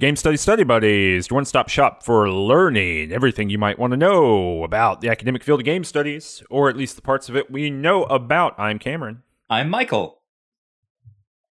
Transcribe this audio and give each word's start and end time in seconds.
Game 0.00 0.16
Study 0.16 0.38
Study 0.38 0.64
Buddies, 0.64 1.28
your 1.28 1.34
one 1.34 1.44
stop 1.44 1.68
shop 1.68 2.02
for 2.02 2.30
learning 2.30 3.12
everything 3.12 3.50
you 3.50 3.58
might 3.58 3.78
want 3.78 3.90
to 3.90 3.98
know 3.98 4.64
about 4.64 5.02
the 5.02 5.10
academic 5.10 5.44
field 5.44 5.60
of 5.60 5.66
game 5.66 5.84
studies, 5.84 6.42
or 6.48 6.70
at 6.70 6.76
least 6.76 6.96
the 6.96 7.02
parts 7.02 7.28
of 7.28 7.36
it 7.36 7.50
we 7.50 7.68
know 7.68 8.04
about. 8.04 8.58
I'm 8.58 8.78
Cameron. 8.78 9.24
I'm 9.50 9.68
Michael. 9.68 10.22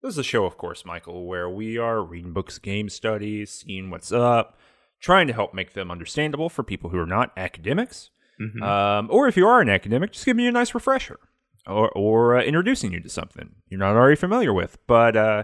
This 0.01 0.15
is 0.15 0.17
a 0.17 0.23
show, 0.23 0.43
of 0.43 0.57
course, 0.57 0.83
Michael, 0.83 1.25
where 1.25 1.49
we 1.49 1.77
are 1.77 2.03
reading 2.03 2.33
books, 2.33 2.57
game 2.57 2.89
studies, 2.89 3.63
seeing 3.65 3.89
what's 3.89 4.11
up, 4.11 4.57
trying 4.99 5.27
to 5.27 5.33
help 5.33 5.53
make 5.53 5.71
them 5.71 5.89
understandable 5.89 6.49
for 6.49 6.63
people 6.63 6.89
who 6.89 6.99
are 6.99 7.05
not 7.05 7.31
academics. 7.37 8.09
Mhm. 8.41 8.61
Um, 8.61 9.07
or 9.09 9.29
if 9.29 9.37
you 9.37 9.47
are 9.47 9.61
an 9.61 9.69
academic, 9.69 10.11
just 10.11 10.25
give 10.25 10.35
me 10.35 10.47
a 10.47 10.51
nice 10.51 10.75
refresher 10.75 11.17
or, 11.65 11.89
or 11.91 12.37
uh, 12.37 12.43
introducing 12.43 12.91
you 12.91 12.99
to 12.99 13.09
something 13.09 13.55
you're 13.69 13.79
not 13.79 13.95
already 13.95 14.17
familiar 14.17 14.51
with. 14.51 14.79
But 14.85 15.15
uh, 15.15 15.43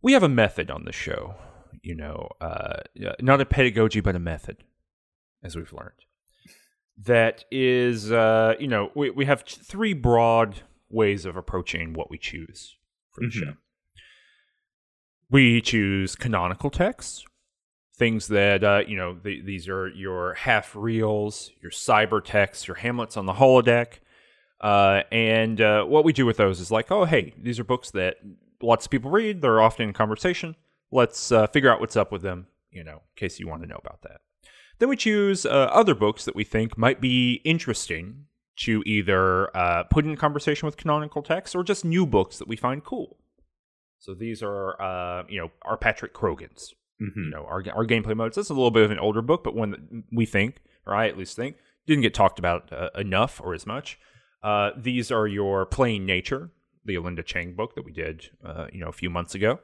we 0.00 0.12
have 0.12 0.22
a 0.22 0.28
method 0.28 0.70
on 0.70 0.84
the 0.84 0.92
show, 0.92 1.34
you 1.82 1.94
know, 1.94 2.28
uh, 2.40 2.80
not 3.20 3.40
a 3.40 3.44
pedagogy, 3.46 4.00
but 4.00 4.14
a 4.16 4.20
method, 4.20 4.58
as 5.42 5.56
we've 5.56 5.72
learned. 5.72 5.90
That 7.04 7.44
is, 7.50 8.12
uh, 8.12 8.54
you 8.60 8.68
know, 8.68 8.90
we, 8.94 9.10
we 9.10 9.24
have 9.24 9.42
three 9.42 9.92
broad 9.92 10.62
ways 10.90 11.24
of 11.24 11.36
approaching 11.36 11.94
what 11.94 12.10
we 12.10 12.18
choose 12.18 12.76
for 13.12 13.22
the 13.22 13.26
Mhm. 13.28 13.32
show. 13.32 13.52
We 15.30 15.60
choose 15.62 16.14
canonical 16.14 16.68
texts, 16.70 17.24
things 17.96 18.28
that 18.28 18.62
uh, 18.62 18.82
you 18.86 18.96
know 18.96 19.14
the, 19.14 19.40
these 19.40 19.66
are 19.68 19.88
your 19.88 20.34
Half-Reals, 20.34 21.50
your 21.62 21.70
cyber 21.70 22.22
texts, 22.22 22.68
your 22.68 22.76
Hamlets 22.76 23.16
on 23.16 23.24
the 23.24 23.32
holodeck, 23.34 24.00
uh, 24.60 25.02
and 25.10 25.60
uh, 25.60 25.84
what 25.84 26.04
we 26.04 26.12
do 26.12 26.26
with 26.26 26.36
those 26.36 26.60
is 26.60 26.70
like, 26.70 26.90
oh 26.90 27.06
hey, 27.06 27.32
these 27.38 27.58
are 27.58 27.64
books 27.64 27.90
that 27.92 28.16
lots 28.60 28.84
of 28.86 28.90
people 28.90 29.10
read. 29.10 29.40
They're 29.40 29.62
often 29.62 29.88
in 29.88 29.94
conversation. 29.94 30.54
Let's 30.92 31.32
uh, 31.32 31.46
figure 31.48 31.70
out 31.70 31.80
what's 31.80 31.96
up 31.96 32.12
with 32.12 32.22
them, 32.22 32.46
you 32.70 32.84
know, 32.84 32.92
in 32.96 33.00
case 33.16 33.40
you 33.40 33.48
want 33.48 33.62
to 33.62 33.68
know 33.68 33.80
about 33.82 34.02
that. 34.02 34.20
Then 34.78 34.88
we 34.88 34.96
choose 34.96 35.44
uh, 35.46 35.48
other 35.72 35.94
books 35.94 36.24
that 36.24 36.34
we 36.36 36.44
think 36.44 36.76
might 36.78 37.00
be 37.00 37.40
interesting 37.44 38.26
to 38.58 38.82
either 38.84 39.54
uh, 39.56 39.84
put 39.84 40.04
in 40.04 40.16
conversation 40.16 40.66
with 40.66 40.76
canonical 40.76 41.22
texts 41.22 41.54
or 41.54 41.64
just 41.64 41.84
new 41.84 42.04
books 42.06 42.38
that 42.38 42.46
we 42.48 42.56
find 42.56 42.84
cool. 42.84 43.16
So 43.98 44.14
these 44.14 44.42
are, 44.42 44.80
uh, 44.80 45.24
you 45.28 45.40
know, 45.40 45.50
our 45.62 45.76
Patrick 45.76 46.12
Crogans 46.14 46.74
Mhm. 47.00 47.16
you 47.16 47.30
know 47.30 47.44
our 47.46 47.64
our 47.74 47.84
gameplay 47.86 48.14
modes. 48.14 48.36
That's 48.36 48.50
a 48.50 48.54
little 48.54 48.70
bit 48.70 48.84
of 48.84 48.90
an 48.92 48.98
older 48.98 49.22
book, 49.22 49.42
but 49.42 49.54
one 49.56 49.70
that 49.70 49.80
we 50.12 50.24
think, 50.26 50.56
or 50.86 50.94
I 50.94 51.08
at 51.08 51.18
least 51.18 51.34
think, 51.34 51.56
didn't 51.86 52.02
get 52.02 52.14
talked 52.14 52.38
about 52.38 52.72
uh, 52.72 52.90
enough 52.96 53.40
or 53.42 53.54
as 53.54 53.66
much. 53.66 53.98
Uh, 54.42 54.70
these 54.76 55.10
are 55.10 55.26
your 55.26 55.64
Playing 55.66 56.04
Nature, 56.06 56.50
the 56.84 56.94
Alenda 56.94 57.24
Chang 57.24 57.54
book 57.54 57.74
that 57.74 57.84
we 57.84 57.92
did, 57.92 58.28
uh, 58.44 58.66
you 58.72 58.78
know, 58.80 58.88
a 58.88 58.92
few 58.92 59.10
months 59.10 59.34
ago, 59.34 59.58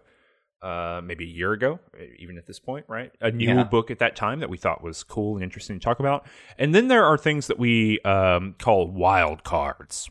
uh, 0.62 1.00
maybe 1.04 1.24
a 1.24 1.28
year 1.28 1.52
ago, 1.52 1.78
even 2.18 2.36
at 2.38 2.46
this 2.46 2.58
point, 2.58 2.86
right? 2.88 3.12
A 3.20 3.30
new 3.30 3.46
Yeah. 3.54 3.64
book 3.64 3.90
at 3.90 3.98
that 4.00 4.16
time 4.16 4.40
that 4.40 4.50
we 4.50 4.56
thought 4.56 4.82
was 4.82 5.04
cool 5.04 5.34
and 5.36 5.44
interesting 5.44 5.78
to 5.78 5.84
talk 5.84 6.00
about. 6.00 6.26
And 6.58 6.74
then 6.74 6.88
there 6.88 7.04
are 7.04 7.16
things 7.16 7.46
that 7.46 7.58
we 7.58 8.00
um, 8.00 8.54
call 8.58 8.90
wild 8.90 9.44
cards, 9.44 10.10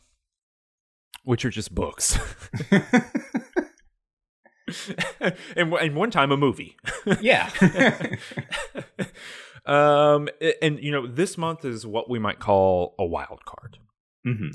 which 1.23 1.43
are 1.45 1.49
just 1.49 1.73
books. 1.75 2.17
and, 5.55 5.73
and 5.73 5.95
one 5.95 6.11
time 6.11 6.31
a 6.31 6.37
movie. 6.37 6.75
yeah. 7.21 7.49
um, 9.65 10.27
and 10.61 10.79
you 10.79 10.91
know, 10.91 11.07
this 11.07 11.37
month 11.37 11.65
is 11.65 11.85
what 11.85 12.09
we 12.09 12.19
might 12.19 12.39
call 12.39 12.95
a 12.99 13.05
wild 13.05 13.45
card. 13.45 13.77
Mhm. 14.25 14.51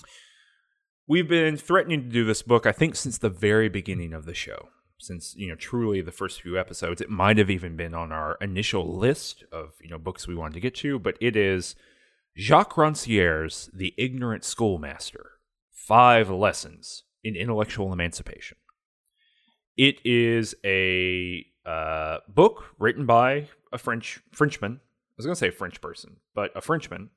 We've 1.09 1.28
been 1.28 1.56
threatening 1.56 2.03
to 2.05 2.09
do 2.09 2.25
this 2.25 2.43
book, 2.43 2.66
I 2.66 2.72
think, 2.72 2.95
since 2.97 3.19
the 3.19 3.28
very 3.28 3.69
beginning 3.69 4.12
of 4.12 4.25
the 4.25 4.34
show. 4.34 4.69
Since 5.03 5.35
you 5.37 5.49
know, 5.49 5.57
truly 5.57 6.01
the 6.01 6.13
first 6.13 6.43
few 6.43 6.57
episodes, 6.57 7.01
it 7.01 7.11
might 7.11 7.37
have 7.39 7.51
even 7.51 7.77
been 7.77 7.93
on 7.93 8.13
our 8.13 8.39
initial 8.41 8.97
list 8.97 9.43
of 9.51 9.73
you 9.83 9.91
know 9.91 9.99
books 9.99 10.29
we 10.29 10.37
wanted 10.37 10.55
to 10.55 10.61
get 10.61 10.77
to. 10.77 10.97
But 10.99 11.17
it 11.21 11.35
is 11.35 11.75
Jacques 12.39 12.75
Rancière's 12.75 13.69
*The 13.75 13.95
Ignorant 13.99 14.45
Schoolmaster: 14.45 15.33
Five 15.73 16.31
Lessons 16.31 17.03
in 17.25 17.35
Intellectual 17.35 17.93
Emancipation*. 17.93 18.59
It 19.77 19.97
is 20.05 20.55
a 20.65 21.47
uh, 21.67 22.19
book 22.29 22.67
written 22.79 23.05
by 23.05 23.49
a 23.73 23.79
French 23.79 24.21
Frenchman. 24.31 24.81
I 24.83 25.15
was 25.17 25.27
going 25.27 25.34
to 25.34 25.39
say 25.41 25.51
French 25.51 25.81
person, 25.81 26.19
but 26.33 26.53
a 26.55 26.61
Frenchman. 26.61 27.11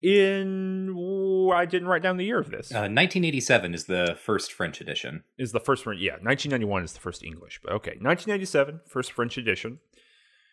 In 0.00 0.94
ooh, 0.96 1.50
I 1.50 1.64
didn't 1.64 1.88
write 1.88 2.02
down 2.02 2.18
the 2.18 2.24
year 2.24 2.38
of 2.38 2.50
this. 2.50 2.70
Uh, 2.70 2.86
1987 2.86 3.74
is 3.74 3.84
the 3.84 4.16
first 4.20 4.52
French 4.52 4.80
edition. 4.80 5.24
is 5.36 5.52
the 5.52 5.60
first 5.60 5.86
one? 5.86 5.96
Yeah, 5.98 6.12
1991 6.12 6.84
is 6.84 6.92
the 6.92 7.00
first 7.00 7.24
English. 7.24 7.60
But 7.62 7.72
okay, 7.74 7.96
1997, 8.00 8.80
first 8.86 9.12
French 9.12 9.36
edition. 9.36 9.80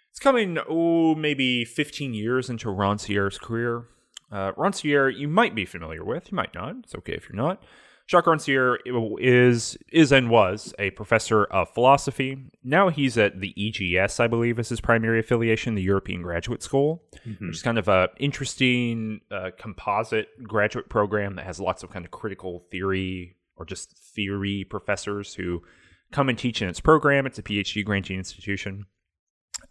It's 0.10 0.20
coming, 0.20 0.58
oh, 0.68 1.14
maybe 1.14 1.66
15 1.66 2.14
years 2.14 2.50
into 2.50 2.70
Rancière's 2.70 3.38
career. 3.38 3.84
Uh, 4.32 4.54
Rancière, 4.54 5.16
you 5.16 5.28
might 5.28 5.54
be 5.54 5.66
familiar 5.66 6.04
with, 6.04 6.32
you 6.32 6.36
might 6.36 6.56
not. 6.56 6.76
It's 6.84 6.96
okay 6.96 7.14
if 7.14 7.30
you're 7.30 7.36
not. 7.36 7.62
Jacques 8.08 8.26
Rancière 8.26 8.78
is 9.20 9.78
is 9.92 10.12
and 10.12 10.30
was 10.30 10.74
a 10.78 10.92
professor 10.92 11.46
of 11.46 11.70
philosophy. 11.74 12.38
Now 12.64 12.90
he's 12.90 13.18
at 13.18 13.40
the 13.42 13.54
EGS, 13.58 14.20
I 14.20 14.28
believe, 14.28 14.60
is 14.60 14.70
his 14.70 14.80
primary 14.80 15.20
affiliation, 15.20 15.74
the 15.76 15.82
European 15.82 16.22
Graduate 16.22 16.62
School, 16.62 17.04
Mhm. 17.26 17.48
which 17.48 17.56
is 17.58 17.64
kind 17.64 17.80
of 17.80 17.88
a 17.88 18.10
interesting 18.20 19.22
uh, 19.32 19.50
composite 19.58 20.28
graduate 20.44 20.88
program 20.88 21.36
that 21.36 21.46
has 21.46 21.60
lots 21.60 21.82
of 21.82 21.90
kind 21.90 22.06
of 22.06 22.12
critical 22.12 22.60
theory 22.70 23.38
or 23.56 23.66
just 23.66 23.98
theory 23.98 24.64
professors 24.70 25.34
who 25.36 25.64
come 26.12 26.30
and 26.30 26.38
teach 26.38 26.62
in 26.62 26.70
its 26.70 26.80
program. 26.80 27.26
It's 27.26 27.40
a 27.40 27.44
PhD 27.44 27.84
granting 27.84 28.18
institution. 28.20 28.86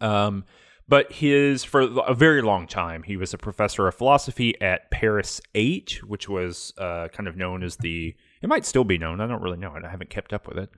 Um, 0.01 0.43
but 0.87 1.11
his 1.11 1.63
for 1.63 1.81
a 1.81 2.13
very 2.13 2.41
long 2.41 2.67
time 2.67 3.03
he 3.03 3.17
was 3.17 3.33
a 3.33 3.37
professor 3.37 3.87
of 3.87 3.95
philosophy 3.95 4.59
at 4.61 4.89
Paris 4.91 5.41
8 5.53 6.01
which 6.05 6.29
was 6.29 6.73
uh, 6.77 7.07
kind 7.09 7.27
of 7.27 7.35
known 7.35 7.63
as 7.63 7.77
the 7.77 8.15
it 8.41 8.47
might 8.47 8.65
still 8.65 8.83
be 8.83 8.97
known 8.97 9.21
I 9.21 9.27
don't 9.27 9.41
really 9.41 9.57
know 9.57 9.75
it 9.75 9.83
I 9.83 9.89
haven't 9.89 10.09
kept 10.09 10.33
up 10.33 10.47
with 10.47 10.57
it 10.57 10.69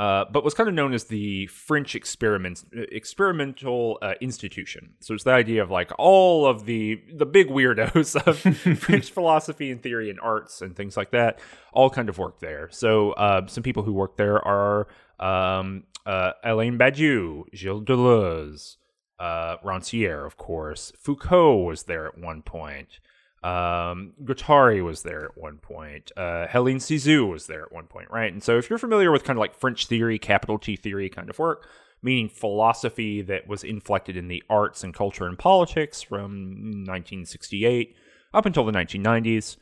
uh, 0.00 0.24
but 0.32 0.42
was 0.42 0.54
kind 0.54 0.66
of 0.66 0.74
known 0.74 0.94
as 0.94 1.04
the 1.04 1.46
French 1.48 1.94
experiment 1.94 2.64
experimental 2.72 3.98
uh, 4.00 4.14
institution. 4.22 4.94
So 5.00 5.12
it's 5.12 5.24
the 5.24 5.32
idea 5.32 5.62
of 5.62 5.70
like 5.70 5.92
all 5.98 6.46
of 6.46 6.64
the 6.64 7.02
the 7.12 7.26
big 7.26 7.48
weirdos 7.48 8.16
of 8.26 8.38
French 8.78 9.10
philosophy 9.10 9.70
and 9.70 9.82
theory 9.82 10.08
and 10.08 10.18
arts 10.20 10.62
and 10.62 10.74
things 10.74 10.96
like 10.96 11.10
that 11.10 11.38
all 11.74 11.90
kind 11.90 12.08
of 12.08 12.16
work 12.16 12.40
there. 12.40 12.70
So 12.70 13.12
uh, 13.12 13.46
some 13.46 13.62
people 13.62 13.82
who 13.82 13.92
work 13.92 14.16
there 14.16 14.42
are 14.42 14.88
um, 15.18 15.84
uh, 16.06 16.32
Alain 16.44 16.78
Badiou 16.78 17.44
Gilles 17.54 17.82
Deleuze 17.82 18.76
uh, 19.20 19.58
Rancière, 19.62 20.26
of 20.26 20.36
course. 20.36 20.92
Foucault 20.98 21.58
was 21.58 21.84
there 21.84 22.06
at 22.06 22.18
one 22.18 22.42
point. 22.42 22.98
Um, 23.42 24.14
Guattari 24.22 24.82
was 24.82 25.02
there 25.02 25.26
at 25.26 25.38
one 25.38 25.58
point. 25.58 26.10
Uh, 26.16 26.46
Helene 26.46 26.78
Cixous 26.78 27.30
was 27.30 27.46
there 27.46 27.62
at 27.62 27.72
one 27.72 27.86
point, 27.86 28.10
right? 28.10 28.32
And 28.32 28.42
so, 28.42 28.58
if 28.58 28.68
you're 28.68 28.78
familiar 28.78 29.12
with 29.12 29.24
kind 29.24 29.38
of 29.38 29.40
like 29.40 29.54
French 29.54 29.86
theory, 29.86 30.18
capital 30.18 30.58
T 30.58 30.76
theory 30.76 31.08
kind 31.08 31.30
of 31.30 31.38
work, 31.38 31.68
meaning 32.02 32.28
philosophy 32.28 33.22
that 33.22 33.46
was 33.46 33.62
inflected 33.62 34.16
in 34.16 34.28
the 34.28 34.42
arts 34.50 34.82
and 34.82 34.94
culture 34.94 35.26
and 35.26 35.38
politics 35.38 36.02
from 36.02 36.84
1968 36.86 37.94
up 38.32 38.46
until 38.46 38.64
the 38.64 38.72
1990s, 38.72 39.56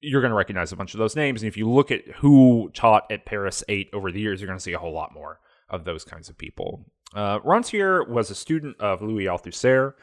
you're 0.00 0.20
going 0.20 0.30
to 0.30 0.36
recognize 0.36 0.72
a 0.72 0.76
bunch 0.76 0.94
of 0.94 0.98
those 0.98 1.16
names. 1.16 1.42
And 1.42 1.48
if 1.48 1.56
you 1.56 1.68
look 1.68 1.90
at 1.90 2.06
who 2.16 2.70
taught 2.74 3.10
at 3.10 3.26
Paris 3.26 3.62
8 3.68 3.90
over 3.92 4.10
the 4.10 4.20
years, 4.20 4.40
you're 4.40 4.48
going 4.48 4.58
to 4.58 4.62
see 4.62 4.72
a 4.72 4.78
whole 4.78 4.92
lot 4.92 5.12
more 5.12 5.40
of 5.68 5.84
those 5.84 6.04
kinds 6.04 6.28
of 6.28 6.36
people. 6.36 6.86
Uh, 7.14 7.40
Rancière 7.40 8.08
was 8.08 8.30
a 8.30 8.34
student 8.34 8.80
of 8.80 9.02
Louis 9.02 9.24
Althusser. 9.24 9.94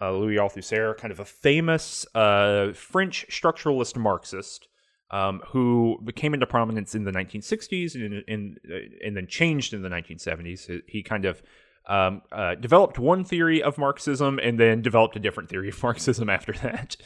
Uh, 0.00 0.12
Louis 0.12 0.36
Althusser, 0.36 0.96
kind 0.96 1.10
of 1.10 1.20
a 1.20 1.24
famous 1.24 2.06
uh, 2.14 2.72
French 2.74 3.26
structuralist 3.30 3.96
Marxist, 3.96 4.68
um, 5.10 5.40
who 5.48 5.98
became 6.04 6.34
into 6.34 6.46
prominence 6.46 6.94
in 6.94 7.04
the 7.04 7.12
1960s 7.12 7.94
and, 7.94 8.22
and, 8.28 8.58
and 9.02 9.16
then 9.16 9.26
changed 9.26 9.72
in 9.72 9.82
the 9.82 9.88
1970s. 9.88 10.82
He- 10.86 11.02
kind 11.02 11.24
of 11.24 11.42
um, 11.88 12.22
uh, 12.32 12.56
developed 12.56 12.98
one 12.98 13.24
theory 13.24 13.62
of 13.62 13.78
Marxism 13.78 14.38
and 14.42 14.58
then 14.58 14.82
developed 14.82 15.16
a 15.16 15.20
different 15.20 15.48
theory 15.48 15.68
of 15.68 15.82
Marxism 15.82 16.28
after 16.28 16.52
that. 16.54 16.96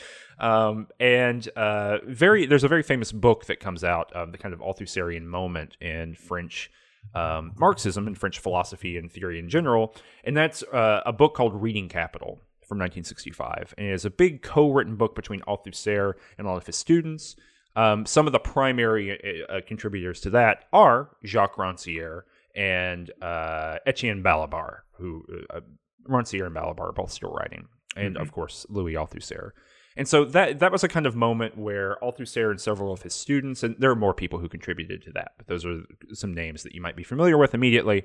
Um, 0.41 0.89
and 0.99 1.47
uh, 1.55 1.99
very, 2.07 2.47
there's 2.47 2.65
a 2.65 2.69
very 2.69 2.83
famous 2.83 3.13
book 3.13 3.45
that 3.47 3.61
comes 3.61 3.85
out 3.85 4.13
of 4.15 4.33
the 4.33 4.39
kind 4.39 4.55
of 4.55 4.61
Althusserian 4.61 5.25
moment 5.25 5.77
in 5.81 6.15
French 6.15 6.71
um, 7.15 7.53
Marxism 7.59 8.07
and 8.07 8.17
French 8.17 8.39
philosophy 8.39 8.97
and 8.97 9.11
theory 9.11 9.39
in 9.39 9.49
general, 9.49 9.95
and 10.25 10.37
that's 10.37 10.63
uh, 10.65 11.03
a 11.05 11.13
book 11.13 11.35
called 11.35 11.61
Reading 11.61 11.89
Capital 11.89 12.41
from 12.71 12.79
1965, 12.79 13.75
and 13.77 13.89
it 13.89 13.93
is 13.93 14.05
a 14.05 14.11
big 14.11 14.43
co-written 14.43 14.95
book 14.95 15.15
between 15.17 15.41
Althusser 15.41 16.13
and 16.39 16.47
all 16.47 16.57
of 16.57 16.67
his 16.67 16.77
students. 16.77 17.35
Um, 17.75 18.07
some 18.07 18.27
of 18.27 18.33
the 18.33 18.39
primary 18.39 19.45
uh, 19.51 19.53
uh, 19.53 19.61
contributors 19.67 20.21
to 20.21 20.31
that 20.31 20.67
are 20.73 21.11
Jacques 21.25 21.57
Rancière 21.57 22.23
and 22.55 23.11
uh, 23.23 23.79
Etienne 23.87 24.23
Balibar, 24.23 24.81
who 24.99 25.25
uh, 25.53 25.61
Rancière 26.09 26.47
and 26.47 26.55
Balibar 26.55 26.91
are 26.91 26.93
both 26.93 27.11
still 27.11 27.33
writing, 27.33 27.67
and 27.97 28.17
of 28.17 28.33
course 28.33 28.67
Louis 28.69 28.95
Althusser. 28.95 29.51
And 30.01 30.09
so 30.09 30.25
that 30.25 30.61
that 30.61 30.73
was 30.73 30.83
a 30.83 30.89
kind 30.89 31.05
of 31.05 31.15
moment 31.15 31.59
where 31.59 31.99
Althusser 32.03 32.51
and 32.51 32.59
several 32.59 32.91
of 32.91 33.03
his 33.03 33.13
students, 33.13 33.63
and 33.63 33.77
there 33.79 33.91
are 33.91 33.95
more 33.95 34.15
people 34.15 34.39
who 34.39 34.49
contributed 34.49 35.03
to 35.03 35.13
that, 35.13 35.33
but 35.37 35.47
those 35.47 35.67
are 35.67 35.83
some 36.15 36.33
names 36.33 36.63
that 36.63 36.75
you 36.75 36.81
might 36.81 36.97
be 36.97 37.03
familiar 37.03 37.37
with 37.37 37.53
immediately. 37.53 38.05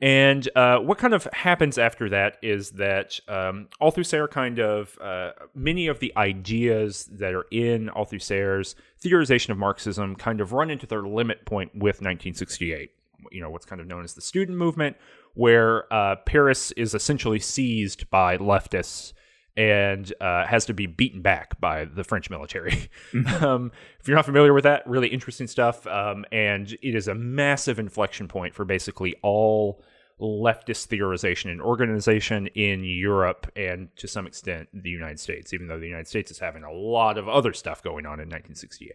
And 0.00 0.48
uh, 0.56 0.78
what 0.78 0.98
kind 0.98 1.14
of 1.14 1.28
happens 1.32 1.78
after 1.78 2.08
that 2.08 2.38
is 2.42 2.72
that 2.72 3.20
um, 3.28 3.68
Althusser 3.80 4.28
kind 4.28 4.58
of 4.58 4.98
uh, 5.00 5.30
many 5.54 5.86
of 5.86 6.00
the 6.00 6.12
ideas 6.16 7.08
that 7.12 7.32
are 7.32 7.46
in 7.52 7.90
Althusser's 7.94 8.74
theorization 9.00 9.50
of 9.50 9.56
Marxism 9.56 10.16
kind 10.16 10.40
of 10.40 10.52
run 10.52 10.68
into 10.68 10.84
their 10.84 11.02
limit 11.02 11.46
point 11.46 11.70
with 11.74 12.02
1968. 12.02 12.90
You 13.30 13.40
know 13.40 13.50
what's 13.50 13.66
kind 13.66 13.80
of 13.80 13.86
known 13.86 14.02
as 14.02 14.14
the 14.14 14.20
student 14.20 14.58
movement, 14.58 14.96
where 15.34 15.84
uh, 15.94 16.16
Paris 16.26 16.72
is 16.72 16.92
essentially 16.92 17.38
seized 17.38 18.10
by 18.10 18.36
leftists 18.36 19.12
and 19.56 20.12
uh, 20.20 20.46
has 20.46 20.66
to 20.66 20.74
be 20.74 20.86
beaten 20.86 21.22
back 21.22 21.60
by 21.60 21.84
the 21.84 22.04
French 22.04 22.28
military. 22.30 22.90
um, 23.40 23.70
if 24.00 24.08
you're 24.08 24.16
not 24.16 24.24
familiar 24.24 24.52
with 24.52 24.64
that, 24.64 24.86
really 24.86 25.08
interesting 25.08 25.46
stuff. 25.46 25.86
Um, 25.86 26.24
and 26.32 26.72
it 26.82 26.94
is 26.94 27.08
a 27.08 27.14
massive 27.14 27.78
inflection 27.78 28.26
point 28.28 28.54
for 28.54 28.64
basically 28.64 29.14
all 29.22 29.82
leftist 30.20 30.88
theorization 30.88 31.50
and 31.50 31.60
organization 31.60 32.46
in 32.48 32.84
Europe 32.84 33.50
and 33.56 33.88
to 33.96 34.06
some 34.06 34.26
extent 34.26 34.68
the 34.72 34.90
United 34.90 35.18
States, 35.18 35.52
even 35.52 35.66
though 35.66 35.78
the 35.78 35.86
United 35.86 36.08
States 36.08 36.30
is 36.30 36.38
having 36.38 36.62
a 36.62 36.72
lot 36.72 37.18
of 37.18 37.28
other 37.28 37.52
stuff 37.52 37.82
going 37.82 38.06
on 38.06 38.20
in 38.20 38.28
1968 38.28 38.90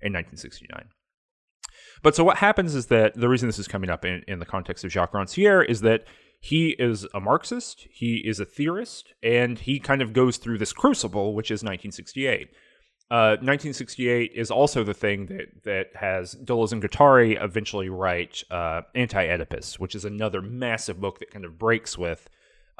and 0.00 0.14
1969. 0.14 0.88
But 2.02 2.16
so 2.16 2.24
what 2.24 2.38
happens 2.38 2.74
is 2.74 2.86
that 2.86 3.14
the 3.14 3.28
reason 3.28 3.48
this 3.48 3.58
is 3.58 3.68
coming 3.68 3.90
up 3.90 4.04
in, 4.04 4.24
in 4.26 4.38
the 4.38 4.46
context 4.46 4.84
of 4.84 4.90
Jacques 4.90 5.12
Rancière 5.12 5.64
is 5.64 5.82
that 5.82 6.04
he 6.44 6.70
is 6.70 7.06
a 7.14 7.20
Marxist, 7.20 7.86
he 7.88 8.16
is 8.16 8.40
a 8.40 8.44
theorist, 8.44 9.14
and 9.22 9.60
he 9.60 9.78
kind 9.78 10.02
of 10.02 10.12
goes 10.12 10.38
through 10.38 10.58
this 10.58 10.72
crucible, 10.72 11.34
which 11.34 11.52
is 11.52 11.62
1968. 11.62 12.48
Uh, 13.12 13.38
1968 13.38 14.32
is 14.34 14.50
also 14.50 14.82
the 14.82 14.92
thing 14.92 15.26
that 15.26 15.62
that 15.62 15.86
has 15.94 16.34
Deleuze 16.34 16.72
and 16.72 16.82
Guattari 16.82 17.40
eventually 17.40 17.88
write 17.88 18.42
uh, 18.50 18.80
Anti-Oedipus, 18.96 19.78
which 19.78 19.94
is 19.94 20.04
another 20.04 20.42
massive 20.42 21.00
book 21.00 21.20
that 21.20 21.30
kind 21.30 21.44
of 21.44 21.60
breaks 21.60 21.96
with 21.96 22.28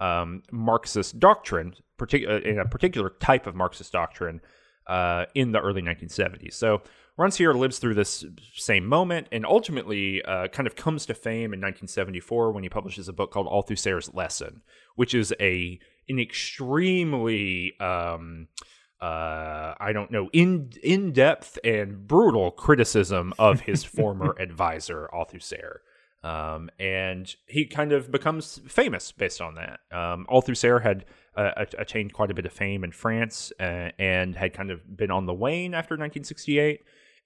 um, 0.00 0.42
Marxist 0.50 1.20
doctrine, 1.20 1.74
partic- 1.98 2.28
uh, 2.28 2.40
in 2.40 2.58
a 2.58 2.66
particular 2.66 3.10
type 3.20 3.46
of 3.46 3.54
Marxist 3.54 3.92
doctrine 3.92 4.40
uh, 4.88 5.26
in 5.36 5.52
the 5.52 5.60
early 5.60 5.82
1970s. 5.82 6.54
So 6.54 6.82
Rancière 7.18 7.54
lives 7.54 7.78
through 7.78 7.94
this 7.94 8.24
same 8.54 8.86
moment 8.86 9.28
and 9.30 9.44
ultimately 9.44 10.22
uh, 10.22 10.48
kind 10.48 10.66
of 10.66 10.74
comes 10.74 11.04
to 11.06 11.14
fame 11.14 11.52
in 11.52 11.60
1974 11.60 12.52
when 12.52 12.62
he 12.62 12.70
publishes 12.70 13.06
a 13.06 13.12
book 13.12 13.30
called 13.30 13.46
All 13.46 13.62
Through 13.62 13.76
Althusser's 13.76 14.14
Lesson, 14.14 14.62
which 14.96 15.14
is 15.14 15.34
a 15.38 15.78
an 16.08 16.18
extremely 16.18 17.74
um, 17.80 18.48
uh, 19.02 19.74
I 19.80 19.92
don't 19.92 20.10
know, 20.10 20.30
in 20.32 20.70
in 20.82 21.12
depth 21.12 21.58
and 21.64 22.06
brutal 22.06 22.50
criticism 22.52 23.34
of 23.38 23.60
his 23.60 23.84
former 23.98 24.34
advisor 24.38 25.10
Althusser. 25.12 25.78
Um, 26.24 26.70
and 26.78 27.34
he 27.46 27.66
kind 27.66 27.90
of 27.92 28.12
becomes 28.12 28.60
famous 28.68 29.10
based 29.10 29.40
on 29.40 29.56
that. 29.56 29.80
Um, 29.90 30.24
Althusser 30.30 30.80
had 30.80 31.04
uh, 31.36 31.64
attained 31.76 32.12
quite 32.12 32.30
a 32.30 32.34
bit 32.34 32.46
of 32.46 32.52
fame 32.52 32.84
in 32.84 32.92
France 32.92 33.52
uh, 33.58 33.90
and 33.98 34.36
had 34.36 34.54
kind 34.54 34.70
of 34.70 34.96
been 34.96 35.10
on 35.10 35.26
the 35.26 35.34
wane 35.34 35.74
after 35.74 35.94
1968 35.94 36.82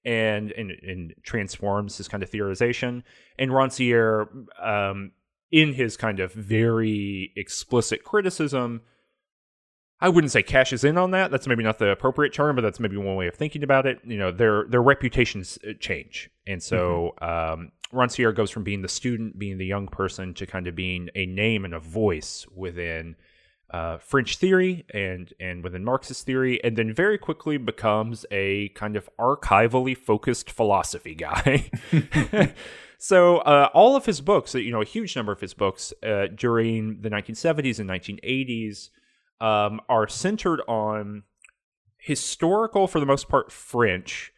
and, 0.07 0.53
and, 0.53 0.71
and 0.71 1.15
transforms 1.25 1.99
his 1.99 2.09
kind 2.09 2.23
of 2.23 2.31
theorization. 2.31 3.03
And 3.39 3.51
Rancière, 3.51 4.29
um, 4.63 5.11
in 5.51 5.75
his 5.75 5.97
kind 5.97 6.21
of 6.21 6.33
very 6.33 7.33
explicit 7.37 8.05
criticism, 8.05 8.83
I 10.01 10.09
wouldn't 10.09 10.31
say 10.31 10.43
cashes 10.43 10.85
in 10.85 10.97
on 10.97 11.11
that. 11.11 11.31
That's 11.31 11.47
maybe 11.47 11.65
not 11.65 11.79
the 11.79 11.91
appropriate 11.91 12.33
term, 12.33 12.55
but 12.55 12.63
that's 12.63 12.79
maybe 12.79 12.97
one 12.97 13.17
way 13.17 13.27
of 13.27 13.35
thinking 13.35 13.63
about 13.63 13.87
it. 13.87 13.99
You 14.05 14.19
know, 14.19 14.31
their 14.31 14.65
their 14.69 14.83
reputations 14.83 15.59
uh, 15.67 15.73
change, 15.81 16.31
and 16.47 16.63
so 16.63 17.15
mm-hmm. 17.23 17.61
um, 17.63 17.73
Rancière 17.93 18.35
goes 18.35 18.51
from 18.51 18.63
being 18.63 18.83
the 18.83 18.89
student, 18.89 19.39
being 19.39 19.57
the 19.57 19.65
young 19.65 19.89
person, 19.89 20.35
to 20.35 20.47
kind 20.47 20.67
of 20.67 20.75
being 20.75 21.09
a 21.15 21.25
name 21.25 21.65
and 21.65 21.73
a 21.73 21.81
voice 21.81 22.47
within 22.55 23.17
uh, 23.77 23.99
French 23.99 24.39
theory 24.39 24.87
and 24.95 25.35
and 25.39 25.63
within 25.63 25.85
Marxist 25.85 26.25
theory, 26.25 26.63
and 26.65 26.79
then 26.79 26.95
very 26.95 27.19
quickly 27.19 27.59
becomes 27.59 28.25
a 28.31 28.71
kind 28.71 28.97
of 28.97 29.11
archivally 29.19 29.95
focused 29.95 30.51
philosophy 30.51 31.15
guy. 31.15 31.71
so 32.99 33.39
uh, 33.39 33.69
all 33.75 33.95
of 33.95 34.07
his 34.07 34.23
books, 34.23 34.55
you 34.55 34.71
know, 34.71 34.81
a 34.81 34.87
huge 34.87 35.15
number 35.15 35.31
of 35.31 35.43
his 35.43 35.53
books 35.53 35.93
uh, 36.03 36.27
during 36.35 37.03
the 37.03 37.11
1970s 37.11 37.79
and 37.79 37.91
1980s 37.91 38.89
um, 39.43 39.79
are 39.91 40.09
centered 40.09 40.63
on 40.67 41.25
historical, 41.99 42.87
for 42.87 42.99
the 42.99 43.05
most 43.05 43.29
part, 43.29 43.53
French 43.53 44.33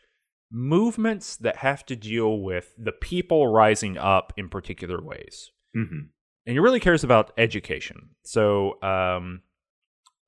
movements 0.51 1.37
that 1.37 1.59
have 1.59 1.87
to 1.87 1.95
deal 1.95 2.41
with 2.41 2.75
the 2.77 2.91
people 2.91 3.47
rising 3.47 3.97
up 3.97 4.33
in 4.37 4.49
particular 4.49 5.01
ways. 5.01 5.53
Mm-hmm. 5.77 6.07
And 6.49 6.55
he 6.55 6.59
really 6.59 6.81
cares 6.81 7.05
about 7.05 7.31
education. 7.39 8.09
So, 8.25 8.83
um, 8.83 9.43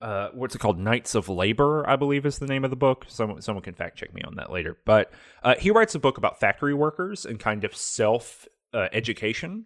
uh, 0.00 0.28
what's 0.34 0.54
it 0.54 0.58
called? 0.58 0.78
Nights 0.78 1.16
of 1.16 1.28
Labor, 1.28 1.88
I 1.88 1.96
believe, 1.96 2.26
is 2.26 2.38
the 2.38 2.46
name 2.46 2.62
of 2.62 2.70
the 2.70 2.76
book. 2.76 3.06
Someone, 3.08 3.42
someone 3.42 3.64
can 3.64 3.74
fact 3.74 3.98
check 3.98 4.14
me 4.14 4.22
on 4.22 4.36
that 4.36 4.52
later. 4.52 4.76
But 4.86 5.10
uh, 5.42 5.56
he 5.58 5.72
writes 5.72 5.96
a 5.96 5.98
book 5.98 6.16
about 6.16 6.38
factory 6.38 6.74
workers 6.74 7.24
and 7.24 7.40
kind 7.40 7.64
of 7.64 7.74
self 7.74 8.46
uh, 8.72 8.86
education 8.92 9.64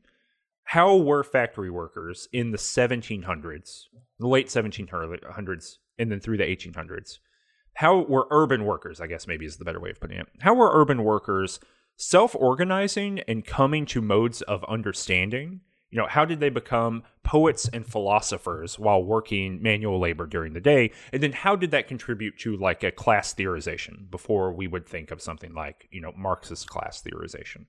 how 0.65 0.97
were 0.97 1.23
factory 1.23 1.71
workers 1.71 2.29
in 2.33 2.51
the 2.51 2.59
1700s, 2.59 3.85
the 4.19 4.27
late 4.27 4.49
1700s, 4.49 5.75
and 5.99 6.11
then 6.11 6.21
through 6.21 6.39
the 6.39 6.45
1800s? 6.45 7.19
How 7.75 8.01
were 8.01 8.27
urban 8.31 8.65
workers, 8.65 9.01
I 9.01 9.07
guess 9.07 9.27
maybe 9.27 9.47
is 9.47 9.57
the 9.57 9.65
better 9.65 9.81
way 9.81 9.91
of 9.91 10.01
putting 10.01 10.19
it, 10.19 10.27
how 10.41 10.55
were 10.55 10.71
urban 10.73 11.05
workers 11.05 11.61
self 11.97 12.35
organizing 12.35 13.21
and 13.29 13.45
coming 13.45 13.85
to 13.87 14.01
modes 14.01 14.43
of 14.43 14.65
understanding? 14.65 15.61
You 15.95 16.01
know, 16.01 16.09
how 16.09 16.25
did 16.25 16.41
they 16.41 16.49
become 16.51 17.05
poets 17.23 17.69
and 17.73 17.87
philosophers 17.87 18.81
while 18.81 19.05
working 19.05 19.63
manual 19.63 20.01
labor 20.01 20.27
during 20.27 20.53
the 20.53 20.61
day? 20.61 20.91
And 21.13 21.23
then 21.23 21.31
how 21.31 21.55
did 21.55 21.71
that 21.71 21.87
contribute 21.87 22.37
to 22.41 22.57
like 22.57 22.83
a 22.83 22.91
class 22.91 23.33
theorization 23.33 24.11
before 24.11 24.53
we 24.53 24.67
would 24.67 24.89
think 24.89 25.13
of 25.13 25.23
something 25.23 25.55
like, 25.55 25.87
you 25.93 26.01
know, 26.01 26.13
Marxist 26.17 26.69
class 26.69 27.01
theorization? 27.01 27.67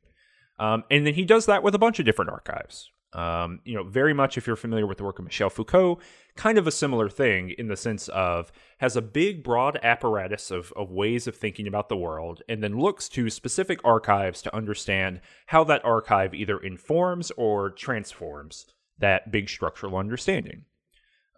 Um, 0.57 0.85
and 0.89 1.05
then 1.05 1.13
he 1.13 1.23
does 1.23 1.45
that 1.45 1.61
with 1.61 1.75
a 1.75 1.77
bunch 1.77 1.99
of 1.99 2.05
different 2.07 2.31
archives. 2.31 2.89
Um, 3.15 3.61
you 3.63 3.73
know, 3.75 3.83
very 3.83 4.13
much 4.13 4.37
if 4.37 4.45
you're 4.45 4.57
familiar 4.57 4.85
with 4.85 4.97
the 4.97 5.05
work 5.05 5.19
of 5.19 5.25
Michel 5.25 5.49
Foucault, 5.49 5.99
kind 6.35 6.57
of 6.57 6.67
a 6.67 6.71
similar 6.71 7.07
thing 7.09 7.51
in 7.57 7.69
the 7.69 7.77
sense 7.77 8.09
of 8.09 8.51
has 8.79 8.97
a 8.97 9.01
big, 9.01 9.41
broad 9.41 9.79
apparatus 9.81 10.51
of, 10.51 10.73
of 10.75 10.91
ways 10.91 11.25
of 11.25 11.33
thinking 11.33 11.65
about 11.65 11.87
the 11.87 11.95
world, 11.95 12.43
and 12.49 12.61
then 12.61 12.77
looks 12.77 13.07
to 13.07 13.29
specific 13.29 13.79
archives 13.85 14.41
to 14.41 14.53
understand 14.53 15.21
how 15.45 15.63
that 15.63 15.85
archive 15.85 16.33
either 16.33 16.57
informs 16.57 17.31
or 17.37 17.69
transforms 17.69 18.65
that 18.99 19.31
big 19.31 19.47
structural 19.47 19.95
understanding. 19.95 20.65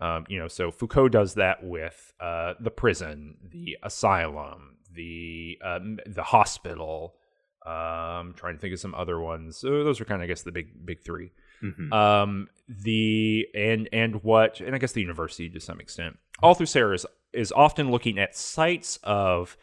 Um, 0.02 0.26
you 0.28 0.40
know, 0.40 0.48
so 0.48 0.72
Foucault 0.72 1.10
does 1.10 1.36
that 1.36 1.64
with 1.64 2.12
uh, 2.20 2.56
the 2.60 2.72
prison, 2.72 3.38
the 3.52 3.78
asylum, 3.84 4.78
the 4.92 5.60
um, 5.64 6.00
the 6.08 6.24
hospital, 6.24 7.16
um, 7.68 8.34
trying 8.36 8.56
to 8.56 8.60
think 8.60 8.74
of 8.74 8.80
some 8.80 8.96
other 8.96 9.20
ones. 9.20 9.58
So 9.58 9.84
those 9.84 10.02
are 10.02 10.06
kind 10.06 10.22
of, 10.22 10.26
I 10.26 10.28
guess, 10.28 10.42
the 10.42 10.52
big 10.52 10.84
big 10.84 11.02
3 11.02 11.32
mm-hmm. 11.64 11.94
Um, 11.94 12.48
the 12.68 13.48
and 13.56 13.90
and 13.92 14.24
what, 14.24 14.60
and 14.60 14.76
I 14.76 14.78
guess 14.78 14.92
the 14.92 15.02
university 15.02 15.50
to 15.50 15.60
some 15.60 15.80
extent. 15.80 16.18
Althusser 16.44 16.94
is 16.94 17.06
is 17.34 17.52
often 17.52 17.92
looking 17.92 18.18
at 18.18 18.36
sites 18.36 19.00
of 19.04 19.58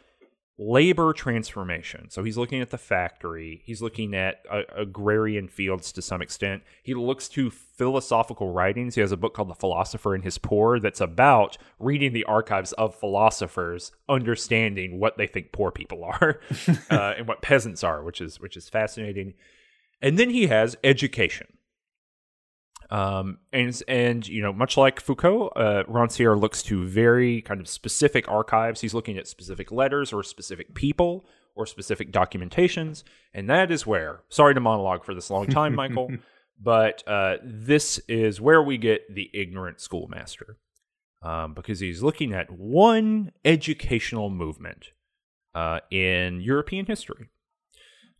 labor 0.57 1.11
transformation. 1.11 2.09
So 2.09 2.23
he's 2.23 2.37
looking 2.37 2.61
at 2.61 2.69
the 2.69 2.77
factory, 2.77 3.61
he's 3.65 3.81
looking 3.81 4.13
at 4.13 4.41
uh, 4.49 4.61
agrarian 4.75 5.49
fields 5.49 5.91
to 5.93 6.01
some 6.01 6.21
extent. 6.21 6.63
He 6.81 6.93
looks 6.93 7.27
to 7.29 7.49
philosophical 7.49 8.53
writings. 8.53 8.95
He 8.95 9.01
has 9.01 9.11
a 9.11 9.17
book 9.17 9.33
called 9.33 9.49
The 9.49 9.55
Philosopher 9.55 10.15
and 10.15 10.23
His 10.23 10.37
Poor 10.37 10.79
that's 10.79 11.01
about 11.01 11.57
reading 11.77 12.13
the 12.13 12.23
archives 12.23 12.71
of 12.73 12.95
philosophers, 12.95 13.91
understanding 14.07 14.99
what 14.99 15.17
they 15.17 15.27
think 15.27 15.51
poor 15.51 15.71
people 15.71 16.05
are 16.05 16.39
uh, 16.89 17.15
and 17.17 17.27
what 17.27 17.41
peasants 17.41 17.83
are, 17.83 18.01
which 18.01 18.21
is 18.21 18.39
which 18.39 18.55
is 18.55 18.69
fascinating. 18.69 19.33
And 20.01 20.17
then 20.17 20.29
he 20.29 20.47
has 20.47 20.77
education. 20.83 21.47
Um, 22.89 23.39
and 23.51 23.81
and 23.87 24.27
you 24.27 24.41
know, 24.41 24.53
much 24.53 24.77
like 24.77 24.99
Foucault, 24.99 25.47
uh, 25.49 25.83
Rancière 25.83 26.39
looks 26.39 26.61
to 26.63 26.85
very 26.85 27.41
kind 27.41 27.59
of 27.59 27.67
specific 27.67 28.27
archives. 28.29 28.81
He's 28.81 28.93
looking 28.93 29.17
at 29.17 29.27
specific 29.27 29.71
letters 29.71 30.13
or 30.13 30.23
specific 30.23 30.75
people 30.75 31.25
or 31.55 31.65
specific 31.65 32.11
documentations, 32.11 33.03
and 33.33 33.49
that 33.49 33.71
is 33.71 33.87
where. 33.87 34.21
Sorry 34.29 34.53
to 34.53 34.59
monologue 34.59 35.03
for 35.03 35.13
this 35.13 35.29
long 35.29 35.47
time, 35.47 35.73
Michael, 35.73 36.11
but 36.61 37.03
uh, 37.07 37.37
this 37.43 37.99
is 38.07 38.39
where 38.39 38.61
we 38.61 38.77
get 38.77 39.13
the 39.13 39.29
ignorant 39.33 39.79
schoolmaster, 39.79 40.57
um, 41.21 41.53
because 41.53 41.79
he's 41.79 42.03
looking 42.03 42.33
at 42.33 42.51
one 42.51 43.31
educational 43.43 44.29
movement 44.29 44.91
uh, 45.55 45.79
in 45.89 46.41
European 46.41 46.85
history. 46.85 47.29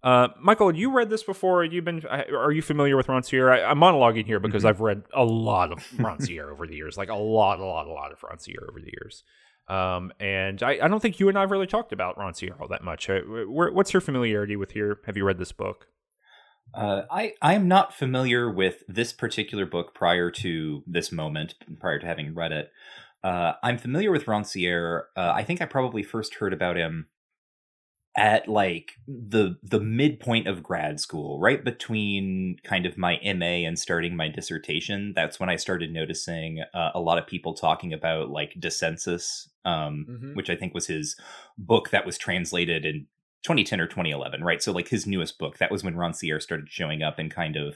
Uh, 0.05 0.27
Michael, 0.39 0.75
you 0.75 0.91
read 0.91 1.09
this 1.09 1.23
before? 1.23 1.63
You've 1.63 1.83
been? 1.83 2.05
Are 2.05 2.51
you 2.51 2.61
familiar 2.61 2.95
with 2.95 3.07
Rancière? 3.07 3.51
I, 3.51 3.71
am 3.71 3.79
monologuing 3.79 4.27
here 4.27 4.39
because 4.39 4.61
mm-hmm. 4.61 4.67
I've 4.67 4.79
read 4.79 5.01
a 5.15 5.25
lot 5.25 5.71
of 5.71 5.79
Rancière 5.97 6.51
over 6.51 6.67
the 6.67 6.75
years, 6.75 6.95
like 6.95 7.09
a 7.09 7.15
lot, 7.15 7.59
a 7.59 7.65
lot, 7.65 7.87
a 7.87 7.91
lot 7.91 8.11
of 8.11 8.19
Rancière 8.19 8.69
over 8.69 8.79
the 8.79 8.91
years. 9.01 9.23
Um, 9.67 10.11
and 10.19 10.61
I, 10.61 10.77
I, 10.83 10.87
don't 10.87 10.99
think 10.99 11.19
you 11.19 11.27
and 11.27 11.35
I 11.35 11.41
have 11.41 11.49
really 11.49 11.65
talked 11.65 11.91
about 11.91 12.17
Rancière 12.17 12.61
all 12.61 12.67
that 12.67 12.83
much. 12.83 13.09
Uh, 13.09 13.21
what's 13.47 13.93
your 13.93 14.01
familiarity 14.01 14.55
with 14.55 14.73
here? 14.73 14.99
Have 15.07 15.17
you 15.17 15.25
read 15.25 15.39
this 15.39 15.51
book? 15.51 15.87
Uh, 16.75 17.01
I 17.09 17.33
I 17.41 17.55
am 17.55 17.67
not 17.67 17.91
familiar 17.91 18.51
with 18.51 18.83
this 18.87 19.11
particular 19.11 19.65
book 19.65 19.95
prior 19.95 20.29
to 20.29 20.83
this 20.85 21.11
moment, 21.11 21.55
prior 21.79 21.97
to 21.97 22.05
having 22.05 22.35
read 22.35 22.51
it. 22.51 22.71
Uh, 23.23 23.53
I'm 23.63 23.79
familiar 23.79 24.11
with 24.11 24.25
Rancière. 24.25 25.05
Uh, 25.17 25.33
I 25.33 25.43
think 25.43 25.63
I 25.63 25.65
probably 25.65 26.03
first 26.03 26.35
heard 26.35 26.53
about 26.53 26.77
him 26.77 27.07
at 28.17 28.47
like 28.47 28.93
the 29.07 29.57
the 29.61 29.79
midpoint 29.79 30.47
of 30.47 30.63
grad 30.63 30.99
school, 30.99 31.39
right 31.39 31.63
between 31.63 32.57
kind 32.63 32.85
of 32.85 32.97
my 32.97 33.19
MA 33.23 33.65
and 33.65 33.77
starting 33.77 34.15
my 34.15 34.29
dissertation. 34.29 35.13
That's 35.15 35.39
when 35.39 35.49
I 35.49 35.57
started 35.57 35.91
noticing 35.91 36.63
uh, 36.73 36.91
a 36.95 37.01
lot 37.01 37.17
of 37.17 37.27
people 37.27 37.53
talking 37.53 37.91
about 37.91 38.29
like 38.29 38.53
Dissensus, 38.57 39.49
um, 39.65 40.05
mm-hmm. 40.09 40.33
which 40.33 40.49
I 40.49 40.55
think 40.55 40.73
was 40.73 40.87
his 40.87 41.17
book 41.57 41.89
that 41.89 42.05
was 42.05 42.17
translated 42.17 42.85
in 42.85 43.07
2010 43.43 43.81
or 43.81 43.87
2011, 43.87 44.43
right? 44.43 44.63
So 44.63 44.71
like 44.71 44.87
his 44.87 45.05
newest 45.05 45.37
book, 45.37 45.57
that 45.57 45.71
was 45.71 45.83
when 45.83 45.95
Rancière 45.95 46.41
started 46.41 46.69
showing 46.69 47.03
up 47.03 47.19
in 47.19 47.29
kind 47.29 47.57
of 47.57 47.75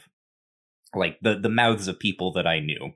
like 0.96 1.20
the 1.22 1.38
the 1.38 1.50
mouths 1.50 1.88
of 1.88 2.00
people 2.00 2.32
that 2.34 2.48
I 2.48 2.60
knew. 2.60 2.94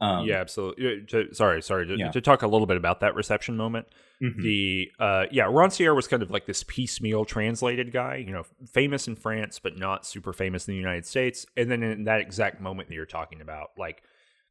Um, 0.00 0.26
yeah, 0.26 0.40
absolutely. 0.40 1.04
To, 1.08 1.34
sorry, 1.34 1.62
sorry. 1.62 1.86
To, 1.86 1.96
yeah. 1.96 2.10
to, 2.10 2.20
talk 2.20 2.42
a 2.42 2.48
little 2.48 2.66
bit 2.66 2.76
about 2.76 3.00
that 3.00 3.14
reception 3.14 3.56
moment, 3.56 3.86
mm-hmm. 4.22 4.42
the 4.42 4.90
uh, 4.98 5.24
yeah, 5.30 5.44
Rancière 5.44 5.94
was 5.94 6.08
kind 6.08 6.22
of 6.22 6.30
like 6.30 6.46
this 6.46 6.64
piecemeal 6.64 7.24
translated 7.24 7.92
guy, 7.92 8.16
you 8.16 8.32
know, 8.32 8.42
famous 8.72 9.06
in 9.06 9.16
France 9.16 9.60
but 9.62 9.78
not 9.78 10.04
super 10.04 10.32
famous 10.32 10.66
in 10.66 10.72
the 10.74 10.78
United 10.78 11.06
States. 11.06 11.46
And 11.56 11.70
then 11.70 11.82
in 11.82 12.04
that 12.04 12.20
exact 12.20 12.60
moment 12.60 12.88
that 12.88 12.94
you're 12.94 13.06
talking 13.06 13.40
about, 13.40 13.70
like 13.78 14.02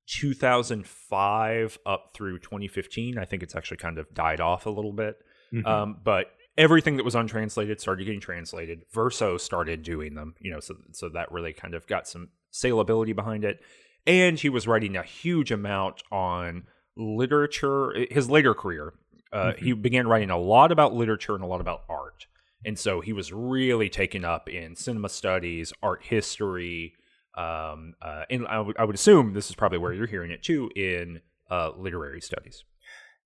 2005 0.07 1.77
up 1.85 2.12
through 2.13 2.39
2015, 2.39 3.17
I 3.17 3.25
think 3.25 3.43
it's 3.43 3.55
actually 3.55 3.77
kind 3.77 3.97
of 3.97 4.13
died 4.13 4.39
off 4.39 4.65
a 4.65 4.69
little 4.69 4.93
bit. 4.93 5.17
Mm-hmm. 5.53 5.67
Um, 5.67 5.97
but 6.03 6.27
everything 6.57 6.97
that 6.97 7.03
was 7.03 7.15
untranslated 7.15 7.81
started 7.81 8.05
getting 8.05 8.21
translated. 8.21 8.85
Verso 8.93 9.38
started 9.38 9.83
doing 9.83 10.15
them, 10.15 10.35
you 10.39 10.51
know, 10.51 10.59
so 10.59 10.75
so 10.91 11.09
that 11.09 11.31
really 11.31 11.53
kind 11.53 11.73
of 11.73 11.85
got 11.85 12.07
some 12.07 12.29
saleability 12.53 13.15
behind 13.15 13.43
it 13.43 13.59
and 14.05 14.39
he 14.39 14.50
was 14.50 14.67
writing 14.67 14.95
a 14.95 15.03
huge 15.03 15.51
amount 15.51 16.03
on 16.12 16.63
literature. 16.95 17.93
His 18.12 18.29
later 18.29 18.53
career, 18.53 18.93
uh, 19.31 19.38
mm-hmm. 19.38 19.65
he 19.65 19.74
began 19.74 20.07
writing 20.07 20.29
a 20.29 20.38
lot 20.38 20.72
about 20.72 20.93
literature 20.93 21.36
and 21.36 21.43
a 21.43 21.48
lot 21.48 21.62
about 21.62 21.83
art, 21.89 22.27
and 22.65 22.77
so 22.77 23.01
he 23.01 23.13
was 23.13 23.31
really 23.33 23.89
taken 23.89 24.24
up 24.25 24.50
in 24.50 24.75
cinema 24.75 25.10
studies, 25.10 25.74
art 25.81 26.03
history, 26.03 26.93
um, 27.36 27.95
uh, 28.01 28.24
and 28.29 28.48
I, 28.48 28.55
w- 28.55 28.75
I 28.77 28.83
would 28.83 28.95
assume 28.95 29.33
this 29.33 29.50
is 29.50 29.55
probably 29.55 29.79
where 29.79 29.93
you're 29.93 30.07
hearing 30.07 30.31
it 30.31 30.43
too 30.43 30.69
in 30.75 31.22
uh, 31.50 31.72
literary 31.75 32.22
studies. 32.22 32.63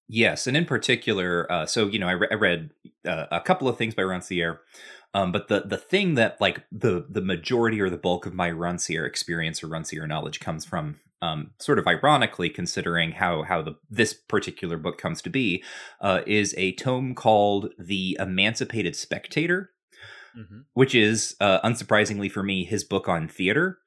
Yes, 0.08 0.48
and 0.48 0.56
in 0.56 0.66
particular, 0.66 1.52
uh, 1.52 1.66
so 1.66 1.88
you 1.88 2.00
know, 2.00 2.08
I, 2.08 2.14
re- 2.14 2.30
I 2.32 2.36
read 2.36 2.70
uh, 3.06 3.26
a 3.32 3.42
couple 3.42 3.68
of 3.68 3.78
things 3.78 3.94
by 3.94 4.04
Rancière. 4.04 4.60
Um, 5.14 5.32
but 5.32 5.48
the 5.48 5.62
the 5.62 5.78
thing 5.78 6.16
that 6.16 6.40
like 6.40 6.64
the 6.72 7.06
the 7.10 7.22
majority 7.22 7.82
or 7.82 7.90
the 7.90 7.98
bulk 7.98 8.26
of 8.26 8.34
my 8.34 8.52
Rancière 8.52 9.08
experience 9.08 9.64
or 9.64 9.68
Rancière 9.68 10.08
knowledge 10.08 10.40
comes 10.40 10.66
from, 10.66 11.00
um, 11.22 11.52
sort 11.60 11.80
of 11.80 11.88
ironically, 11.88 12.50
considering 12.50 13.14
how 13.14 13.44
how 13.44 13.62
the 13.62 13.76
this 13.90 14.14
particular 14.14 14.78
book 14.78 14.98
comes 14.98 15.22
to 15.24 15.30
be, 15.30 15.64
uh, 16.02 16.22
is 16.28 16.54
a 16.58 16.74
tome 16.74 17.16
called 17.16 17.70
The 17.80 18.18
Emancipated 18.20 18.96
Spectator, 18.96 19.72
mm-hmm. 20.38 20.60
which 20.74 20.94
is 20.94 21.36
uh, 21.40 21.62
unsurprisingly 21.62 22.32
for 22.32 22.44
me 22.44 22.64
his 22.66 22.84
book 22.84 23.08
on 23.08 23.28
theater. 23.28 23.80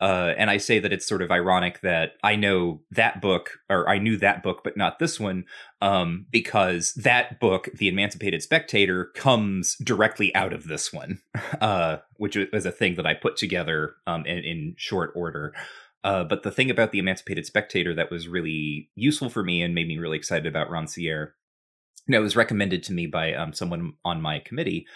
Uh, 0.00 0.34
and 0.36 0.50
I 0.50 0.58
say 0.58 0.78
that 0.78 0.92
it's 0.92 1.06
sort 1.06 1.22
of 1.22 1.30
ironic 1.30 1.80
that 1.80 2.12
I 2.22 2.36
know 2.36 2.82
that 2.90 3.22
book, 3.22 3.58
or 3.70 3.88
I 3.88 3.98
knew 3.98 4.18
that 4.18 4.42
book, 4.42 4.60
but 4.62 4.76
not 4.76 4.98
this 4.98 5.18
one, 5.18 5.44
um, 5.80 6.26
because 6.30 6.92
that 6.94 7.40
book, 7.40 7.70
The 7.74 7.88
Emancipated 7.88 8.42
Spectator, 8.42 9.06
comes 9.14 9.76
directly 9.76 10.34
out 10.34 10.52
of 10.52 10.68
this 10.68 10.92
one, 10.92 11.20
uh, 11.60 11.98
which 12.16 12.36
was 12.52 12.66
a 12.66 12.72
thing 12.72 12.96
that 12.96 13.06
I 13.06 13.14
put 13.14 13.36
together 13.36 13.94
um, 14.06 14.26
in, 14.26 14.38
in, 14.38 14.74
short 14.76 15.12
order. 15.16 15.54
Uh, 16.04 16.24
but 16.24 16.42
the 16.42 16.50
thing 16.50 16.70
about 16.70 16.92
The 16.92 16.98
Emancipated 16.98 17.46
Spectator 17.46 17.94
that 17.94 18.10
was 18.10 18.28
really 18.28 18.90
useful 18.94 19.30
for 19.30 19.42
me 19.42 19.62
and 19.62 19.74
made 19.74 19.88
me 19.88 19.98
really 19.98 20.18
excited 20.18 20.46
about 20.46 20.68
Rancière, 20.68 21.30
you 22.06 22.12
know, 22.12 22.18
it 22.18 22.22
was 22.22 22.36
recommended 22.36 22.82
to 22.84 22.92
me 22.92 23.06
by 23.06 23.32
um, 23.32 23.52
someone 23.54 23.94
on 24.04 24.20
my 24.20 24.40
committee 24.40 24.86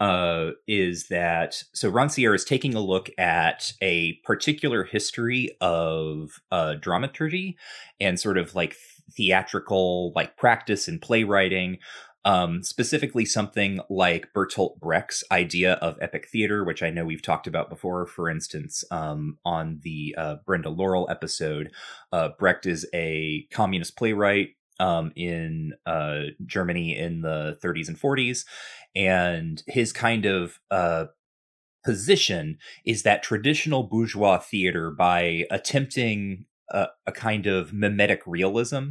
uh, 0.00 0.50
is 0.66 1.08
that 1.08 1.62
so 1.72 1.90
Rancière 1.90 2.34
is 2.34 2.44
taking 2.44 2.74
a 2.74 2.80
look 2.80 3.10
at 3.18 3.72
a 3.80 4.14
particular 4.24 4.84
history 4.84 5.56
of 5.60 6.40
uh, 6.50 6.74
dramaturgy 6.74 7.56
and 8.00 8.18
sort 8.18 8.38
of 8.38 8.54
like 8.54 8.76
theatrical 9.12 10.12
like 10.14 10.36
practice 10.36 10.88
and 10.88 11.00
playwriting. 11.00 11.78
Um, 12.26 12.62
specifically, 12.62 13.26
something 13.26 13.80
like 13.90 14.32
Bertolt 14.34 14.80
Brecht's 14.80 15.22
idea 15.30 15.74
of 15.74 15.98
epic 16.00 16.28
theater, 16.30 16.64
which 16.64 16.82
I 16.82 16.88
know 16.88 17.04
we've 17.04 17.20
talked 17.20 17.46
about 17.46 17.68
before. 17.68 18.06
For 18.06 18.30
instance, 18.30 18.82
um, 18.90 19.36
on 19.44 19.80
the 19.82 20.14
uh, 20.16 20.36
Brenda 20.46 20.70
Laurel 20.70 21.06
episode, 21.10 21.70
uh, 22.12 22.30
Brecht 22.38 22.64
is 22.64 22.86
a 22.94 23.46
communist 23.52 23.96
playwright 23.98 24.56
um, 24.80 25.12
in 25.16 25.74
uh, 25.86 26.22
Germany 26.44 26.96
in 26.96 27.20
the 27.22 27.58
30s 27.62 27.88
and 27.88 27.98
40s, 27.98 28.44
and 28.94 29.62
his 29.66 29.92
kind 29.92 30.24
of 30.24 30.60
uh, 30.70 31.06
position 31.84 32.58
is 32.84 33.02
that 33.02 33.22
traditional 33.22 33.84
bourgeois 33.84 34.38
theater 34.38 34.90
by 34.90 35.44
attempting 35.50 36.46
a, 36.70 36.88
a 37.06 37.12
kind 37.12 37.46
of 37.46 37.72
mimetic 37.72 38.22
realism. 38.26 38.90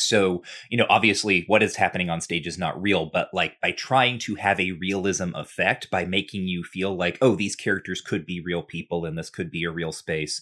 So, 0.00 0.44
you 0.70 0.78
know, 0.78 0.86
obviously 0.88 1.44
what 1.48 1.62
is 1.62 1.76
happening 1.76 2.08
on 2.08 2.20
stage 2.20 2.46
is 2.46 2.56
not 2.56 2.80
real, 2.80 3.06
but 3.06 3.28
like 3.32 3.60
by 3.60 3.72
trying 3.72 4.20
to 4.20 4.36
have 4.36 4.60
a 4.60 4.72
realism 4.72 5.34
effect, 5.34 5.90
by 5.90 6.04
making 6.04 6.46
you 6.46 6.62
feel 6.62 6.96
like, 6.96 7.18
oh, 7.20 7.34
these 7.34 7.56
characters 7.56 8.00
could 8.00 8.24
be 8.24 8.40
real 8.40 8.62
people 8.62 9.04
and 9.04 9.18
this 9.18 9.28
could 9.28 9.50
be 9.50 9.64
a 9.64 9.72
real 9.72 9.90
space, 9.90 10.40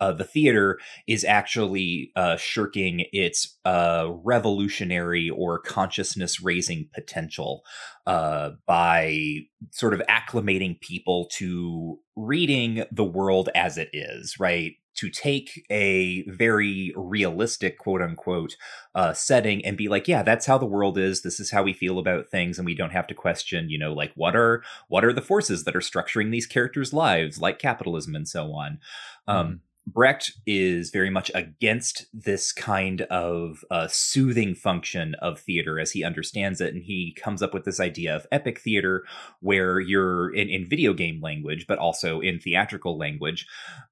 uh, 0.00 0.12
the 0.12 0.24
theater 0.24 0.78
is 1.06 1.24
actually 1.24 2.12
uh, 2.16 2.36
shirking 2.36 3.04
its 3.12 3.58
uh, 3.64 4.08
revolutionary 4.24 5.30
or 5.30 5.58
consciousness 5.58 6.40
raising 6.40 6.88
potential 6.94 7.62
uh, 8.06 8.50
by 8.66 9.38
sort 9.70 9.94
of 9.94 10.02
acclimating 10.08 10.80
people 10.80 11.28
to 11.32 11.98
reading 12.14 12.84
the 12.90 13.04
world 13.04 13.48
as 13.54 13.78
it 13.78 13.90
is, 13.92 14.38
right? 14.38 14.74
to 14.96 15.10
take 15.10 15.64
a 15.70 16.22
very 16.28 16.92
realistic 16.96 17.78
quote 17.78 18.02
unquote 18.02 18.56
uh, 18.94 19.12
setting 19.12 19.64
and 19.64 19.76
be 19.76 19.88
like 19.88 20.08
yeah 20.08 20.22
that's 20.22 20.46
how 20.46 20.58
the 20.58 20.66
world 20.66 20.98
is 20.98 21.22
this 21.22 21.38
is 21.38 21.50
how 21.50 21.62
we 21.62 21.72
feel 21.72 21.98
about 21.98 22.28
things 22.28 22.58
and 22.58 22.66
we 22.66 22.74
don't 22.74 22.92
have 22.92 23.06
to 23.06 23.14
question 23.14 23.68
you 23.68 23.78
know 23.78 23.92
like 23.92 24.12
what 24.16 24.34
are 24.34 24.62
what 24.88 25.04
are 25.04 25.12
the 25.12 25.22
forces 25.22 25.64
that 25.64 25.76
are 25.76 25.80
structuring 25.80 26.30
these 26.30 26.46
characters 26.46 26.92
lives 26.92 27.40
like 27.40 27.58
capitalism 27.58 28.14
and 28.14 28.26
so 28.26 28.52
on 28.52 28.78
um, 29.28 29.46
mm. 29.46 29.58
Brecht 29.86 30.32
is 30.46 30.90
very 30.90 31.10
much 31.10 31.30
against 31.34 32.06
this 32.12 32.52
kind 32.52 33.02
of 33.02 33.64
uh, 33.70 33.86
soothing 33.88 34.54
function 34.54 35.14
of 35.22 35.38
theater 35.38 35.78
as 35.78 35.92
he 35.92 36.02
understands 36.02 36.60
it. 36.60 36.74
And 36.74 36.82
he 36.82 37.16
comes 37.22 37.40
up 37.40 37.54
with 37.54 37.64
this 37.64 37.78
idea 37.78 38.14
of 38.14 38.26
epic 38.32 38.60
theater, 38.60 39.04
where 39.40 39.78
you're 39.78 40.34
in, 40.34 40.48
in 40.48 40.68
video 40.68 40.92
game 40.92 41.20
language, 41.22 41.66
but 41.68 41.78
also 41.78 42.20
in 42.20 42.40
theatrical 42.40 42.98
language, 42.98 43.46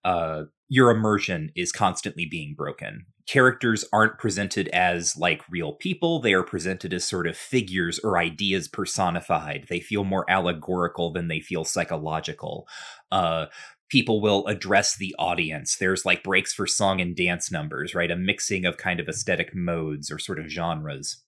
uh, 0.04 0.44
your 0.68 0.90
immersion 0.90 1.52
is 1.54 1.70
constantly 1.70 2.26
being 2.26 2.54
broken. 2.54 3.06
Characters 3.26 3.86
aren't 3.92 4.18
presented 4.18 4.68
as 4.68 5.16
like 5.16 5.42
real 5.48 5.72
people, 5.72 6.20
they 6.20 6.34
are 6.34 6.42
presented 6.42 6.92
as 6.92 7.04
sort 7.04 7.26
of 7.26 7.36
figures 7.36 7.98
or 8.00 8.18
ideas 8.18 8.68
personified. 8.68 9.66
They 9.70 9.80
feel 9.80 10.04
more 10.04 10.28
allegorical 10.28 11.12
than 11.12 11.28
they 11.28 11.40
feel 11.40 11.64
psychological. 11.64 12.66
Uh, 13.10 13.46
people 13.94 14.20
will 14.20 14.44
address 14.48 14.96
the 14.96 15.14
audience. 15.20 15.76
There's 15.76 16.04
like 16.04 16.24
breaks 16.24 16.52
for 16.52 16.66
song 16.66 17.00
and 17.00 17.14
dance 17.14 17.52
numbers, 17.52 17.94
right? 17.94 18.10
A 18.10 18.16
mixing 18.16 18.64
of 18.64 18.76
kind 18.76 18.98
of 18.98 19.08
aesthetic 19.08 19.54
modes 19.54 20.10
or 20.10 20.18
sort 20.18 20.40
of 20.40 20.48
genres. 20.48 21.22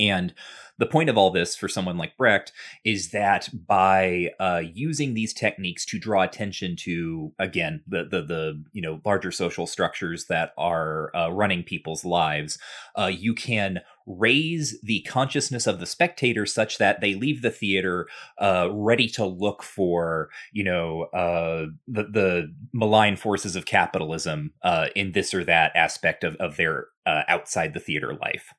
And 0.00 0.34
the 0.80 0.86
point 0.86 1.10
of 1.10 1.18
all 1.18 1.30
this 1.30 1.54
for 1.54 1.68
someone 1.68 1.98
like 1.98 2.16
Brecht 2.16 2.52
is 2.84 3.10
that 3.10 3.50
by 3.66 4.30
uh, 4.40 4.62
using 4.72 5.12
these 5.12 5.34
techniques 5.34 5.84
to 5.84 5.98
draw 5.98 6.22
attention 6.22 6.74
to, 6.76 7.32
again, 7.38 7.82
the 7.86 8.04
the, 8.04 8.22
the 8.22 8.64
you 8.72 8.80
know 8.80 9.00
larger 9.04 9.30
social 9.30 9.66
structures 9.66 10.24
that 10.26 10.52
are 10.56 11.14
uh, 11.14 11.30
running 11.30 11.62
people's 11.62 12.02
lives, 12.02 12.58
uh, 12.98 13.10
you 13.12 13.34
can 13.34 13.80
raise 14.06 14.80
the 14.82 15.02
consciousness 15.02 15.66
of 15.66 15.80
the 15.80 15.86
spectator 15.86 16.46
such 16.46 16.78
that 16.78 17.02
they 17.02 17.14
leave 17.14 17.42
the 17.42 17.50
theater 17.50 18.08
uh, 18.40 18.68
ready 18.72 19.06
to 19.06 19.26
look 19.26 19.62
for, 19.62 20.30
you 20.50 20.64
know, 20.64 21.02
uh, 21.12 21.66
the 21.86 22.04
the 22.04 22.54
malign 22.72 23.16
forces 23.16 23.54
of 23.54 23.66
capitalism 23.66 24.54
uh, 24.62 24.86
in 24.96 25.12
this 25.12 25.34
or 25.34 25.44
that 25.44 25.72
aspect 25.76 26.24
of 26.24 26.36
of 26.36 26.56
their 26.56 26.86
outside 27.06 27.74
the 27.74 27.80
theater 27.80 28.14
life. 28.14 28.54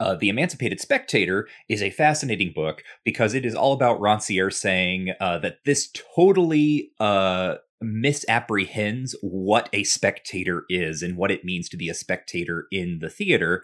Uh, 0.00 0.16
the 0.16 0.28
Emancipated 0.28 0.80
Spectator 0.80 1.48
is 1.68 1.82
a 1.82 1.90
fascinating 1.90 2.52
book 2.54 2.82
because 3.04 3.34
it 3.34 3.44
is 3.44 3.54
all 3.54 3.72
about 3.72 4.00
Rancière 4.00 4.52
saying 4.52 5.12
uh, 5.20 5.38
that 5.38 5.58
this 5.64 5.90
totally 6.16 6.90
uh, 6.98 7.56
misapprehends 7.80 9.14
what 9.20 9.68
a 9.72 9.84
spectator 9.84 10.64
is 10.68 11.02
and 11.02 11.16
what 11.16 11.30
it 11.30 11.44
means 11.44 11.68
to 11.68 11.76
be 11.76 11.88
a 11.88 11.94
spectator 11.94 12.66
in 12.70 12.98
the 13.00 13.10
theater 13.10 13.62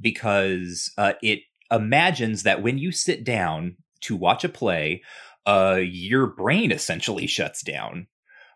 because 0.00 0.92
uh, 0.98 1.14
it 1.22 1.40
imagines 1.70 2.42
that 2.42 2.62
when 2.62 2.78
you 2.78 2.92
sit 2.92 3.24
down 3.24 3.76
to 4.02 4.16
watch 4.16 4.44
a 4.44 4.48
play, 4.48 5.02
uh, 5.46 5.78
your 5.80 6.26
brain 6.26 6.72
essentially 6.72 7.26
shuts 7.26 7.62
down. 7.62 8.06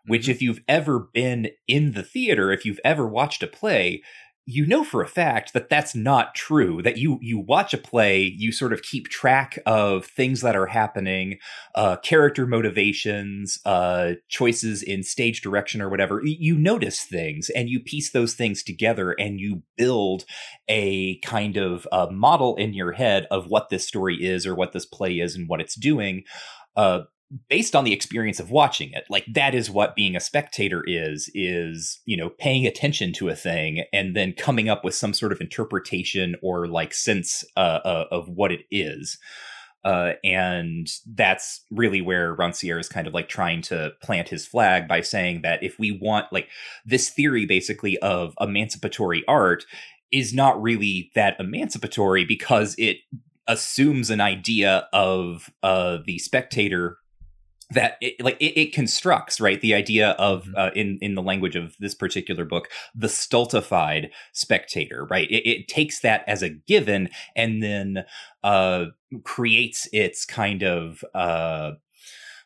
Which, 0.07 0.23
mm-hmm. 0.23 0.31
if 0.31 0.41
you've 0.41 0.61
ever 0.67 0.99
been 0.99 1.49
in 1.67 1.93
the 1.93 2.03
theater, 2.03 2.51
if 2.51 2.63
you've 2.63 2.79
ever 2.85 3.07
watched 3.07 3.41
a 3.41 3.47
play, 3.47 4.03
you 4.45 4.65
know 4.65 4.83
for 4.83 5.01
a 5.01 5.07
fact 5.07 5.53
that 5.53 5.69
that's 5.69 5.95
not 5.95 6.35
true 6.35 6.81
that 6.81 6.97
you 6.97 7.17
you 7.21 7.39
watch 7.39 7.73
a 7.73 7.77
play 7.77 8.21
you 8.37 8.51
sort 8.51 8.73
of 8.73 8.81
keep 8.81 9.07
track 9.07 9.57
of 9.65 10.05
things 10.05 10.41
that 10.41 10.55
are 10.55 10.67
happening 10.67 11.37
uh 11.75 11.95
character 11.97 12.45
motivations 12.45 13.59
uh 13.65 14.13
choices 14.29 14.83
in 14.83 15.03
stage 15.03 15.41
direction 15.41 15.81
or 15.81 15.89
whatever. 15.89 16.21
You 16.23 16.57
notice 16.57 17.03
things 17.03 17.49
and 17.49 17.69
you 17.69 17.79
piece 17.79 18.11
those 18.11 18.33
things 18.33 18.63
together 18.63 19.11
and 19.13 19.39
you 19.39 19.63
build 19.77 20.25
a 20.67 21.19
kind 21.19 21.57
of 21.57 21.87
uh, 21.91 22.07
model 22.11 22.55
in 22.55 22.73
your 22.73 22.91
head 22.93 23.27
of 23.31 23.47
what 23.47 23.69
this 23.69 23.87
story 23.87 24.17
is 24.23 24.45
or 24.45 24.55
what 24.55 24.73
this 24.73 24.85
play 24.85 25.19
is 25.19 25.35
and 25.35 25.47
what 25.47 25.61
it's 25.61 25.75
doing. 25.75 26.23
Uh 26.75 27.01
based 27.49 27.75
on 27.75 27.83
the 27.83 27.93
experience 27.93 28.39
of 28.39 28.51
watching 28.51 28.91
it 28.93 29.03
like 29.09 29.25
that 29.27 29.55
is 29.55 29.69
what 29.69 29.95
being 29.95 30.15
a 30.15 30.19
spectator 30.19 30.83
is 30.85 31.29
is 31.33 31.99
you 32.05 32.15
know 32.15 32.29
paying 32.29 32.67
attention 32.67 33.11
to 33.11 33.29
a 33.29 33.35
thing 33.35 33.83
and 33.91 34.15
then 34.15 34.31
coming 34.33 34.69
up 34.69 34.83
with 34.83 34.93
some 34.93 35.13
sort 35.13 35.31
of 35.31 35.41
interpretation 35.41 36.35
or 36.43 36.67
like 36.67 36.93
sense 36.93 37.43
uh, 37.57 37.79
uh, 37.83 38.05
of 38.11 38.29
what 38.29 38.51
it 38.51 38.61
is. 38.71 39.17
Uh, 39.83 40.13
and 40.23 40.87
that's 41.13 41.63
really 41.69 42.01
where 42.01 42.35
Rancière 42.35 42.79
is 42.79 42.89
kind 42.89 43.05
of 43.05 43.13
like 43.13 43.29
trying 43.29 43.61
to 43.61 43.91
plant 44.01 44.29
his 44.29 44.47
flag 44.47 44.87
by 44.87 45.01
saying 45.01 45.43
that 45.43 45.61
if 45.61 45.77
we 45.77 45.91
want 45.91 46.25
like 46.33 46.49
this 46.85 47.11
theory 47.11 47.45
basically 47.45 47.95
of 47.99 48.33
emancipatory 48.41 49.23
art 49.27 49.63
is 50.11 50.33
not 50.33 50.59
really 50.59 51.11
that 51.13 51.39
emancipatory 51.39 52.25
because 52.25 52.73
it 52.79 52.97
assumes 53.47 54.09
an 54.09 54.21
idea 54.21 54.87
of 54.91 55.51
uh, 55.61 55.99
the 56.05 56.17
spectator 56.17 56.97
that 57.71 57.97
it, 58.01 58.21
like 58.23 58.37
it, 58.39 58.59
it, 58.59 58.73
constructs 58.73 59.39
right 59.39 59.61
the 59.61 59.73
idea 59.73 60.11
of 60.11 60.43
mm-hmm. 60.43 60.55
uh, 60.55 60.69
in 60.75 60.99
in 61.01 61.15
the 61.15 61.21
language 61.21 61.55
of 61.55 61.75
this 61.79 61.95
particular 61.95 62.45
book 62.45 62.67
the 62.93 63.09
stultified 63.09 64.11
spectator 64.33 65.07
right 65.09 65.29
it, 65.31 65.47
it 65.49 65.67
takes 65.67 65.99
that 66.01 66.23
as 66.27 66.43
a 66.43 66.49
given 66.49 67.09
and 67.35 67.63
then 67.63 68.05
uh, 68.43 68.85
creates 69.23 69.87
its 69.91 70.25
kind 70.25 70.63
of 70.63 71.03
uh, 71.13 71.71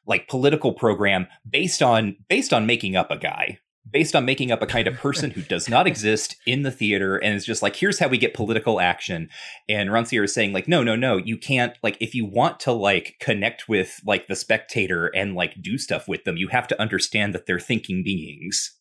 like 0.05 0.27
political 0.27 0.73
program 0.73 1.27
based 1.49 1.81
on 1.81 2.15
based 2.29 2.53
on 2.53 2.65
making 2.65 2.95
up 2.95 3.11
a 3.11 3.17
guy 3.17 3.59
based 3.89 4.15
on 4.15 4.25
making 4.25 4.51
up 4.51 4.61
a 4.61 4.67
kind 4.67 4.87
of 4.87 4.95
person 4.95 5.31
who 5.31 5.41
does 5.41 5.69
not 5.69 5.87
exist 5.87 6.35
in 6.45 6.63
the 6.63 6.71
theater 6.71 7.17
and 7.17 7.35
is 7.35 7.45
just 7.45 7.61
like 7.61 7.75
here's 7.75 7.99
how 7.99 8.07
we 8.07 8.17
get 8.17 8.33
political 8.33 8.79
action 8.79 9.29
and 9.67 9.89
Rancière 9.89 10.23
is 10.23 10.33
saying 10.33 10.53
like 10.53 10.67
no 10.67 10.83
no 10.83 10.95
no 10.95 11.17
you 11.17 11.37
can't 11.37 11.77
like 11.81 11.97
if 11.99 12.13
you 12.13 12.25
want 12.25 12.59
to 12.61 12.71
like 12.71 13.15
connect 13.19 13.67
with 13.67 13.99
like 14.05 14.27
the 14.27 14.35
spectator 14.35 15.07
and 15.07 15.35
like 15.35 15.61
do 15.61 15.77
stuff 15.77 16.07
with 16.07 16.23
them 16.23 16.37
you 16.37 16.49
have 16.49 16.67
to 16.67 16.81
understand 16.81 17.33
that 17.33 17.45
they're 17.45 17.59
thinking 17.59 18.03
beings 18.03 18.77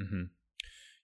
mm-hmm. 0.00 0.24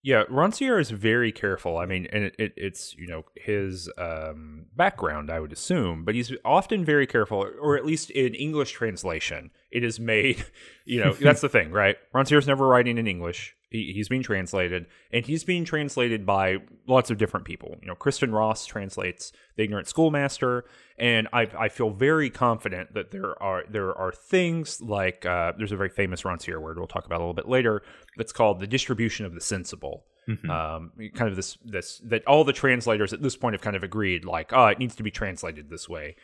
Yeah, 0.04 0.24
Rancière 0.24 0.80
is 0.80 0.90
very 0.90 1.30
careful. 1.30 1.78
I 1.78 1.86
mean, 1.86 2.08
and 2.12 2.24
it, 2.24 2.34
it, 2.36 2.52
it's 2.56 2.94
you 2.96 3.06
know 3.06 3.24
his 3.36 3.88
um, 3.96 4.66
background, 4.76 5.30
I 5.30 5.38
would 5.38 5.52
assume, 5.52 6.04
but 6.04 6.16
he's 6.16 6.32
often 6.44 6.84
very 6.84 7.06
careful, 7.06 7.46
or 7.60 7.76
at 7.76 7.86
least 7.86 8.10
in 8.10 8.34
English 8.34 8.72
translation, 8.72 9.50
it 9.70 9.84
is 9.84 9.98
made. 10.00 10.44
You 10.84 10.98
know, 10.98 11.12
that's 11.12 11.40
the 11.40 11.48
thing, 11.48 11.70
right? 11.70 11.96
Rancière's 12.12 12.48
never 12.48 12.66
writing 12.66 12.98
in 12.98 13.06
English. 13.06 13.54
He, 13.72 13.92
he's 13.94 14.08
being 14.08 14.22
translated, 14.22 14.86
and 15.12 15.24
he's 15.24 15.44
being 15.44 15.64
translated 15.64 16.26
by 16.26 16.58
lots 16.86 17.10
of 17.10 17.16
different 17.16 17.46
people. 17.46 17.78
You 17.80 17.88
know, 17.88 17.94
Kristin 17.94 18.32
Ross 18.32 18.66
translates 18.66 19.32
The 19.56 19.64
Ignorant 19.64 19.88
Schoolmaster, 19.88 20.66
and 20.98 21.26
I, 21.32 21.48
I 21.58 21.68
feel 21.70 21.88
very 21.88 22.28
confident 22.28 22.92
that 22.92 23.10
there 23.10 23.42
are 23.42 23.64
there 23.70 23.96
are 23.96 24.12
things 24.12 24.80
like 24.82 25.24
uh, 25.24 25.52
there's 25.56 25.72
a 25.72 25.76
very 25.76 25.88
famous 25.88 26.22
Rancière 26.22 26.60
word 26.60 26.78
we'll 26.78 26.86
talk 26.86 27.06
about 27.06 27.16
a 27.16 27.22
little 27.22 27.32
bit 27.32 27.48
later 27.48 27.82
that's 28.18 28.32
called 28.32 28.60
the 28.60 28.66
distribution 28.66 29.24
of 29.24 29.32
the 29.34 29.40
sensible. 29.40 30.04
Mm-hmm. 30.28 30.50
Um, 30.50 30.92
kind 31.14 31.30
of 31.30 31.36
this 31.36 31.56
this 31.64 32.00
that 32.04 32.24
all 32.26 32.44
the 32.44 32.52
translators 32.52 33.14
at 33.14 33.22
this 33.22 33.36
point 33.36 33.54
have 33.54 33.62
kind 33.62 33.74
of 33.74 33.82
agreed 33.82 34.26
like, 34.26 34.52
oh, 34.52 34.66
it 34.66 34.78
needs 34.78 34.94
to 34.96 35.02
be 35.02 35.10
translated 35.10 35.70
this 35.70 35.88
way 35.88 36.14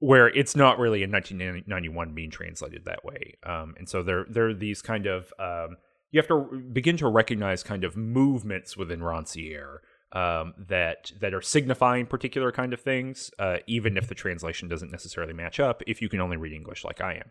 where 0.00 0.28
it's 0.28 0.54
not 0.54 0.78
really 0.78 1.02
in 1.02 1.10
1991 1.10 2.12
being 2.14 2.30
translated 2.30 2.84
that 2.84 3.04
way. 3.06 3.38
Um, 3.42 3.74
and 3.78 3.88
so 3.88 4.02
there 4.02 4.26
there 4.28 4.48
are 4.48 4.54
these 4.54 4.82
kind 4.82 5.06
of 5.06 5.32
um, 5.38 5.76
you 6.14 6.20
have 6.20 6.28
to 6.28 6.62
begin 6.72 6.96
to 6.96 7.08
recognize 7.08 7.64
kind 7.64 7.82
of 7.82 7.96
movements 7.96 8.76
within 8.76 9.00
Rancière 9.00 9.78
um, 10.12 10.54
that 10.68 11.10
that 11.20 11.34
are 11.34 11.42
signifying 11.42 12.06
particular 12.06 12.52
kind 12.52 12.72
of 12.72 12.80
things, 12.80 13.32
uh, 13.40 13.56
even 13.66 13.96
if 13.96 14.06
the 14.06 14.14
translation 14.14 14.68
doesn't 14.68 14.92
necessarily 14.92 15.32
match 15.32 15.58
up. 15.58 15.82
If 15.88 16.00
you 16.00 16.08
can 16.08 16.20
only 16.20 16.36
read 16.36 16.52
English 16.52 16.84
like 16.84 17.00
I 17.00 17.14
am, 17.14 17.30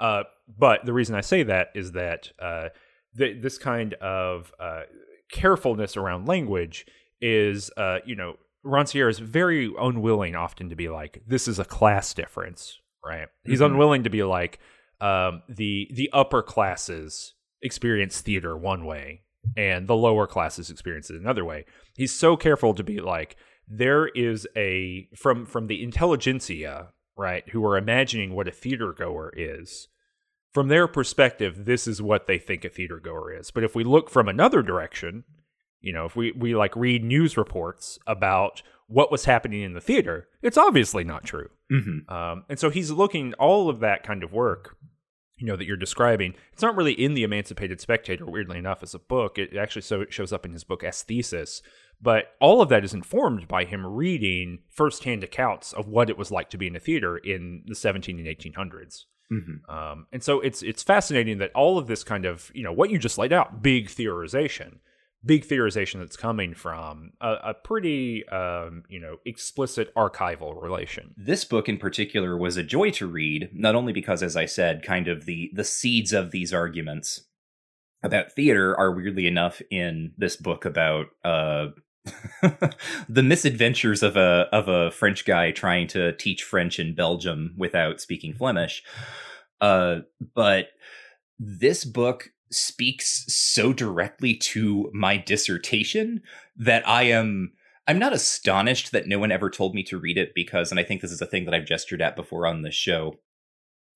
uh, 0.00 0.22
but 0.58 0.84
the 0.84 0.92
reason 0.92 1.14
I 1.14 1.20
say 1.20 1.44
that 1.44 1.68
is 1.76 1.92
that 1.92 2.32
uh, 2.40 2.70
th- 3.16 3.40
this 3.40 3.56
kind 3.56 3.94
of 3.94 4.52
uh, 4.58 4.82
carefulness 5.30 5.96
around 5.96 6.26
language 6.26 6.86
is, 7.20 7.70
uh, 7.76 7.98
you 8.04 8.16
know, 8.16 8.34
Rancière 8.66 9.08
is 9.08 9.20
very 9.20 9.72
unwilling 9.78 10.34
often 10.34 10.70
to 10.70 10.74
be 10.74 10.88
like, 10.88 11.22
this 11.24 11.46
is 11.46 11.60
a 11.60 11.64
class 11.64 12.12
difference, 12.12 12.80
right? 13.06 13.28
He's 13.44 13.60
mm-hmm. 13.60 13.74
unwilling 13.74 14.02
to 14.02 14.10
be 14.10 14.24
like 14.24 14.58
um, 15.00 15.44
the 15.48 15.88
the 15.92 16.10
upper 16.12 16.42
classes 16.42 17.34
experience 17.64 18.20
theater 18.20 18.56
one 18.56 18.84
way 18.84 19.22
and 19.56 19.88
the 19.88 19.96
lower 19.96 20.26
classes 20.26 20.70
experience 20.70 21.10
it 21.10 21.16
another 21.16 21.44
way. 21.44 21.64
He's 21.96 22.14
so 22.14 22.36
careful 22.36 22.74
to 22.74 22.84
be 22.84 23.00
like 23.00 23.36
there 23.66 24.08
is 24.08 24.46
a 24.56 25.08
from 25.16 25.46
from 25.46 25.66
the 25.66 25.82
intelligentsia, 25.82 26.88
right, 27.16 27.48
who 27.50 27.64
are 27.64 27.76
imagining 27.76 28.34
what 28.34 28.48
a 28.48 28.52
theater 28.52 28.92
goer 28.92 29.32
is. 29.36 29.88
From 30.52 30.68
their 30.68 30.86
perspective, 30.86 31.64
this 31.64 31.88
is 31.88 32.00
what 32.00 32.26
they 32.26 32.38
think 32.38 32.64
a 32.64 32.68
theater 32.68 33.00
goer 33.00 33.32
is. 33.32 33.50
But 33.50 33.64
if 33.64 33.74
we 33.74 33.82
look 33.82 34.08
from 34.08 34.28
another 34.28 34.62
direction, 34.62 35.24
you 35.80 35.92
know, 35.92 36.04
if 36.04 36.14
we, 36.14 36.30
we 36.30 36.54
like 36.54 36.76
read 36.76 37.02
news 37.02 37.36
reports 37.36 37.98
about 38.06 38.62
what 38.86 39.10
was 39.10 39.24
happening 39.24 39.62
in 39.62 39.72
the 39.72 39.80
theater, 39.80 40.28
it's 40.42 40.56
obviously 40.56 41.02
not 41.02 41.24
true. 41.24 41.48
Mm-hmm. 41.72 42.12
Um, 42.12 42.44
and 42.48 42.58
so 42.58 42.70
he's 42.70 42.92
looking 42.92 43.34
all 43.34 43.68
of 43.68 43.80
that 43.80 44.04
kind 44.04 44.22
of 44.22 44.32
work 44.32 44.76
you 45.44 45.50
know 45.50 45.56
that 45.56 45.66
you're 45.66 45.76
describing 45.76 46.34
it's 46.54 46.62
not 46.62 46.74
really 46.74 46.94
in 46.94 47.12
the 47.12 47.22
emancipated 47.22 47.78
spectator 47.78 48.24
weirdly 48.24 48.56
enough 48.56 48.82
as 48.82 48.94
a 48.94 48.98
book. 48.98 49.38
It 49.38 49.54
actually 49.54 49.82
so 49.82 50.00
it 50.00 50.10
shows 50.10 50.32
up 50.32 50.46
in 50.46 50.54
his 50.54 50.64
book 50.64 50.82
Aisthesis. 50.82 51.60
But 52.00 52.34
all 52.40 52.62
of 52.62 52.70
that 52.70 52.82
is 52.82 52.94
informed 52.94 53.46
by 53.46 53.66
him 53.66 53.86
reading 53.86 54.60
firsthand 54.70 55.22
accounts 55.22 55.74
of 55.74 55.86
what 55.86 56.08
it 56.08 56.16
was 56.16 56.30
like 56.30 56.48
to 56.50 56.58
be 56.58 56.66
in 56.66 56.76
a 56.76 56.80
theater 56.80 57.18
in 57.18 57.62
the 57.66 57.74
17 57.74 58.18
and 58.18 58.26
1800s 58.26 59.04
mm-hmm. 59.30 59.70
um, 59.70 60.06
and 60.12 60.22
so 60.22 60.40
it's 60.40 60.62
it's 60.62 60.82
fascinating 60.82 61.38
that 61.38 61.52
all 61.54 61.78
of 61.78 61.86
this 61.86 62.02
kind 62.02 62.24
of 62.24 62.50
you 62.54 62.62
know 62.62 62.72
what 62.72 62.90
you 62.90 62.98
just 62.98 63.18
laid 63.18 63.32
out 63.32 63.62
big 63.62 63.88
theorization 63.88 64.78
big 65.24 65.46
theorization 65.46 66.00
that's 66.00 66.16
coming 66.16 66.54
from 66.54 67.12
a, 67.20 67.32
a 67.44 67.54
pretty 67.54 68.26
um, 68.28 68.82
you 68.88 69.00
know 69.00 69.16
explicit 69.24 69.94
archival 69.94 70.60
relation 70.60 71.14
this 71.16 71.44
book 71.44 71.68
in 71.68 71.78
particular 71.78 72.36
was 72.36 72.56
a 72.56 72.62
joy 72.62 72.90
to 72.90 73.06
read 73.06 73.48
not 73.52 73.74
only 73.74 73.92
because 73.92 74.22
as 74.22 74.36
i 74.36 74.44
said 74.44 74.82
kind 74.82 75.08
of 75.08 75.26
the 75.26 75.50
the 75.54 75.64
seeds 75.64 76.12
of 76.12 76.30
these 76.30 76.52
arguments 76.52 77.26
about 78.02 78.32
theater 78.32 78.78
are 78.78 78.92
weirdly 78.92 79.26
enough 79.26 79.62
in 79.70 80.12
this 80.18 80.36
book 80.36 80.64
about 80.64 81.06
uh 81.24 81.68
the 83.08 83.22
misadventures 83.22 84.02
of 84.02 84.16
a 84.16 84.46
of 84.52 84.68
a 84.68 84.90
French 84.90 85.24
guy 85.24 85.50
trying 85.50 85.86
to 85.88 86.14
teach 86.16 86.42
French 86.42 86.78
in 86.78 86.94
Belgium 86.94 87.54
without 87.56 88.00
speaking 88.00 88.34
Flemish. 88.34 88.82
Uh, 89.60 90.00
but 90.34 90.68
this 91.38 91.84
book 91.84 92.30
speaks 92.54 93.24
so 93.28 93.72
directly 93.72 94.34
to 94.34 94.90
my 94.92 95.16
dissertation 95.16 96.22
that 96.56 96.86
I 96.88 97.04
am 97.04 97.52
I'm 97.86 97.98
not 97.98 98.14
astonished 98.14 98.92
that 98.92 99.06
no 99.06 99.18
one 99.18 99.30
ever 99.30 99.50
told 99.50 99.74
me 99.74 99.82
to 99.84 99.98
read 99.98 100.16
it 100.16 100.32
because 100.34 100.70
and 100.70 100.80
I 100.80 100.84
think 100.84 101.00
this 101.00 101.12
is 101.12 101.20
a 101.20 101.26
thing 101.26 101.44
that 101.44 101.54
I've 101.54 101.66
gestured 101.66 102.00
at 102.00 102.16
before 102.16 102.46
on 102.46 102.62
this 102.62 102.74
show. 102.74 103.18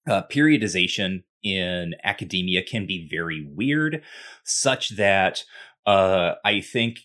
Uh, 0.08 0.22
periodization 0.30 1.22
in 1.42 1.94
academia 2.04 2.62
can 2.62 2.86
be 2.86 3.08
very 3.10 3.46
weird, 3.54 4.02
such 4.44 4.90
that 4.90 5.44
uh, 5.86 6.34
I 6.44 6.60
think 6.60 7.00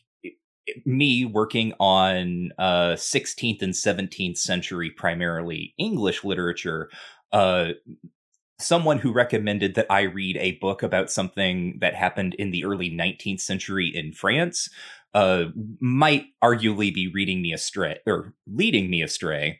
me 0.86 1.26
working 1.26 1.74
on 1.80 2.52
uh, 2.58 2.94
16th 2.96 3.62
and 3.62 3.74
17th 3.74 4.38
century 4.38 4.90
primarily 4.90 5.74
English 5.78 6.24
literature, 6.24 6.90
uh, 7.32 7.70
someone 8.64 9.00
who 9.00 9.12
recommended 9.12 9.76
that 9.76 9.88
I 9.90 10.02
read 10.02 10.38
a 10.38 10.54
book 10.54 10.84
about 10.84 11.12
something 11.12 11.78
that 11.82 11.96
happened 11.96 12.34
in 12.36 12.52
the 12.52 12.66
early 12.66 12.90
19th 12.90 13.42
century 13.42 13.92
in 13.94 14.14
France 14.14 14.70
uh, 15.14 15.46
might 15.80 16.26
arguably 16.44 16.94
be 16.94 17.08
reading 17.08 17.42
me 17.42 17.54
astray 17.54 18.00
or 18.06 18.34
leading 18.48 18.90
me 18.90 19.02
astray. 19.02 19.60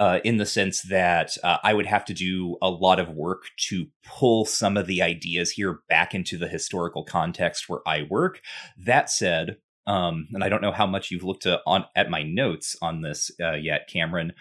Uh, 0.00 0.18
in 0.24 0.38
the 0.38 0.44
sense 0.44 0.82
that 0.82 1.38
uh, 1.44 1.58
I 1.62 1.72
would 1.72 1.86
have 1.86 2.04
to 2.06 2.12
do 2.12 2.56
a 2.60 2.68
lot 2.68 2.98
of 2.98 3.10
work 3.10 3.44
to 3.68 3.86
pull 4.04 4.44
some 4.44 4.76
of 4.76 4.88
the 4.88 5.00
ideas 5.00 5.52
here 5.52 5.82
back 5.88 6.16
into 6.16 6.36
the 6.36 6.48
historical 6.48 7.04
context 7.04 7.68
where 7.68 7.78
I 7.86 8.04
work. 8.10 8.40
That 8.76 9.08
said, 9.08 9.58
um, 9.86 10.26
and 10.32 10.42
I 10.42 10.48
don't 10.48 10.62
know 10.62 10.72
how 10.72 10.88
much 10.88 11.12
you've 11.12 11.22
looked 11.22 11.44
to, 11.44 11.60
on 11.64 11.84
at 11.94 12.10
my 12.10 12.24
notes 12.24 12.74
on 12.82 13.02
this 13.02 13.30
uh, 13.40 13.52
yet, 13.52 13.88
Cameron, 13.88 14.32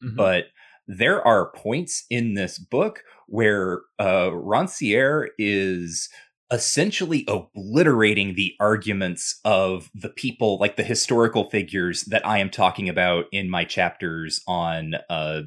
mm-hmm. 0.00 0.14
but 0.14 0.44
there 0.86 1.26
are 1.26 1.52
points 1.52 2.04
in 2.10 2.34
this 2.34 2.58
book 2.58 3.02
where 3.30 3.82
uh, 3.98 4.30
Rancière 4.30 5.28
is 5.38 6.08
essentially 6.52 7.24
obliterating 7.28 8.34
the 8.34 8.54
arguments 8.58 9.38
of 9.44 9.88
the 9.94 10.08
people, 10.08 10.58
like 10.58 10.76
the 10.76 10.82
historical 10.82 11.48
figures 11.48 12.02
that 12.04 12.26
I 12.26 12.38
am 12.38 12.50
talking 12.50 12.88
about 12.88 13.26
in 13.30 13.48
my 13.48 13.64
chapters 13.64 14.40
on 14.48 14.96
uh, 15.08 15.42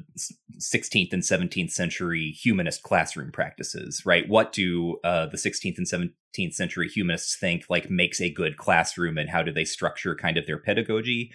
16th 0.58 1.12
and 1.12 1.22
17th 1.22 1.72
century 1.72 2.30
humanist 2.30 2.82
classroom 2.82 3.32
practices, 3.32 4.02
right? 4.06 4.26
What 4.28 4.52
do 4.52 4.98
uh, 5.04 5.26
the 5.26 5.36
16th 5.36 5.76
and 5.76 5.86
17th 5.86 6.54
century 6.54 6.88
humanists 6.88 7.36
think 7.36 7.66
like 7.68 7.90
makes 7.90 8.20
a 8.20 8.30
good 8.30 8.56
classroom 8.56 9.18
and 9.18 9.28
how 9.28 9.42
do 9.42 9.52
they 9.52 9.66
structure 9.66 10.14
kind 10.14 10.38
of 10.38 10.46
their 10.46 10.58
pedagogy? 10.58 11.32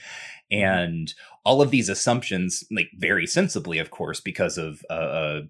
Mm-hmm. 0.52 0.64
And 0.64 1.14
all 1.46 1.62
of 1.62 1.70
these 1.70 1.90
assumptions, 1.90 2.64
like 2.72 2.90
very 2.98 3.28
sensibly, 3.28 3.78
of 3.78 3.92
course, 3.92 4.20
because 4.20 4.58
of 4.58 4.84
uh, 4.90 4.94
uh 4.94 5.42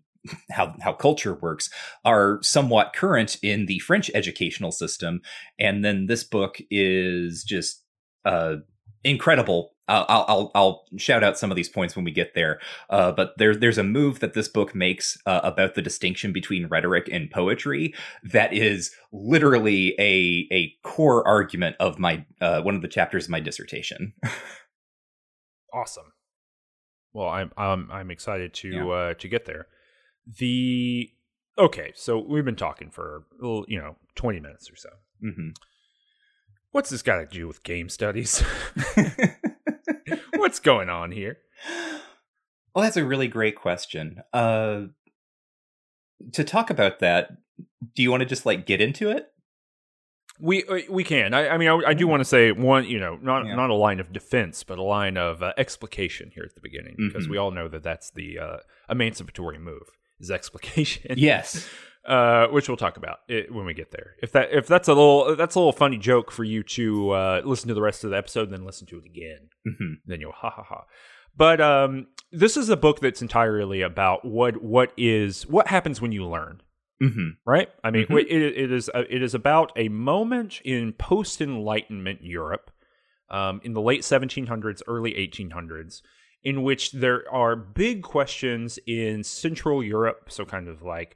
how 0.52 0.76
how 0.82 0.94
culture 0.94 1.34
works 1.34 1.70
are 2.06 2.40
somewhat 2.42 2.94
current 2.94 3.38
in 3.42 3.66
the 3.66 3.80
French 3.80 4.12
educational 4.14 4.72
system, 4.72 5.22
and 5.60 5.84
then 5.84 6.08
this 6.08 6.24
book 6.24 6.58
is 6.70 7.44
just 7.44 7.84
uh, 8.26 8.56
incredible. 9.04 9.72
I'll, 9.88 10.26
I'll, 10.28 10.52
I'll 10.54 10.86
shout 10.98 11.24
out 11.24 11.40
some 11.40 11.50
of 11.50 11.56
these 11.56 11.68
points 11.68 11.96
when 11.96 12.06
we 12.06 12.12
get 12.12 12.36
there, 12.36 12.60
uh, 12.92 13.12
but 13.12 13.34
there's 13.38 13.58
there's 13.58 13.80
a 13.80 13.84
move 13.84 14.20
that 14.20 14.36
this 14.36 14.48
book 14.48 14.76
makes 14.76 15.18
uh, 15.26 15.42
about 15.44 15.74
the 15.74 15.82
distinction 15.82 16.32
between 16.32 16.68
rhetoric 16.68 17.10
and 17.12 17.32
poetry 17.32 17.96
that 18.22 18.54
is 18.54 18.92
literally 19.12 19.96
a 20.00 20.48
a 20.56 20.74
core 20.88 21.28
argument 21.28 21.76
of 21.80 21.98
my 21.98 22.24
uh, 22.40 22.62
one 22.62 22.76
of 22.76 22.84
the 22.84 22.88
chapters 22.88 23.26
of 23.26 23.32
my 23.32 23.40
dissertation. 23.40 24.14
awesome. 25.74 26.14
Well, 27.12 27.30
I'm 27.30 27.52
I'm 27.58 27.90
I'm 27.92 28.12
excited 28.12 28.54
to 28.56 28.70
yeah. 28.70 28.88
uh, 28.88 29.14
to 29.16 29.28
get 29.28 29.46
there 29.46 29.66
the 30.38 31.12
okay, 31.58 31.92
so 31.96 32.20
we've 32.20 32.46
been 32.46 32.56
talking 32.56 32.90
for 32.92 33.24
you 33.68 33.80
know 33.80 33.96
twenty 34.16 34.40
minutes 34.40 34.70
or 34.70 34.76
so. 34.76 34.90
Mm-hmm. 35.24 35.50
What's 36.72 36.90
this 36.90 37.02
got 37.02 37.18
to 37.18 37.26
do 37.26 37.48
with 37.48 37.64
game 37.64 37.90
studies? 37.90 38.44
What's 40.36 40.60
going 40.60 40.90
on 40.90 41.12
here? 41.12 41.38
Well, 42.74 42.84
that's 42.84 42.98
a 42.98 43.06
really 43.06 43.28
great 43.28 43.56
question. 43.56 44.22
Uh, 44.32 44.84
to 46.34 46.44
talk 46.44 46.70
about 46.70 47.00
that, 47.00 47.32
do 47.96 48.04
you 48.04 48.12
want 48.12 48.22
to 48.22 48.26
just 48.28 48.46
like 48.46 48.66
get 48.66 48.82
into 48.82 49.10
it? 49.10 49.28
We 50.40 50.64
uh, 50.66 50.80
we 50.90 51.04
can. 51.04 51.34
I, 51.34 51.50
I 51.50 51.58
mean, 51.58 51.68
I, 51.68 51.90
I, 51.90 51.94
do 51.94 52.08
want 52.08 52.22
to 52.22 52.26
say 52.26 52.52
one. 52.52 52.86
You 52.86 53.00
know, 53.00 53.18
not 53.22 53.46
yeah. 53.46 53.56
not 53.56 53.70
a 53.70 53.76
line 53.76 54.00
of 54.00 54.14
defense, 54.14 54.64
but 54.64 54.78
a 54.78 54.84
line 54.84 55.18
of 55.18 55.44
uh, 55.44 55.54
explication 55.58 56.32
here 56.34 56.44
at 56.44 56.56
the 56.56 56.62
beginning, 56.62 56.96
because 56.98 57.24
mm-hmm. 57.24 57.32
we 57.32 57.38
all 57.38 57.52
know 57.52 57.68
that 57.68 57.84
that's 57.84 58.12
the 58.12 58.40
uh, 58.40 58.58
emancipatory 58.90 59.58
move 59.58 59.90
is 60.20 60.32
explication. 60.32 61.16
Yes. 61.18 61.68
Uh, 62.06 62.48
which 62.48 62.68
we'll 62.68 62.78
talk 62.78 62.98
about 62.98 63.20
it, 63.28 63.54
when 63.54 63.66
we 63.66 63.74
get 63.74 63.92
there. 63.92 64.16
If 64.24 64.32
that 64.32 64.52
if 64.52 64.66
that's 64.66 64.88
a 64.88 64.94
little 64.94 65.36
that's 65.36 65.54
a 65.54 65.60
little 65.60 65.74
funny 65.74 65.98
joke 65.98 66.32
for 66.32 66.44
you 66.44 66.64
to 66.64 67.12
uh, 67.12 67.42
listen 67.44 67.68
to 67.68 67.76
the 67.76 67.82
rest 67.82 68.04
of 68.04 68.10
the 68.10 68.18
episode, 68.18 68.44
and 68.44 68.54
then 68.54 68.66
listen 68.66 68.88
to 68.88 68.98
it 68.98 69.06
again. 69.06 69.50
Mm-hmm. 69.68 69.94
Then 70.08 70.22
you'll 70.22 70.32
ha 70.32 70.50
ha 70.50 70.64
ha. 70.64 70.86
But 71.36 71.62
um, 71.62 72.08
this 72.32 72.58
is 72.58 72.70
a 72.70 72.78
book 72.78 73.00
that's 73.00 73.22
entirely 73.22 73.82
about 73.82 74.26
what 74.26 74.64
what 74.64 74.92
is 74.98 75.46
what 75.46 75.68
happens 75.68 76.02
when 76.02 76.12
you 76.12 76.26
learn. 76.26 76.62
Mm-hmm. 77.04 77.30
Right? 77.46 77.70
I 77.84 77.92
mean, 77.92 78.06
mm-hmm. 78.06 78.18
it, 78.18 78.28
it 78.32 78.72
is 78.72 78.90
a, 78.94 79.14
it 79.14 79.22
is 79.22 79.36
about 79.36 79.72
a 79.76 79.90
moment 79.90 80.62
in 80.64 80.94
post 80.94 81.42
Enlightenment 81.42 82.24
Europe, 82.24 82.72
um, 83.30 83.62
in 83.64 83.74
the 83.74 83.82
late 83.82 84.02
1700s, 84.02 84.82
early 84.88 85.14
1800s, 85.14 86.02
in 86.44 86.64
which 86.64 86.94
there 86.94 87.24
are 87.32 87.56
big 87.56 88.02
questions 88.02 88.80
in 88.86 89.24
Central 89.24 89.84
Europe, 89.84 90.26
so 90.30 90.46
kind 90.46 90.68
of 90.68 90.82
like 90.82 91.16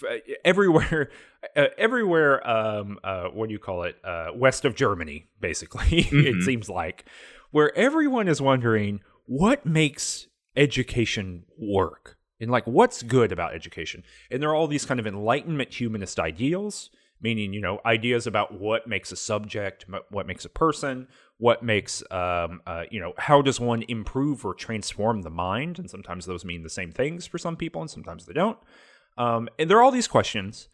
everywhere, 0.44 1.10
uh, 1.56 1.66
everywhere. 1.78 2.46
Um, 2.48 2.98
uh, 3.02 3.24
what 3.28 3.48
do 3.48 3.52
you 3.52 3.58
call 3.58 3.84
it? 3.84 3.96
Uh, 4.04 4.28
west 4.34 4.64
of 4.64 4.74
Germany, 4.74 5.28
basically. 5.40 6.02
Mm-hmm. 6.12 6.40
it 6.40 6.42
seems 6.42 6.68
like 6.68 7.04
where 7.50 7.76
everyone 7.76 8.28
is 8.28 8.40
wondering 8.40 9.00
what 9.26 9.64
makes 9.64 10.26
education 10.56 11.44
work 11.56 12.18
and 12.40 12.50
like 12.50 12.66
what's 12.66 13.02
good 13.02 13.32
about 13.32 13.54
education. 13.54 14.02
And 14.30 14.42
there 14.42 14.50
are 14.50 14.54
all 14.54 14.66
these 14.66 14.84
kind 14.84 15.00
of 15.00 15.06
enlightenment 15.06 15.72
humanist 15.72 16.18
ideals 16.18 16.90
meaning 17.22 17.52
you 17.52 17.60
know 17.60 17.80
ideas 17.86 18.26
about 18.26 18.60
what 18.60 18.86
makes 18.86 19.12
a 19.12 19.16
subject 19.16 19.86
what 20.10 20.26
makes 20.26 20.44
a 20.44 20.48
person 20.48 21.06
what 21.42 21.60
makes 21.60 22.04
um, 22.12 22.62
uh, 22.68 22.84
you 22.88 23.00
know 23.00 23.14
how 23.18 23.42
does 23.42 23.58
one 23.58 23.82
improve 23.88 24.44
or 24.44 24.54
transform 24.54 25.22
the 25.22 25.30
mind? 25.30 25.76
And 25.80 25.90
sometimes 25.90 26.24
those 26.24 26.44
mean 26.44 26.62
the 26.62 26.70
same 26.70 26.92
things 26.92 27.26
for 27.26 27.36
some 27.36 27.56
people 27.56 27.80
and 27.80 27.90
sometimes 27.90 28.26
they 28.26 28.32
don't. 28.32 28.58
Um, 29.18 29.48
and 29.58 29.68
there 29.68 29.76
are 29.78 29.82
all 29.82 29.90
these 29.90 30.06
questions 30.06 30.68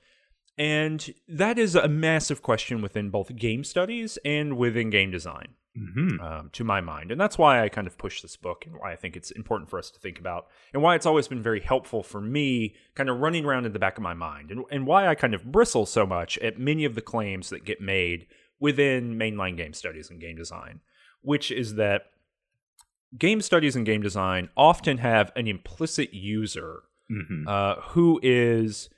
and 0.58 1.14
that 1.28 1.58
is 1.58 1.74
a 1.74 1.88
massive 1.88 2.42
question 2.42 2.82
within 2.82 3.10
both 3.10 3.34
game 3.36 3.62
studies 3.62 4.18
and 4.24 4.56
within 4.56 4.90
game 4.90 5.10
design 5.10 5.54
mm-hmm. 5.76 6.20
um, 6.20 6.50
to 6.52 6.64
my 6.64 6.80
mind. 6.80 7.12
And 7.12 7.20
that's 7.20 7.38
why 7.38 7.62
I 7.62 7.68
kind 7.68 7.86
of 7.86 7.96
push 7.96 8.22
this 8.22 8.36
book 8.36 8.66
and 8.66 8.76
why 8.76 8.92
I 8.92 8.96
think 8.96 9.16
it's 9.16 9.30
important 9.30 9.70
for 9.70 9.78
us 9.78 9.90
to 9.90 10.00
think 10.00 10.18
about 10.18 10.48
and 10.72 10.82
why 10.82 10.94
it's 10.94 11.06
always 11.06 11.28
been 11.28 11.42
very 11.42 11.60
helpful 11.60 12.02
for 12.02 12.20
me 12.20 12.74
kind 12.94 13.08
of 13.08 13.20
running 13.20 13.44
around 13.44 13.66
in 13.66 13.72
the 13.72 13.78
back 13.78 13.96
of 13.96 14.02
my 14.02 14.14
mind 14.14 14.50
and, 14.50 14.64
and 14.70 14.86
why 14.86 15.06
I 15.06 15.14
kind 15.14 15.34
of 15.34 15.52
bristle 15.52 15.86
so 15.86 16.04
much 16.06 16.38
at 16.38 16.58
many 16.58 16.84
of 16.84 16.94
the 16.94 17.02
claims 17.02 17.50
that 17.50 17.64
get 17.64 17.80
made 17.80 18.26
within 18.60 19.16
mainline 19.16 19.56
game 19.56 19.72
studies 19.72 20.10
and 20.10 20.20
game 20.20 20.36
design, 20.36 20.80
which 21.22 21.52
is 21.52 21.76
that 21.76 22.06
game 23.16 23.40
studies 23.40 23.76
and 23.76 23.86
game 23.86 24.02
design 24.02 24.48
often 24.56 24.98
have 24.98 25.30
an 25.36 25.46
implicit 25.46 26.12
user 26.12 26.82
mm-hmm. 27.10 27.46
uh, 27.46 27.76
who 27.90 28.18
is 28.22 28.90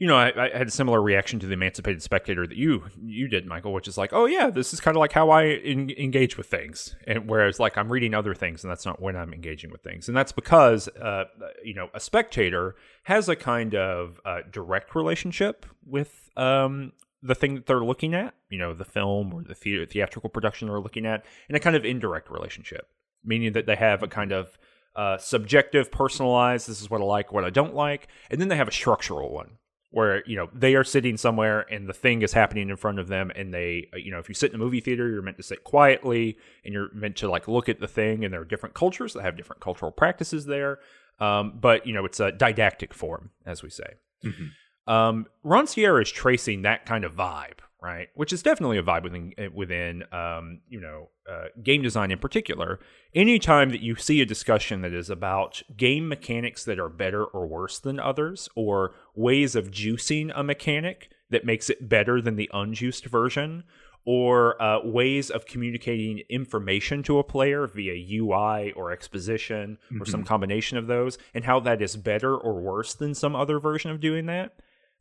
you 0.00 0.06
know, 0.06 0.16
I, 0.16 0.46
I, 0.46 0.56
had 0.56 0.66
a 0.66 0.70
similar 0.70 1.00
reaction 1.00 1.38
to 1.40 1.46
the 1.46 1.52
Emancipated 1.52 2.02
Spectator 2.02 2.46
that 2.46 2.56
you 2.56 2.84
you 3.04 3.28
did, 3.28 3.46
Michael, 3.46 3.74
which 3.74 3.86
is 3.86 3.98
like, 3.98 4.14
oh 4.14 4.24
yeah, 4.24 4.48
this 4.48 4.72
is 4.72 4.80
kind 4.80 4.96
of 4.96 4.98
like 4.98 5.12
how 5.12 5.28
I 5.28 5.44
in, 5.44 5.90
engage 5.90 6.38
with 6.38 6.46
things, 6.46 6.96
and 7.06 7.28
whereas 7.28 7.60
like 7.60 7.76
I'm 7.76 7.92
reading 7.92 8.14
other 8.14 8.34
things, 8.34 8.64
and 8.64 8.70
that's 8.70 8.86
not 8.86 9.02
when 9.02 9.14
I'm 9.14 9.34
engaging 9.34 9.70
with 9.70 9.82
things, 9.82 10.08
and 10.08 10.16
that's 10.16 10.32
because 10.32 10.88
uh, 10.88 11.24
you 11.62 11.74
know 11.74 11.90
a 11.92 12.00
spectator 12.00 12.76
has 13.02 13.28
a 13.28 13.36
kind 13.36 13.74
of 13.74 14.22
uh, 14.24 14.38
direct 14.50 14.94
relationship 14.94 15.66
with 15.84 16.30
um, 16.34 16.92
the 17.22 17.34
thing 17.34 17.54
that 17.56 17.66
they're 17.66 17.84
looking 17.84 18.14
at, 18.14 18.34
you 18.48 18.58
know, 18.58 18.72
the 18.72 18.86
film 18.86 19.34
or 19.34 19.42
the, 19.42 19.54
the 19.62 19.84
theatrical 19.84 20.30
production 20.30 20.68
they're 20.68 20.80
looking 20.80 21.04
at, 21.04 21.26
and 21.48 21.56
a 21.56 21.60
kind 21.60 21.76
of 21.76 21.84
indirect 21.84 22.30
relationship, 22.30 22.88
meaning 23.22 23.52
that 23.52 23.66
they 23.66 23.76
have 23.76 24.02
a 24.02 24.08
kind 24.08 24.32
of 24.32 24.56
uh, 24.96 25.18
subjective, 25.18 25.92
personalized. 25.92 26.66
This 26.66 26.80
is 26.80 26.88
what 26.88 27.02
I 27.02 27.04
like, 27.04 27.34
what 27.34 27.44
I 27.44 27.50
don't 27.50 27.74
like, 27.74 28.08
and 28.30 28.40
then 28.40 28.48
they 28.48 28.56
have 28.56 28.68
a 28.68 28.72
structural 28.72 29.30
one 29.30 29.58
where 29.90 30.22
you 30.26 30.36
know 30.36 30.48
they 30.54 30.74
are 30.74 30.84
sitting 30.84 31.16
somewhere 31.16 31.66
and 31.72 31.88
the 31.88 31.92
thing 31.92 32.22
is 32.22 32.32
happening 32.32 32.68
in 32.68 32.76
front 32.76 32.98
of 32.98 33.08
them 33.08 33.30
and 33.34 33.52
they 33.52 33.88
uh, 33.92 33.96
you 33.96 34.10
know 34.10 34.18
if 34.18 34.28
you 34.28 34.34
sit 34.34 34.50
in 34.50 34.54
a 34.54 34.58
movie 34.58 34.80
theater 34.80 35.08
you're 35.08 35.22
meant 35.22 35.36
to 35.36 35.42
sit 35.42 35.64
quietly 35.64 36.36
and 36.64 36.72
you're 36.72 36.92
meant 36.94 37.16
to 37.16 37.28
like 37.28 37.48
look 37.48 37.68
at 37.68 37.80
the 37.80 37.88
thing 37.88 38.24
and 38.24 38.32
there 38.32 38.40
are 38.40 38.44
different 38.44 38.74
cultures 38.74 39.14
that 39.14 39.22
have 39.22 39.36
different 39.36 39.60
cultural 39.60 39.90
practices 39.90 40.46
there 40.46 40.78
um, 41.18 41.58
but 41.60 41.86
you 41.86 41.92
know 41.92 42.04
it's 42.04 42.20
a 42.20 42.32
didactic 42.32 42.94
form 42.94 43.30
as 43.44 43.62
we 43.62 43.70
say 43.70 43.94
mm-hmm. 44.24 44.92
um, 44.92 45.26
Rancière 45.44 46.00
is 46.00 46.10
tracing 46.10 46.62
that 46.62 46.86
kind 46.86 47.04
of 47.04 47.14
vibe 47.14 47.58
right? 47.82 48.08
Which 48.14 48.32
is 48.32 48.42
definitely 48.42 48.78
a 48.78 48.82
vibe 48.82 49.04
within 49.04 49.34
eh, 49.38 49.48
within 49.52 50.04
um, 50.12 50.60
you 50.68 50.80
know 50.80 51.08
uh, 51.30 51.46
game 51.62 51.82
design 51.82 52.10
in 52.10 52.18
particular. 52.18 52.80
Anytime 53.14 53.70
that 53.70 53.80
you 53.80 53.96
see 53.96 54.20
a 54.20 54.26
discussion 54.26 54.82
that 54.82 54.92
is 54.92 55.10
about 55.10 55.62
game 55.76 56.08
mechanics 56.08 56.64
that 56.64 56.78
are 56.78 56.88
better 56.88 57.24
or 57.24 57.46
worse 57.46 57.78
than 57.78 57.98
others, 57.98 58.48
or 58.54 58.92
ways 59.14 59.54
of 59.54 59.70
juicing 59.70 60.30
a 60.34 60.42
mechanic 60.42 61.10
that 61.30 61.44
makes 61.44 61.70
it 61.70 61.88
better 61.88 62.20
than 62.20 62.36
the 62.36 62.50
unjuiced 62.52 63.06
version, 63.06 63.64
or 64.04 64.60
uh, 64.60 64.80
ways 64.84 65.30
of 65.30 65.46
communicating 65.46 66.22
information 66.28 67.02
to 67.04 67.18
a 67.18 67.24
player 67.24 67.66
via 67.66 68.20
UI 68.20 68.72
or 68.72 68.90
exposition 68.90 69.78
mm-hmm. 69.86 70.02
or 70.02 70.04
some 70.04 70.20
mm-hmm. 70.20 70.28
combination 70.28 70.76
of 70.76 70.86
those, 70.86 71.18
and 71.34 71.44
how 71.44 71.60
that 71.60 71.80
is 71.80 71.96
better 71.96 72.36
or 72.36 72.60
worse 72.60 72.94
than 72.94 73.14
some 73.14 73.34
other 73.34 73.58
version 73.58 73.90
of 73.90 74.00
doing 74.00 74.26
that 74.26 74.54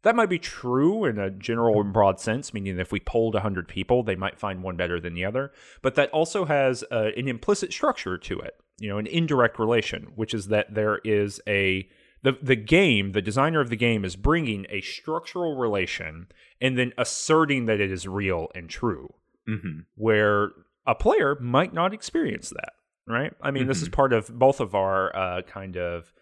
that 0.03 0.15
might 0.15 0.29
be 0.29 0.39
true 0.39 1.05
in 1.05 1.19
a 1.19 1.29
general 1.29 1.81
and 1.81 1.91
broad 1.91 2.19
sense, 2.19 2.53
meaning 2.53 2.79
if 2.79 2.91
we 2.91 2.99
polled 2.99 3.33
100 3.33 3.67
people, 3.67 4.01
they 4.03 4.15
might 4.15 4.39
find 4.39 4.63
one 4.63 4.77
better 4.77 4.99
than 4.99 5.13
the 5.13 5.25
other. 5.25 5.51
But 5.81 5.95
that 5.95 6.09
also 6.11 6.45
has 6.45 6.83
uh, 6.91 7.09
an 7.17 7.27
implicit 7.27 7.73
structure 7.73 8.17
to 8.17 8.39
it, 8.39 8.55
you 8.79 8.87
know, 8.87 8.97
an 8.97 9.07
indirect 9.07 9.59
relation, 9.59 10.13
which 10.15 10.33
is 10.33 10.47
that 10.47 10.73
there 10.73 10.99
is 11.03 11.41
a 11.47 11.87
the 12.21 12.37
the 12.41 12.55
game, 12.55 13.11
the 13.11 13.21
designer 13.21 13.61
of 13.61 13.69
the 13.69 13.75
game 13.75 14.03
is 14.05 14.15
bringing 14.15 14.65
a 14.69 14.81
structural 14.81 15.57
relation 15.57 16.27
and 16.61 16.77
then 16.77 16.93
asserting 16.97 17.65
that 17.65 17.79
it 17.79 17.91
is 17.91 18.07
real 18.07 18.47
and 18.55 18.69
true, 18.69 19.13
mm-hmm. 19.47 19.81
where 19.95 20.51
a 20.85 20.95
player 20.95 21.37
might 21.39 21.73
not 21.73 21.93
experience 21.93 22.49
that. 22.49 22.73
Right? 23.07 23.33
I 23.41 23.51
mean, 23.51 23.63
mm-hmm. 23.63 23.69
this 23.69 23.81
is 23.81 23.85
mm-hmm. 23.85 23.95
part 23.95 24.13
of 24.13 24.27
both 24.37 24.59
of 24.59 24.75
our 24.75 25.15
uh, 25.15 25.41
kind 25.41 25.77
of 25.77 26.13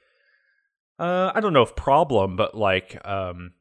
uh, 1.00 1.32
I 1.34 1.42
don't 1.42 1.54
know 1.54 1.62
if 1.62 1.76
problem, 1.76 2.36
but 2.36 2.56
like 2.56 3.00
um, 3.06 3.52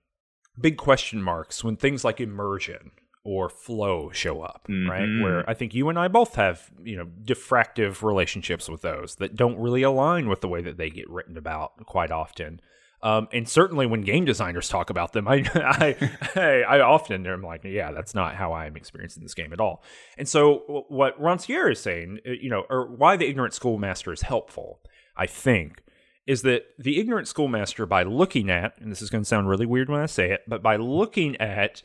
big 0.60 0.76
question 0.76 1.22
marks 1.22 1.62
when 1.64 1.76
things 1.76 2.04
like 2.04 2.20
immersion 2.20 2.92
or 3.24 3.48
flow 3.48 4.10
show 4.12 4.40
up, 4.40 4.66
right? 4.68 5.02
Mhm. 5.02 5.22
Where 5.22 5.50
I 5.50 5.54
think 5.54 5.74
you 5.74 5.88
and 5.88 5.98
I 5.98 6.06
both 6.08 6.36
have, 6.36 6.70
you 6.84 6.96
know, 6.96 7.06
diffractive 7.24 8.02
relationships 8.02 8.68
with 8.68 8.82
those 8.82 9.16
that 9.16 9.34
don't 9.34 9.58
really 9.58 9.82
align 9.82 10.28
with 10.28 10.40
the 10.40 10.48
way 10.48 10.62
that 10.62 10.76
they 10.76 10.90
get 10.90 11.10
written 11.10 11.36
about 11.36 11.84
quite 11.86 12.12
often. 12.12 12.60
Um, 13.02 13.28
and 13.32 13.48
certainly 13.48 13.84
when 13.84 14.02
game 14.02 14.24
designers 14.24 14.68
talk 14.68 14.90
about 14.90 15.12
them, 15.12 15.26
I, 15.28 15.44
I, 15.54 16.10
I, 16.36 16.62
I 16.76 16.80
often 16.80 17.26
am 17.26 17.42
like, 17.42 17.64
yeah, 17.64 17.90
that's 17.92 18.14
not 18.14 18.36
how 18.36 18.52
I'm 18.52 18.76
experiencing 18.76 19.22
this 19.22 19.34
game 19.34 19.52
at 19.52 19.60
all. 19.60 19.82
And 20.16 20.28
so 20.28 20.84
what 20.88 21.20
Rancière 21.20 21.70
is 21.70 21.80
saying, 21.80 22.20
uh, 22.26 22.30
you 22.30 22.48
know, 22.48 22.64
or 22.70 22.86
why 22.86 23.16
the 23.16 23.28
ignorant 23.28 23.54
schoolmaster 23.54 24.12
is 24.12 24.22
helpful, 24.22 24.80
I 25.16 25.26
think, 25.26 25.82
is 26.26 26.42
that 26.42 26.64
the 26.78 26.98
ignorant 26.98 27.28
schoolmaster, 27.28 27.86
by 27.86 28.02
looking 28.02 28.50
at, 28.50 28.78
and 28.80 28.90
this 28.90 29.02
is 29.02 29.10
going 29.10 29.22
to 29.22 29.28
sound 29.28 29.48
really 29.48 29.66
weird 29.66 29.88
when 29.88 30.00
I 30.00 30.06
say 30.06 30.32
it, 30.32 30.42
but 30.48 30.62
by 30.62 30.76
looking 30.76 31.36
at 31.36 31.82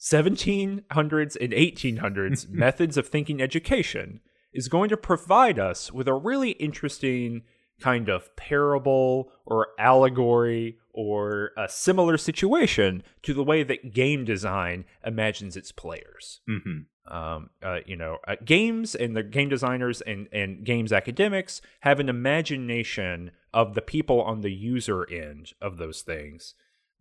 1700s 0.00 1.36
and 1.40 1.52
1800s 1.52 2.48
methods 2.50 2.96
of 2.96 3.08
thinking 3.08 3.40
education, 3.40 4.20
is 4.52 4.68
going 4.68 4.90
to 4.90 4.96
provide 4.96 5.58
us 5.58 5.90
with 5.90 6.06
a 6.06 6.14
really 6.14 6.50
interesting 6.52 7.42
kind 7.80 8.10
of 8.10 8.34
parable 8.36 9.32
or 9.46 9.68
allegory 9.78 10.76
or 10.92 11.52
a 11.56 11.68
similar 11.68 12.18
situation 12.18 13.02
to 13.22 13.32
the 13.32 13.42
way 13.42 13.62
that 13.62 13.94
game 13.94 14.26
design 14.26 14.84
imagines 15.04 15.56
its 15.56 15.72
players. 15.72 16.40
Hmm 16.46 16.82
um, 17.06 17.50
uh, 17.62 17.78
you 17.86 17.96
know, 17.96 18.18
uh, 18.28 18.36
games 18.44 18.94
and 18.94 19.16
the 19.16 19.22
game 19.22 19.48
designers 19.48 20.00
and, 20.02 20.28
and 20.32 20.64
games 20.64 20.92
academics 20.92 21.60
have 21.80 22.00
an 22.00 22.08
imagination 22.08 23.32
of 23.52 23.74
the 23.74 23.82
people 23.82 24.22
on 24.22 24.40
the 24.40 24.52
user 24.52 25.08
end 25.10 25.52
of 25.60 25.78
those 25.78 26.02
things 26.02 26.54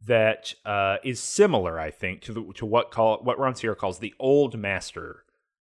that 0.05 0.55
uh, 0.65 0.97
is 1.03 1.19
similar, 1.19 1.79
I 1.79 1.91
think, 1.91 2.21
to 2.23 2.33
the, 2.33 2.51
to 2.55 2.65
what 2.65 2.89
call 2.91 3.19
what 3.23 3.37
Rancière 3.37 3.77
calls 3.77 3.99
the 3.99 4.13
old 4.19 4.57
master, 4.57 5.23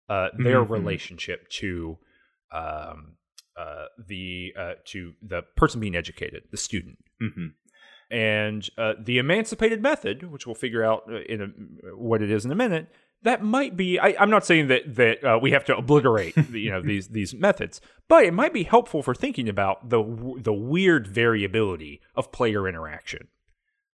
uh, 0.10 0.30
their 0.38 0.62
Mhm. 0.62 0.70
relationship 0.72 1.48
to 1.50 2.00
um, 2.52 3.18
uh, 3.56 3.86
the 4.08 4.54
uh, 4.58 4.74
to 4.86 5.14
the 5.22 5.44
person 5.56 5.80
being 5.80 5.96
educated, 5.96 6.44
the 6.52 6.58
student 6.58 6.98
hmm 7.20 7.48
and 8.12 8.70
uh, 8.78 8.94
the 9.00 9.18
emancipated 9.18 9.82
method, 9.82 10.32
which 10.32 10.46
we'll 10.46 10.54
figure 10.54 10.84
out 10.84 11.10
in 11.28 11.42
a, 11.42 11.96
what 11.96 12.22
it 12.22 12.30
is 12.30 12.46
in 12.46 12.52
a 12.52 12.56
minute, 12.56 12.88
that 13.24 13.44
might 13.44 13.76
be. 13.76 14.00
I, 14.00 14.16
I'm 14.20 14.30
not 14.30 14.46
saying 14.46 14.68
that 14.68 14.96
that 14.96 15.24
uh, 15.24 15.40
we 15.42 15.52
have 15.52 15.66
to 15.66 15.78
obliterate 15.78 16.36
you 16.52 16.72
know 16.72 16.82
these 16.82 17.10
these 17.10 17.34
methods, 17.34 17.82
but 18.08 18.24
it 18.26 18.34
might 18.34 18.54
be 18.54 18.64
helpful 18.64 19.02
for 19.04 19.16
thinking 19.16 19.50
about 19.50 19.90
the 19.90 20.04
the 20.38 20.54
weird 20.54 21.08
variability 21.08 22.02
of 22.16 22.32
player 22.32 22.68
interaction. 22.68 23.28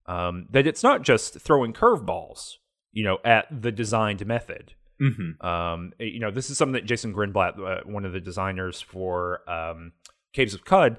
Um, 0.06 0.48
that 0.50 0.66
it's 0.66 0.82
not 0.82 1.04
just 1.04 1.40
throwing 1.40 1.72
curveballs, 1.72 2.56
you 2.92 3.04
know, 3.04 3.20
at 3.24 3.46
the 3.52 3.72
designed 3.72 4.26
method. 4.26 4.74
hmm 5.00 5.40
Um, 5.46 5.94
you 6.00 6.20
know, 6.20 6.32
this 6.32 6.50
is 6.50 6.58
something 6.58 6.74
that 6.74 6.86
Jason 6.86 7.14
Grinblat, 7.14 7.60
uh, 7.60 7.82
one 7.86 8.06
of 8.06 8.12
the 8.14 8.20
designers 8.20 8.82
for 8.82 9.48
um, 9.50 9.92
Caves 10.34 10.56
of 10.56 10.66
Qud, 10.66 10.98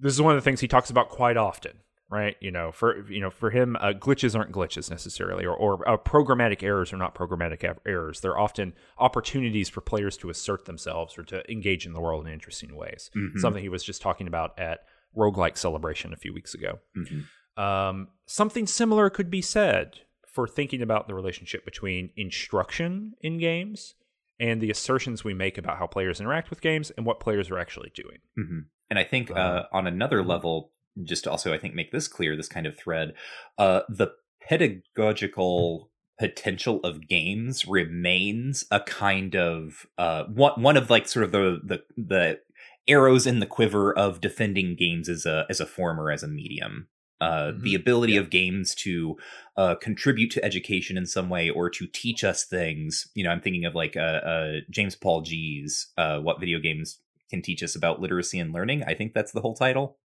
this 0.00 0.12
is 0.12 0.20
one 0.20 0.34
of 0.34 0.42
the 0.42 0.44
things 0.44 0.60
he 0.60 0.66
talks 0.66 0.90
about 0.90 1.10
quite 1.10 1.36
often, 1.36 1.74
right? 2.10 2.36
You 2.40 2.50
know, 2.50 2.72
for 2.72 3.08
you 3.08 3.20
know, 3.20 3.30
for 3.30 3.50
him, 3.50 3.76
uh, 3.80 3.92
glitches 3.92 4.36
aren't 4.36 4.52
glitches 4.52 4.90
necessarily, 4.90 5.44
or, 5.46 5.54
or 5.54 5.88
uh, 5.88 5.96
programmatic 5.96 6.62
errors 6.62 6.92
are 6.92 6.96
not 6.96 7.14
programmatic 7.14 7.62
er- 7.64 7.78
errors. 7.86 8.20
They're 8.20 8.38
often 8.38 8.74
opportunities 8.98 9.68
for 9.68 9.80
players 9.80 10.16
to 10.18 10.30
assert 10.30 10.64
themselves 10.64 11.16
or 11.16 11.22
to 11.24 11.48
engage 11.50 11.86
in 11.86 11.92
the 11.92 12.00
world 12.00 12.26
in 12.26 12.32
interesting 12.32 12.74
ways. 12.76 13.10
Mhm. 13.16 13.38
Something 13.38 13.62
he 13.62 13.68
was 13.68 13.84
just 13.84 14.02
talking 14.02 14.26
about 14.26 14.58
at 14.58 14.80
Roguelike 15.16 15.56
Celebration 15.56 16.12
a 16.12 16.16
few 16.16 16.32
weeks 16.34 16.54
ago. 16.54 16.80
hmm 16.94 17.20
Um, 17.60 18.08
something 18.26 18.66
similar 18.66 19.10
could 19.10 19.30
be 19.30 19.42
said 19.42 20.00
for 20.26 20.46
thinking 20.46 20.80
about 20.82 21.08
the 21.08 21.14
relationship 21.14 21.64
between 21.64 22.10
instruction 22.16 23.14
in 23.20 23.38
games 23.38 23.94
and 24.38 24.60
the 24.60 24.70
assertions 24.70 25.24
we 25.24 25.34
make 25.34 25.58
about 25.58 25.76
how 25.78 25.86
players 25.86 26.20
interact 26.20 26.48
with 26.48 26.60
games 26.62 26.90
and 26.92 27.04
what 27.04 27.20
players 27.20 27.50
are 27.50 27.58
actually 27.58 27.90
doing. 27.94 28.18
hmm 28.36 28.60
And 28.88 28.98
I 28.98 29.04
think 29.04 29.30
Uh, 29.30 29.34
uh, 29.34 29.66
on 29.72 29.86
another 29.86 30.22
level, 30.22 30.72
just 31.04 31.24
to 31.24 31.30
also 31.30 31.52
I 31.54 31.58
think 31.58 31.74
make 31.74 31.92
this 31.92 32.08
clear, 32.08 32.36
this 32.36 32.48
kind 32.48 32.66
of 32.66 32.76
thread, 32.76 33.14
uh, 33.58 33.80
the 33.88 34.08
pedagogical 34.46 35.90
potential 36.18 36.80
of 36.84 37.08
games 37.08 37.66
remains 37.66 38.64
a 38.70 38.80
kind 38.80 39.34
of 39.34 39.86
uh, 39.98 40.24
one 40.24 40.60
one 40.62 40.76
of 40.76 40.90
like 40.90 41.08
sort 41.08 41.24
of 41.24 41.32
the 41.32 41.60
the 41.64 41.82
the 41.96 42.40
arrows 42.88 43.26
in 43.26 43.40
the 43.40 43.46
quiver 43.46 43.96
of 43.96 44.20
defending 44.20 44.76
games 44.76 45.08
as 45.08 45.24
a 45.26 45.46
as 45.48 45.60
a 45.60 45.66
form 45.66 45.98
or 46.00 46.10
as 46.10 46.22
a 46.22 46.28
medium. 46.28 46.88
Uh, 47.20 47.52
The 47.52 47.74
Mhm. 47.74 47.80
ability 47.80 48.12
Yeah. 48.14 48.20
of 48.20 48.30
games 48.30 48.74
to 48.76 49.18
uh, 49.56 49.74
contribute 49.74 50.30
to 50.32 50.42
education 50.44 50.96
in 50.96 51.04
some 51.06 51.28
way 51.28 51.50
or 51.50 51.68
to 51.68 51.86
teach 51.86 52.24
us 52.24 52.44
things. 52.44 53.10
You 53.14 53.24
know, 53.24 53.30
I'm 53.30 53.42
thinking 53.42 53.66
of 53.66 53.74
like 53.74 53.94
uh, 53.96 54.00
uh, 54.00 54.52
James 54.70 54.96
Paul 54.96 55.20
Gee's 55.22 55.92
uh, 55.98 56.20
"What 56.20 56.40
Video 56.40 56.58
Games 56.58 56.98
Can 57.28 57.42
Teach 57.42 57.62
Us 57.62 57.76
About 57.76 58.00
Literacy 58.00 58.38
and 58.38 58.52
Learning." 58.54 58.82
I 58.84 58.94
think 58.94 59.12
that's 59.14 59.32
the 59.32 59.42
whole 59.42 59.54
title. 59.54 59.98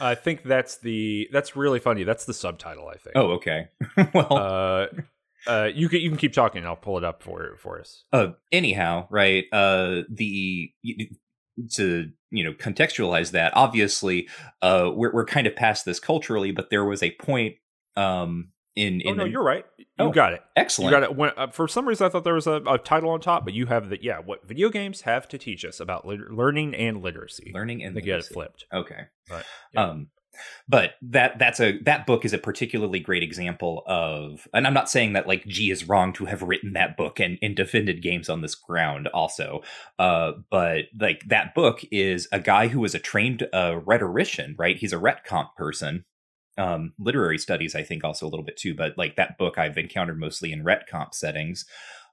I 0.00 0.14
think 0.14 0.42
that's 0.42 0.78
the 0.78 1.28
that's 1.32 1.54
really 1.56 1.78
funny. 1.80 2.04
That's 2.04 2.24
the 2.24 2.34
subtitle. 2.34 2.88
I 2.88 2.96
think. 2.96 3.16
Oh, 3.16 3.32
okay. 3.32 3.68
well, 4.14 4.32
Uh, 4.36 4.86
uh, 5.46 5.68
you 5.74 5.88
can 5.88 6.00
you 6.00 6.08
can 6.08 6.18
keep 6.18 6.32
talking. 6.32 6.58
and 6.60 6.66
I'll 6.68 6.76
pull 6.76 6.98
it 6.98 7.04
up 7.04 7.22
for 7.22 7.56
for 7.58 7.80
us. 7.80 8.04
uh, 8.12 8.28
anyhow, 8.52 9.06
right? 9.10 9.44
Uh, 9.52 10.02
the 10.08 10.72
to 11.72 12.10
you 12.30 12.44
know 12.44 12.52
contextualize 12.52 13.32
that, 13.32 13.52
obviously, 13.56 14.28
uh, 14.62 14.90
we're 14.94 15.12
we're 15.12 15.24
kind 15.26 15.46
of 15.46 15.56
past 15.56 15.84
this 15.84 16.00
culturally, 16.00 16.52
but 16.52 16.70
there 16.70 16.84
was 16.84 17.02
a 17.02 17.10
point 17.16 17.56
um 17.96 18.51
in 18.76 19.02
Oh 19.06 19.12
no, 19.12 19.24
the, 19.24 19.30
you're 19.30 19.42
right. 19.42 19.64
You 19.78 19.86
Oh, 19.98 20.10
got 20.10 20.32
it. 20.32 20.42
Excellent. 20.56 20.90
You 20.90 20.96
got 20.96 21.02
it. 21.02 21.16
When, 21.16 21.30
uh, 21.36 21.48
for 21.48 21.68
some 21.68 21.86
reason, 21.86 22.06
I 22.06 22.10
thought 22.10 22.24
there 22.24 22.34
was 22.34 22.46
a, 22.46 22.62
a 22.66 22.78
title 22.78 23.10
on 23.10 23.20
top, 23.20 23.44
but 23.44 23.54
you 23.54 23.66
have 23.66 23.88
the 23.90 24.02
yeah. 24.02 24.18
What 24.18 24.46
video 24.46 24.70
games 24.70 25.02
have 25.02 25.28
to 25.28 25.38
teach 25.38 25.64
us 25.64 25.80
about 25.80 26.06
lit- 26.06 26.30
learning 26.30 26.74
and 26.74 27.02
literacy? 27.02 27.52
Learning 27.54 27.82
and 27.82 27.94
think 27.94 28.06
you 28.06 28.12
got 28.12 28.20
it 28.20 28.26
flipped. 28.26 28.66
Okay. 28.72 29.02
But, 29.28 29.44
yeah. 29.72 29.84
Um 29.84 30.08
but 30.66 30.92
that 31.02 31.38
that's 31.38 31.60
a 31.60 31.78
that 31.80 32.06
book 32.06 32.24
is 32.24 32.32
a 32.32 32.38
particularly 32.38 33.00
great 33.00 33.22
example 33.22 33.82
of 33.86 34.48
and 34.54 34.66
I'm 34.66 34.72
not 34.72 34.88
saying 34.88 35.12
that 35.12 35.28
like 35.28 35.46
Gee 35.46 35.70
is 35.70 35.86
wrong 35.86 36.14
to 36.14 36.24
have 36.24 36.40
written 36.40 36.72
that 36.72 36.96
book 36.96 37.20
and, 37.20 37.38
and 37.42 37.54
defended 37.54 38.02
games 38.02 38.30
on 38.30 38.40
this 38.40 38.54
ground 38.54 39.08
also. 39.08 39.60
Uh 39.98 40.32
but 40.50 40.84
like 40.98 41.24
that 41.28 41.54
book 41.54 41.84
is 41.92 42.28
a 42.32 42.40
guy 42.40 42.68
who 42.68 42.80
was 42.80 42.94
a 42.94 42.98
trained 42.98 43.46
uh 43.52 43.76
rhetorician, 43.84 44.56
right? 44.58 44.78
He's 44.78 44.94
a 44.94 44.98
rhetcomp 44.98 45.54
person. 45.54 46.06
Um 46.58 46.92
literary 46.98 47.38
studies 47.38 47.74
I 47.74 47.82
think 47.82 48.04
also 48.04 48.26
a 48.26 48.30
little 48.30 48.44
bit 48.44 48.56
too, 48.56 48.74
but 48.74 48.96
like 48.98 49.16
that 49.16 49.38
book 49.38 49.58
I've 49.58 49.78
encountered 49.78 50.18
mostly 50.18 50.52
in 50.52 50.64
rhetcomp 50.64 51.14
settings. 51.14 51.64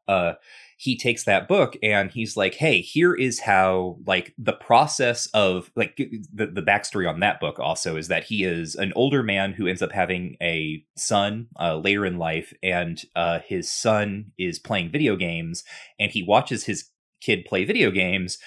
Uh 0.08 0.34
he 0.80 0.98
takes 0.98 1.26
that 1.26 1.50
book 1.50 1.76
and 1.84 2.10
he's 2.10 2.38
like, 2.38 2.56
hey, 2.56 2.80
here 2.80 3.14
is 3.14 3.42
how 3.42 3.98
like 4.08 4.34
the 4.38 4.54
process 4.54 5.28
of 5.34 5.70
like 5.76 5.98
the, 5.98 6.46
the 6.46 6.62
backstory 6.62 7.08
on 7.08 7.20
that 7.20 7.42
book 7.42 7.60
also 7.60 7.98
is 7.98 8.08
that 8.08 8.24
he 8.24 8.46
is 8.46 8.76
an 8.76 8.94
older 8.96 9.22
man 9.22 9.52
who 9.52 9.68
ends 9.68 9.82
up 9.82 9.92
having 9.92 10.38
a 10.42 10.82
son 10.96 11.48
uh, 11.60 11.76
later 11.76 12.06
in 12.06 12.18
life, 12.18 12.54
and 12.64 13.02
uh, 13.18 13.40
his 13.46 13.70
son 13.70 14.32
is 14.38 14.58
playing 14.58 14.90
video 14.90 15.18
games, 15.18 15.66
and 16.00 16.14
he 16.14 16.24
watches 16.24 16.64
his 16.64 16.90
kid 17.20 17.44
play 17.44 17.66
video 17.66 17.92
games 17.92 18.38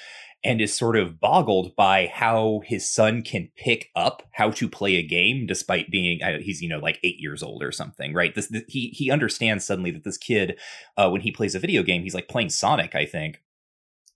and 0.44 0.60
is 0.60 0.74
sort 0.74 0.96
of 0.96 1.20
boggled 1.20 1.74
by 1.76 2.10
how 2.12 2.62
his 2.64 2.88
son 2.90 3.22
can 3.22 3.50
pick 3.56 3.90
up 3.94 4.22
how 4.32 4.50
to 4.50 4.68
play 4.68 4.96
a 4.96 5.06
game 5.06 5.46
despite 5.46 5.90
being 5.90 6.22
uh, 6.22 6.38
he's 6.40 6.60
you 6.60 6.68
know 6.68 6.78
like 6.78 6.98
8 7.02 7.16
years 7.18 7.42
old 7.42 7.62
or 7.62 7.72
something 7.72 8.12
right 8.14 8.34
this, 8.34 8.48
this 8.48 8.64
he 8.68 8.88
he 8.88 9.10
understands 9.10 9.64
suddenly 9.64 9.90
that 9.90 10.04
this 10.04 10.18
kid 10.18 10.58
uh, 10.96 11.08
when 11.08 11.20
he 11.20 11.32
plays 11.32 11.54
a 11.54 11.60
video 11.60 11.82
game 11.82 12.02
he's 12.02 12.14
like 12.14 12.28
playing 12.28 12.50
Sonic 12.50 12.94
I 12.94 13.06
think 13.06 13.42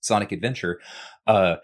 Sonic 0.00 0.32
Adventure 0.32 0.80
uh 1.26 1.56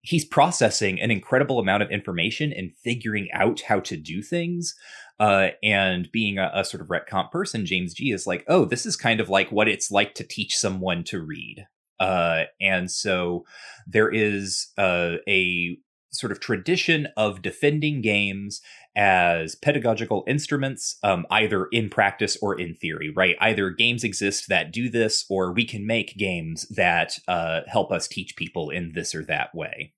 he's 0.00 0.24
processing 0.24 1.00
an 1.00 1.10
incredible 1.10 1.58
amount 1.58 1.82
of 1.82 1.90
information 1.90 2.52
and 2.52 2.76
figuring 2.82 3.28
out 3.32 3.62
how 3.62 3.80
to 3.80 3.96
do 3.96 4.22
things 4.22 4.74
uh, 5.20 5.48
and 5.62 6.10
being 6.12 6.38
a, 6.38 6.50
a 6.54 6.64
sort 6.64 6.80
of 6.80 6.88
retcon 6.88 7.30
person, 7.30 7.66
James 7.66 7.92
Gee 7.92 8.12
is 8.12 8.26
like, 8.26 8.44
oh, 8.46 8.64
this 8.64 8.86
is 8.86 8.96
kind 8.96 9.20
of 9.20 9.28
like 9.28 9.50
what 9.50 9.68
it's 9.68 9.90
like 9.90 10.14
to 10.14 10.24
teach 10.24 10.56
someone 10.56 11.02
to 11.04 11.20
read. 11.20 11.66
Uh, 12.00 12.44
and 12.60 12.90
so 12.90 13.44
there 13.86 14.10
is 14.10 14.68
uh, 14.78 15.16
a 15.28 15.78
sort 16.10 16.32
of 16.32 16.40
tradition 16.40 17.08
of 17.16 17.42
defending 17.42 18.00
games 18.00 18.60
as 18.96 19.54
pedagogical 19.54 20.24
instruments, 20.26 20.98
um, 21.02 21.24
either 21.30 21.66
in 21.66 21.88
practice 21.88 22.36
or 22.42 22.58
in 22.58 22.74
theory, 22.74 23.10
right? 23.10 23.36
Either 23.40 23.70
games 23.70 24.02
exist 24.02 24.48
that 24.48 24.72
do 24.72 24.88
this, 24.88 25.24
or 25.30 25.52
we 25.52 25.64
can 25.64 25.86
make 25.86 26.16
games 26.16 26.66
that 26.68 27.18
uh, 27.28 27.60
help 27.68 27.92
us 27.92 28.08
teach 28.08 28.34
people 28.36 28.70
in 28.70 28.92
this 28.94 29.14
or 29.14 29.24
that 29.24 29.54
way. 29.54 29.92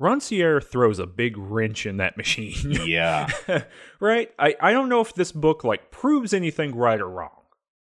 Rancière 0.00 0.62
throws 0.62 0.98
a 0.98 1.06
big 1.06 1.38
wrench 1.38 1.86
in 1.86 1.98
that 1.98 2.16
machine. 2.16 2.72
Yeah. 2.84 3.28
right? 4.00 4.30
I, 4.38 4.56
I 4.60 4.72
don't 4.72 4.88
know 4.88 5.00
if 5.00 5.14
this 5.14 5.30
book 5.32 5.62
like 5.62 5.90
proves 5.90 6.34
anything 6.34 6.74
right 6.74 7.00
or 7.00 7.08
wrong. 7.08 7.30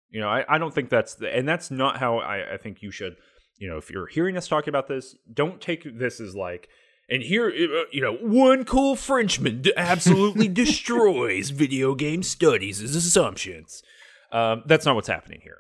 You 0.10 0.20
know, 0.22 0.28
I, 0.28 0.44
I 0.50 0.58
don't 0.58 0.74
think 0.74 0.90
that's 0.90 1.16
the, 1.16 1.34
and 1.34 1.48
that's 1.48 1.70
not 1.70 1.98
how 1.98 2.18
I, 2.18 2.56
I 2.56 2.58
think 2.58 2.82
you 2.82 2.90
should, 2.92 3.16
you 3.60 3.70
know, 3.70 3.78
if 3.78 3.92
you're 3.92 4.08
hearing 4.08 4.38
us 4.38 4.48
talk 4.48 4.68
about 4.68 4.88
this, 4.88 5.16
don't 5.32 5.62
take 5.62 6.00
this 6.00 6.20
as 6.20 6.36
like, 6.36 6.70
and 7.10 7.22
here, 7.22 7.48
uh, 7.48 7.84
you 7.92 8.02
know, 8.02 8.16
one 8.16 8.66
cool 8.66 8.96
Frenchman 8.96 9.64
absolutely 9.76 10.48
destroys 10.64 11.50
video 11.50 11.94
game 11.94 12.24
studies 12.24 12.82
as 12.82 12.96
assumptions. 12.96 13.84
Um, 14.32 14.64
that's 14.66 14.86
not 14.86 14.96
what's 14.96 15.08
happening 15.08 15.42
here. 15.44 15.60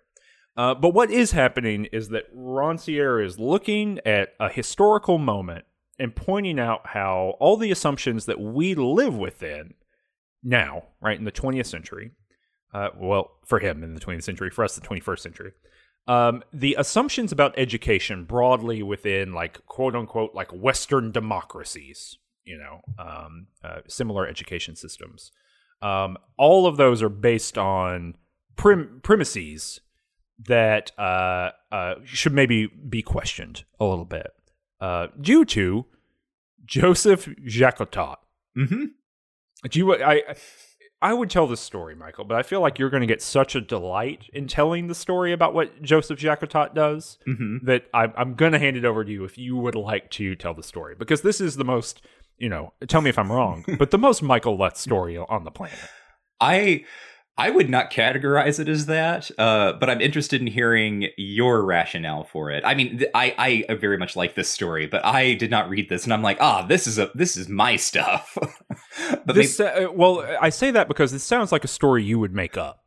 Uh, 0.55 0.75
but 0.75 0.93
what 0.93 1.11
is 1.11 1.31
happening 1.31 1.85
is 1.85 2.09
that 2.09 2.35
Rancière 2.35 3.23
is 3.23 3.39
looking 3.39 3.99
at 4.05 4.33
a 4.39 4.49
historical 4.49 5.17
moment 5.17 5.65
and 5.97 6.15
pointing 6.15 6.59
out 6.59 6.87
how 6.87 7.35
all 7.39 7.57
the 7.57 7.71
assumptions 7.71 8.25
that 8.25 8.39
we 8.39 8.75
live 8.75 9.15
within 9.15 9.73
now, 10.43 10.83
right, 11.01 11.17
in 11.17 11.25
the 11.25 11.31
20th 11.31 11.65
century, 11.65 12.11
uh, 12.73 12.89
well, 12.97 13.31
for 13.45 13.59
him 13.59 13.83
in 13.83 13.95
the 13.95 13.99
20th 13.99 14.23
century, 14.23 14.49
for 14.49 14.63
us, 14.63 14.75
the 14.75 14.81
21st 14.81 15.19
century, 15.19 15.51
um, 16.09 16.43
the 16.51 16.75
assumptions 16.79 17.31
about 17.31 17.53
education 17.55 18.25
broadly 18.25 18.81
within, 18.81 19.31
like, 19.31 19.63
quote 19.67 19.95
unquote, 19.95 20.33
like 20.33 20.49
Western 20.51 21.11
democracies, 21.11 22.17
you 22.43 22.57
know, 22.57 22.81
um, 22.97 23.45
uh, 23.63 23.81
similar 23.87 24.27
education 24.27 24.75
systems, 24.75 25.31
um, 25.83 26.17
all 26.35 26.65
of 26.65 26.77
those 26.77 27.03
are 27.03 27.09
based 27.09 27.59
on 27.59 28.15
prim- 28.55 29.01
premises 29.03 29.81
that 30.47 30.91
uh, 30.97 31.51
uh, 31.71 31.95
should 32.05 32.33
maybe 32.33 32.65
be 32.65 33.03
questioned 33.03 33.63
a 33.79 33.85
little 33.85 34.05
bit 34.05 34.31
uh, 34.81 35.07
due 35.21 35.45
to 35.45 35.85
Joseph 36.65 37.27
Jacotot. 37.45 38.15
Mm-hmm. 38.57 38.85
Do 39.69 39.79
you, 39.79 39.93
I, 39.93 40.23
I 41.01 41.13
would 41.13 41.29
tell 41.29 41.47
this 41.47 41.61
story, 41.61 41.95
Michael, 41.95 42.25
but 42.25 42.37
I 42.37 42.43
feel 42.43 42.59
like 42.59 42.77
you're 42.77 42.89
going 42.89 43.01
to 43.01 43.07
get 43.07 43.21
such 43.21 43.55
a 43.55 43.61
delight 43.61 44.29
in 44.33 44.47
telling 44.47 44.87
the 44.87 44.95
story 44.95 45.31
about 45.31 45.53
what 45.53 45.81
Joseph 45.81 46.19
Jacotot 46.19 46.73
does 46.75 47.17
Mm-hmm. 47.27 47.65
that 47.65 47.85
I, 47.93 48.11
I'm 48.17 48.35
going 48.35 48.51
to 48.51 48.59
hand 48.59 48.75
it 48.75 48.83
over 48.83 49.05
to 49.05 49.11
you 49.11 49.23
if 49.23 49.37
you 49.37 49.55
would 49.55 49.75
like 49.75 50.09
to 50.11 50.35
tell 50.35 50.53
the 50.53 50.63
story 50.63 50.95
because 50.97 51.21
this 51.21 51.39
is 51.39 51.55
the 51.55 51.63
most, 51.63 52.01
you 52.37 52.49
know, 52.49 52.73
tell 52.87 53.01
me 53.01 53.09
if 53.09 53.17
I'm 53.17 53.31
wrong, 53.31 53.63
but 53.79 53.91
the 53.91 53.97
most 53.97 54.21
Michael 54.21 54.57
Lutz 54.57 54.81
story 54.81 55.17
on 55.17 55.45
the 55.45 55.51
planet. 55.51 55.79
I 56.41 56.85
I 57.39 57.49
would 57.49 57.69
not 57.69 57.91
categorize 57.91 58.59
it 58.59 58.67
as 58.69 58.85
that, 58.87 59.31
uh, 59.39 59.73
but 59.73 59.89
I'm 59.89 60.01
interested 60.01 60.41
in 60.41 60.47
hearing 60.47 61.07
your 61.17 61.63
rationale 61.63 62.23
for 62.25 62.51
it. 62.51 62.63
I 62.65 62.73
mean, 62.75 62.99
th- 62.99 63.11
I 63.15 63.65
I 63.69 63.73
very 63.75 63.97
much 63.97 64.15
like 64.15 64.35
this 64.35 64.49
story, 64.49 64.85
but 64.87 65.05
I 65.05 65.33
did 65.35 65.49
not 65.49 65.69
read 65.69 65.89
this, 65.89 66.03
and 66.03 66.13
I'm 66.13 66.21
like, 66.21 66.37
ah, 66.41 66.65
this 66.65 66.85
is 66.85 66.99
a 66.99 67.09
this 67.15 67.37
is 67.37 67.47
my 67.49 67.75
stuff. 67.77 68.37
but 69.25 69.35
this, 69.35 69.59
uh, 69.59 69.87
well, 69.93 70.25
I 70.41 70.49
say 70.49 70.71
that 70.71 70.87
because 70.87 71.13
it 71.13 71.19
sounds 71.19 71.51
like 71.51 71.63
a 71.63 71.67
story 71.69 72.03
you 72.03 72.19
would 72.19 72.33
make 72.33 72.57
up. 72.57 72.83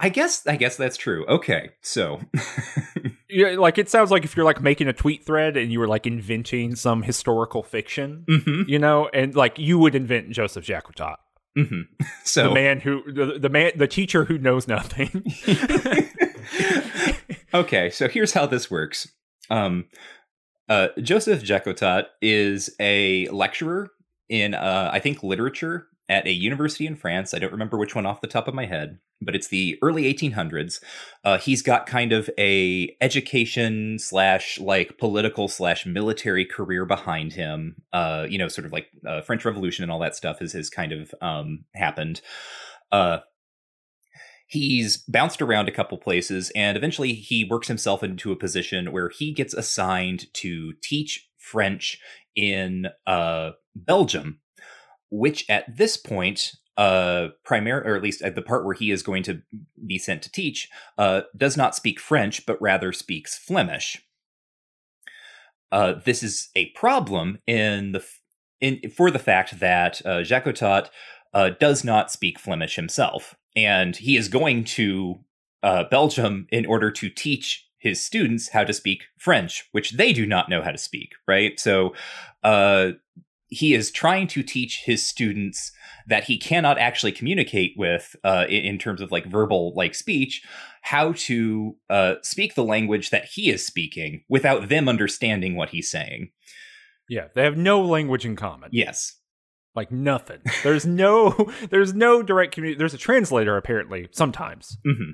I 0.00 0.08
guess 0.08 0.46
I 0.46 0.56
guess 0.56 0.76
that's 0.76 0.96
true. 0.96 1.24
Okay, 1.26 1.70
so 1.80 2.20
Yeah, 3.30 3.56
like 3.58 3.78
it 3.78 3.88
sounds 3.88 4.10
like 4.10 4.24
if 4.24 4.36
you're 4.36 4.44
like 4.44 4.60
making 4.60 4.88
a 4.88 4.92
tweet 4.92 5.24
thread 5.24 5.56
and 5.56 5.72
you 5.72 5.80
were 5.80 5.88
like 5.88 6.06
inventing 6.06 6.74
some 6.74 7.02
historical 7.02 7.62
fiction, 7.62 8.24
Mhm, 8.28 8.68
you 8.68 8.78
know, 8.78 9.08
and 9.14 9.34
like 9.34 9.58
you 9.58 9.78
would 9.78 9.94
invent 9.94 10.30
Joseph 10.30 10.64
Jacotot, 10.66 11.16
mhm. 11.56 11.86
so 12.24 12.48
the 12.48 12.54
man 12.54 12.80
who 12.80 13.12
the, 13.12 13.38
the 13.38 13.48
man 13.48 13.72
the 13.76 13.88
teacher 13.88 14.24
who 14.24 14.38
knows 14.38 14.68
nothing. 14.68 15.24
okay, 17.54 17.90
so 17.90 18.08
here's 18.08 18.32
how 18.32 18.46
this 18.46 18.70
works. 18.70 19.08
Um, 19.50 19.86
uh, 20.68 20.88
Joseph 21.00 21.42
Jacotot 21.42 22.06
is 22.22 22.74
a 22.80 23.28
lecturer 23.28 23.90
in, 24.28 24.54
uh, 24.54 24.90
I 24.92 24.98
think, 24.98 25.22
literature 25.22 25.86
at 26.08 26.26
a 26.26 26.32
university 26.32 26.86
in 26.86 26.96
France. 26.96 27.32
I 27.32 27.38
don't 27.38 27.52
remember 27.52 27.78
which 27.78 27.94
one 27.94 28.06
off 28.06 28.20
the 28.20 28.26
top 28.26 28.46
of 28.46 28.54
my 28.54 28.66
head, 28.66 28.98
but 29.22 29.34
it's 29.34 29.48
the 29.48 29.78
early 29.82 30.12
1800s. 30.12 30.82
Uh, 31.24 31.38
he's 31.38 31.62
got 31.62 31.86
kind 31.86 32.12
of 32.12 32.28
a 32.38 32.94
education 33.00 33.98
slash 33.98 34.60
like 34.60 34.98
political 34.98 35.48
slash 35.48 35.86
military 35.86 36.44
career 36.44 36.84
behind 36.84 37.32
him. 37.32 37.76
Uh, 37.92 38.26
you 38.28 38.38
know, 38.38 38.48
sort 38.48 38.66
of 38.66 38.72
like 38.72 38.88
uh, 39.06 39.22
French 39.22 39.44
Revolution 39.44 39.82
and 39.82 39.90
all 39.90 40.00
that 40.00 40.16
stuff 40.16 40.40
has 40.40 40.52
has 40.52 40.68
kind 40.68 40.92
of 40.92 41.14
um, 41.22 41.64
happened. 41.74 42.20
Uh, 42.92 43.18
he's 44.46 44.98
bounced 45.08 45.40
around 45.40 45.68
a 45.68 45.72
couple 45.72 45.96
places 45.98 46.52
and 46.54 46.76
eventually 46.76 47.14
he 47.14 47.44
works 47.44 47.68
himself 47.68 48.02
into 48.02 48.30
a 48.30 48.36
position 48.36 48.92
where 48.92 49.08
he 49.08 49.32
gets 49.32 49.54
assigned 49.54 50.32
to 50.34 50.74
teach 50.82 51.28
french 51.38 51.98
in 52.36 52.86
uh, 53.06 53.50
belgium 53.74 54.38
which 55.18 55.48
at 55.48 55.76
this 55.76 55.96
point 55.96 56.52
uh 56.76 57.28
primary 57.44 57.88
or 57.88 57.94
at 57.94 58.02
least 58.02 58.20
at 58.22 58.34
the 58.34 58.42
part 58.42 58.64
where 58.64 58.74
he 58.74 58.90
is 58.90 59.02
going 59.02 59.22
to 59.22 59.40
be 59.86 59.98
sent 59.98 60.22
to 60.22 60.32
teach 60.32 60.68
uh 60.98 61.20
does 61.36 61.56
not 61.56 61.74
speak 61.74 62.00
french 62.00 62.44
but 62.46 62.60
rather 62.60 62.92
speaks 62.92 63.38
flemish 63.38 64.02
uh 65.70 65.94
this 66.04 66.22
is 66.22 66.48
a 66.56 66.70
problem 66.70 67.38
in 67.46 67.92
the 67.92 68.04
in 68.64 68.90
for 68.90 69.10
the 69.10 69.18
fact 69.18 69.60
that 69.60 70.00
uh, 70.06 70.22
Jacotot 70.22 70.88
uh, 71.34 71.50
does 71.60 71.84
not 71.84 72.10
speak 72.10 72.38
Flemish 72.38 72.76
himself, 72.76 73.34
and 73.54 73.96
he 73.96 74.16
is 74.16 74.28
going 74.28 74.64
to 74.64 75.20
uh, 75.62 75.84
Belgium 75.90 76.46
in 76.50 76.64
order 76.66 76.90
to 76.90 77.10
teach 77.10 77.68
his 77.78 78.02
students 78.02 78.48
how 78.48 78.64
to 78.64 78.72
speak 78.72 79.04
French, 79.18 79.68
which 79.72 79.92
they 79.92 80.12
do 80.12 80.24
not 80.24 80.48
know 80.48 80.62
how 80.62 80.70
to 80.70 80.78
speak. 80.78 81.12
Right, 81.28 81.60
so 81.60 81.94
uh, 82.42 82.92
he 83.54 83.74
is 83.74 83.90
trying 83.90 84.26
to 84.26 84.42
teach 84.42 84.82
his 84.84 85.06
students 85.06 85.72
that 86.06 86.24
he 86.24 86.36
cannot 86.36 86.78
actually 86.78 87.12
communicate 87.12 87.72
with 87.76 88.14
uh, 88.24 88.44
in, 88.48 88.78
terms 88.78 89.00
of 89.00 89.10
like 89.10 89.26
verbal 89.26 89.72
like 89.74 89.94
speech 89.94 90.42
how 90.82 91.12
to 91.12 91.76
uh, 91.88 92.14
speak 92.22 92.54
the 92.54 92.64
language 92.64 93.10
that 93.10 93.24
he 93.24 93.50
is 93.50 93.66
speaking 93.66 94.22
without 94.28 94.68
them 94.68 94.88
understanding 94.88 95.56
what 95.56 95.70
he's 95.70 95.90
saying 95.90 96.30
yeah, 97.08 97.28
they 97.34 97.44
have 97.44 97.56
no 97.56 97.82
language 97.82 98.24
in 98.24 98.36
common. 98.36 98.70
yes 98.72 99.16
Like 99.74 99.90
nothing. 99.90 100.40
There's 100.62 100.86
no 100.86 101.50
there's 101.70 101.94
no 101.94 102.22
direct 102.22 102.54
community. 102.54 102.78
There's 102.78 102.94
a 102.94 102.98
translator 102.98 103.56
apparently 103.56 104.08
sometimes, 104.12 104.78
hmm 104.84 105.12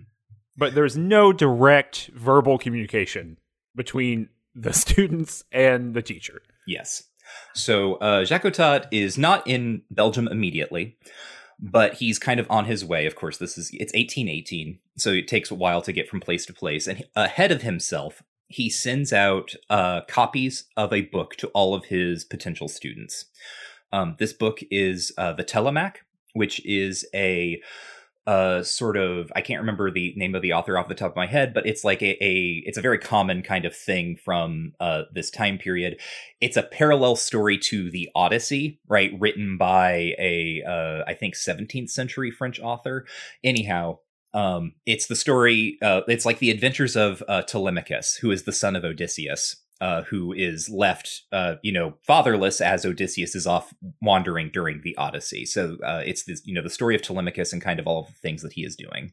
but 0.57 0.75
there's 0.75 0.97
no 0.97 1.33
direct 1.33 2.11
verbal 2.15 2.59
communication 2.59 3.39
between 3.75 4.29
the 4.55 4.73
students 4.85 5.43
and 5.51 5.95
the 5.95 6.03
teacher. 6.03 6.43
Yes. 6.67 7.05
So 7.55 7.95
uh, 7.97 8.25
Jacotot 8.25 8.87
is 8.91 9.19
not 9.19 9.47
in 9.47 9.83
Belgium 9.91 10.29
immediately, 10.29 10.97
but 11.59 11.95
he's 11.95 12.19
kind 12.19 12.41
of 12.41 12.47
on 12.51 12.65
his 12.65 12.85
way. 12.85 13.07
Of 13.07 13.17
course, 13.17 13.39
this 13.39 13.59
is 13.59 13.71
it's 13.73 13.93
1818, 13.93 14.79
so 14.97 15.11
it 15.11 15.29
takes 15.29 15.51
a 15.51 15.55
while 15.55 15.83
to 15.83 15.93
get 15.93 16.09
from 16.09 16.21
place 16.21 16.47
to 16.47 16.53
place. 16.53 16.87
And 16.87 17.05
ahead 17.15 17.53
of 17.53 17.63
himself, 17.63 18.23
he 18.47 18.71
sends 18.71 19.13
out 19.13 19.55
uh, 19.69 20.03
copies 20.09 20.65
of 20.77 20.93
a 20.93 21.03
book 21.03 21.37
to 21.37 21.49
all 21.49 21.75
of 21.75 21.87
his 21.87 22.25
potential 22.25 22.69
students. 22.69 23.27
Um, 23.93 24.17
this 24.19 24.33
book 24.33 24.61
is 24.71 25.13
uh, 25.19 25.33
the 25.33 25.45
Telemaque, 25.45 25.99
which 26.33 26.65
is 26.65 27.07
a 27.15 27.61
uh, 28.31 28.63
sort 28.63 28.97
of 28.97 29.33
I 29.35 29.41
can't 29.41 29.61
remember 29.61 29.91
the 29.91 30.15
name 30.17 30.37
of 30.37 30.43
the 30.43 30.53
author 30.53 30.79
off 30.79 30.87
the 30.87 30.95
top 30.95 31.11
of 31.11 31.17
my 31.17 31.27
head, 31.27 31.53
but 31.53 31.67
it's 31.67 31.83
like 31.83 32.01
a, 32.01 32.17
a 32.25 32.63
it's 32.65 32.79
a 32.79 32.81
very 32.81 32.99
common 32.99 33.43
kind 33.43 33.65
of 33.65 33.75
thing 33.75 34.17
from 34.25 34.73
uh, 34.79 35.03
this 35.13 35.33
time 35.33 35.59
period. 35.59 36.01
It's 36.41 36.57
a 36.57 36.63
parallel 36.63 37.17
story 37.17 37.59
to 37.59 37.91
the 37.91 38.09
Odyssey, 38.15 38.79
right? 38.87 39.11
Written 39.19 39.59
by 39.59 40.15
a 40.17 40.63
uh, 40.65 41.11
I 41.11 41.15
think 41.15 41.35
17th 41.35 41.91
century 41.91 42.31
French 42.31 42.61
author. 42.61 43.05
Anyhow, 43.43 43.99
um, 44.33 44.75
it's 44.87 45.09
the 45.09 45.17
story. 45.17 45.77
Uh, 45.83 46.03
it's 46.07 46.25
like 46.25 46.39
the 46.39 46.53
adventures 46.53 46.95
of 46.95 47.25
uh, 47.27 47.43
Telemachus, 47.43 48.19
who 48.23 48.31
is 48.31 48.45
the 48.45 48.53
son 48.53 48.77
of 48.77 48.85
Odysseus. 48.85 49.57
Uh, 49.81 50.03
who 50.03 50.35
is 50.35 50.69
left, 50.69 51.23
uh, 51.33 51.55
you 51.63 51.73
know, 51.73 51.95
fatherless 52.07 52.61
as 52.61 52.85
Odysseus 52.85 53.35
is 53.35 53.47
off 53.47 53.73
wandering 54.03 54.51
during 54.53 54.83
the 54.83 54.95
Odyssey. 54.97 55.47
So 55.47 55.79
uh, 55.83 56.03
it's 56.05 56.25
this, 56.25 56.43
you 56.45 56.53
know, 56.53 56.63
the 56.63 56.69
story 56.69 56.95
of 56.95 57.01
Telemachus 57.01 57.53
and 57.55 57.63
kind 57.63 57.81
of 57.81 57.87
all 57.87 58.01
of 58.01 58.09
the 58.09 58.13
things 58.21 58.43
that 58.43 58.53
he 58.53 58.63
is 58.63 58.77
doing. 58.77 59.13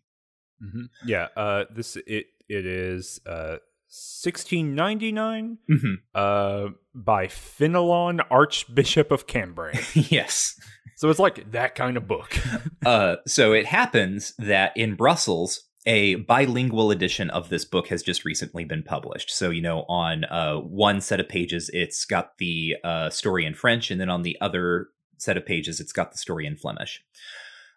Mm-hmm. 0.61 1.07
Yeah, 1.07 1.27
uh, 1.37 1.65
this 1.69 1.95
it 1.95 2.25
it 2.49 2.65
is 2.65 3.21
uh, 3.25 3.57
1699 3.89 5.57
Mm-hmm. 5.69 5.93
uh, 6.13 6.69
by 6.93 7.27
Fenelon, 7.27 8.19
Archbishop 8.29 9.11
of 9.11 9.27
Cambrai. 9.27 9.79
yes. 9.93 10.59
so 10.95 11.09
it's 11.09 11.19
like 11.19 11.51
that 11.51 11.75
kind 11.75 11.97
of 11.97 12.07
book. 12.07 12.37
Uh, 12.85 13.17
so 13.25 13.51
it 13.51 13.65
happens 13.65 14.33
that 14.37 14.71
in 14.77 14.95
Brussels, 14.95 15.66
a 15.87 16.15
bilingual 16.15 16.91
edition 16.91 17.29
of 17.29 17.47
this 17.47 17.63
book 17.63 17.87
has 17.87 18.03
just 18.03 18.25
recently 18.25 18.65
been 18.65 18.83
published. 18.83 19.31
So, 19.31 19.49
you 19.49 19.61
know, 19.61 19.85
on 19.87 20.25
uh, 20.25 20.57
one 20.57 20.99
set 20.99 21.21
of 21.21 21.29
pages, 21.29 21.71
it's 21.73 22.03
got 22.03 22.37
the 22.39 22.75
uh, 22.83 23.09
story 23.09 23.45
in 23.45 23.53
French, 23.53 23.89
and 23.89 23.99
then 23.99 24.09
on 24.09 24.23
the 24.23 24.37
other 24.41 24.89
set 25.17 25.37
of 25.37 25.45
pages, 25.45 25.79
it's 25.79 25.93
got 25.93 26.11
the 26.11 26.17
story 26.17 26.45
in 26.45 26.57
Flemish. 26.57 27.01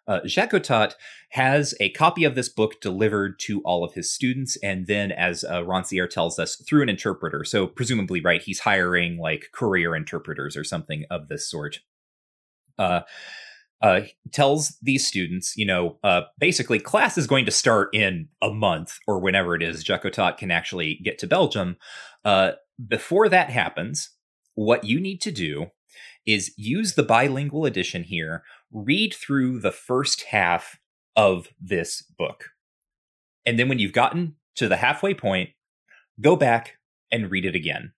Uh, 0.07 0.19
Jacotot 0.25 0.93
has 1.29 1.73
a 1.79 1.89
copy 1.91 2.25
of 2.25 2.35
this 2.35 2.49
book 2.49 2.81
delivered 2.81 3.39
to 3.39 3.61
all 3.61 3.85
of 3.85 3.93
his 3.93 4.11
students, 4.11 4.57
and 4.57 4.87
then, 4.87 5.13
as 5.13 5.45
uh, 5.45 5.61
Rancière 5.61 6.09
tells 6.09 6.37
us, 6.37 6.57
through 6.67 6.83
an 6.83 6.89
interpreter. 6.89 7.45
So, 7.45 7.65
presumably, 7.65 8.19
right, 8.19 8.41
he's 8.41 8.59
hiring 8.59 9.19
like 9.19 9.51
career 9.53 9.95
interpreters 9.95 10.57
or 10.57 10.65
something 10.65 11.05
of 11.09 11.29
this 11.29 11.49
sort. 11.49 11.79
Uh, 12.77 13.01
uh, 13.81 14.01
tells 14.31 14.77
these 14.81 15.07
students, 15.07 15.57
you 15.57 15.65
know, 15.65 15.97
uh, 16.03 16.21
basically 16.37 16.79
class 16.79 17.17
is 17.17 17.27
going 17.27 17.45
to 17.45 17.51
start 17.51 17.89
in 17.93 18.27
a 18.41 18.51
month 18.51 18.99
or 19.07 19.19
whenever 19.19 19.55
it 19.55 19.63
is 19.63 19.83
Jacotot 19.83 20.37
can 20.37 20.51
actually 20.51 20.99
get 21.03 21.17
to 21.19 21.27
Belgium. 21.27 21.77
Uh, 22.23 22.51
before 22.87 23.27
that 23.29 23.49
happens, 23.49 24.11
what 24.55 24.83
you 24.83 24.99
need 24.99 25.19
to 25.21 25.31
do 25.31 25.67
is 26.25 26.53
use 26.57 26.93
the 26.93 27.03
bilingual 27.03 27.65
edition 27.65 28.03
here, 28.03 28.43
read 28.71 29.13
through 29.13 29.59
the 29.59 29.71
first 29.71 30.23
half 30.23 30.79
of 31.15 31.47
this 31.59 32.01
book. 32.01 32.49
And 33.45 33.57
then 33.57 33.67
when 33.67 33.79
you've 33.79 33.93
gotten 33.93 34.35
to 34.55 34.67
the 34.67 34.77
halfway 34.77 35.15
point, 35.15 35.49
go 36.19 36.35
back 36.35 36.77
and 37.11 37.31
read 37.31 37.45
it 37.45 37.55
again 37.55 37.93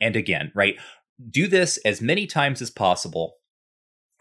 and 0.00 0.14
again, 0.14 0.52
right? 0.54 0.76
Do 1.28 1.48
this 1.48 1.78
as 1.78 2.00
many 2.00 2.26
times 2.26 2.62
as 2.62 2.70
possible 2.70 3.34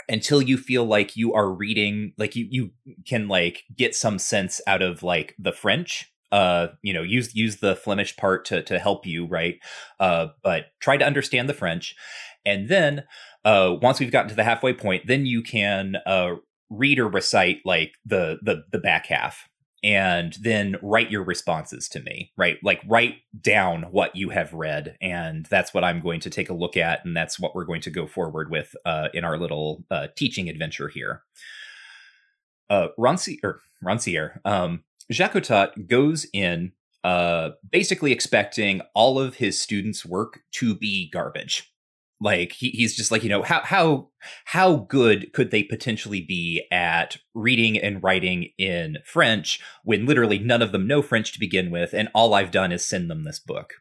until 0.10 0.42
you 0.42 0.58
feel 0.58 0.86
like 0.86 1.16
you 1.16 1.34
are 1.34 1.50
reading 1.50 2.14
like 2.18 2.36
you 2.36 2.48
you 2.50 2.72
can 3.08 3.28
like 3.28 3.64
get 3.78 3.96
some 3.96 4.20
sense 4.20 4.60
out 4.68 4.82
of 4.82 5.04
like 5.04 5.36
the 5.40 5.54
French 5.54 6.12
uh 6.32 6.68
you 6.84 6.94
know 6.94 7.02
use 7.02 7.34
use 7.36 7.58
the 7.58 7.76
flemish 7.76 8.16
part 8.16 8.46
to 8.46 8.62
to 8.64 8.80
help 8.80 9.06
you 9.06 9.26
right? 9.26 9.58
Uh 10.00 10.28
but 10.44 10.66
try 10.80 10.98
to 10.98 11.06
understand 11.06 11.50
the 11.50 11.54
french. 11.54 11.96
And 12.46 12.70
then 12.70 13.04
uh 13.46 13.76
once 13.82 14.00
we've 14.00 14.12
gotten 14.12 14.30
to 14.30 14.36
the 14.36 14.44
halfway 14.44 14.74
point 14.74 15.08
then 15.08 15.26
you 15.26 15.42
can 15.42 15.96
uh 16.06 16.36
read 16.70 17.00
or 17.00 17.08
recite 17.08 17.58
like 17.66 17.94
the 18.06 18.38
the 18.44 18.64
the 18.72 18.80
back 18.80 19.08
half 19.08 19.49
and 19.84 20.38
then 20.42 20.76
write 20.82 21.12
your 21.12 21.24
responses 21.24 21.88
to 21.88 22.00
me 22.02 22.32
right 22.38 22.58
like 22.64 22.82
write 22.88 23.16
down 23.42 23.84
what 23.92 24.16
you 24.16 24.30
have 24.30 24.54
read 24.54 24.98
and 25.02 25.46
that's 25.48 25.74
what 25.74 25.84
i'm 25.84 26.02
going 26.02 26.20
to 26.20 26.30
take 26.30 26.50
a 26.50 26.54
look 26.54 26.76
at 26.78 27.04
and 27.06 27.16
that's 27.16 27.40
what 27.40 27.56
we're 27.56 27.66
going 27.66 27.82
to 27.82 27.90
go 27.90 28.08
forward 28.08 28.50
with 28.52 28.76
uh 28.86 29.10
in 29.14 29.24
our 29.24 29.38
little 29.38 29.84
uh 29.92 30.08
teaching 30.16 30.50
adventure 30.50 30.90
here 30.90 31.24
uh 32.70 32.88
Rancière, 32.98 33.40
or 33.44 33.62
Rancière, 33.84 34.40
um 34.46 34.84
Jacotot 35.12 35.88
goes 35.88 36.28
in 36.34 36.72
uh, 37.04 37.52
basically 37.72 38.12
expecting 38.12 38.82
all 38.94 39.20
of 39.20 39.36
his 39.36 39.60
students' 39.60 40.06
work 40.06 40.42
to 40.52 40.76
be 40.76 41.10
garbage. 41.10 41.72
Like 42.22 42.54
he, 42.54 42.70
he's 42.72 42.96
just 42.96 43.12
like 43.12 43.24
you 43.24 43.30
know 43.30 43.44
how 43.44 43.62
how 43.62 44.10
how 44.46 44.76
good 44.76 45.32
could 45.34 45.52
they 45.52 45.64
potentially 45.64 46.22
be 46.22 46.66
at 46.72 47.18
reading 47.34 47.78
and 47.78 48.04
writing 48.04 48.50
in 48.58 48.98
French 49.06 49.62
when 49.84 50.06
literally 50.06 50.40
none 50.40 50.62
of 50.62 50.72
them 50.72 50.86
know 50.86 51.02
French 51.02 51.32
to 51.34 51.40
begin 51.40 51.72
with, 51.72 51.94
and 51.94 52.10
all 52.14 52.34
I've 52.34 52.52
done 52.52 52.72
is 52.72 52.88
send 52.88 53.10
them 53.10 53.24
this 53.24 53.40
book. 53.40 53.76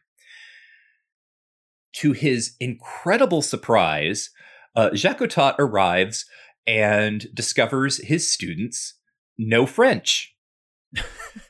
To 1.95 2.13
his 2.13 2.55
incredible 2.59 3.41
surprise, 3.41 4.29
uh, 4.75 4.91
arrives 5.59 6.25
and 6.65 7.27
discovers 7.33 7.97
his 7.97 8.31
students 8.31 8.93
know 9.37 9.65
French 9.65 10.35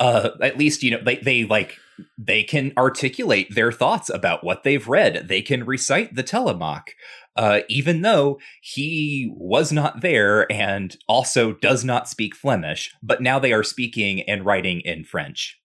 uh, 0.00 0.30
at 0.40 0.58
least 0.58 0.82
you 0.82 0.90
know 0.90 1.00
they 1.04 1.16
they 1.16 1.44
like 1.44 1.78
they 2.18 2.42
can 2.42 2.72
articulate 2.76 3.54
their 3.54 3.70
thoughts 3.72 4.08
about 4.10 4.42
what 4.44 4.62
they've 4.64 4.88
read. 4.88 5.28
They 5.28 5.42
can 5.42 5.64
recite 5.64 6.14
the 6.14 6.24
Telemach, 6.24 6.88
uh, 7.36 7.60
even 7.68 8.02
though 8.02 8.38
he 8.62 9.32
was 9.36 9.72
not 9.72 10.00
there 10.00 10.50
and 10.50 10.96
also 11.08 11.52
does 11.52 11.84
not 11.84 12.08
speak 12.08 12.34
Flemish. 12.34 12.94
But 13.02 13.20
now 13.22 13.38
they 13.38 13.52
are 13.52 13.62
speaking 13.62 14.22
and 14.22 14.44
writing 14.44 14.80
in 14.80 15.04
French, 15.04 15.58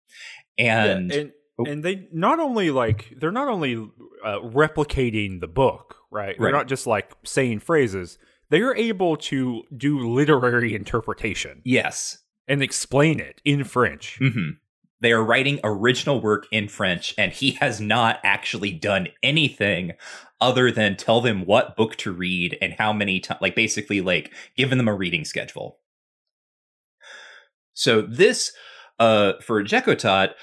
and. 0.58 1.12
Yeah, 1.12 1.20
and- 1.20 1.32
and 1.66 1.82
they 1.84 2.08
not 2.14 2.40
only 2.40 2.70
like 2.70 3.12
they're 3.20 3.32
not 3.32 3.48
only 3.48 3.74
uh, 4.24 4.38
replicating 4.42 5.40
the 5.42 5.48
book 5.48 5.96
right 6.12 6.36
they're 6.38 6.52
not 6.52 6.68
just 6.68 6.86
like 6.86 7.12
saying 7.26 7.58
phrases 7.60 8.20
they 8.52 8.62
are 8.62 8.76
able 8.76 9.18
to 9.18 9.64
do 9.76 10.08
literary 10.08 10.76
interpretation 10.76 11.60
Yes, 11.66 12.20
and 12.48 12.62
explain 12.64 13.20
it 13.20 13.42
in 13.46 13.64
french 13.64 14.18
hmm 14.20 14.52
They 15.00 15.12
are 15.12 15.24
writing 15.24 15.60
original 15.64 16.22
work 16.22 16.48
in 16.52 16.68
French, 16.68 17.14
and 17.18 17.32
he 17.32 17.52
has 17.52 17.80
not 17.80 18.20
actually 18.24 18.72
done 18.72 19.10
anything 19.22 19.94
other 20.42 20.72
than 20.72 20.96
tell 20.96 21.22
them 21.22 21.46
what 21.46 21.76
book 21.76 21.96
to 21.98 22.12
read 22.12 22.58
and 22.62 22.74
how 22.74 22.94
many 22.94 23.20
times, 23.20 23.42
like 23.42 23.56
basically 23.56 24.02
like 24.02 24.34
given 24.56 24.78
them 24.78 24.88
a 24.88 24.96
reading 24.96 25.26
schedule. 25.26 25.80
So 27.74 28.02
this, 28.02 28.54
uh, 29.00 29.34
for 29.42 29.64
Jacotot, 29.64 30.34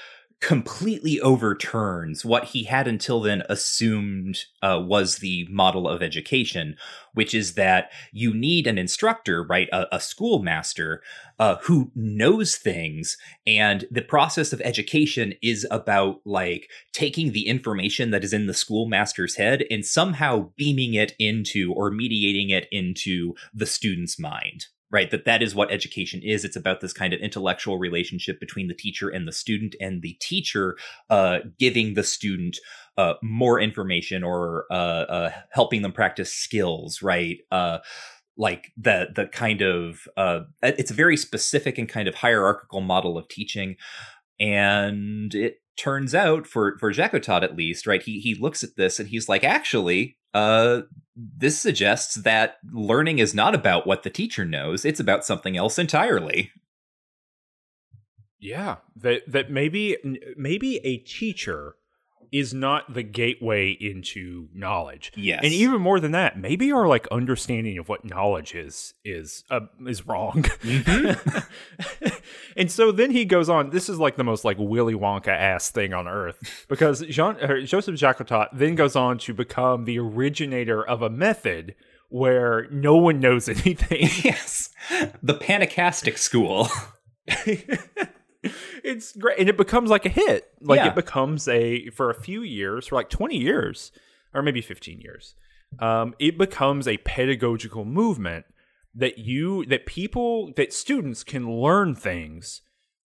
completely 0.41 1.19
overturns 1.21 2.25
what 2.25 2.45
he 2.45 2.65
had 2.65 2.87
until 2.87 3.21
then 3.21 3.41
assumed 3.49 4.45
uh, 4.61 4.79
was 4.83 5.17
the 5.17 5.47
model 5.49 5.87
of 5.87 6.03
education, 6.03 6.75
which 7.13 7.33
is 7.33 7.53
that 7.53 7.89
you 8.11 8.33
need 8.33 8.67
an 8.67 8.77
instructor, 8.77 9.43
right, 9.43 9.69
a, 9.71 9.95
a 9.95 9.99
schoolmaster 9.99 11.01
uh, 11.39 11.55
who 11.63 11.91
knows 11.95 12.55
things 12.55 13.17
and 13.47 13.85
the 13.89 14.01
process 14.01 14.53
of 14.53 14.61
education 14.61 15.33
is 15.41 15.65
about 15.71 16.21
like 16.25 16.69
taking 16.93 17.31
the 17.31 17.47
information 17.47 18.11
that 18.11 18.23
is 18.23 18.33
in 18.33 18.47
the 18.47 18.53
schoolmaster's 18.53 19.35
head 19.35 19.63
and 19.71 19.85
somehow 19.85 20.49
beaming 20.55 20.93
it 20.93 21.13
into 21.17 21.73
or 21.73 21.91
mediating 21.91 22.49
it 22.49 22.67
into 22.71 23.33
the 23.53 23.65
student's 23.65 24.19
mind 24.19 24.67
right 24.95 25.11
that 25.11 25.25
that 25.25 25.43
is 25.43 25.53
what 25.53 25.71
education 25.71 26.21
is. 26.23 26.45
It's 26.45 26.55
about 26.55 26.79
this 26.79 26.93
kind 26.93 27.13
of 27.13 27.19
intellectual 27.19 27.77
relationship 27.77 28.39
between 28.39 28.67
the 28.67 28.73
teacher 28.73 29.09
and 29.09 29.27
the 29.27 29.33
student 29.33 29.75
and 29.81 30.01
the 30.01 30.13
teacher 30.21 30.77
uh, 31.09 31.39
giving 31.59 31.93
the 31.93 32.03
student 32.03 32.57
uh, 32.97 33.15
more 33.21 33.59
information 33.59 34.23
or 34.23 34.65
uh, 34.71 35.05
uh, 35.17 35.31
helping 35.51 35.81
them 35.81 35.91
practice 35.91 36.33
skills 36.33 37.01
right? 37.01 37.39
Uh, 37.51 37.79
like 38.37 38.71
the 38.77 39.07
the 39.15 39.27
kind 39.27 39.61
of 39.61 40.07
uh 40.17 40.41
it's 40.61 40.91
a 40.91 41.01
very 41.03 41.15
specific 41.15 41.77
and 41.77 41.87
kind 41.87 42.07
of 42.07 42.15
hierarchical 42.15 42.81
model 42.81 43.17
of 43.17 43.29
teaching 43.29 43.77
and 44.41 45.33
it 45.33 45.61
turns 45.77 46.13
out 46.13 46.45
for 46.45 46.77
for 46.77 46.91
Jacotot 46.91 47.43
at 47.43 47.55
least 47.55 47.87
right 47.87 48.03
he 48.03 48.19
he 48.19 48.35
looks 48.35 48.61
at 48.61 48.75
this 48.75 48.99
and 48.99 49.07
he's 49.07 49.29
like 49.29 49.45
actually 49.45 50.17
uh 50.35 50.81
this 51.15 51.57
suggests 51.57 52.15
that 52.15 52.57
learning 52.73 53.19
is 53.19 53.33
not 53.33 53.55
about 53.55 53.87
what 53.87 54.03
the 54.03 54.09
teacher 54.09 54.43
knows 54.45 54.83
it's 54.85 54.99
about 54.99 55.25
something 55.25 55.55
else 55.57 55.79
entirely. 55.79 56.51
Yeah 58.39 58.77
that 58.97 59.21
that 59.27 59.49
maybe 59.49 59.97
maybe 60.37 60.77
a 60.83 60.97
teacher 60.97 61.77
is 62.31 62.53
not 62.53 62.93
the 62.93 63.03
gateway 63.03 63.71
into 63.71 64.47
knowledge. 64.53 65.11
Yes. 65.15 65.41
And 65.43 65.53
even 65.53 65.81
more 65.81 65.99
than 65.99 66.11
that 66.11 66.37
maybe 66.37 66.71
our 66.71 66.87
like 66.87 67.07
understanding 67.11 67.77
of 67.77 67.89
what 67.89 68.05
knowledge 68.05 68.55
is 68.55 68.93
is 69.03 69.43
uh, 69.49 69.61
is 69.87 70.05
wrong. 70.07 70.43
Mhm. 70.43 72.21
and 72.57 72.71
so 72.71 72.91
then 72.91 73.11
he 73.11 73.25
goes 73.25 73.49
on 73.49 73.69
this 73.69 73.89
is 73.89 73.99
like 73.99 74.15
the 74.15 74.23
most 74.23 74.45
like 74.45 74.57
willy 74.59 74.93
wonka 74.95 75.27
ass 75.27 75.69
thing 75.69 75.93
on 75.93 76.07
earth 76.07 76.65
because 76.67 77.01
Jean, 77.01 77.35
uh, 77.41 77.61
joseph 77.61 77.95
jacotot 77.95 78.47
then 78.53 78.75
goes 78.75 78.95
on 78.95 79.17
to 79.19 79.33
become 79.33 79.85
the 79.85 79.99
originator 79.99 80.85
of 80.85 81.01
a 81.01 81.09
method 81.09 81.75
where 82.09 82.67
no 82.71 82.95
one 82.95 83.19
knows 83.19 83.49
anything. 83.49 84.09
Yes. 84.23 84.69
The 85.21 85.33
panecastic 85.33 86.17
school 86.17 86.69
it's 88.85 89.15
great 89.15 89.39
and 89.39 89.49
it 89.49 89.57
becomes 89.57 89.89
like 89.89 90.05
a 90.05 90.09
hit 90.09 90.49
like 90.61 90.77
Yeah. 90.77 90.87
it 90.89 90.95
becomes 90.95 91.47
a 91.47 91.89
for 91.89 92.09
a 92.09 92.13
few 92.13 92.41
years 92.43 92.87
for 92.87 92.95
like 92.95 93.09
20 93.09 93.37
years 93.37 93.91
or 94.33 94.41
maybe 94.41 94.61
15 94.61 94.99
years 95.01 95.35
um, 95.79 96.13
it 96.19 96.37
becomes 96.37 96.87
a 96.87 96.97
pedagogical 96.99 97.83
movement 97.85 98.45
that 98.93 99.17
you 99.17 99.65
that 99.65 99.85
people 99.85 100.53
that 100.55 100.71
students 100.71 101.23
can 101.23 101.49
learn 101.59 101.95
things 101.95 102.61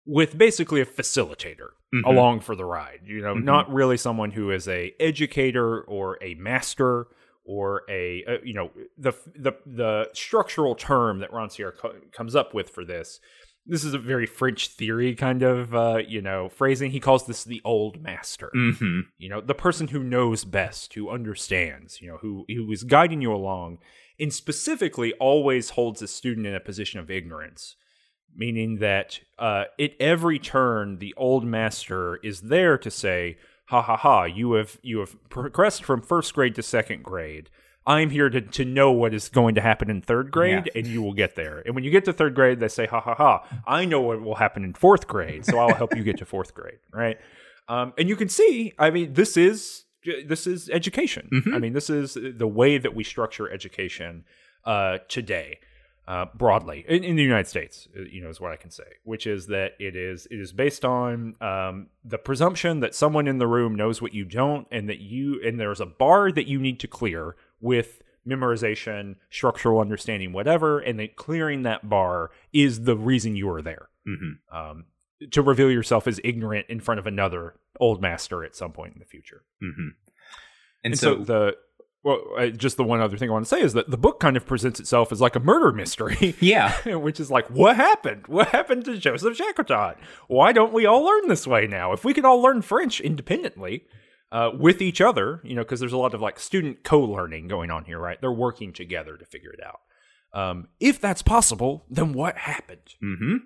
with 0.05 0.37
basically 0.39 0.81
a 0.81 0.87
facilitator 0.87 1.71
Mhm. 1.95 2.05
along 2.05 2.41
for 2.41 2.57
the 2.57 2.65
ride 2.65 3.01
you 3.05 3.21
know 3.21 3.35
Mhm. 3.35 3.45
not 3.45 3.73
really 3.73 3.97
someone 3.97 4.33
who 4.33 4.51
is 4.51 4.67
a 4.67 4.93
educator 4.99 5.81
or 5.83 6.19
a 6.23 6.35
master 6.35 7.07
or 7.45 7.83
a 7.89 8.25
uh, 8.27 8.39
you 8.43 8.53
know 8.55 8.71
the 8.99 9.13
the 9.37 9.53
the 9.65 10.11
structural 10.13 10.75
term 10.75 11.21
that 11.21 11.31
Rancière 11.31 11.77
co- 11.77 11.95
comes 12.13 12.35
up 12.35 12.53
with 12.55 12.69
for 12.71 12.85
this 12.85 13.21
this 13.67 13.85
is 13.85 13.95
a 13.95 13.99
very 13.99 14.27
French 14.27 14.69
theory 14.69 15.15
kind 15.15 15.43
of 15.43 15.75
uh, 15.75 15.99
you 16.07 16.23
know 16.23 16.49
phrasing. 16.49 16.91
He 16.91 17.01
calls 17.01 17.27
this 17.27 17.45
the 17.45 17.61
old 17.65 18.01
master. 18.01 18.51
hmm 18.53 19.01
You 19.19 19.29
know, 19.29 19.41
the 19.41 19.55
person 19.55 19.89
who 19.89 20.03
knows 20.03 20.45
best, 20.45 20.95
who 20.95 21.11
understands, 21.11 22.01
you 22.01 22.09
know, 22.09 22.19
who 22.19 22.45
who 22.49 22.71
is 22.73 22.85
guiding 22.85 23.21
you 23.21 23.33
along, 23.33 23.79
and 24.19 24.33
specifically 24.33 25.13
always 25.15 25.71
holds 25.71 26.03
a 26.03 26.09
student 26.09 26.47
in 26.47 26.55
a 26.55 26.61
position 26.61 27.01
of 27.01 27.11
ignorance, 27.11 27.77
meaning 28.35 28.79
that 28.79 29.21
uh, 29.39 29.65
at 29.81 29.93
every 30.01 30.39
turn, 30.39 30.99
the 30.99 31.15
old 31.17 31.45
master 31.45 32.17
is 32.17 32.43
there 32.43 32.79
to 32.79 32.91
say, 32.91 33.37
"Ha 33.67 33.83
ha 33.83 33.97
ha! 33.97 34.25
You 34.25 34.53
have 34.53 34.79
you 34.83 35.01
have 35.01 35.17
progressed 35.29 35.85
from 35.85 36.03
first 36.03 36.35
grade 36.35 36.55
to 36.55 36.63
second 36.63 37.03
grade." 37.03 37.51
I'm 37.87 38.11
here 38.11 38.29
to, 38.29 38.41
to 38.41 38.65
know 38.65 38.91
what 38.91 39.15
is 39.15 39.29
going 39.29 39.55
to 39.55 39.61
happen 39.61 39.89
in 39.91 40.03
third 40.03 40.31
grade, 40.33 40.71
and 40.75 40.87
you 40.87 41.03
will 41.03 41.13
get 41.13 41.37
there. 41.37 41.63
And 41.65 41.75
when 41.75 41.85
you 41.85 41.91
get 41.91 42.05
to 42.07 42.13
third 42.13 42.35
grade, 42.35 42.59
they 42.59 42.69
say, 42.69 42.87
ha 42.87 43.01
ha 43.01 43.15
ha, 43.15 43.47
I 43.67 43.85
know 43.85 44.01
what 44.01 44.21
will 44.23 44.35
happen 44.35 44.65
in 44.65 44.75
fourth 44.75 45.07
grade, 45.07 45.45
so 45.47 45.59
I'll 45.59 45.75
help 45.75 45.95
you 45.97 46.03
get 46.03 46.19
to 46.19 46.25
fourth 46.25 46.53
grade, 46.55 46.79
right? 46.93 47.19
Um, 47.69 47.93
and 47.97 48.09
you 48.09 48.17
can 48.17 48.29
see, 48.29 48.73
I 48.79 48.91
mean, 48.91 49.13
this 49.15 49.37
is 49.37 49.85
this 50.29 50.47
is 50.47 50.71
education. 50.71 51.29
Mhm. 51.33 51.55
I 51.55 51.59
mean, 51.59 51.73
this 51.73 51.91
is 51.91 52.17
the 52.21 52.47
way 52.47 52.79
that 52.79 52.95
we 52.95 53.03
structure 53.03 53.51
education 53.51 54.25
uh, 54.65 54.99
today, 55.09 55.59
uh, 56.07 56.27
broadly 56.35 56.85
in, 56.89 57.03
in 57.03 57.17
the 57.17 57.23
United 57.25 57.49
States. 57.49 57.89
uh, 57.99 58.03
You 58.03 58.21
know, 58.23 58.29
is 58.29 58.41
what 58.41 58.53
I 58.53 58.57
can 58.57 58.71
say, 58.71 58.85
which 59.03 59.27
is 59.27 59.49
that 59.49 59.73
it 59.81 59.97
is 59.97 60.27
it 60.31 60.39
is 60.39 60.53
based 60.53 60.85
on 60.85 61.35
um, 61.41 61.89
the 62.05 62.19
presumption 62.19 62.79
that 62.81 62.95
someone 62.95 63.27
in 63.27 63.39
the 63.39 63.49
room 63.49 63.75
knows 63.75 64.01
what 64.01 64.15
you 64.15 64.25
don't, 64.25 64.69
and 64.71 64.89
that 64.89 65.01
you 65.01 65.41
and 65.45 65.59
there's 65.59 65.81
a 65.81 65.87
bar 65.87 66.31
that 66.31 66.47
you 66.47 66.61
need 66.61 66.79
to 66.81 66.87
clear 66.89 67.35
with 67.61 68.03
memorization, 68.29 69.17
structural 69.31 69.81
understanding, 69.81 70.33
whatever, 70.33 70.81
and 70.81 70.99
that 70.99 71.17
clearing 71.17 71.63
that 71.63 71.89
bar 71.89 72.31
is 72.53 72.83
the 72.83 72.97
reason 72.97 73.37
you 73.37 73.49
are 73.51 73.63
there. 73.63 73.89
hmm 74.05 74.33
Um, 74.53 74.85
to 75.31 75.41
reveal 75.41 75.71
yourself 75.71 76.07
as 76.07 76.21
ignorant 76.25 76.67
in 76.69 76.79
front 76.79 76.99
of 76.99 77.07
another 77.07 77.55
old 77.81 78.03
master 78.03 78.45
at 78.45 78.55
some 78.55 78.73
point 78.73 78.93
in 78.93 78.99
the 78.99 79.07
future. 79.07 79.45
Mm-hmm. 79.63 79.89
And, 80.85 80.93
and 80.93 80.99
so, 80.99 81.19
so, 81.19 81.25
the 81.25 81.57
well, 82.07 82.51
just 82.57 82.77
the 82.77 82.85
one 82.85 83.01
other 83.01 83.17
thing 83.17 83.29
I 83.29 83.33
want 83.33 83.47
to 83.47 83.49
say 83.49 83.61
is 83.61 83.73
that 83.73 83.91
the 83.91 83.97
book 83.97 84.21
kind 84.21 84.37
of 84.37 84.47
presents 84.47 84.79
itself 84.79 85.11
as 85.11 85.21
like 85.21 85.35
a 85.35 85.41
murder 85.41 85.73
mystery. 85.73 86.37
Yeah. 86.41 86.77
which 86.97 87.19
is 87.19 87.31
like, 87.33 87.49
what 87.51 87.75
happened? 87.75 88.29
What 88.29 88.49
happened 88.49 88.85
to 88.85 88.97
Joseph 88.97 89.37
Jacotot? 89.37 89.97
Why 90.29 90.53
don't 90.53 90.73
we 90.73 90.87
all 90.87 91.03
learn 91.03 91.27
this 91.27 91.47
way 91.47 91.67
now? 91.67 91.93
If 91.93 92.05
we 92.05 92.15
can 92.15 92.25
all 92.25 92.41
learn 92.41 92.63
French 92.63 93.01
independently 93.01 93.87
uh, 94.33 94.51
with 94.59 94.83
each 94.83 95.01
other, 95.01 95.41
you 95.45 95.55
know, 95.55 95.63
because 95.63 95.81
there's 95.81 95.93
a 95.93 95.99
lot 95.99 96.15
of 96.15 96.21
like 96.21 96.39
student 96.39 96.85
co 96.85 97.01
learning 97.01 97.49
going 97.49 97.71
on 97.71 97.85
here, 97.85 97.99
right? 97.99 98.21
They're 98.21 98.33
working 98.33 98.73
together 98.73 99.17
to 99.17 99.25
figure 99.25 99.53
it 99.53 99.61
out. 99.65 99.81
Um, 100.33 100.69
if 100.81 101.01
that's 101.01 101.23
possible, 101.23 101.85
then 101.89 102.13
what 102.13 102.37
happened? 102.37 102.95
Mm-hmm. 103.03 103.37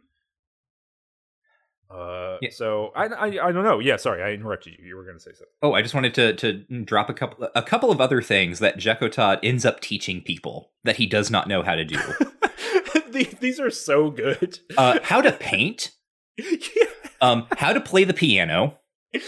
Uh, 1.91 2.37
yeah. 2.41 2.51
So 2.53 2.93
I, 2.95 3.07
I 3.07 3.27
I 3.49 3.53
don't 3.53 3.65
know. 3.65 3.81
Yeah, 3.81 3.97
sorry, 3.97 4.23
I 4.23 4.31
interrupted 4.33 4.75
you. 4.79 4.85
You 4.85 4.97
were 4.97 5.05
going 5.05 5.17
to 5.17 5.23
say 5.23 5.33
something. 5.33 5.49
Oh, 5.61 5.73
I 5.73 5.83
just 5.83 5.95
wanted 5.95 6.15
to 6.15 6.35
to 6.35 6.85
drop 6.85 7.11
a 7.11 7.15
couple 7.15 7.49
a 7.55 7.63
couple 7.63 7.91
of 7.91 8.01
other 8.01 8.23
things 8.23 8.61
that 8.61 8.77
Jacotot 8.77 9.41
ends 9.43 9.65
up 9.65 9.81
teaching 9.81 10.21
people 10.21 10.71
that 10.85 10.97
he 10.97 11.07
does 11.07 11.31
not 11.31 11.49
know 11.49 11.63
how 11.63 11.75
to 11.75 11.85
do. 11.85 11.99
these, 13.41 13.59
are 13.59 13.71
so 13.71 14.11
good. 14.11 14.61
uh, 14.77 15.01
how 15.03 15.21
to 15.21 15.33
paint. 15.33 15.91
yeah. 16.39 16.85
Um, 17.21 17.47
how 17.57 17.73
to 17.73 17.81
play 17.81 18.05
the 18.05 18.15
piano. 18.15 18.79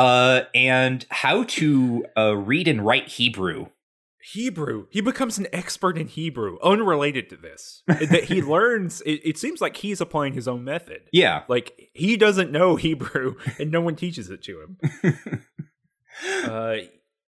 uh, 0.00 0.44
and 0.54 1.04
how 1.10 1.44
to 1.44 2.06
uh, 2.16 2.34
read 2.34 2.66
and 2.66 2.84
write 2.84 3.08
Hebrew. 3.08 3.66
Hebrew. 4.32 4.86
He 4.90 5.00
becomes 5.00 5.38
an 5.38 5.46
expert 5.52 5.98
in 5.98 6.06
Hebrew, 6.06 6.58
unrelated 6.62 7.28
to 7.30 7.36
this. 7.36 7.82
that 7.86 8.24
he 8.24 8.40
learns. 8.42 9.00
It, 9.02 9.20
it, 9.24 9.38
seems 9.38 9.60
like 9.60 9.76
he's 9.76 10.00
applying 10.00 10.34
his 10.34 10.46
own 10.46 10.64
method. 10.64 11.02
Yeah, 11.12 11.42
like 11.48 11.90
he 11.94 12.16
doesn't 12.16 12.50
know 12.50 12.76
Hebrew, 12.76 13.36
and 13.58 13.70
no 13.70 13.80
one 13.80 13.96
teaches 13.96 14.30
it 14.30 14.42
to 14.44 14.62
him. 14.62 15.44
uh, 16.44 16.76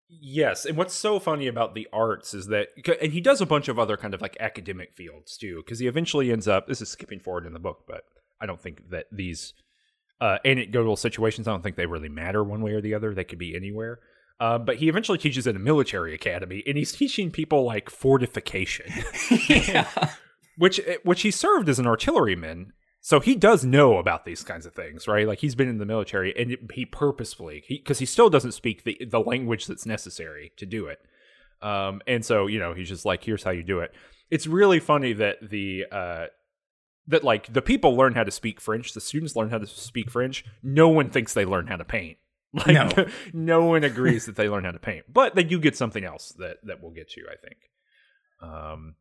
yes, 0.07 0.65
and 0.65 0.77
what's 0.77 0.93
so 0.93 1.19
funny 1.19 1.47
about 1.47 1.75
the 1.75 1.87
arts 1.91 2.33
is 2.33 2.47
that, 2.47 2.69
and 3.01 3.11
he 3.11 3.21
does 3.21 3.41
a 3.41 3.45
bunch 3.45 3.67
of 3.67 3.79
other 3.79 3.97
kind 3.97 4.13
of 4.13 4.21
like 4.21 4.37
academic 4.39 4.93
fields 4.93 5.37
too, 5.37 5.61
because 5.65 5.79
he 5.79 5.87
eventually 5.87 6.31
ends 6.31 6.47
up. 6.47 6.67
This 6.67 6.81
is 6.81 6.89
skipping 6.89 7.19
forward 7.19 7.45
in 7.45 7.53
the 7.53 7.59
book, 7.59 7.85
but 7.87 8.03
I 8.39 8.45
don't 8.45 8.61
think 8.61 8.89
that 8.91 9.07
these 9.11 9.53
uh, 10.21 10.37
anecdotal 10.45 10.95
situations. 10.95 11.47
I 11.47 11.51
don't 11.51 11.63
think 11.63 11.75
they 11.75 11.87
really 11.87 12.07
matter 12.07 12.43
one 12.43 12.61
way 12.61 12.71
or 12.71 12.81
the 12.81 12.93
other. 12.93 13.13
They 13.13 13.23
could 13.23 13.39
be 13.39 13.55
anywhere. 13.55 13.99
Uh, 14.39 14.57
but 14.57 14.77
he 14.77 14.87
eventually 14.87 15.17
teaches 15.17 15.45
at 15.45 15.55
a 15.55 15.59
military 15.59 16.15
academy, 16.15 16.63
and 16.65 16.77
he's 16.77 16.91
teaching 16.91 17.29
people 17.29 17.63
like 17.63 17.89
fortification, 17.89 18.87
yeah. 19.47 19.87
which 20.57 20.79
eh, 20.79 20.97
which 21.03 21.21
he 21.21 21.29
served 21.29 21.69
as 21.69 21.77
an 21.77 21.85
artilleryman, 21.85 22.73
so 23.01 23.19
he 23.19 23.35
does 23.35 23.63
know 23.63 23.97
about 23.97 24.25
these 24.25 24.43
kinds 24.43 24.65
of 24.65 24.73
things, 24.73 25.07
right? 25.07 25.27
Like 25.27 25.39
he's 25.39 25.53
been 25.53 25.69
in 25.69 25.77
the 25.77 25.85
military, 25.85 26.33
and 26.35 26.57
he 26.73 26.85
purposefully, 26.85 27.63
because 27.67 27.99
he, 27.99 28.03
he, 28.03 28.07
still 28.07 28.31
doesn't 28.31 28.53
speak 28.53 28.83
the 28.83 28.99
the 29.07 29.19
language 29.19 29.67
that's 29.67 29.85
necessary 29.85 30.51
to 30.57 30.65
do 30.65 30.87
it, 30.87 30.99
um, 31.61 32.01
and 32.07 32.25
so 32.25 32.47
you 32.47 32.57
know 32.57 32.73
he's 32.73 32.89
just 32.89 33.05
like, 33.05 33.23
here's 33.23 33.43
how 33.43 33.51
you 33.51 33.61
do 33.61 33.79
it. 33.79 33.93
It's 34.31 34.47
really 34.47 34.79
funny 34.79 35.13
that 35.13 35.37
the 35.51 35.85
uh, 35.91 36.25
that 37.11 37.23
like 37.23 37.53
the 37.53 37.61
people 37.61 37.95
learn 37.95 38.15
how 38.15 38.23
to 38.23 38.31
speak 38.31 38.59
French, 38.59 38.93
the 38.93 39.01
students 39.01 39.35
learn 39.35 39.51
how 39.51 39.59
to 39.59 39.67
speak 39.67 40.09
French. 40.09 40.43
No 40.63 40.89
one 40.89 41.09
thinks 41.09 41.33
they 41.33 41.45
learn 41.45 41.67
how 41.67 41.77
to 41.77 41.85
paint 41.85 42.17
Like 42.53 42.97
no. 42.97 43.05
no 43.33 43.65
one 43.65 43.83
agrees 43.85 44.25
that 44.25 44.35
they 44.35 44.49
learn 44.49 44.65
how 44.65 44.71
to 44.71 44.79
paint, 44.79 45.05
but 45.11 45.35
they 45.35 45.43
do 45.43 45.57
get 45.57 45.77
something 45.77 46.03
else 46.03 46.33
that 46.37 46.57
that 46.63 46.83
will 46.83 46.91
get 46.91 47.15
you, 47.15 47.25
I 47.31 47.35
think. 47.37 47.57
Um, 48.41 48.95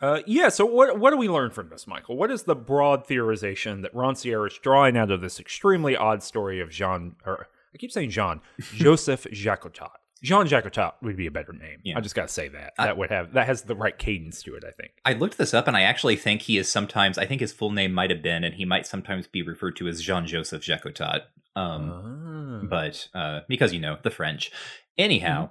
uh, 0.00 0.20
yeah. 0.24 0.50
So 0.50 0.64
what 0.64 1.00
what 1.00 1.10
do 1.10 1.16
we 1.16 1.28
learn 1.28 1.50
from 1.50 1.68
this, 1.68 1.88
Michael? 1.88 2.16
What 2.16 2.30
is 2.30 2.44
the 2.44 2.54
broad 2.54 3.08
theorization 3.08 3.82
that 3.82 3.92
Rancière 3.92 4.46
is 4.46 4.56
drawing 4.62 4.96
out 4.96 5.10
of 5.10 5.20
this 5.20 5.40
extremely 5.40 5.96
odd 5.96 6.22
story 6.22 6.60
of 6.60 6.70
Jean, 6.70 7.16
or 7.26 7.48
I 7.74 7.78
keep 7.78 7.90
saying 7.90 8.10
Jean, 8.10 8.40
Joseph 8.60 9.24
Jacotot? 9.32 9.98
Jean 10.24 10.46
Jacotot 10.46 10.94
would 11.02 11.18
be 11.18 11.26
a 11.26 11.30
better 11.30 11.52
name. 11.52 11.80
Yeah. 11.84 11.98
I 11.98 12.00
just 12.00 12.14
got 12.14 12.28
to 12.28 12.32
say 12.32 12.48
that. 12.48 12.72
I, 12.78 12.86
that 12.86 12.96
would 12.96 13.10
have 13.10 13.34
that 13.34 13.46
has 13.46 13.62
the 13.62 13.76
right 13.76 13.96
cadence 13.96 14.42
to 14.44 14.54
it. 14.54 14.64
I 14.66 14.70
think. 14.70 14.92
I 15.04 15.12
looked 15.12 15.36
this 15.36 15.52
up, 15.52 15.68
and 15.68 15.76
I 15.76 15.82
actually 15.82 16.16
think 16.16 16.42
he 16.42 16.56
is 16.56 16.66
sometimes. 16.66 17.18
I 17.18 17.26
think 17.26 17.42
his 17.42 17.52
full 17.52 17.70
name 17.70 17.92
might 17.92 18.08
have 18.08 18.22
been, 18.22 18.42
and 18.42 18.54
he 18.54 18.64
might 18.64 18.86
sometimes 18.86 19.26
be 19.26 19.42
referred 19.42 19.76
to 19.76 19.86
as 19.86 20.00
Jean 20.00 20.26
Joseph 20.26 20.62
Jacotot. 20.62 21.24
Um, 21.54 22.62
oh. 22.62 22.66
but 22.66 23.06
uh, 23.14 23.40
because 23.48 23.74
you 23.74 23.80
know 23.80 23.98
the 24.02 24.10
French. 24.10 24.50
Anyhow, 24.96 25.50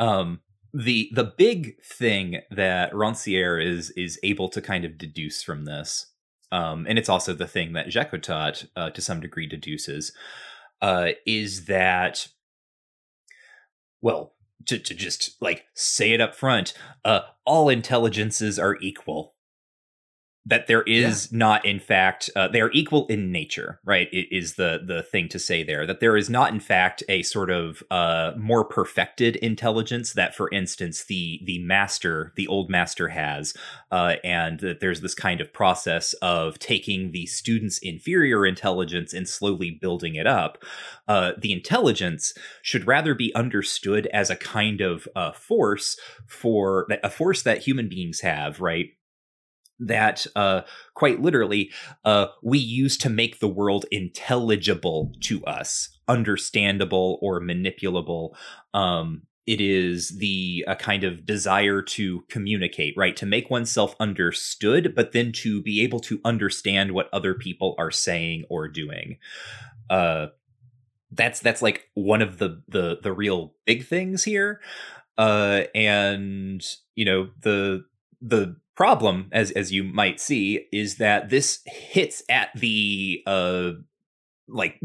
mm-hmm. 0.00 0.08
um, 0.08 0.40
the 0.72 1.10
the 1.12 1.24
big 1.24 1.74
thing 1.84 2.40
that 2.50 2.92
Rancière 2.92 3.62
is 3.62 3.90
is 3.90 4.18
able 4.22 4.48
to 4.48 4.62
kind 4.62 4.86
of 4.86 4.96
deduce 4.96 5.42
from 5.42 5.66
this, 5.66 6.06
um, 6.50 6.86
and 6.88 6.98
it's 6.98 7.10
also 7.10 7.34
the 7.34 7.46
thing 7.46 7.74
that 7.74 7.88
Jacotot 7.88 8.66
uh, 8.76 8.88
to 8.88 9.02
some 9.02 9.20
degree 9.20 9.46
deduces, 9.46 10.12
uh, 10.80 11.08
is 11.26 11.66
that 11.66 12.28
well, 14.00 14.34
to, 14.66 14.78
to 14.78 14.94
just 14.94 15.40
like 15.40 15.66
say 15.74 16.12
it 16.12 16.20
up 16.20 16.34
front, 16.34 16.74
uh, 17.04 17.20
all 17.44 17.68
intelligences 17.68 18.58
are 18.58 18.76
equal 18.80 19.34
that 20.46 20.66
there 20.66 20.82
is 20.82 21.28
yeah. 21.30 21.38
not 21.38 21.64
in 21.66 21.78
fact 21.78 22.30
uh, 22.34 22.48
they 22.48 22.60
are 22.60 22.70
equal 22.72 23.06
in 23.08 23.30
nature 23.30 23.78
right 23.84 24.08
it 24.10 24.26
is 24.34 24.54
the 24.54 24.80
the 24.84 25.02
thing 25.02 25.28
to 25.28 25.38
say 25.38 25.62
there 25.62 25.86
that 25.86 26.00
there 26.00 26.16
is 26.16 26.30
not 26.30 26.52
in 26.52 26.60
fact 26.60 27.02
a 27.08 27.22
sort 27.22 27.50
of 27.50 27.82
uh, 27.90 28.32
more 28.38 28.64
perfected 28.64 29.36
intelligence 29.36 30.14
that 30.14 30.34
for 30.34 30.50
instance 30.50 31.04
the 31.04 31.40
the 31.44 31.58
master 31.60 32.32
the 32.36 32.46
old 32.48 32.70
master 32.70 33.08
has 33.08 33.54
uh, 33.92 34.14
and 34.24 34.60
that 34.60 34.80
there's 34.80 35.02
this 35.02 35.14
kind 35.14 35.40
of 35.40 35.52
process 35.52 36.14
of 36.14 36.58
taking 36.58 37.12
the 37.12 37.26
student's 37.26 37.78
inferior 37.78 38.46
intelligence 38.46 39.12
and 39.12 39.28
slowly 39.28 39.70
building 39.70 40.14
it 40.14 40.26
up 40.26 40.64
uh, 41.06 41.32
the 41.38 41.52
intelligence 41.52 42.32
should 42.62 42.86
rather 42.86 43.14
be 43.14 43.34
understood 43.34 44.06
as 44.06 44.30
a 44.30 44.36
kind 44.36 44.80
of 44.80 45.06
uh, 45.14 45.32
force 45.32 45.98
for 46.26 46.86
a 47.04 47.10
force 47.10 47.42
that 47.42 47.58
human 47.58 47.88
beings 47.88 48.20
have 48.20 48.60
right 48.60 48.90
that 49.80 50.26
uh, 50.36 50.62
quite 50.94 51.20
literally 51.20 51.70
uh, 52.04 52.26
we 52.42 52.58
use 52.58 52.96
to 52.98 53.10
make 53.10 53.40
the 53.40 53.48
world 53.48 53.86
intelligible 53.90 55.12
to 55.22 55.44
us, 55.44 55.88
understandable 56.06 57.18
or 57.22 57.40
manipulable. 57.40 58.34
Um, 58.74 59.22
it 59.46 59.60
is 59.60 60.18
the 60.18 60.64
a 60.68 60.76
kind 60.76 61.02
of 61.02 61.26
desire 61.26 61.82
to 61.82 62.22
communicate, 62.28 62.94
right? 62.96 63.16
To 63.16 63.26
make 63.26 63.50
oneself 63.50 63.96
understood, 63.98 64.94
but 64.94 65.12
then 65.12 65.32
to 65.32 65.62
be 65.62 65.82
able 65.82 66.00
to 66.00 66.20
understand 66.24 66.92
what 66.92 67.08
other 67.12 67.34
people 67.34 67.74
are 67.78 67.90
saying 67.90 68.44
or 68.48 68.68
doing. 68.68 69.16
Uh, 69.88 70.28
that's 71.10 71.40
that's 71.40 71.62
like 71.62 71.88
one 71.94 72.22
of 72.22 72.38
the 72.38 72.62
the 72.68 72.98
the 73.02 73.12
real 73.12 73.54
big 73.66 73.86
things 73.86 74.22
here. 74.22 74.60
Uh, 75.18 75.64
and 75.74 76.64
you 76.94 77.04
know 77.04 77.30
the 77.40 77.84
the 78.20 78.56
problem, 78.76 79.28
as 79.32 79.50
as 79.52 79.72
you 79.72 79.84
might 79.84 80.20
see, 80.20 80.66
is 80.72 80.96
that 80.96 81.30
this 81.30 81.60
hits 81.66 82.22
at 82.28 82.48
the 82.54 83.22
uh 83.26 83.72
like 84.52 84.80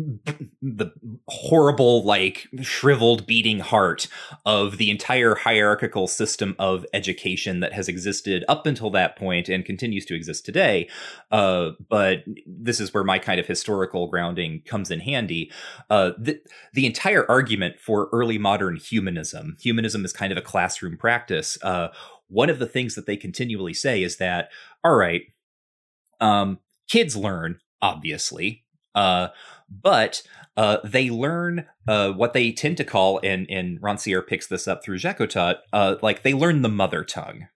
the 0.61 0.91
horrible 1.27 2.03
like 2.03 2.47
shriveled 2.61 3.25
beating 3.25 3.59
heart 3.59 4.07
of 4.45 4.77
the 4.77 4.89
entire 4.89 5.35
hierarchical 5.35 6.07
system 6.07 6.55
of 6.59 6.85
education 6.93 7.59
that 7.59 7.73
has 7.73 7.87
existed 7.87 8.45
up 8.47 8.65
until 8.65 8.89
that 8.89 9.15
point 9.15 9.49
and 9.49 9.65
continues 9.65 10.05
to 10.05 10.15
exist 10.15 10.45
today. 10.45 10.87
Uh, 11.31 11.71
but 11.89 12.23
this 12.45 12.79
is 12.79 12.93
where 12.93 13.03
my 13.03 13.19
kind 13.19 13.39
of 13.39 13.47
historical 13.47 14.07
grounding 14.07 14.61
comes 14.65 14.91
in 14.91 14.99
handy. 14.99 15.51
Uh, 15.89 16.11
the, 16.17 16.39
the 16.73 16.85
entire 16.85 17.29
argument 17.29 17.79
for 17.79 18.09
early 18.11 18.37
modern 18.37 18.75
humanism 18.75 19.55
humanism 19.59 20.05
is 20.05 20.13
kind 20.13 20.31
of 20.31 20.37
a 20.37 20.41
classroom 20.41 20.97
practice 20.97 21.57
uh, 21.63 21.87
one 22.27 22.49
of 22.49 22.59
the 22.59 22.67
things 22.67 22.95
that 22.95 23.05
they 23.05 23.17
continually 23.17 23.73
say 23.73 24.03
is 24.03 24.17
that, 24.17 24.49
all 24.83 24.95
right, 24.95 25.23
um, 26.19 26.59
kids 26.87 27.15
learn, 27.15 27.59
obviously, 27.81 28.63
uh, 28.93 29.29
but 29.69 30.23
uh, 30.57 30.77
they 30.83 31.09
learn 31.09 31.65
uh, 31.87 32.11
what 32.11 32.33
they 32.33 32.51
tend 32.51 32.77
to 32.77 32.83
call, 32.83 33.19
and, 33.23 33.45
and 33.49 33.81
Rancière 33.81 34.25
picks 34.25 34.47
this 34.47 34.67
up 34.67 34.83
through 34.83 34.99
Jacotot, 34.99 35.57
uh, 35.73 35.95
like 36.01 36.23
they 36.23 36.33
learn 36.33 36.61
the 36.61 36.69
mother 36.69 37.03
tongue 37.03 37.47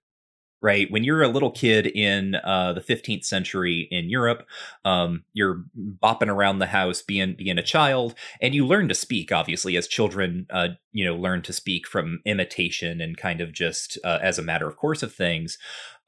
right? 0.62 0.90
When 0.90 1.04
you're 1.04 1.22
a 1.22 1.28
little 1.28 1.50
kid 1.50 1.86
in 1.86 2.34
uh, 2.36 2.74
the 2.74 2.80
15th 2.80 3.24
century 3.24 3.88
in 3.90 4.10
Europe, 4.10 4.46
um, 4.84 5.24
you're 5.32 5.64
bopping 5.76 6.28
around 6.28 6.58
the 6.58 6.66
house, 6.66 7.02
being 7.02 7.34
being 7.36 7.58
a 7.58 7.62
child, 7.62 8.14
and 8.40 8.54
you 8.54 8.66
learn 8.66 8.88
to 8.88 8.94
speak. 8.94 9.32
Obviously, 9.32 9.76
as 9.76 9.88
children, 9.88 10.46
uh, 10.50 10.68
you 10.92 11.04
know, 11.04 11.16
learn 11.16 11.42
to 11.42 11.52
speak 11.52 11.86
from 11.86 12.20
imitation 12.24 13.00
and 13.00 13.16
kind 13.16 13.40
of 13.40 13.52
just 13.52 13.98
uh, 14.04 14.18
as 14.22 14.38
a 14.38 14.42
matter 14.42 14.68
of 14.68 14.76
course 14.76 15.02
of 15.02 15.14
things. 15.14 15.58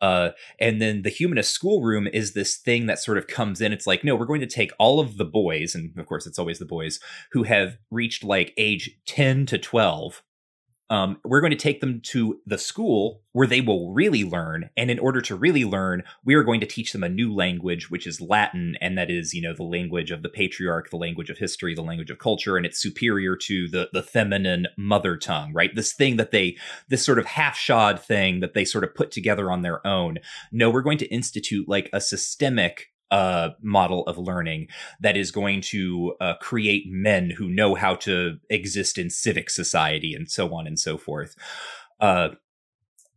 Uh, 0.01 0.31
and 0.59 0.83
then 0.83 1.03
the 1.03 1.11
humanist 1.11 1.53
schoolroom 1.53 2.09
is 2.09 2.33
this 2.33 2.57
thing 2.57 2.87
that 2.87 2.99
sort 2.99 3.17
of 3.17 3.29
comes 3.29 3.61
in. 3.61 3.73
It's 3.73 3.87
like, 3.87 4.03
no, 4.03 4.17
we're 4.17 4.27
going 4.27 4.41
to 4.41 4.49
take 4.49 4.73
all 4.77 4.99
of 4.99 5.17
the 5.17 5.25
boys, 5.25 5.77
and 5.77 5.97
of 5.97 6.07
course, 6.07 6.27
it's 6.27 6.41
always 6.41 6.59
the 6.59 6.65
boys 6.65 6.99
who 7.31 7.45
have 7.45 7.79
reached 7.91 8.25
like 8.25 8.53
age 8.57 8.99
10 9.07 9.47
to 9.47 9.59
12 9.59 10.23
um, 10.93 11.17
we're 11.25 11.41
going 11.41 11.53
to 11.53 11.57
take 11.57 11.81
them 11.81 12.03
to 12.03 12.39
the 12.45 12.59
school 12.59 13.23
where 13.33 13.47
they 13.47 13.63
will 13.63 13.95
really 13.95 14.25
learn. 14.25 14.69
And 14.77 14.91
in 14.91 14.99
order 14.99 15.23
to 15.23 15.35
really 15.35 15.65
learn, 15.65 16.03
we 16.23 16.35
are 16.35 16.43
going 16.43 16.61
to 16.61 16.67
teach 16.67 16.93
them 16.93 17.03
a 17.03 17.09
new 17.09 17.35
language, 17.35 17.91
which 17.91 18.07
is 18.07 18.21
Latin. 18.21 18.77
And 18.79 18.99
that 18.99 19.11
is, 19.11 19.33
you 19.33 19.41
know, 19.41 19.55
the 19.55 19.63
language 19.63 20.11
of 20.11 20.23
the 20.23 20.29
patriarch, 20.29 20.91
the 20.91 20.99
language 20.99 21.31
of 21.31 21.39
history, 21.39 21.75
the 21.75 21.81
language 21.81 22.11
of 22.11 22.19
culture. 22.19 22.59
And 22.59 22.67
it's 22.67 22.79
superior 22.79 23.37
to 23.37 23.69
the, 23.69 23.89
the 23.95 24.03
feminine 24.03 24.67
mother 24.77 25.17
tongue, 25.17 25.55
right? 25.55 25.75
This 25.75 25.95
thing 25.95 26.19
that 26.19 26.31
they, 26.31 26.59
this 26.91 27.07
sort 27.07 27.19
of 27.19 27.25
half 27.25 27.57
shod 27.57 27.99
thing 27.99 28.41
that 28.41 28.53
they 28.53 28.67
sort 28.67 28.85
of 28.85 28.95
put 28.95 29.11
together 29.11 29.51
on 29.51 29.63
their 29.63 29.85
own. 29.87 30.19
No, 30.53 30.69
we're 30.69 30.83
going 30.83 30.99
to 30.99 31.07
institute 31.07 31.71
like 31.71 31.89
a 31.95 32.03
systemic 32.03 32.92
uh, 33.13 33.51
model 33.61 34.05
of 34.07 34.17
learning 34.17 34.67
that 34.99 35.17
is 35.17 35.31
going 35.31 35.61
to 35.61 36.17
uh, 36.21 36.35
create 36.41 36.87
men 36.89 37.31
who 37.31 37.49
know 37.49 37.75
how 37.75 37.95
to 37.95 38.39
exist 38.49 38.97
in 38.97 39.11
civic 39.11 39.51
society 39.51 40.15
and 40.15 40.31
so 40.31 40.53
on 40.55 40.67
and 40.67 40.81
so 40.81 40.97
forth. 40.97 41.37
Uh, 42.01 42.31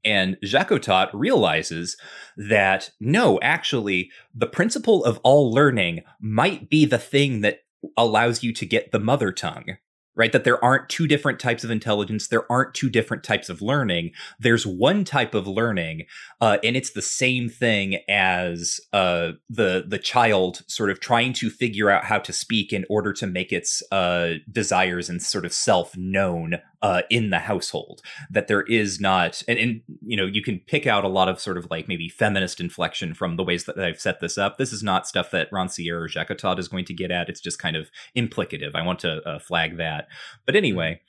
and 0.03 0.37
Jacotot 0.43 1.09
realizes 1.13 1.97
that 2.37 2.91
no, 2.99 3.39
actually, 3.41 4.11
the 4.35 4.45
principle 4.45 5.03
of 5.03 5.17
all 5.23 5.51
learning 5.51 6.03
might 6.19 6.69
be 6.69 6.85
the 6.85 6.99
thing 6.99 7.41
that 7.41 7.61
allows 7.97 8.43
you 8.43 8.53
to 8.53 8.65
get 8.65 8.91
the 8.91 8.99
mother 8.99 9.31
tongue 9.31 9.77
right? 10.15 10.31
That 10.31 10.43
there 10.43 10.63
aren't 10.63 10.89
two 10.89 11.07
different 11.07 11.39
types 11.39 11.63
of 11.63 11.71
intelligence. 11.71 12.27
There 12.27 12.49
aren't 12.51 12.73
two 12.73 12.89
different 12.89 13.23
types 13.23 13.49
of 13.49 13.61
learning. 13.61 14.11
There's 14.39 14.65
one 14.65 15.03
type 15.03 15.33
of 15.33 15.47
learning, 15.47 16.05
uh, 16.41 16.57
and 16.63 16.75
it's 16.75 16.91
the 16.91 17.01
same 17.01 17.49
thing 17.49 17.99
as 18.09 18.79
uh, 18.93 19.33
the 19.49 19.85
the 19.87 19.99
child 19.99 20.61
sort 20.67 20.89
of 20.89 20.99
trying 20.99 21.33
to 21.33 21.49
figure 21.49 21.89
out 21.89 22.05
how 22.05 22.19
to 22.19 22.33
speak 22.33 22.71
in 22.73 22.85
order 22.89 23.13
to 23.13 23.27
make 23.27 23.51
its 23.51 23.83
uh, 23.91 24.35
desires 24.51 25.09
and 25.09 25.21
sort 25.21 25.45
of 25.45 25.53
self 25.53 25.95
known 25.97 26.55
uh, 26.85 27.01
in 27.09 27.31
the 27.31 27.39
household. 27.39 27.99
That 28.29 28.47
there 28.47 28.61
is 28.61 28.99
not, 28.99 29.41
and, 29.47 29.57
and 29.57 29.81
you 30.05 30.15
know, 30.15 30.27
you 30.27 30.43
can 30.43 30.59
pick 30.67 30.85
out 30.85 31.03
a 31.03 31.07
lot 31.07 31.27
of 31.27 31.39
sort 31.39 31.57
of 31.57 31.67
like 31.71 31.87
maybe 31.87 32.07
feminist 32.07 32.59
inflection 32.59 33.15
from 33.15 33.37
the 33.37 33.43
ways 33.43 33.63
that 33.65 33.79
I've 33.79 33.99
set 33.99 34.19
this 34.19 34.37
up. 34.37 34.59
This 34.59 34.71
is 34.71 34.83
not 34.83 35.07
stuff 35.07 35.31
that 35.31 35.49
Rancière 35.49 35.99
or 35.99 36.07
Jacotot 36.07 36.59
is 36.59 36.67
going 36.67 36.85
to 36.85 36.93
get 36.93 37.09
at. 37.09 37.27
It's 37.27 37.41
just 37.41 37.57
kind 37.57 37.75
of 37.75 37.89
implicative. 38.15 38.75
I 38.75 38.85
want 38.85 38.99
to 38.99 39.27
uh, 39.27 39.39
flag 39.39 39.77
that. 39.77 40.07
But 40.45 40.55
anyway, 40.55 41.01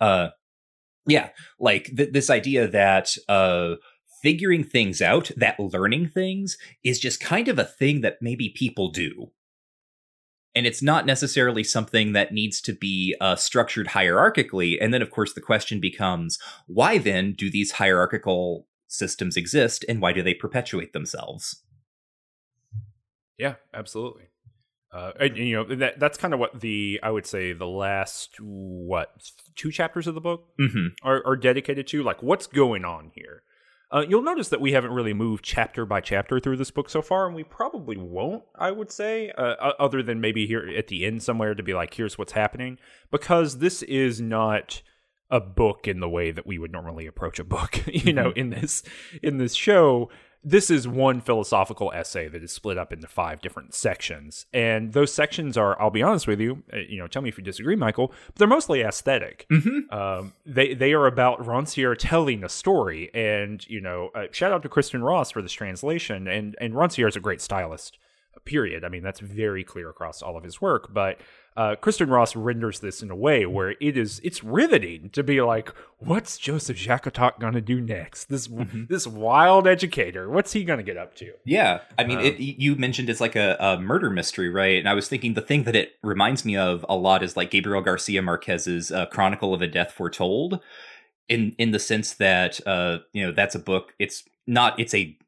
uh, 0.00 0.30
yeah, 1.06 1.28
like 1.60 1.92
th- 1.96 2.12
this 2.12 2.28
idea 2.28 2.66
that 2.66 3.14
uh, 3.28 3.76
figuring 4.24 4.64
things 4.64 5.00
out, 5.00 5.30
that 5.36 5.60
learning 5.60 6.08
things, 6.08 6.58
is 6.82 6.98
just 6.98 7.20
kind 7.20 7.46
of 7.46 7.56
a 7.56 7.64
thing 7.64 8.00
that 8.00 8.16
maybe 8.20 8.48
people 8.48 8.90
do. 8.90 9.30
And 10.54 10.66
it's 10.66 10.82
not 10.82 11.06
necessarily 11.06 11.62
something 11.62 12.12
that 12.12 12.32
needs 12.32 12.60
to 12.62 12.72
be 12.72 13.14
uh, 13.20 13.36
structured 13.36 13.88
hierarchically. 13.88 14.76
And 14.80 14.92
then, 14.92 15.02
of 15.02 15.10
course, 15.10 15.32
the 15.32 15.40
question 15.40 15.80
becomes 15.80 16.38
why 16.66 16.98
then 16.98 17.32
do 17.32 17.50
these 17.50 17.72
hierarchical 17.72 18.66
systems 18.88 19.36
exist 19.36 19.84
and 19.88 20.02
why 20.02 20.12
do 20.12 20.22
they 20.22 20.34
perpetuate 20.34 20.92
themselves? 20.92 21.62
Yeah, 23.38 23.54
absolutely. 23.72 24.24
Uh, 24.92 25.12
and, 25.20 25.36
you 25.36 25.54
know 25.54 25.76
that 25.76 26.00
that's 26.00 26.18
kind 26.18 26.34
of 26.34 26.40
what 26.40 26.60
the 26.60 26.98
I 27.00 27.12
would 27.12 27.24
say 27.24 27.52
the 27.52 27.66
last 27.66 28.40
what 28.40 29.30
two 29.54 29.70
chapters 29.70 30.08
of 30.08 30.16
the 30.16 30.20
book 30.20 30.48
mm-hmm. 30.58 30.88
are, 31.04 31.24
are, 31.24 31.36
dedicated 31.36 31.86
to 31.88 32.02
like 32.02 32.24
what's 32.24 32.48
going 32.48 32.84
on 32.84 33.12
here. 33.14 33.44
Uh, 33.92 34.04
you'll 34.08 34.22
notice 34.22 34.48
that 34.48 34.60
we 34.60 34.72
haven't 34.72 34.92
really 34.92 35.12
moved 35.12 35.44
chapter 35.44 35.84
by 35.84 36.00
chapter 36.00 36.38
through 36.38 36.56
this 36.56 36.70
book 36.70 36.88
so 36.88 37.02
far, 37.02 37.26
and 37.26 37.34
we 37.34 37.42
probably 37.42 37.96
won't. 37.96 38.44
I 38.54 38.70
would 38.70 38.92
say, 38.92 39.30
uh, 39.30 39.72
other 39.78 40.02
than 40.02 40.20
maybe 40.20 40.46
here 40.46 40.70
at 40.76 40.86
the 40.86 41.04
end 41.04 41.22
somewhere 41.22 41.54
to 41.54 41.62
be 41.62 41.74
like, 41.74 41.94
"Here's 41.94 42.16
what's 42.16 42.32
happening," 42.32 42.78
because 43.10 43.58
this 43.58 43.82
is 43.82 44.20
not 44.20 44.82
a 45.28 45.40
book 45.40 45.88
in 45.88 46.00
the 46.00 46.08
way 46.08 46.30
that 46.30 46.46
we 46.46 46.58
would 46.58 46.72
normally 46.72 47.06
approach 47.06 47.38
a 47.38 47.44
book. 47.44 47.76
you 47.86 48.00
mm-hmm. 48.00 48.16
know, 48.16 48.30
in 48.30 48.50
this 48.50 48.84
in 49.22 49.38
this 49.38 49.54
show, 49.54 50.08
this 50.42 50.70
is 50.70 50.88
one 50.88 51.20
philosophical 51.20 51.92
essay 51.94 52.28
that 52.28 52.42
is 52.42 52.52
split 52.52 52.78
up 52.78 52.92
into 52.92 53.06
five 53.06 53.40
different 53.40 53.74
sections. 53.74 54.46
And 54.52 54.92
those 54.92 55.12
sections 55.12 55.56
are 55.56 55.80
i'll 55.80 55.90
be 55.90 56.02
honest 56.02 56.26
with 56.26 56.40
you 56.40 56.62
uh, 56.72 56.78
you 56.78 56.98
know 56.98 57.06
tell 57.06 57.22
me 57.22 57.28
if 57.28 57.38
you 57.38 57.44
disagree 57.44 57.76
michael 57.76 58.08
but 58.26 58.36
they're 58.36 58.48
mostly 58.48 58.80
aesthetic. 58.82 59.46
Mm-hmm. 59.50 59.94
um, 59.94 60.32
they 60.46 60.74
they 60.74 60.92
are 60.92 61.06
about 61.06 61.40
Rancière 61.40 61.96
telling 61.98 62.44
a 62.44 62.48
story. 62.48 63.10
And 63.14 63.66
you 63.68 63.80
know 63.80 64.10
uh, 64.14 64.26
shout 64.32 64.52
out 64.52 64.62
to 64.62 64.68
Kristin 64.68 65.02
Ross 65.02 65.30
for 65.30 65.42
this 65.42 65.52
translation. 65.52 66.26
And 66.28 66.56
and 66.60 66.74
Rancière 66.74 67.08
is 67.08 67.16
a 67.16 67.20
great 67.20 67.40
stylist 67.40 67.98
period 68.44 68.84
i 68.84 68.88
mean 68.88 69.02
that's 69.02 69.20
very 69.20 69.62
clear 69.64 69.90
across 69.90 70.22
all 70.22 70.36
of 70.36 70.44
his 70.44 70.60
work 70.60 70.92
but 70.92 71.20
uh, 71.56 71.74
Kristin 71.76 72.10
Ross 72.10 72.36
renders 72.36 72.78
this 72.80 73.02
in 73.02 73.10
a 73.10 73.16
way 73.16 73.44
where 73.44 73.70
it 73.80 73.96
is 73.96 74.20
it's 74.22 74.44
riveting 74.44 75.10
to 75.10 75.22
be 75.22 75.42
like, 75.42 75.74
what's 75.98 76.38
Joseph 76.38 76.76
Jacotot 76.76 77.40
gonna 77.40 77.60
do 77.60 77.80
next? 77.80 78.30
This 78.30 78.46
mm-hmm. 78.46 78.84
this 78.88 79.06
wild 79.06 79.66
educator, 79.66 80.30
what's 80.30 80.52
he 80.52 80.64
gonna 80.64 80.84
get 80.84 80.96
up 80.96 81.14
to? 81.16 81.32
Yeah, 81.44 81.80
I 81.98 82.04
mean, 82.04 82.18
um, 82.18 82.24
it, 82.24 82.38
you 82.38 82.76
mentioned 82.76 83.10
it's 83.10 83.20
like 83.20 83.34
a, 83.34 83.56
a, 83.58 83.80
murder 83.80 84.10
mystery, 84.10 84.48
right? 84.48 84.78
And 84.78 84.88
I 84.88 84.94
was 84.94 85.08
thinking 85.08 85.34
the 85.34 85.42
thing 85.42 85.64
that 85.64 85.74
it 85.74 85.96
reminds 86.02 86.44
me 86.44 86.56
of 86.56 86.86
a 86.88 86.96
lot 86.96 87.22
is 87.22 87.36
like 87.36 87.50
Gabriel 87.50 87.82
Garcia 87.82 88.22
Marquez's 88.22 88.92
uh, 88.92 89.06
Chronicle 89.06 89.52
of 89.52 89.60
a 89.60 89.66
Death 89.66 89.92
Foretold, 89.92 90.60
in 91.28 91.54
in 91.58 91.72
the 91.72 91.80
sense 91.80 92.14
that 92.14 92.64
uh, 92.66 92.98
you 93.12 93.26
know 93.26 93.32
that's 93.32 93.56
a 93.56 93.60
book. 93.60 93.92
It's 93.98 94.24
not. 94.46 94.78
It's 94.78 94.94
a 94.94 95.18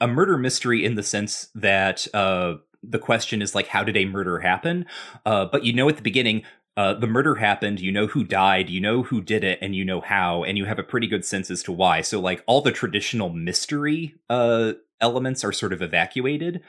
a 0.00 0.08
murder 0.08 0.38
mystery 0.38 0.84
in 0.84 0.94
the 0.94 1.02
sense 1.02 1.48
that 1.54 2.06
uh, 2.14 2.54
the 2.82 2.98
question 2.98 3.42
is 3.42 3.54
like 3.54 3.68
how 3.68 3.82
did 3.82 3.96
a 3.96 4.04
murder 4.04 4.40
happen? 4.40 4.86
Uh, 5.26 5.44
but 5.44 5.64
you 5.64 5.72
know 5.72 5.88
at 5.88 5.96
the 5.96 6.02
beginning 6.02 6.42
uh, 6.76 6.94
the 6.94 7.06
murder 7.06 7.36
happened 7.36 7.80
you 7.80 7.90
know 7.90 8.06
who 8.06 8.22
died 8.22 8.70
you 8.70 8.80
know 8.80 9.02
who 9.02 9.20
did 9.20 9.42
it 9.42 9.58
and 9.60 9.74
you 9.74 9.84
know 9.84 10.00
how 10.00 10.44
and 10.44 10.56
you 10.56 10.64
have 10.64 10.78
a 10.78 10.84
pretty 10.84 11.06
good 11.06 11.24
sense 11.24 11.50
as 11.50 11.62
to 11.62 11.72
why. 11.72 12.00
So 12.00 12.20
like 12.20 12.42
all 12.46 12.60
the 12.60 12.72
traditional 12.72 13.30
mystery 13.30 14.14
uh, 14.30 14.74
elements 15.00 15.44
are 15.44 15.52
sort 15.52 15.72
of 15.72 15.82
evacuated. 15.82 16.62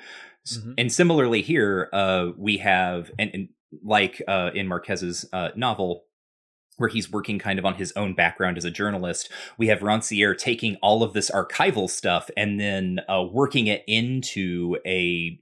Mm-hmm. 0.48 0.74
and 0.78 0.92
similarly 0.92 1.42
here 1.42 1.90
uh, 1.92 2.30
we 2.38 2.58
have 2.58 3.12
and, 3.20 3.30
and 3.34 3.50
like 3.84 4.22
uh, 4.28 4.52
in 4.56 4.68
marquez's 4.68 5.26
uh, 5.34 5.50
novel 5.56 6.06
where 6.80 6.90
he's 6.90 7.12
working 7.12 7.38
kind 7.38 7.60
of 7.60 7.66
on 7.66 7.76
his 7.76 7.94
own 7.96 8.14
background 8.14 8.58
as 8.58 8.66
a 8.66 8.72
journalist. 8.72 9.30
We 9.58 9.68
have 9.68 9.80
Rancière 9.80 10.38
taking 10.38 10.78
all 10.78 11.04
of 11.04 11.14
this 11.14 11.30
archival 11.30 11.90
stuff 11.90 12.30
and 12.36 12.60
then 12.60 13.02
uh, 13.08 13.24
working 13.32 13.68
it 13.68 13.84
into 13.86 14.78
a 14.86 15.40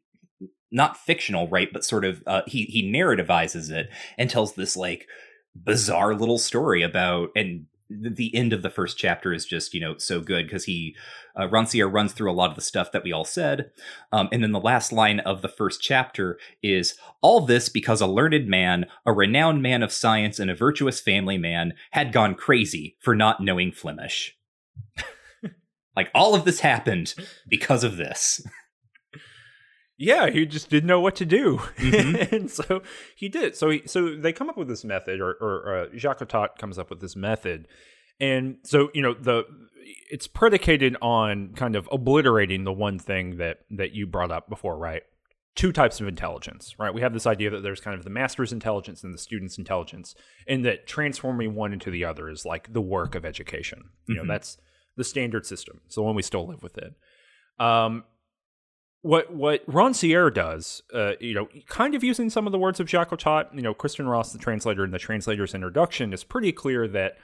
not 0.72 0.98
fictional, 0.98 1.48
right? 1.48 1.72
But 1.72 1.86
sort 1.86 2.06
of 2.06 2.22
uh, 2.28 2.42
he 2.46 2.64
he 2.66 2.84
narrativizes 2.84 3.72
it 3.72 3.90
and 4.18 4.30
tells 4.30 4.54
this 4.54 4.76
like 4.76 5.08
bizarre 5.56 6.14
little 6.14 6.38
story 6.38 6.82
about 6.82 7.30
and 7.36 7.68
the 7.90 8.36
end 8.36 8.54
of 8.54 8.62
the 8.62 8.70
first 8.70 8.98
chapter 8.98 9.34
is 9.34 9.46
just 9.46 9.74
you 9.74 9.80
know 9.80 9.98
so 9.98 10.20
good 10.20 10.46
because 10.46 10.66
he 10.66 10.96
uh, 11.40 11.48
runs 11.48 11.72
through 12.14 12.32
a 12.32 12.34
lot 12.34 12.50
of 12.50 12.56
the 12.56 12.62
stuff 12.62 12.92
that 12.92 13.04
we 13.04 13.12
all 13.12 13.26
said, 13.26 13.72
um, 14.12 14.30
and 14.32 14.44
then 14.44 14.52
the 14.52 14.60
last 14.60 14.92
line 14.92 15.20
of 15.22 15.42
the 15.42 15.48
first 15.48 15.82
chapter 15.82 16.38
is 16.62 16.96
all 17.22 17.42
this 17.42 17.70
because 17.70 18.02
a 18.02 18.08
learned 18.08 18.48
man, 18.48 18.86
a 19.06 19.14
renowned 19.14 19.62
man 19.62 19.84
of 19.84 19.92
science, 19.92 20.40
and 20.40 20.50
a 20.50 20.56
virtuous 20.56 21.00
family 21.00 21.38
man 21.38 21.74
had 21.92 22.12
gone 22.12 22.36
crazy 22.36 22.98
for 23.00 23.16
not 23.16 23.42
knowing 23.42 23.72
Flemish. 23.72 24.38
like 25.96 26.10
all 26.14 26.36
of 26.36 26.46
this 26.46 26.60
happened 26.60 27.14
because 27.50 27.84
of 27.84 27.98
this. 27.98 28.42
Yeah, 29.98 30.30
he 30.30 30.46
just 30.46 30.70
didn't 30.70 30.88
know 30.88 31.02
what 31.02 31.16
to 31.16 31.26
do, 31.26 31.58
mm-hmm. 31.58 32.36
and 32.36 32.52
so 32.52 32.82
he 33.16 33.30
did. 33.30 33.56
So 33.56 33.72
he, 33.72 33.82
so 33.86 34.16
they 34.16 34.32
come 34.32 34.50
up 34.50 34.58
with 34.58 34.68
this 34.68 34.84
method, 34.84 35.20
or, 35.20 35.32
or 35.42 35.78
uh, 35.78 35.86
Jacotot 35.88 36.58
comes 36.60 36.78
up 36.78 36.90
with 36.90 37.02
this 37.02 37.16
method, 37.16 37.68
and 38.20 38.58
so 38.64 38.90
you 38.94 39.02
know 39.02 39.16
the 39.16 39.44
it's 40.10 40.28
predicated 40.28 40.96
on 41.02 41.54
kind 41.56 41.76
of 41.76 41.90
obliterating 41.92 42.64
the 42.64 42.74
one 42.74 43.00
thing 43.00 43.38
that 43.38 43.60
that 43.72 43.94
you 43.94 44.06
brought 44.06 44.32
up 44.32 44.48
before, 44.50 44.78
right? 44.78 45.02
Two 45.56 45.72
types 45.72 46.00
of 46.00 46.08
intelligence, 46.08 46.76
right? 46.78 46.94
We 46.94 47.02
have 47.02 47.14
this 47.14 47.26
idea 47.26 47.50
that 47.50 47.64
there's 47.64 47.82
kind 47.82 47.98
of 47.98 48.04
the 48.04 48.12
master's 48.12 48.54
intelligence 48.54 49.04
and 49.04 49.12
the 49.12 49.18
student's 49.18 49.58
intelligence, 49.58 50.14
and 50.48 50.64
that 50.66 50.86
transforming 50.86 51.56
one 51.56 51.74
into 51.74 51.90
the 51.90 52.06
other 52.06 52.30
is 52.30 52.46
like 52.46 52.72
the 52.72 52.82
work 52.82 53.16
of 53.16 53.26
education. 53.26 53.86
You 54.06 54.14
mm-hmm. 54.14 54.28
know, 54.28 54.34
that's 54.34 54.60
the 54.96 55.04
standard 55.04 55.48
system. 55.48 55.82
So 55.88 56.04
one 56.04 56.14
we 56.14 56.22
still 56.22 56.48
live 56.48 56.62
with 56.62 56.78
it. 56.78 56.94
Um, 57.60 58.04
what 59.02 59.34
what 59.34 59.66
Rancière 59.68 60.34
does, 60.34 60.82
uh, 60.94 61.14
you 61.20 61.34
know, 61.34 61.48
kind 61.68 61.96
of 61.96 62.04
using 62.04 62.30
some 62.30 62.46
of 62.46 62.52
the 62.52 62.60
words 62.60 62.80
of 62.80 62.88
Jacotot, 62.88 63.54
you 63.54 63.62
know, 63.62 63.74
Kristin 63.74 64.10
Ross, 64.10 64.32
the 64.32 64.40
translator 64.40 64.84
in 64.84 64.92
the 64.92 65.00
translator's 65.00 65.54
introduction, 65.54 66.14
is 66.14 66.24
pretty 66.24 66.52
clear 66.52 66.88
that 66.88 67.18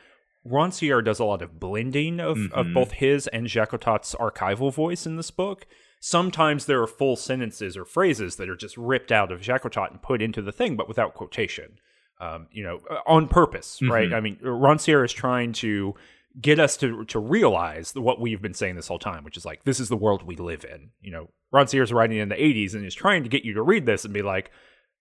Rancière 0.45 1.03
does 1.03 1.19
a 1.19 1.26
lot 1.26 1.41
of 1.41 1.59
blending 1.59 2.19
of, 2.19 2.38
mm-hmm. 2.38 2.53
of 2.53 2.74
both 2.74 2.91
his 2.93 3.28
and 3.28 3.47
Jacotot's 3.47 4.13
archival 4.15 4.74
voice 4.74 5.05
in 5.05 5.15
this 5.15 5.32
book. 5.32 5.65
Sometimes 5.99 6.65
there 6.65 6.82
are 6.82 6.88
full 6.88 7.15
sentences 7.15 7.78
or 7.78 7.86
phrases 7.86 8.36
that 8.36 8.49
are 8.49 8.57
just 8.57 8.76
ripped 8.78 9.11
out 9.11 9.32
of 9.32 9.39
Jacotot 9.39 9.91
and 9.91 10.01
put 10.01 10.21
into 10.21 10.41
the 10.41 10.51
thing, 10.51 10.76
but 10.76 10.88
without 10.88 11.13
quotation. 11.13 11.78
Um, 12.19 12.47
you 12.51 12.63
know, 12.63 12.80
uh, 12.89 12.99
on 13.07 13.28
purpose, 13.28 13.80
mm-hmm. 13.82 13.91
right? 13.91 14.13
I 14.13 14.19
mean, 14.19 14.38
Rancière 14.38 15.03
is 15.03 15.11
trying 15.11 15.53
to 15.53 15.95
get 16.39 16.59
us 16.59 16.77
to 16.77 17.05
to 17.05 17.19
realize 17.19 17.93
what 17.95 18.19
we've 18.19 18.41
been 18.41 18.53
saying 18.53 18.75
this 18.75 18.88
whole 18.88 18.99
time, 18.99 19.23
which 19.23 19.38
is 19.38 19.45
like 19.45 19.63
this 19.63 19.79
is 19.79 19.89
the 19.89 19.97
world 19.97 20.23
we 20.23 20.36
live 20.36 20.65
in. 20.65 20.89
You 21.01 21.11
know, 21.11 21.29
Rancière's 21.53 21.93
writing 21.93 22.17
in 22.17 22.29
the 22.29 22.36
'80s 22.36 22.73
and 22.73 22.86
is 22.86 22.95
trying 22.95 23.23
to 23.23 23.29
get 23.29 23.45
you 23.45 23.53
to 23.53 23.61
read 23.61 23.86
this 23.86 24.05
and 24.05 24.13
be 24.13 24.21
like, 24.21 24.51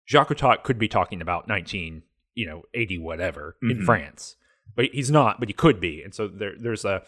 Jacques 0.06 0.28
Jacotot 0.28 0.62
could 0.62 0.78
be 0.78 0.88
talking 0.88 1.20
about 1.20 1.48
19, 1.48 2.02
you 2.34 2.46
know, 2.46 2.62
80 2.74 2.98
whatever 2.98 3.56
mm-hmm. 3.62 3.78
in 3.78 3.84
France. 3.84 4.36
but 4.74 4.86
he's 4.92 5.10
not, 5.10 5.40
but 5.40 5.48
he 5.48 5.52
could 5.52 5.80
be, 5.80 6.02
and 6.02 6.14
so 6.14 6.28
there, 6.28 6.54
there's 6.58 6.84
a 6.84 7.02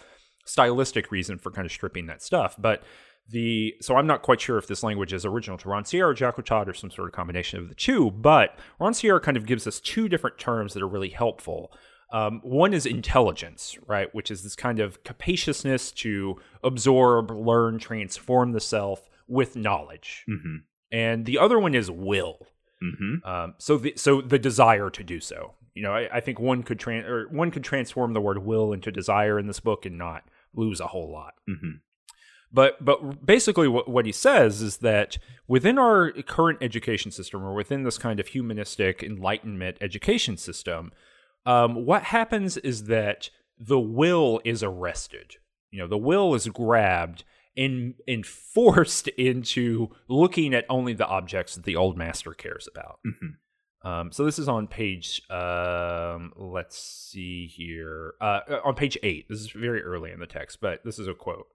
stylistic 0.44 1.10
reason 1.10 1.38
for 1.38 1.50
kind 1.50 1.66
of 1.66 1.72
stripping 1.72 2.06
that 2.06 2.22
stuff. 2.22 2.54
But 2.58 2.82
the 3.28 3.74
so 3.80 3.96
I'm 3.96 4.06
not 4.06 4.22
quite 4.22 4.40
sure 4.40 4.56
if 4.56 4.68
this 4.68 4.82
language 4.82 5.12
is 5.12 5.24
original 5.24 5.58
to 5.58 5.68
Rancière 5.68 6.10
or 6.10 6.14
Jacotot 6.14 6.68
or 6.68 6.74
some 6.74 6.90
sort 6.90 7.08
of 7.08 7.14
combination 7.14 7.60
of 7.60 7.68
the 7.68 7.74
two. 7.74 8.10
But 8.10 8.56
Rancière 8.80 9.20
kind 9.20 9.36
of 9.36 9.46
gives 9.46 9.66
us 9.66 9.80
two 9.80 10.08
different 10.08 10.38
terms 10.38 10.74
that 10.74 10.82
are 10.82 10.88
really 10.88 11.10
helpful. 11.10 11.72
Um, 12.12 12.40
one 12.44 12.72
is 12.72 12.86
intelligence, 12.86 13.76
right, 13.86 14.14
which 14.14 14.30
is 14.30 14.42
this 14.42 14.54
kind 14.54 14.78
of 14.78 15.02
capaciousness 15.02 15.90
to 15.92 16.36
absorb, 16.62 17.30
learn, 17.30 17.78
transform 17.78 18.52
the 18.52 18.60
self 18.60 19.08
with 19.26 19.56
knowledge, 19.56 20.24
Mm-hmm. 20.28 20.56
and 20.92 21.26
the 21.26 21.38
other 21.38 21.58
one 21.58 21.74
is 21.74 21.90
will. 21.90 22.46
Mm-hmm. 22.82 23.26
Um, 23.28 23.54
so 23.58 23.76
the 23.76 23.94
so 23.96 24.20
the 24.20 24.38
desire 24.38 24.88
to 24.90 25.02
do 25.02 25.18
so. 25.18 25.54
You 25.74 25.82
know, 25.82 25.92
I, 25.92 26.08
I 26.16 26.20
think 26.20 26.38
one 26.38 26.62
could 26.62 26.78
tran 26.78 27.04
or 27.04 27.28
one 27.28 27.50
could 27.50 27.64
transform 27.64 28.12
the 28.12 28.20
word 28.20 28.38
will 28.38 28.72
into 28.72 28.92
desire 28.92 29.38
in 29.38 29.46
this 29.46 29.60
book 29.60 29.84
and 29.84 29.98
not 29.98 30.22
lose 30.54 30.78
a 30.80 30.86
whole 30.86 31.10
lot. 31.10 31.34
Mm-hmm. 31.48 31.78
But 32.52 32.84
but 32.84 33.26
basically, 33.26 33.66
what 33.66 33.88
what 33.88 34.06
he 34.06 34.12
says 34.12 34.62
is 34.62 34.76
that 34.78 35.18
within 35.48 35.78
our 35.78 36.12
current 36.12 36.60
education 36.62 37.10
system, 37.10 37.42
or 37.42 37.52
within 37.54 37.82
this 37.82 37.98
kind 37.98 38.20
of 38.20 38.28
humanistic 38.28 39.02
enlightenment 39.02 39.76
education 39.80 40.36
system, 40.36 40.92
um, 41.46 41.86
what 41.86 42.02
happens 42.02 42.56
is 42.58 42.84
that 42.84 43.30
the 43.58 43.78
will 43.78 44.40
is 44.44 44.62
arrested. 44.62 45.36
You 45.70 45.80
know, 45.80 45.88
the 45.88 45.96
will 45.96 46.34
is 46.34 46.48
grabbed 46.48 47.24
and 47.56 47.94
and 48.06 48.26
forced 48.26 49.08
into 49.16 49.88
looking 50.08 50.52
at 50.54 50.66
only 50.68 50.92
the 50.92 51.06
objects 51.06 51.54
that 51.54 51.64
the 51.64 51.76
old 51.76 51.96
master 51.96 52.32
cares 52.32 52.68
about. 52.70 52.98
Mm-hmm. 53.06 53.88
Um, 53.88 54.10
so 54.10 54.24
this 54.24 54.38
is 54.38 54.48
on 54.48 54.66
page. 54.66 55.22
Um, 55.30 56.32
let's 56.36 56.76
see 56.76 57.46
here. 57.46 58.14
Uh, 58.20 58.40
on 58.64 58.74
page 58.74 58.98
eight. 59.02 59.26
This 59.28 59.40
is 59.40 59.50
very 59.50 59.82
early 59.82 60.10
in 60.10 60.18
the 60.18 60.26
text, 60.26 60.60
but 60.60 60.80
this 60.84 60.98
is 60.98 61.06
a 61.06 61.14
quote. 61.14 61.46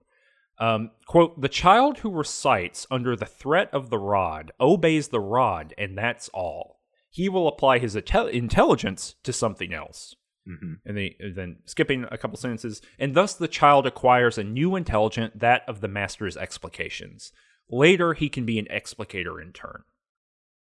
Um, 0.58 0.92
quote: 1.06 1.40
The 1.40 1.48
child 1.48 1.98
who 1.98 2.10
recites 2.10 2.86
under 2.90 3.16
the 3.16 3.26
threat 3.26 3.68
of 3.72 3.90
the 3.90 3.98
rod 3.98 4.52
obeys 4.58 5.08
the 5.08 5.20
rod, 5.20 5.74
and 5.76 5.96
that's 5.96 6.30
all. 6.30 6.81
He 7.12 7.28
will 7.28 7.46
apply 7.46 7.78
his 7.78 7.94
intel- 7.94 8.30
intelligence 8.30 9.16
to 9.22 9.34
something 9.34 9.74
else. 9.74 10.16
Mm-hmm. 10.48 10.72
And 10.86 10.96
then, 10.96 11.10
and 11.20 11.36
then 11.36 11.56
skipping 11.66 12.06
a 12.10 12.18
couple 12.18 12.38
sentences, 12.38 12.80
and 12.98 13.14
thus 13.14 13.34
the 13.34 13.46
child 13.46 13.86
acquires 13.86 14.38
a 14.38 14.42
new 14.42 14.74
intelligence, 14.74 15.32
that 15.36 15.62
of 15.68 15.80
the 15.82 15.88
master's 15.88 16.36
explications. 16.36 17.32
Later, 17.70 18.14
he 18.14 18.28
can 18.28 18.44
be 18.44 18.58
an 18.58 18.66
explicator 18.66 19.40
in 19.40 19.52
turn. 19.52 19.82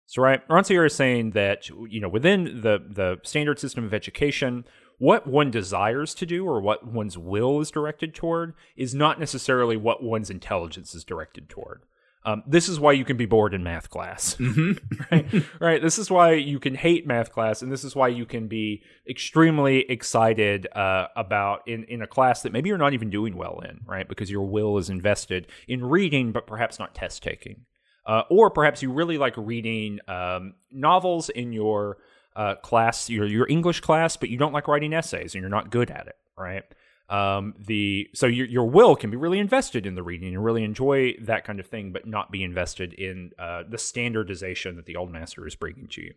So, 0.06 0.22
right, 0.22 0.46
Rancière 0.48 0.86
is 0.86 0.94
saying 0.94 1.32
that 1.32 1.68
you 1.68 2.00
know 2.00 2.08
within 2.08 2.62
the 2.62 2.78
the 2.88 3.18
standard 3.22 3.58
system 3.58 3.84
of 3.84 3.92
education, 3.92 4.64
what 4.96 5.26
one 5.26 5.50
desires 5.50 6.14
to 6.14 6.26
do 6.26 6.46
or 6.46 6.62
what 6.62 6.86
one's 6.86 7.18
will 7.18 7.60
is 7.60 7.70
directed 7.70 8.14
toward 8.14 8.54
is 8.74 8.94
not 8.94 9.20
necessarily 9.20 9.76
what 9.76 10.02
one's 10.02 10.30
intelligence 10.30 10.94
is 10.94 11.04
directed 11.04 11.50
toward. 11.50 11.82
Um, 12.24 12.42
this 12.46 12.68
is 12.68 12.78
why 12.80 12.92
you 12.92 13.04
can 13.04 13.16
be 13.16 13.26
bored 13.26 13.54
in 13.54 13.62
math 13.62 13.88
class, 13.90 14.34
Mm-hmm. 14.40 15.02
right? 15.10 15.44
right? 15.60 15.82
This 15.82 15.98
is 15.98 16.10
why 16.10 16.32
you 16.32 16.58
can 16.58 16.74
hate 16.74 17.06
math 17.06 17.32
class, 17.32 17.62
and 17.62 17.70
this 17.72 17.84
is 17.84 17.94
why 17.96 18.08
you 18.08 18.26
can 18.26 18.48
be 18.48 18.82
extremely 19.08 19.80
excited 19.90 20.66
uh, 20.74 21.06
about 21.16 21.66
in 21.66 21.84
in 21.84 22.02
a 22.02 22.06
class 22.06 22.42
that 22.42 22.52
maybe 22.52 22.68
you're 22.68 22.76
not 22.78 22.92
even 22.92 23.08
doing 23.08 23.36
well 23.36 23.60
in, 23.60 23.80
right? 23.86 24.08
Because 24.08 24.30
your 24.30 24.46
will 24.46 24.78
is 24.78 24.90
invested 24.90 25.46
in 25.68 25.84
reading, 25.84 26.32
but 26.32 26.46
perhaps 26.46 26.78
not 26.78 26.94
test 26.94 27.22
taking, 27.22 27.64
uh, 28.04 28.22
or 28.30 28.50
perhaps 28.50 28.82
you 28.82 28.92
really 28.92 29.16
like 29.16 29.34
reading 29.36 30.00
um, 30.08 30.54
novels 30.72 31.28
in 31.30 31.52
your 31.52 31.98
uh, 32.36 32.56
class, 32.56 33.08
your 33.08 33.26
your 33.26 33.46
English 33.48 33.80
class, 33.80 34.16
but 34.16 34.28
you 34.28 34.36
don't 34.36 34.52
like 34.52 34.68
writing 34.68 34.92
essays, 34.92 35.34
and 35.34 35.40
you're 35.40 35.48
not 35.48 35.70
good 35.70 35.90
at 35.90 36.06
it, 36.08 36.16
right? 36.36 36.64
Um, 37.08 37.54
the 37.58 38.08
so 38.14 38.26
your 38.26 38.46
your 38.46 38.68
will 38.68 38.94
can 38.94 39.10
be 39.10 39.16
really 39.16 39.38
invested 39.38 39.86
in 39.86 39.94
the 39.94 40.02
reading 40.02 40.34
and 40.34 40.44
really 40.44 40.64
enjoy 40.64 41.14
that 41.22 41.44
kind 41.44 41.58
of 41.58 41.66
thing, 41.66 41.92
but 41.92 42.06
not 42.06 42.30
be 42.30 42.42
invested 42.42 42.92
in 42.92 43.30
uh, 43.38 43.62
the 43.68 43.78
standardization 43.78 44.76
that 44.76 44.86
the 44.86 44.96
old 44.96 45.10
master 45.10 45.46
is 45.46 45.54
bringing 45.54 45.88
to 45.88 46.02
you. 46.02 46.14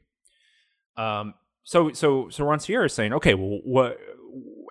Um, 1.02 1.36
so 1.64 1.92
so 1.94 2.30
so 2.30 2.44
Rancière 2.44 2.86
is 2.86 2.94
saying, 2.94 3.14
okay, 3.14 3.34
well, 3.36 3.60
what? 3.64 3.98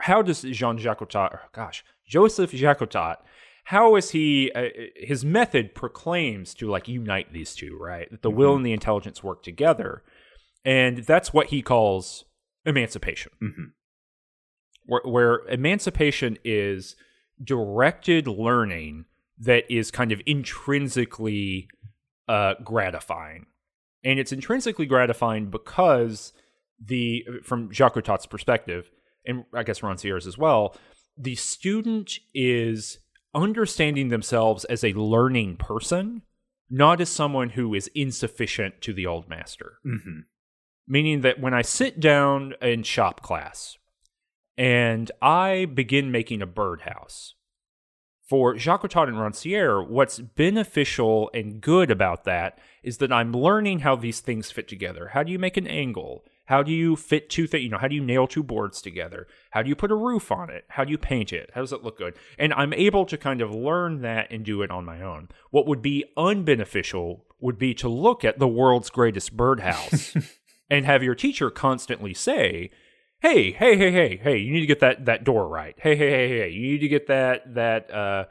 How 0.03 0.23
does 0.23 0.43
Jean 0.43 0.79
Jacotot? 0.79 1.33
Or, 1.33 1.43
gosh, 1.53 1.85
Joseph 2.07 2.53
Jacotot. 2.53 3.17
How 3.65 3.97
is 3.97 4.11
he? 4.11 4.51
Uh, 4.55 4.69
his 4.97 5.25
method 5.25 5.75
proclaims 5.75 6.55
to 6.55 6.69
like 6.69 6.89
unite 6.89 7.33
these 7.33 7.55
two, 7.55 7.79
right? 7.81 8.11
That 8.11 8.23
the 8.23 8.31
will 8.31 8.57
and 8.57 8.67
the 8.67 8.73
intelligence 8.73 9.23
work 9.23 9.43
together, 9.43 10.03
and 10.65 10.99
that's 10.99 11.33
what 11.33 11.49
he 11.49 11.63
calls 11.63 12.25
emancipation 12.67 13.33
Mm-hmm. 13.43 13.65
Where, 14.91 15.03
where 15.05 15.49
emancipation 15.49 16.37
is 16.45 16.97
directed 17.43 18.27
learning 18.27 19.05
that 19.39 19.65
is 19.71 19.93
kind 19.93 20.11
of 20.11 20.21
intrinsically 20.27 21.69
uh, 22.27 22.55
gratifying, 22.65 23.47
and 24.03 24.19
it's 24.19 24.33
intrinsically 24.33 24.87
gratifying 24.87 25.49
because 25.49 26.33
the 26.85 27.25
from 27.45 27.71
Jacques 27.73 28.29
perspective, 28.29 28.91
and 29.25 29.45
I 29.55 29.63
guess 29.63 29.81
Ron 29.81 29.97
Rancière's 29.97 30.27
as 30.27 30.37
well, 30.37 30.77
the 31.17 31.37
student 31.37 32.19
is 32.35 32.99
understanding 33.33 34.09
themselves 34.09 34.65
as 34.65 34.83
a 34.83 34.93
learning 34.95 35.57
person, 35.57 36.23
not 36.69 37.01
as 37.01 37.09
someone 37.09 37.51
who 37.51 37.75
is 37.75 37.89
insufficient 37.95 38.81
to 38.81 38.93
the 38.93 39.07
old 39.07 39.29
master 39.29 39.79
Mm-hmm. 39.87 40.21
meaning 40.89 41.21
that 41.21 41.41
when 41.41 41.55
I 41.55 41.63
sit 41.63 42.01
down 42.01 42.55
in 42.61 42.83
shop 42.83 43.23
class 43.23 43.77
and 44.61 45.11
I 45.23 45.65
begin 45.65 46.11
making 46.11 46.43
a 46.43 46.47
birdhouse, 46.47 47.35
for 48.29 48.59
Jacques 48.59 48.85
and 48.85 48.93
Rancière, 48.93 49.89
what's 49.89 50.19
beneficial 50.19 51.31
and 51.33 51.63
good 51.63 51.91
about 51.91 52.25
that 52.25 52.59
is 52.83 52.99
that 52.99 53.11
I'm 53.11 53.33
learning 53.33 53.81
how 53.81 53.97
these 53.97 54.21
things 54.21 54.51
fit 54.51 54.69
together. 54.69 55.09
How 55.15 55.23
do 55.23 55.33
you 55.33 55.39
make 55.39 55.57
an 55.57 55.67
angle? 55.67 56.27
How 56.45 56.63
do 56.63 56.73
you 56.73 56.95
fit 56.95 57.31
two 57.31 57.47
things? 57.47 57.65
You 57.65 57.71
know, 57.71 57.79
how 57.79 57.89
do 57.89 57.95
you 57.95 58.05
nail 58.05 58.27
two 58.27 58.43
boards 58.43 58.83
together? 58.83 59.27
How 59.53 59.63
do 59.63 59.71
you 59.71 59.75
put 59.75 59.91
a 59.91 59.97
roof 59.97 60.31
on 60.31 60.51
it? 60.51 60.67
How 60.69 60.85
do 60.85 60.91
you 60.91 60.99
paint 60.99 61.33
it? 61.33 61.51
How 61.55 61.63
does 61.63 61.73
it 61.73 61.83
look 61.83 61.97
good? 61.97 62.15
And 62.39 62.53
I'm 62.53 62.75
able 62.75 63.07
to 63.07 63.17
kind 63.17 63.41
of 63.41 63.55
learn 63.55 64.03
that 64.03 64.31
and 64.31 64.45
do 64.45 64.61
it 64.61 64.71
on 64.71 64.85
my 64.85 65.01
own. 65.01 65.31
What 65.51 65.67
would 65.67 65.81
be 65.81 66.05
unbeneficial 66.19 67.23
would 67.41 67.59
be 67.59 67.73
to 67.75 67.89
look 67.89 68.27
at 68.27 68.39
the 68.39 68.47
world's 68.47 68.91
greatest 68.91 69.37
birdhouse 69.39 70.15
and 70.71 70.85
have 70.85 71.03
your 71.03 71.15
teacher 71.15 71.51
constantly 71.51 72.13
say, 72.13 72.71
"Hey, 73.21 73.53
hey, 73.53 73.77
hey, 73.77 73.91
hey, 73.91 74.17
hey, 74.17 74.37
you 74.39 74.53
need 74.53 74.61
to 74.61 74.67
get 74.67 74.81
that 74.81 75.07
that 75.07 75.25
door 75.25 75.49
right. 75.49 75.75
Hey, 75.79 75.97
hey, 75.97 76.11
hey, 76.11 76.29
hey, 76.29 76.49
you 76.51 76.63
need 76.63 76.79
to 76.81 76.89
get 76.89 77.07
that 77.09 77.55
that 77.55 77.93
uh 77.93 78.25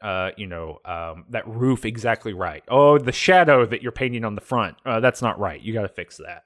uh 0.00 0.30
you 0.36 0.46
know 0.46 0.80
um 0.84 1.24
that 1.30 1.46
roof 1.48 1.84
exactly 1.84 2.32
right. 2.32 2.62
Oh, 2.68 2.98
the 2.98 3.12
shadow 3.12 3.66
that 3.66 3.82
you're 3.82 3.92
painting 3.92 4.24
on 4.24 4.34
the 4.34 4.40
front, 4.40 4.76
uh, 4.84 5.00
that's 5.00 5.22
not 5.22 5.38
right. 5.38 5.60
You 5.60 5.72
got 5.72 5.82
to 5.82 5.88
fix 5.88 6.18
that." 6.18 6.44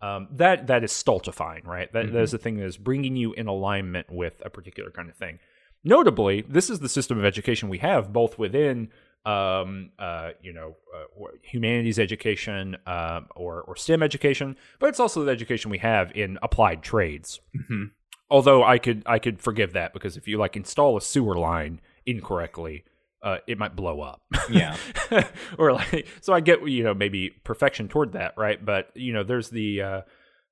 Um, 0.00 0.28
that 0.32 0.68
that 0.68 0.84
is 0.84 0.92
stultifying, 0.92 1.64
right? 1.64 1.92
That 1.92 2.12
that 2.12 2.22
is 2.22 2.30
the 2.30 2.38
thing 2.38 2.56
that 2.58 2.66
is 2.66 2.76
bringing 2.76 3.16
you 3.16 3.32
in 3.32 3.48
alignment 3.48 4.10
with 4.10 4.40
a 4.44 4.50
particular 4.50 4.90
kind 4.90 5.08
of 5.08 5.16
thing. 5.16 5.40
Notably, 5.82 6.42
this 6.42 6.70
is 6.70 6.80
the 6.80 6.88
system 6.88 7.18
of 7.18 7.24
education 7.24 7.68
we 7.68 7.78
have 7.78 8.12
both 8.12 8.38
within 8.38 8.90
um, 9.24 9.90
uh, 9.98 10.30
you 10.42 10.52
know, 10.52 10.76
uh, 10.94 11.26
humanities 11.42 11.98
education 11.98 12.76
um, 12.86 13.26
or 13.36 13.62
or 13.62 13.76
STEM 13.76 14.02
education, 14.02 14.56
but 14.78 14.88
it's 14.88 15.00
also 15.00 15.24
the 15.24 15.30
education 15.30 15.70
we 15.70 15.78
have 15.78 16.10
in 16.12 16.38
applied 16.42 16.82
trades. 16.82 17.40
Mm-hmm. 17.56 17.84
Although 18.30 18.64
I 18.64 18.78
could 18.78 19.02
I 19.06 19.18
could 19.18 19.40
forgive 19.40 19.72
that 19.72 19.92
because 19.92 20.16
if 20.16 20.28
you 20.28 20.38
like 20.38 20.56
install 20.56 20.96
a 20.96 21.00
sewer 21.00 21.36
line 21.36 21.80
incorrectly, 22.06 22.84
uh, 23.22 23.38
it 23.46 23.58
might 23.58 23.74
blow 23.74 24.00
up. 24.00 24.22
Yeah. 24.50 24.76
or 25.58 25.72
like 25.72 26.06
so 26.20 26.32
I 26.32 26.40
get 26.40 26.66
you 26.68 26.84
know 26.84 26.94
maybe 26.94 27.30
perfection 27.44 27.88
toward 27.88 28.12
that, 28.12 28.34
right? 28.36 28.62
But 28.64 28.90
you 28.94 29.12
know, 29.12 29.24
there's 29.24 29.50
the 29.50 29.82
uh, 29.82 30.00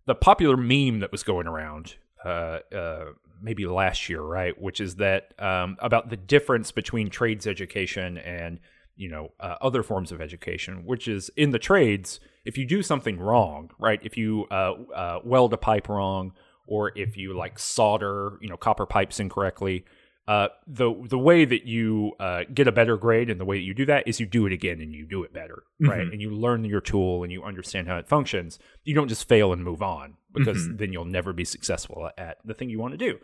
the 0.07 0.15
popular 0.15 0.57
meme 0.57 1.01
that 1.01 1.13
was 1.13 1.23
going 1.23 1.47
around 1.47 1.97
uh, 2.25 2.59
uh, 2.75 3.05
maybe 3.41 3.67
last 3.67 4.09
year, 4.09 4.23
right? 4.23 4.61
Which 4.61 4.81
is 4.81 4.97
that 4.97 5.33
um, 5.39 5.77
about 5.81 6.11
the 6.11 6.17
difference 6.17 6.73
between 6.73 7.11
trades 7.11 7.47
education 7.47 8.19
and 8.19 8.61
you 8.97 9.09
know 9.09 9.33
uh, 9.41 9.57
other 9.61 9.83
forms 9.83 10.13
of 10.13 10.21
education, 10.21 10.85
which 10.85 11.09
is 11.09 11.31
in 11.37 11.51
the 11.51 11.59
trades, 11.59 12.21
if 12.45 12.57
you 12.57 12.65
do 12.65 12.83
something 12.83 13.19
wrong, 13.19 13.71
right? 13.79 14.01
If 14.03 14.17
you 14.17 14.47
uh, 14.51 14.75
uh, 14.95 15.21
weld 15.25 15.53
a 15.53 15.59
pipe 15.59 15.89
wrong, 15.89 16.33
or 16.67 16.93
if 16.97 17.17
you 17.17 17.37
like 17.37 17.59
solder, 17.59 18.39
you 18.41 18.49
know, 18.49 18.57
copper 18.57 18.87
pipes 18.87 19.21
incorrectly. 19.21 19.85
Uh, 20.29 20.49
the 20.67 20.93
the 21.09 21.19
way 21.19 21.45
that 21.45 21.67
you 21.67 22.13
uh, 22.19 22.43
get 22.53 22.67
a 22.67 22.73
better 22.73 22.97
grade 22.97 23.31
and 23.31 23.41
the 23.41 23.45
way 23.45 23.57
that 23.59 23.63
you 23.63 23.73
do 23.75 23.87
that 23.87 24.09
is 24.09 24.19
you 24.19 24.27
do 24.27 24.45
it 24.45 24.53
again 24.53 24.81
and 24.81 24.93
you 24.93 25.07
do 25.07 25.23
it 25.23 25.33
better, 25.33 25.63
right? 25.81 26.01
Mhm. 26.07 26.13
And 26.15 26.21
you 26.21 26.31
learn 26.31 26.65
your 26.65 26.81
tool 26.81 27.23
and 27.23 27.31
you 27.31 27.45
understand 27.45 27.87
how 27.87 27.97
it 27.97 28.09
functions. 28.09 28.59
You 28.83 28.93
don't 28.95 29.07
just 29.07 29.29
fail 29.29 29.53
and 29.53 29.63
move 29.63 29.83
on 29.83 30.15
because 30.35 30.67
Mhm. 30.67 30.79
then 30.79 30.93
you'll 30.93 31.05
never 31.05 31.33
be 31.33 31.45
successful 31.45 32.11
at 32.19 32.39
the 32.45 32.55
thing 32.55 32.71
you 32.71 32.81
want 32.81 32.93
to 32.95 32.99
do, 32.99 33.21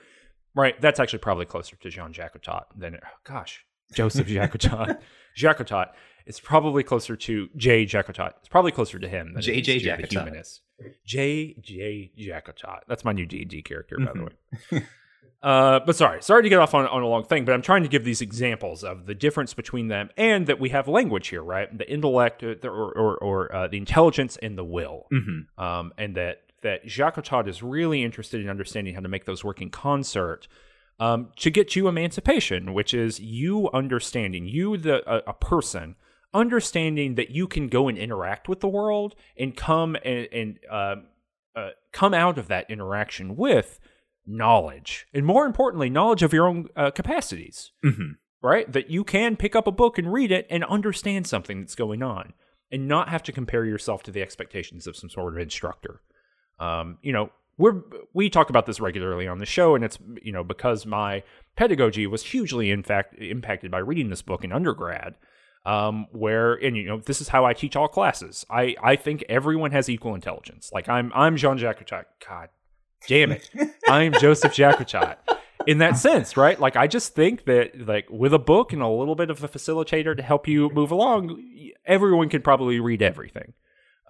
right? 0.54 0.80
That's 0.80 1.00
actually 1.00 1.18
probably 1.18 1.44
closer 1.44 1.74
to 1.74 1.90
Jean 1.90 2.12
Jacotot 2.12 2.66
than 2.76 2.94
oh, 3.04 3.08
gosh, 3.24 3.64
Joseph 3.92 4.28
Jacotot, 4.28 5.00
Jacotot. 5.36 5.88
It's 6.24 6.38
probably 6.38 6.84
closer 6.84 7.16
to 7.16 7.48
J. 7.56 7.84
Jacotot. 7.84 8.34
It's 8.38 8.48
probably 8.48 8.70
closer 8.70 9.00
to 9.00 9.08
him 9.08 9.32
than 9.32 9.42
J.J. 9.42 9.58
it 9.58 9.76
is 9.76 9.82
to 9.82 9.88
the 9.88 10.02
Jacotot. 10.04 10.10
humanist. 10.12 10.60
J. 11.04 11.54
J. 11.60 12.12
Jacotot. 12.16 12.82
That's 12.86 13.04
my 13.04 13.10
new 13.10 13.26
D 13.26 13.40
and 13.42 13.50
D 13.50 13.60
character, 13.60 13.98
by 13.98 14.12
the 14.12 14.18
Mhm. 14.20 14.32
way. 14.70 14.82
Uh, 15.42 15.80
but 15.84 15.96
sorry, 15.96 16.22
sorry 16.22 16.42
to 16.44 16.48
get 16.48 16.60
off 16.60 16.72
on, 16.72 16.86
on 16.86 17.02
a 17.02 17.06
long 17.06 17.24
thing, 17.24 17.44
but 17.44 17.52
I'm 17.52 17.62
trying 17.62 17.82
to 17.82 17.88
give 17.88 18.04
these 18.04 18.20
examples 18.20 18.84
of 18.84 19.06
the 19.06 19.14
difference 19.14 19.54
between 19.54 19.88
them 19.88 20.08
and 20.16 20.46
that 20.46 20.60
we 20.60 20.68
have 20.68 20.86
language 20.86 21.28
here, 21.28 21.42
right? 21.42 21.76
The 21.76 21.90
intellect 21.90 22.44
uh, 22.44 22.54
or, 22.68 22.92
or, 22.92 23.16
or 23.18 23.54
uh, 23.54 23.66
the 23.68 23.76
intelligence 23.78 24.36
and 24.40 24.56
the 24.56 24.64
will 24.64 25.06
Mhm. 25.12 25.46
um, 25.58 25.92
and 25.98 26.14
that 26.16 26.42
that 26.62 26.84
Jacotot 26.86 27.48
is 27.48 27.60
really 27.60 28.04
interested 28.04 28.40
in 28.40 28.48
understanding 28.48 28.94
how 28.94 29.00
to 29.00 29.08
make 29.08 29.24
those 29.24 29.42
work 29.42 29.60
in 29.60 29.68
concert 29.68 30.46
um, 31.00 31.30
to 31.38 31.50
get 31.50 31.74
you 31.74 31.88
emancipation, 31.88 32.72
which 32.72 32.94
is 32.94 33.18
you 33.18 33.68
understanding 33.74 34.46
you 34.46 34.76
the 34.76 35.02
a, 35.12 35.30
a 35.30 35.34
person 35.34 35.96
understanding 36.32 37.16
that 37.16 37.30
you 37.30 37.46
can 37.46 37.68
go 37.68 37.88
and 37.88 37.98
interact 37.98 38.48
with 38.48 38.60
the 38.60 38.68
world 38.68 39.14
and 39.36 39.56
come 39.56 39.96
and, 40.04 40.28
and 40.32 40.58
uh, 40.70 40.94
uh, 41.56 41.70
come 41.92 42.14
out 42.14 42.38
of 42.38 42.48
that 42.48 42.70
interaction 42.70 43.36
with 43.36 43.78
knowledge 44.26 45.06
and 45.12 45.26
more 45.26 45.44
importantly 45.46 45.90
knowledge 45.90 46.22
of 46.22 46.32
your 46.32 46.46
own 46.46 46.68
uh, 46.76 46.90
capacities 46.90 47.72
Mhm. 47.84 48.16
right? 48.42 48.70
That 48.72 48.90
you 48.90 49.04
can 49.04 49.36
pick 49.36 49.54
up 49.56 49.66
a 49.66 49.72
book 49.72 49.98
and 49.98 50.12
read 50.12 50.30
it 50.32 50.46
and 50.50 50.64
understand 50.64 51.26
something 51.26 51.60
that's 51.60 51.74
going 51.74 52.02
on 52.02 52.32
and 52.70 52.88
not 52.88 53.08
have 53.08 53.22
to 53.24 53.32
compare 53.32 53.64
yourself 53.64 54.02
to 54.04 54.10
the 54.10 54.22
expectations 54.22 54.86
of 54.86 54.96
some 54.96 55.10
sort 55.10 55.34
of 55.34 55.40
instructor. 55.40 56.00
Um, 56.58 56.98
you 57.02 57.12
know, 57.12 57.30
we're 57.58 57.82
we 58.14 58.30
talk 58.30 58.48
about 58.50 58.66
this 58.66 58.80
regularly 58.80 59.28
on 59.28 59.38
the 59.38 59.46
show, 59.46 59.74
and 59.74 59.84
it's 59.84 59.98
you 60.22 60.32
know 60.32 60.42
because 60.42 60.86
my 60.86 61.22
pedagogy 61.54 62.06
was 62.06 62.22
hugely 62.24 62.70
in 62.70 62.82
fact 62.82 63.14
impacted 63.18 63.70
by 63.70 63.78
reading 63.78 64.08
this 64.10 64.22
book 64.22 64.42
in 64.44 64.52
undergrad. 64.52 65.14
Um, 65.64 66.06
where 66.10 66.54
and 66.54 66.76
you 66.76 66.84
know 66.88 66.98
this 66.98 67.20
is 67.20 67.28
how 67.28 67.44
I 67.44 67.52
teach 67.52 67.76
all 67.76 67.88
classes. 67.88 68.44
I 68.50 68.74
I 68.82 68.96
think 68.96 69.24
everyone 69.28 69.70
has 69.72 69.88
equal 69.88 70.14
intelligence. 70.14 70.70
Like 70.72 70.88
I'm 70.88 71.12
I'm 71.14 71.36
Jean 71.36 71.58
Jacques 71.58 71.88
God 71.88 72.48
damn 73.08 73.32
it, 73.32 73.48
I'm 73.88 74.12
Joseph 74.14 74.52
Jacotot 74.52 75.16
in 75.66 75.78
that 75.78 75.96
sense, 75.96 76.36
right? 76.36 76.58
Like 76.60 76.76
I 76.76 76.86
just 76.86 77.14
think 77.14 77.44
that 77.44 77.86
like 77.86 78.08
with 78.10 78.34
a 78.34 78.38
book 78.38 78.72
and 78.72 78.82
a 78.82 78.88
little 78.88 79.14
bit 79.14 79.30
of 79.30 79.42
a 79.44 79.48
facilitator 79.48 80.16
to 80.16 80.22
help 80.22 80.48
you 80.48 80.68
move 80.70 80.90
along, 80.90 81.42
everyone 81.86 82.28
can 82.28 82.42
probably 82.42 82.80
read 82.80 83.02
everything. 83.02 83.52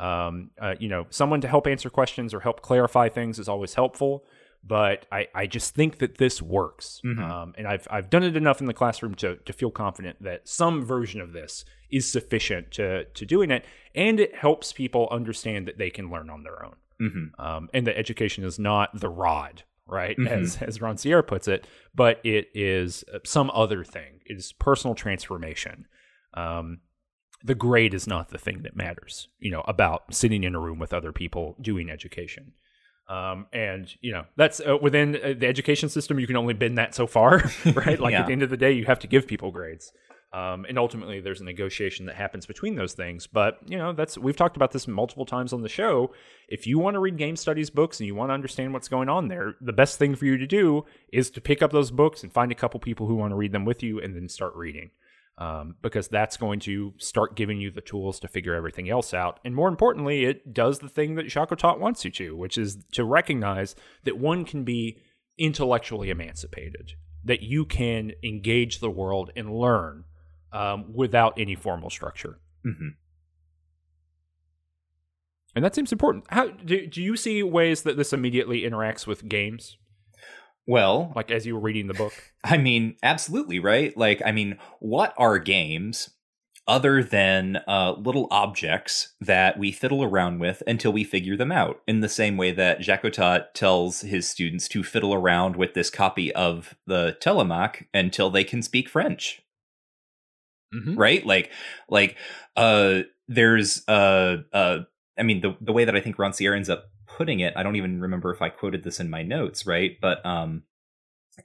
Um, 0.01 0.51
uh, 0.61 0.75
you 0.81 0.89
know, 0.89 1.07
someone 1.11 1.41
to 1.43 1.49
help 1.49 1.67
answer 1.67 1.89
questions 1.91 2.33
or 2.35 2.41
help 2.41 2.63
clarify 2.63 3.09
things 3.09 3.39
is 3.39 3.49
always 3.49 3.75
helpful. 3.75 4.25
But 4.65 5.07
I, 5.11 5.27
I 5.35 5.47
just 5.49 5.75
think 5.75 5.99
that 5.99 6.19
this 6.19 6.41
works, 6.41 7.01
Mhm. 7.05 7.19
um, 7.21 7.53
and 7.59 7.67
I've 7.67 7.89
I've 7.91 8.09
done 8.09 8.23
it 8.23 8.37
enough 8.37 8.61
in 8.61 8.67
the 8.69 8.73
classroom 8.75 9.17
to 9.17 9.35
to 9.37 9.53
feel 9.53 9.73
confident 9.73 10.23
that 10.23 10.47
some 10.49 10.85
version 10.85 11.21
of 11.21 11.33
this 11.33 11.65
is 11.91 12.11
sufficient 12.11 12.71
to 12.73 13.05
to 13.07 13.27
doing 13.27 13.51
it, 13.51 13.65
and 13.93 14.21
it 14.21 14.37
helps 14.37 14.73
people 14.73 15.09
understand 15.11 15.67
that 15.67 15.79
they 15.79 15.91
can 15.91 16.11
learn 16.13 16.31
on 16.31 16.45
their 16.45 16.65
own 16.65 16.77
Mhm. 17.03 17.31
um, 17.39 17.69
and 17.75 17.87
that 17.87 17.99
education 17.99 18.45
is 18.45 18.59
not 18.59 18.91
the 18.99 19.09
rod, 19.11 19.65
right? 19.87 20.17
Mhm. 20.17 20.29
As 20.29 20.57
as 20.63 20.79
Rancière 20.79 21.27
puts 21.27 21.49
it, 21.49 21.67
but 21.95 22.21
it 22.25 22.49
is 22.55 23.05
uh, 23.13 23.19
some 23.25 23.51
other 23.55 23.83
thing. 23.85 24.21
It 24.27 24.37
is 24.37 24.53
personal 24.53 24.95
transformation. 24.95 25.87
Um, 26.35 26.81
the 27.45 27.55
grade 27.57 27.93
is 27.93 28.07
not 28.07 28.29
the 28.29 28.39
thing 28.39 28.63
that 28.63 28.77
matters, 28.77 29.29
you 29.41 29.51
know, 29.51 29.63
about 29.67 30.15
sitting 30.15 30.45
in 30.45 30.55
a 30.55 30.61
room 30.61 30.79
with 30.79 30.93
other 30.95 31.11
people 31.13 31.57
doing 31.61 31.91
education. 31.91 32.53
Um, 33.09 33.47
and 33.53 33.93
you 34.01 34.13
know 34.13 34.25
that's 34.37 34.61
uh, 34.61 34.79
within 34.81 35.17
uh, 35.17 35.35
the 35.37 35.47
education 35.49 35.89
system. 35.89 36.21
You 36.21 36.27
can 36.29 36.37
only 36.37 36.55
bend 36.55 36.79
that 36.79 36.95
so 36.95 37.07
far, 37.09 37.43
right? 37.75 37.99
Like 37.99 38.13
Yeah. 38.13 38.21
at 38.21 38.27
the 38.29 38.33
end 38.33 38.43
of 38.45 38.51
the 38.51 38.57
day, 38.57 38.71
you 38.73 38.85
have 38.85 39.01
to 39.01 39.09
give 39.09 39.27
people 39.27 39.51
grades. 39.51 39.93
Um, 40.35 40.65
and 40.67 40.79
ultimately, 40.79 41.21
there's 41.21 41.43
a 41.43 41.45
negotiation 41.45 42.07
that 42.07 42.15
happens 42.17 42.47
between 42.47 42.75
those 42.75 42.95
things. 42.95 43.27
But 43.27 43.59
you 43.67 43.77
know, 43.77 43.93
that's 43.93 44.17
we've 44.17 44.37
talked 44.37 44.57
about 44.57 44.73
this 44.73 44.89
multiple 44.89 45.27
times 45.27 45.53
on 45.53 45.61
the 45.61 45.69
show. 45.69 46.15
If 46.49 46.67
you 46.67 46.79
want 46.79 46.95
to 46.95 47.01
read 47.01 47.19
game 47.19 47.37
studies 47.37 47.69
books 47.69 48.01
and 48.01 48.07
you 48.07 48.15
want 48.15 48.31
to 48.31 48.35
understand 48.35 48.73
what's 48.73 48.89
going 48.89 49.11
on 49.11 49.29
there, 49.29 49.57
the 49.61 49.75
best 49.75 49.99
thing 49.99 50.15
for 50.15 50.25
you 50.25 50.39
to 50.39 50.47
do 50.47 50.87
is 51.13 51.31
to 51.31 51.41
pick 51.43 51.61
up 51.61 51.71
those 51.71 51.91
books 51.91 52.23
and 52.23 52.33
find 52.33 52.51
a 52.51 52.55
couple 52.55 52.81
people 52.81 53.07
who 53.07 53.15
want 53.15 53.33
to 53.33 53.37
read 53.37 53.53
them 53.53 53.67
with 53.67 53.83
you, 53.83 54.01
and 54.01 54.17
then 54.17 54.29
start 54.29 54.55
reading. 54.55 54.91
Um, 55.39 55.77
because 55.83 56.09
that's 56.09 56.37
going 56.37 56.61
to 56.61 56.93
start 56.99 57.37
giving 57.37 57.59
you 57.59 57.71
the 57.71 57.81
tools 57.81 58.21
to 58.21 58.29
figure 58.29 58.55
everything 58.55 58.91
else 58.91 59.15
out. 59.15 59.41
And 59.45 59.55
more 59.55 59.69
importantly, 59.69 60.25
it 60.25 60.53
does 60.53 60.79
the 60.79 60.91
thing 60.91 61.15
that 61.15 61.27
Jacotot 61.27 61.81
wants 61.81 62.05
you 62.05 62.11
to, 62.13 62.37
which 62.37 62.59
is 62.59 62.85
to 62.93 63.03
recognize 63.03 63.75
that 64.05 64.19
one 64.19 64.45
can 64.45 64.63
be 64.63 64.99
intellectually 65.39 66.11
emancipated, 66.11 66.93
that 67.25 67.43
you 67.43 67.65
can 67.65 68.13
engage 68.23 68.79
the 68.79 68.91
world 68.91 69.31
and 69.35 69.51
learn 69.51 70.05
um, 70.53 70.93
without 70.93 71.35
any 71.39 71.55
formal 71.55 71.91
structure. 71.91 72.39
Mhm. 72.65 72.95
And 75.55 75.65
that 75.65 75.75
seems 75.75 75.93
important. 75.93 76.25
How 76.31 76.49
do, 76.49 76.87
do 76.87 77.03
you 77.03 77.17
see 77.17 77.43
ways 77.43 77.83
that 77.83 77.97
this 77.97 78.13
immediately 78.13 78.63
interacts 78.63 79.07
with 79.07 79.29
games? 79.29 79.77
Well, 80.67 81.13
Like 81.17 81.31
as 81.31 81.45
you 81.45 81.55
were 81.55 81.61
reading 81.61 81.89
the 81.89 81.95
book? 81.95 82.13
I 82.45 82.57
mean, 82.57 82.97
absolutely, 83.03 83.59
right? 83.59 83.97
Like, 83.97 84.23
I 84.25 84.33
mean, 84.33 84.59
what 84.79 85.13
are 85.19 85.39
games 85.39 86.11
other 86.69 87.03
than 87.03 87.59
uh, 87.67 87.93
little 87.99 88.29
objects 88.31 89.15
that 89.21 89.59
we 89.59 89.73
fiddle 89.73 90.05
around 90.05 90.39
with 90.39 90.63
until 90.67 90.93
we 90.93 91.03
figure 91.03 91.37
them 91.37 91.51
out? 91.51 91.83
In 91.89 92.01
the 92.01 92.09
same 92.09 92.37
way 92.37 92.53
that 92.53 92.81
Jacotot 92.81 93.53
tells 93.55 94.03
his 94.03 94.29
students 94.29 94.69
to 94.69 94.85
fiddle 94.85 95.13
around 95.13 95.57
with 95.57 95.75
this 95.75 95.91
copy 95.91 96.33
of 96.35 96.77
the 96.87 97.17
Telemaque 97.21 97.87
until 97.93 98.31
they 98.31 98.45
can 98.45 98.63
speak 98.63 98.89
French, 98.89 99.43
Mm-hmm. 100.75 100.95
right? 100.97 101.25
Like, 101.25 101.51
like, 101.89 102.17
uh, 102.57 103.01
there's, 103.29 103.87
uh, 103.89 104.39
uh, 104.53 104.79
I 105.19 105.23
mean, 105.23 105.41
the 105.41 105.57
the 105.61 105.73
way 105.73 105.85
that 105.85 105.95
I 105.95 106.01
think 106.01 106.17
Rancière 106.17 106.57
ends 106.57 106.71
up 106.71 106.87
putting 107.07 107.41
it, 107.41 107.53
I 107.57 107.63
don't 107.63 107.77
even 107.77 108.01
remember 108.01 108.33
if 108.33 108.41
I 108.41 108.49
quoted 108.49 108.85
this 108.85 109.01
in 109.01 109.11
my 109.11 109.23
notes, 109.23 109.67
right? 109.67 109.99
But 110.01 110.25
um, 110.25 110.63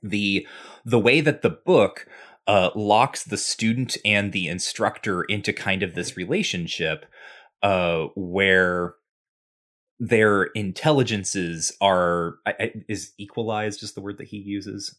the 0.02 0.48
the 0.86 1.00
way 1.00 1.22
that 1.22 1.42
the 1.42 1.50
book 1.50 2.08
uh, 2.48 2.70
locks 2.76 3.24
the 3.24 3.38
student 3.38 3.98
and 4.06 4.32
the 4.32 4.48
instructor 4.48 5.24
into 5.24 5.52
kind 5.52 5.84
of 5.84 5.96
this 5.96 6.16
relationship 6.16 7.06
uh, 7.62 8.06
where 8.16 8.96
their 10.00 10.44
intelligences 10.44 11.72
are 11.82 12.36
I, 12.46 12.72
is 12.88 13.14
equalized 13.18 13.80
just 13.80 13.96
the 13.96 14.02
word 14.02 14.18
that 14.20 14.28
he 14.28 14.38
uses 14.38 14.96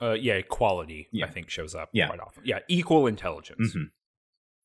Uh, 0.00 0.12
yeah, 0.12 0.34
equality, 0.34 1.08
Yeah. 1.12 1.26
I 1.26 1.28
think, 1.30 1.50
shows 1.50 1.74
up 1.74 1.90
Yeah. 1.92 2.06
quite 2.08 2.20
often. 2.20 2.42
Yeah, 2.46 2.60
equal 2.68 3.06
intelligence. 3.06 3.74
Mhm. 3.74 3.90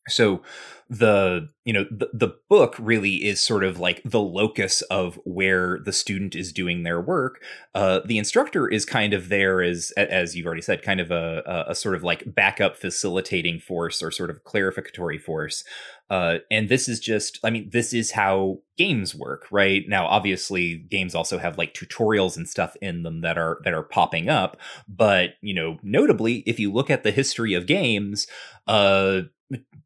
So 0.08 0.42
the 0.88 1.50
you 1.64 1.74
know 1.74 1.86
the, 1.90 2.10
the 2.14 2.36
book 2.48 2.76
really 2.78 3.26
is 3.26 3.42
sort 3.42 3.64
of 3.64 3.80
like 3.80 4.04
the 4.06 4.20
locus 4.20 4.84
of 4.84 5.20
where 5.26 5.80
the 5.84 5.92
student 5.92 6.36
is 6.36 6.54
doing 6.54 6.84
their 6.84 7.02
work. 7.02 7.42
Uh, 7.74 8.02
the 8.06 8.20
instructor 8.20 8.68
is 8.68 8.86
kind 8.86 9.14
of 9.14 9.30
there 9.30 9.64
as 9.64 9.92
as 9.98 10.36
you've 10.36 10.46
already 10.46 10.62
said 10.62 10.84
kind 10.84 11.00
of 11.00 11.10
a, 11.10 11.66
a, 11.68 11.74
sort 11.74 11.96
of 11.96 12.04
like 12.04 12.36
backup 12.36 12.78
facilitating 12.78 13.60
force 13.60 14.04
or 14.04 14.12
sort 14.12 14.30
of 14.30 14.44
clarificatory 14.44 15.20
force. 15.20 15.64
Uh, 16.12 16.38
and 16.52 16.70
this 16.70 16.88
is 16.88 17.00
just 17.00 17.40
i 17.44 17.50
mean 17.50 17.68
this 17.72 17.92
is 17.92 18.12
how 18.12 18.60
games 18.78 19.16
work 19.16 19.48
right? 19.50 19.86
Now 19.88 20.06
obviously 20.06 20.78
games 20.78 21.16
also 21.16 21.40
have 21.40 21.58
like 21.58 21.74
tutorials 21.74 22.38
and 22.38 22.48
stuff 22.48 22.76
in 22.80 23.02
them 23.02 23.22
that 23.22 23.40
are 23.40 23.60
that 23.64 23.74
are 23.74 23.82
popping 23.82 24.30
up. 24.30 24.58
But 24.88 25.32
you 25.42 25.56
know 25.56 25.80
notably 25.82 26.44
if 26.46 26.60
you 26.60 26.72
look 26.72 26.92
at 26.92 27.02
the 27.02 27.12
history 27.12 27.56
of 27.56 27.66
games 27.66 28.28
uh 28.68 29.22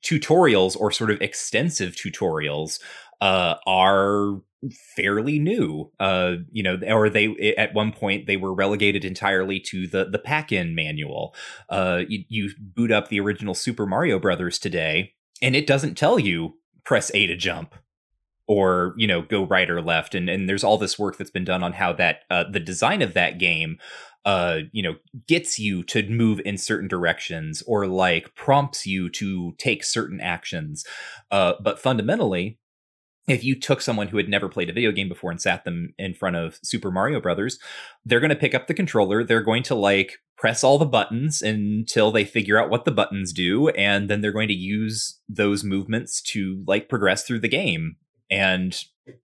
tutorials 0.03 0.75
or 0.79 0.91
sort 0.91 1.11
of 1.11 1.21
extensive 1.21 1.95
tutorials 1.95 2.79
uh, 3.21 3.55
are 3.65 4.41
fairly 4.95 5.39
new. 5.39 5.91
Uh, 5.99 6.35
you 6.51 6.63
know, 6.63 6.79
or 6.87 7.09
they 7.09 7.53
at 7.57 7.73
one 7.73 7.91
point 7.91 8.27
they 8.27 8.37
were 8.37 8.53
relegated 8.53 9.05
entirely 9.05 9.59
to 9.59 9.87
the 9.87 10.05
the 10.05 10.19
pack-in 10.19 10.75
manual. 10.75 11.35
Uh, 11.69 12.01
you, 12.07 12.23
you 12.27 12.51
boot 12.59 12.91
up 12.91 13.07
the 13.07 13.19
original 13.19 13.53
Super 13.53 13.85
Mario 13.85 14.19
Brothers 14.19 14.59
today, 14.59 15.13
and 15.41 15.55
it 15.55 15.67
doesn't 15.67 15.95
tell 15.95 16.19
you 16.19 16.57
press 16.83 17.11
A 17.13 17.27
to 17.27 17.35
jump 17.35 17.75
or 18.47 18.95
you 18.97 19.07
know 19.07 19.21
go 19.21 19.45
right 19.45 19.69
or 19.69 19.81
left 19.81 20.15
and 20.15 20.27
and 20.27 20.49
there's 20.49 20.63
all 20.63 20.77
this 20.77 20.97
work 20.97 21.17
that's 21.17 21.29
been 21.29 21.45
done 21.45 21.63
on 21.63 21.73
how 21.73 21.93
that 21.93 22.21
uh, 22.31 22.43
the 22.49 22.59
design 22.59 23.01
of 23.01 23.13
that 23.13 23.37
game 23.37 23.77
uh 24.29 24.59
you 24.71 24.83
know 24.83 24.95
gets 25.27 25.57
you 25.57 25.81
to 25.83 26.07
move 26.07 26.39
in 26.45 26.57
certain 26.57 26.87
directions 26.87 27.63
or 27.65 27.87
like 27.87 28.35
prompts 28.35 28.85
you 28.85 29.09
to 29.09 29.53
take 29.57 29.83
certain 29.83 30.21
actions 30.21 30.85
uh 31.31 31.53
but 31.63 31.79
fundamentally 31.79 32.59
if 33.27 33.43
you 33.43 33.57
took 33.57 33.79
someone 33.79 34.07
who 34.07 34.17
had 34.17 34.27
never 34.27 34.49
played 34.49 34.69
a 34.69 34.73
video 34.73 34.91
game 34.91 35.07
before 35.07 35.29
and 35.29 35.39
sat 35.39 35.63
them 35.63 35.93
in 35.99 36.15
front 36.15 36.35
of 36.35 36.57
Super 36.63 36.89
Mario 36.89 37.21
Brothers, 37.21 37.59
they're 38.03 38.19
going 38.19 38.31
to 38.31 38.35
pick 38.35 38.55
up 38.55 38.65
the 38.65 38.73
controller, 38.73 39.23
they're 39.23 39.43
going 39.43 39.61
to 39.63 39.75
like 39.75 40.17
press 40.35 40.63
all 40.63 40.79
the 40.79 40.85
buttons 40.85 41.41
until 41.41 42.11
they 42.11 42.25
figure 42.25 42.57
out 42.57 42.71
what 42.71 42.85
the 42.85 42.91
buttons 42.91 43.31
do 43.31 43.69
and 43.69 44.09
then 44.09 44.21
they're 44.21 44.31
going 44.31 44.47
to 44.47 44.53
use 44.53 45.19
those 45.29 45.63
movements 45.63 46.21
to 46.21 46.63
like 46.65 46.89
progress 46.89 47.23
through 47.23 47.39
the 47.39 47.47
game. 47.47 47.97
And 48.31 48.75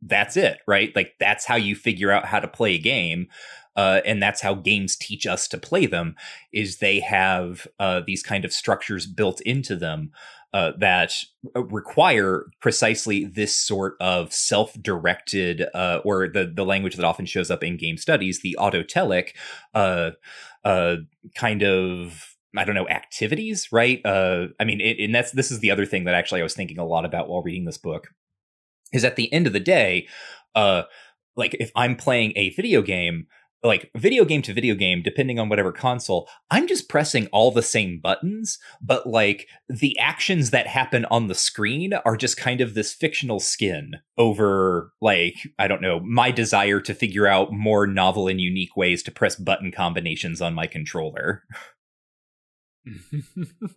that's 0.02 0.38
it, 0.38 0.60
right? 0.68 0.96
Like 0.96 1.14
that's 1.20 1.46
how 1.46 1.56
you 1.56 1.76
figure 1.76 2.12
out 2.12 2.26
how 2.26 2.40
to 2.40 2.48
play 2.48 2.76
a 2.76 2.80
game. 2.80 3.28
Uh, 3.76 4.02
and 4.06 4.22
that's 4.22 4.42
how 4.42 4.54
games 4.54 4.96
teach 4.96 5.28
us 5.28 5.48
to 5.48 5.58
play 5.58 5.86
them 5.86 6.16
is 6.54 6.78
they 6.78 7.00
have 7.00 7.68
uh, 7.80 8.02
these 8.06 8.24
kind 8.24 8.46
of 8.46 8.54
structures 8.54 9.06
built 9.06 9.42
into 9.42 9.76
them 9.76 10.12
uh, 10.56 10.72
that 10.78 11.12
require 11.54 12.46
precisely 12.62 13.26
this 13.26 13.54
sort 13.54 13.98
of 14.00 14.32
self-directed, 14.32 15.66
uh, 15.74 16.00
or 16.06 16.30
the 16.30 16.46
the 16.46 16.64
language 16.64 16.96
that 16.96 17.04
often 17.04 17.26
shows 17.26 17.52
up 17.52 17.62
in 17.62 17.76
game 17.76 17.98
studies, 17.98 18.42
the 18.42 18.56
autotelic, 18.58 19.32
uh, 19.74 20.12
uh, 20.64 20.96
kind 21.36 21.62
of 21.62 22.38
I 22.58 22.64
don't 22.64 22.76
know 22.76 22.88
activities, 22.88 23.70
right? 23.74 24.00
Uh, 24.06 24.48
I 24.58 24.64
mean, 24.64 24.80
it, 24.80 24.98
and 24.98 25.14
that's 25.14 25.32
this 25.32 25.52
is 25.52 25.60
the 25.60 25.72
other 25.72 25.86
thing 25.86 26.06
that 26.06 26.16
actually 26.16 26.40
I 26.40 26.44
was 26.44 26.54
thinking 26.54 26.80
a 26.80 26.86
lot 26.86 27.04
about 27.04 27.28
while 27.28 27.44
reading 27.44 27.66
this 27.66 27.78
book. 27.78 28.14
Is 28.94 29.04
at 29.04 29.18
the 29.18 29.34
end 29.34 29.48
of 29.48 29.52
the 29.52 29.60
day, 29.60 30.08
uh, 30.54 30.84
like 31.36 31.54
if 31.60 31.70
I'm 31.76 31.98
playing 31.98 32.32
a 32.38 32.52
video 32.52 32.82
game, 32.82 33.28
like 33.64 33.90
video 33.96 34.26
game 34.26 34.42
to 34.44 34.54
video 34.54 34.76
game, 34.76 35.02
depending 35.02 35.40
on 35.40 35.50
whatever 35.50 35.72
console, 35.72 36.28
I'm 36.52 36.68
just 36.68 36.88
pressing 36.88 37.28
all 37.28 37.52
the 37.52 37.64
same 37.64 38.00
buttons, 38.02 38.60
but 38.82 39.08
like 39.08 39.48
the 39.68 39.98
actions 40.00 40.52
that 40.52 40.68
happen 40.68 41.06
on 41.06 41.28
the 41.28 41.36
screen 41.36 41.94
are 42.06 42.18
just 42.18 42.38
kind 42.38 42.62
of 42.62 42.74
this 42.74 42.94
fictional 42.94 43.40
skin 43.40 43.94
over, 44.18 44.92
like, 45.02 45.36
I 45.58 45.68
don't 45.68 45.82
know, 45.82 46.00
my 46.00 46.32
desire 46.32 46.80
to 46.82 46.94
figure 46.94 47.28
out 47.28 47.52
more 47.52 47.88
novel 47.88 48.28
and 48.28 48.40
unique 48.40 48.78
ways 48.78 49.02
to 49.04 49.12
press 49.12 49.36
button 49.36 49.72
combinations 49.72 50.42
on 50.42 50.54
my 50.54 50.68
controller. 50.68 51.44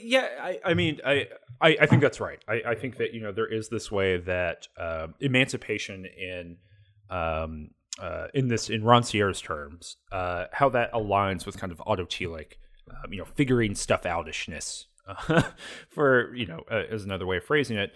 yeah, 0.00 0.28
I, 0.40 0.60
I 0.64 0.74
mean, 0.74 1.00
I, 1.04 1.26
I, 1.60 1.76
I 1.82 1.86
think 1.86 2.02
that's 2.02 2.20
right. 2.20 2.38
I, 2.48 2.62
I 2.68 2.74
think 2.74 2.96
that 2.98 3.14
you 3.14 3.20
know 3.20 3.32
there 3.32 3.52
is 3.52 3.68
this 3.68 3.90
way 3.90 4.18
that 4.18 4.68
uh, 4.78 5.08
emancipation 5.20 6.06
in 6.06 6.56
um, 7.10 7.70
uh, 8.00 8.28
in 8.34 8.48
this 8.48 8.70
in 8.70 8.82
Rancière's 8.82 9.40
terms, 9.40 9.96
uh, 10.12 10.46
how 10.52 10.68
that 10.70 10.92
aligns 10.92 11.46
with 11.46 11.58
kind 11.58 11.72
of 11.72 11.78
autotelic, 11.78 12.54
um, 12.90 13.12
you 13.12 13.18
know, 13.18 13.24
figuring 13.24 13.74
stuff 13.74 14.02
outishness, 14.02 14.84
for 15.88 16.34
you 16.34 16.46
know, 16.46 16.62
uh, 16.70 16.84
is 16.90 17.04
another 17.04 17.26
way 17.26 17.36
of 17.38 17.44
phrasing 17.44 17.76
it 17.76 17.92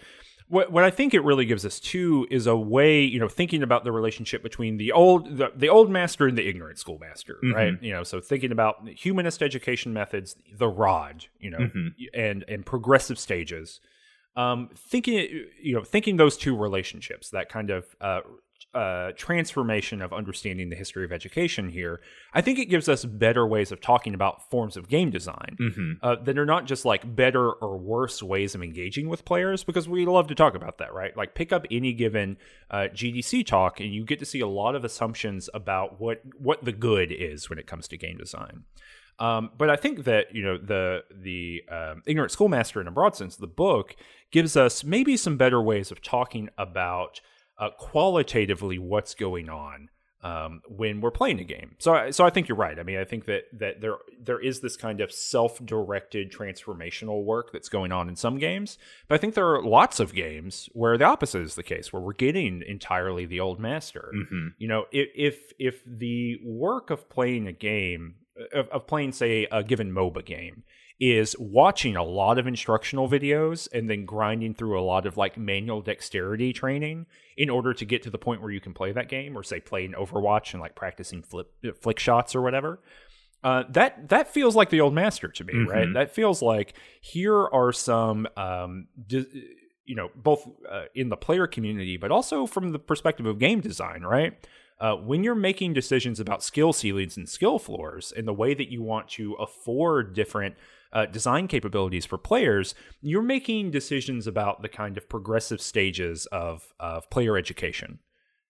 what 0.49 0.71
what 0.71 0.83
I 0.83 0.89
think 0.89 1.13
it 1.13 1.23
really 1.23 1.45
gives 1.45 1.63
us 1.63 1.79
too 1.79 2.27
is 2.29 2.47
a 2.47 2.55
way, 2.55 3.01
you 3.01 3.19
know, 3.19 3.27
thinking 3.27 3.63
about 3.63 3.83
the 3.83 3.91
relationship 3.91 4.43
between 4.43 4.77
the 4.77 4.91
old 4.91 5.37
the, 5.37 5.51
the 5.55 5.69
old 5.69 5.89
master 5.89 6.27
and 6.27 6.37
the 6.37 6.47
ignorant 6.47 6.79
schoolmaster, 6.79 7.35
mm-hmm. 7.35 7.53
right? 7.53 7.73
You 7.81 7.93
know, 7.93 8.03
so 8.03 8.19
thinking 8.19 8.51
about 8.51 8.89
humanist 8.89 9.41
education 9.43 9.93
methods, 9.93 10.35
the 10.57 10.67
rod, 10.67 11.25
you 11.39 11.51
know, 11.51 11.59
mm-hmm. 11.59 11.87
and 12.13 12.43
and 12.47 12.65
progressive 12.65 13.19
stages. 13.19 13.79
Um, 14.35 14.69
thinking, 14.75 15.47
you 15.61 15.75
know, 15.75 15.83
thinking 15.83 16.17
those 16.17 16.37
two 16.37 16.55
relationships, 16.55 17.29
that 17.31 17.49
kind 17.49 17.69
of 17.69 17.85
uh, 17.99 18.21
uh, 18.73 19.11
transformation 19.15 20.01
of 20.01 20.13
understanding 20.13 20.69
the 20.69 20.75
history 20.75 21.03
of 21.03 21.11
education 21.11 21.69
here, 21.69 22.01
I 22.33 22.41
think 22.41 22.59
it 22.59 22.65
gives 22.65 22.87
us 22.87 23.03
better 23.03 23.47
ways 23.47 23.71
of 23.71 23.81
talking 23.81 24.13
about 24.13 24.49
forms 24.49 24.77
of 24.77 24.87
game 24.87 25.09
design 25.09 25.57
mm-hmm. 25.59 25.93
uh, 26.03 26.17
that 26.23 26.37
are 26.37 26.45
not 26.45 26.65
just 26.65 26.85
like 26.85 27.15
better 27.15 27.51
or 27.51 27.77
worse 27.77 28.21
ways 28.21 28.53
of 28.53 28.61
engaging 28.61 29.09
with 29.09 29.25
players, 29.25 29.63
because 29.63 29.89
we 29.89 30.05
love 30.05 30.27
to 30.27 30.35
talk 30.35 30.53
about 30.53 30.77
that, 30.77 30.93
right? 30.93 31.17
Like 31.17 31.33
pick 31.33 31.51
up 31.51 31.65
any 31.71 31.93
given 31.93 32.37
uh, 32.69 32.87
GDC 32.93 33.45
talk, 33.45 33.79
and 33.79 33.93
you 33.93 34.05
get 34.05 34.19
to 34.19 34.25
see 34.25 34.39
a 34.39 34.47
lot 34.47 34.75
of 34.75 34.85
assumptions 34.85 35.49
about 35.53 35.99
what 35.99 36.21
what 36.37 36.63
the 36.63 36.71
good 36.71 37.11
is 37.11 37.49
when 37.49 37.57
it 37.57 37.65
comes 37.65 37.87
to 37.87 37.97
game 37.97 38.17
design. 38.17 38.65
Um, 39.19 39.51
but 39.57 39.69
I 39.69 39.75
think 39.75 40.05
that 40.05 40.33
you 40.33 40.43
know 40.43 40.57
the 40.57 41.03
the 41.11 41.63
um, 41.69 42.03
ignorant 42.05 42.31
schoolmaster 42.31 42.79
in 42.79 42.87
a 42.87 42.91
broad 42.91 43.15
sense, 43.15 43.35
the 43.35 43.47
book 43.47 43.95
gives 44.31 44.55
us 44.55 44.83
maybe 44.83 45.17
some 45.17 45.37
better 45.37 45.61
ways 45.61 45.91
of 45.91 46.01
talking 46.01 46.49
about 46.57 47.19
uh, 47.59 47.69
qualitatively 47.77 48.79
what's 48.79 49.13
going 49.13 49.49
on 49.49 49.89
um, 50.21 50.61
when 50.67 50.99
we're 50.99 51.11
playing 51.11 51.39
a 51.39 51.43
game. 51.43 51.75
So, 51.79 51.93
I, 51.93 52.09
so 52.11 52.25
I 52.25 52.29
think 52.29 52.47
you're 52.47 52.57
right. 52.57 52.77
I 52.77 52.83
mean, 52.83 52.97
I 52.97 53.05
think 53.05 53.25
that 53.25 53.43
that 53.53 53.81
there 53.81 53.97
there 54.21 54.39
is 54.39 54.59
this 54.59 54.75
kind 54.75 54.99
of 55.01 55.11
self-directed 55.11 56.31
transformational 56.31 57.23
work 57.23 57.51
that's 57.53 57.69
going 57.69 57.91
on 57.91 58.09
in 58.09 58.15
some 58.15 58.37
games, 58.37 58.77
but 59.07 59.15
I 59.15 59.17
think 59.17 59.33
there 59.33 59.47
are 59.47 59.63
lots 59.63 59.99
of 59.99 60.13
games 60.13 60.69
where 60.73 60.97
the 60.97 61.05
opposite 61.05 61.41
is 61.41 61.55
the 61.55 61.63
case, 61.63 61.93
where 61.93 62.01
we're 62.01 62.13
getting 62.13 62.63
entirely 62.67 63.25
the 63.25 63.39
old 63.39 63.59
master. 63.59 64.11
Mm-hmm. 64.13 64.47
You 64.57 64.67
know, 64.67 64.85
if, 64.91 65.09
if 65.15 65.53
if 65.57 65.83
the 65.85 66.39
work 66.43 66.89
of 66.89 67.09
playing 67.09 67.47
a 67.47 67.53
game 67.53 68.15
of, 68.53 68.67
of 68.69 68.87
playing, 68.87 69.13
say, 69.13 69.47
a 69.51 69.63
given 69.63 69.91
MOBA 69.91 70.25
game 70.25 70.63
is 70.99 71.35
watching 71.39 71.95
a 71.95 72.03
lot 72.03 72.37
of 72.37 72.45
instructional 72.45 73.07
videos 73.07 73.69
and 73.71 73.89
then 73.89 74.05
grinding 74.05 74.53
through 74.53 74.77
a 74.77 74.83
lot 74.83 75.05
of 75.05 75.15
like 75.15 75.37
manual 75.37 75.81
dexterity 75.81 76.51
training 76.51 77.05
in 77.37 77.49
order 77.49 77.73
to 77.73 77.85
get 77.85 78.03
to 78.03 78.09
the 78.09 78.17
point 78.17 78.41
where 78.41 78.51
you 78.51 78.59
can 78.59 78.73
play 78.73 78.91
that 78.91 79.07
game 79.07 79.37
or 79.37 79.41
say 79.41 79.61
playing 79.61 79.93
Overwatch 79.93 80.53
and 80.53 80.61
like 80.61 80.75
practicing 80.75 81.21
flip 81.21 81.53
flick 81.81 81.99
shots 81.99 82.35
or 82.35 82.41
whatever. 82.41 82.81
Uh, 83.41 83.63
that 83.69 84.09
that 84.09 84.27
feels 84.27 84.57
like 84.57 84.69
the 84.69 84.81
old 84.81 84.93
master 84.93 85.29
to 85.29 85.45
me, 85.45 85.53
mm-hmm. 85.53 85.71
right? 85.71 85.93
That 85.93 86.13
feels 86.13 86.41
like 86.41 86.73
here 86.99 87.47
are 87.47 87.71
some 87.71 88.27
um, 88.35 88.87
di- 89.07 89.25
you 89.85 89.95
know 89.95 90.09
both 90.15 90.45
uh, 90.69 90.83
in 90.93 91.07
the 91.07 91.15
player 91.15 91.47
community 91.47 91.95
but 91.95 92.11
also 92.11 92.45
from 92.45 92.73
the 92.73 92.79
perspective 92.79 93.25
of 93.25 93.39
game 93.39 93.61
design, 93.61 94.01
right? 94.01 94.33
Uh, 94.81 94.95
when 94.95 95.23
you're 95.23 95.35
making 95.35 95.73
decisions 95.73 96.19
about 96.19 96.43
skill 96.43 96.71
ceilings 96.71 97.17
and 97.17 97.27
skill 97.27 97.59
floors 97.59 98.13
and 98.15 98.27
the 98.27 98.33
way 98.33 98.53
that 98.53 98.69
you 98.69 98.81
want 98.81 99.09
to 99.09 99.33
afford 99.33 100.13
different 100.13 100.55
uh, 100.91 101.05
design 101.05 101.47
capabilities 101.47 102.05
for 102.05 102.17
players, 102.17 102.75
you're 103.01 103.21
making 103.21 103.71
decisions 103.71 104.27
about 104.27 104.61
the 104.61 104.69
kind 104.69 104.97
of 104.97 105.09
progressive 105.09 105.61
stages 105.61 106.25
of 106.27 106.73
of 106.79 107.09
player 107.09 107.37
education. 107.37 107.99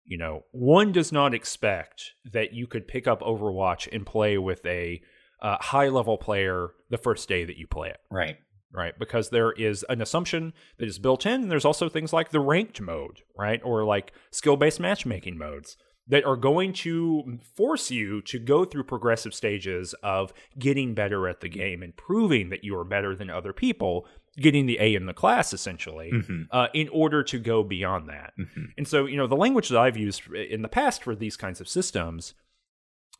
You 0.06 0.18
know, 0.18 0.46
one 0.52 0.92
does 0.92 1.12
not 1.12 1.34
expect 1.34 2.14
that 2.32 2.54
you 2.54 2.66
could 2.66 2.88
pick 2.88 3.08
up 3.08 3.22
Overwatch 3.22 3.88
and 3.92 4.06
play 4.06 4.38
with 4.38 4.66
a 4.66 5.02
uh, 5.42 5.58
high 5.60 5.90
level 5.90 6.18
player 6.18 6.72
the 6.90 6.98
first 6.98 7.30
day 7.30 7.46
that 7.46 7.58
you 7.58 7.68
play 7.68 7.90
it. 7.90 8.00
Right. 8.10 8.38
Right. 8.72 8.98
Because 8.98 9.30
there 9.30 9.52
is 9.52 9.84
an 9.90 10.02
assumption 10.02 10.54
that 10.78 10.88
is 10.88 11.00
built 11.00 11.26
in. 11.26 11.44
And 11.44 11.52
there's 11.52 11.66
also 11.66 11.90
things 11.90 12.14
like 12.14 12.30
the 12.30 12.40
ranked 12.40 12.80
mode, 12.82 13.22
right? 13.38 13.62
Or 13.64 13.84
like 13.84 14.12
skill 14.32 14.58
based 14.58 14.80
matchmaking 14.80 15.38
modes 15.38 15.76
that 16.10 16.26
are 16.26 16.36
going 16.36 16.74
to 16.74 17.40
force 17.56 17.90
you 17.92 18.22
to 18.24 18.40
go 18.40 18.66
through 18.66 18.84
progressive 18.84 19.34
stages 19.34 19.94
of 20.04 20.34
getting 20.58 20.94
better 20.94 21.28
at 21.28 21.40
the 21.40 21.50
game 21.50 21.82
and 21.82 21.96
proving 21.96 22.50
that 22.50 22.64
you 22.64 22.78
are 22.78 22.84
better 22.84 23.16
than 23.16 23.30
other 23.30 23.54
people, 23.54 24.08
getting 24.36 24.66
the 24.66 24.80
A 24.80 24.96
in 24.96 25.06
the 25.06 25.14
class 25.14 25.54
essentially, 25.54 26.12
mm-hmm. 26.12 26.44
uh, 26.52 26.68
in 26.74 26.90
order 26.90 27.24
to 27.24 27.40
go 27.40 27.64
beyond 27.64 28.10
that. 28.10 28.34
Mm-hmm. 28.38 28.66
And 28.78 28.88
so, 28.88 29.06
you 29.06 29.18
know, 29.18 29.28
the 29.28 29.36
language 29.36 29.70
that 29.70 29.80
I've 29.80 29.98
used 29.98 30.34
in 30.34 30.64
the 30.64 30.68
past 30.68 31.04
for 31.04 31.16
these 31.16 31.38
kinds 31.38 31.62
of 31.62 31.70
systems 31.70 32.34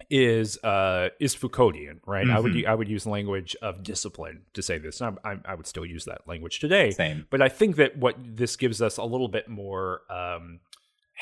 is 0.10 0.58
uh 0.64 1.10
is 1.20 1.36
Foucauldian, 1.36 2.00
right? 2.06 2.26
Mm-hmm. 2.26 2.36
I 2.36 2.40
would 2.40 2.54
mm-hmm. 2.54 2.70
I 2.70 2.74
would 2.74 2.88
use 2.88 3.06
language 3.06 3.56
of 3.62 3.84
discipline 3.84 4.44
to 4.54 4.62
say 4.62 4.78
this. 4.78 5.02
I, 5.02 5.12
I, 5.26 5.38
I, 5.44 5.56
would 5.56 5.68
still 5.68 5.86
use 5.86 6.06
that 6.06 6.22
language 6.26 6.60
today. 6.60 6.92
Same. 6.92 7.28
But 7.30 7.42
I 7.42 7.50
think 7.50 7.76
that 7.76 7.98
what 7.98 8.16
this 8.18 8.56
gives 8.56 8.82
us 8.82 8.96
a 8.96 9.04
little 9.04 9.28
bit 9.28 9.50
more 9.50 10.02
um, 10.10 10.62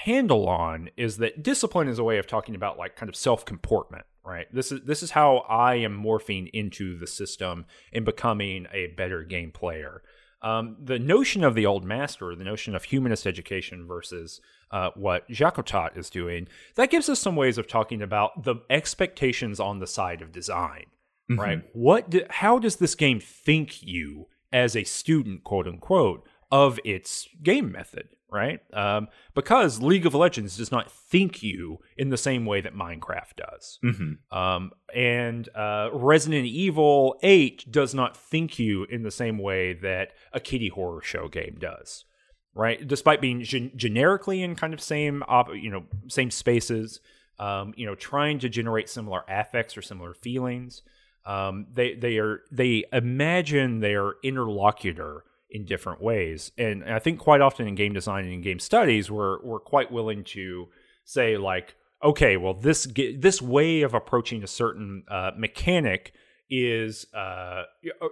handle 0.03 0.47
on 0.47 0.89
is 0.95 1.17
that 1.17 1.41
discipline 1.41 1.87
is 1.87 1.97
a 1.97 2.03
way 2.03 2.17
of 2.17 2.27
talking 2.27 2.55
about 2.55 2.77
like 2.77 2.95
kind 2.95 3.09
of 3.09 3.15
self 3.15 3.45
comportment 3.45 4.05
right? 4.27 4.47
This 4.53 4.71
is 4.71 4.81
this 4.83 5.01
is 5.01 5.11
how 5.11 5.37
i 5.49 5.75
am 5.75 6.03
morphing 6.03 6.49
into 6.51 6.99
the 6.99 7.07
system 7.07 7.65
and 7.93 8.05
becoming 8.05 8.67
a 8.73 8.87
better 8.87 9.23
game 9.23 9.51
player. 9.51 10.03
Um, 10.41 10.77
the 10.83 10.99
notion 10.99 11.43
of 11.43 11.55
the 11.55 11.65
old 11.65 11.83
master 11.83 12.35
the 12.35 12.43
notion 12.43 12.75
of 12.75 12.83
humanist 12.83 13.25
education 13.25 13.87
versus 13.87 14.39
uh, 14.69 14.91
what 14.95 15.27
Jacotot 15.29 15.97
is 15.97 16.09
doing 16.09 16.47
that 16.75 16.91
gives 16.91 17.09
us 17.09 17.19
some 17.19 17.35
ways 17.35 17.57
of 17.57 17.67
talking 17.67 18.01
about 18.01 18.43
the 18.43 18.55
expectations 18.69 19.59
on 19.59 19.79
the 19.79 19.87
side 19.87 20.21
of 20.21 20.31
design 20.31 20.85
mm-hmm. 21.31 21.39
right? 21.39 21.63
What 21.73 22.09
do, 22.09 22.21
how 22.29 22.59
does 22.59 22.75
this 22.75 22.95
game 22.95 23.19
think 23.19 23.81
you 23.81 24.27
as 24.51 24.75
a 24.75 24.83
student 24.83 25.43
quote 25.43 25.67
unquote 25.67 26.27
of 26.51 26.79
its 26.85 27.27
game 27.41 27.71
method 27.71 28.09
right? 28.31 28.59
Um, 28.73 29.07
because 29.33 29.81
League 29.81 30.05
of 30.05 30.13
Legends 30.13 30.57
does 30.57 30.71
not 30.71 30.91
think 30.91 31.41
you 31.41 31.79
in 31.97 32.09
the 32.09 32.17
same 32.17 32.45
way 32.45 32.61
that 32.61 32.75
Minecraft 32.75 33.35
does. 33.37 33.79
Mm-hmm. 33.83 34.37
Um, 34.37 34.71
and 34.93 35.47
uh, 35.55 35.89
Resident 35.93 36.45
Evil 36.45 37.17
8 37.23 37.71
does 37.71 37.93
not 37.93 38.17
think 38.17 38.59
you 38.59 38.83
in 38.85 39.03
the 39.03 39.11
same 39.11 39.37
way 39.37 39.73
that 39.73 40.11
a 40.33 40.39
Kitty 40.39 40.69
Horrorshow 40.69 41.31
game 41.31 41.57
does. 41.59 42.05
Right, 42.53 42.87
despite 42.87 43.21
being 43.21 43.43
gen- 43.43 43.71
generically 43.75 44.41
in 44.41 44.55
kind 44.55 44.73
of 44.73 44.81
same, 44.81 45.21
op- 45.27 45.53
you 45.53 45.69
know, 45.69 45.83
same 46.07 46.31
spaces, 46.31 46.99
um, 47.37 47.75
you 47.77 47.85
know, 47.85 47.93
trying 47.93 48.39
to 48.39 48.49
generate 48.49 48.89
similar 48.89 49.21
affects 49.27 49.77
or 49.77 49.83
similar 49.83 50.15
feelings, 50.15 50.81
um, 51.27 51.67
they 51.71 51.93
they 51.93 52.17
are 52.17 52.41
they 52.51 52.85
imagine 52.91 53.81
their 53.81 54.13
interlocutor 54.23 55.23
in 55.49 55.65
different 55.65 56.01
ways. 56.01 56.51
And 56.57 56.83
I 56.83 56.99
think 56.99 57.19
quite 57.19 57.41
often 57.41 57.67
in 57.67 57.75
game 57.75 57.93
design 57.93 58.25
and 58.25 58.33
in 58.33 58.41
game 58.41 58.59
studies, 58.59 59.09
we're 59.09 59.41
we're 59.43 59.59
quite 59.59 59.91
willing 59.91 60.23
to 60.25 60.67
say 61.05 61.37
like, 61.37 61.75
okay, 62.03 62.37
well 62.37 62.53
this 62.53 62.87
this 63.17 63.41
way 63.41 63.81
of 63.81 63.93
approaching 63.93 64.43
a 64.43 64.47
certain 64.47 65.03
uh, 65.09 65.31
mechanic 65.37 66.13
is 66.49 67.05
uh 67.13 67.63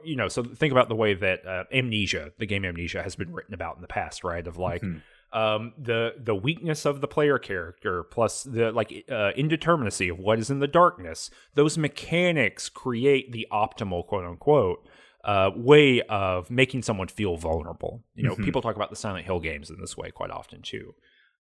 you 0.03 0.15
know 0.15 0.27
so 0.27 0.43
think 0.43 0.71
about 0.71 0.89
the 0.89 0.95
way 0.95 1.13
that 1.13 1.45
uh, 1.47 1.63
amnesia 1.71 2.31
the 2.37 2.45
game 2.45 2.65
amnesia 2.65 3.01
has 3.01 3.15
been 3.15 3.31
written 3.31 3.53
about 3.53 3.75
in 3.75 3.81
the 3.81 3.87
past 3.87 4.23
right 4.23 4.45
of 4.45 4.57
like 4.57 4.81
mm-hmm. 4.81 5.37
um 5.37 5.71
the 5.77 6.13
the 6.21 6.35
weakness 6.35 6.85
of 6.85 6.99
the 6.99 7.07
player 7.07 7.39
character 7.39 8.03
plus 8.03 8.43
the 8.43 8.71
like 8.73 9.05
uh, 9.09 9.31
indeterminacy 9.37 10.11
of 10.11 10.19
what 10.19 10.37
is 10.37 10.49
in 10.49 10.59
the 10.59 10.67
darkness 10.67 11.29
those 11.53 11.77
mechanics 11.77 12.67
create 12.67 13.31
the 13.31 13.47
optimal 13.53 14.05
quote 14.05 14.25
unquote 14.25 14.85
uh, 15.25 15.49
way 15.55 16.01
of 16.03 16.49
making 16.51 16.83
someone 16.83 17.07
feel 17.07 17.35
vulnerable. 17.35 18.03
You 18.13 18.23
know, 18.23 18.35
Mhm. 18.35 18.45
people 18.45 18.61
talk 18.61 18.75
about 18.75 18.91
the 18.91 18.95
Silent 18.95 19.25
Hill 19.25 19.39
games 19.39 19.69
in 19.71 19.79
this 19.79 19.97
way 19.97 20.11
quite 20.11 20.29
often 20.31 20.61
too. 20.61 20.93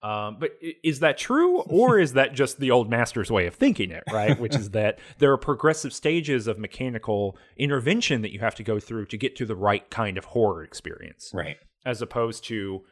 Um, 0.01 0.37
but 0.39 0.51
is 0.83 0.99
that 1.01 1.17
true, 1.17 1.59
or 1.61 1.99
is 1.99 2.13
that 2.13 2.33
just 2.33 2.59
the 2.59 2.71
old 2.71 2.89
master's 2.89 3.29
way 3.31 3.45
of 3.45 3.55
thinking 3.55 3.91
it, 3.91 4.03
right? 4.11 4.37
Which 4.39 4.55
is 4.55 4.71
that 4.71 4.99
there 5.19 5.31
are 5.31 5.37
progressive 5.37 5.93
stages 5.93 6.47
of 6.47 6.57
mechanical 6.57 7.37
intervention 7.57 8.21
that 8.21 8.31
you 8.33 8.39
have 8.39 8.55
to 8.55 8.63
go 8.63 8.79
through 8.79 9.05
to 9.07 9.17
get 9.17 9.35
to 9.37 9.45
the 9.45 9.55
right 9.55 9.89
kind 9.89 10.17
of 10.17 10.25
horror 10.25 10.63
experience 10.63 11.31
Right. 11.33 11.57
as 11.85 12.01
opposed 12.01 12.43
to 12.45 12.83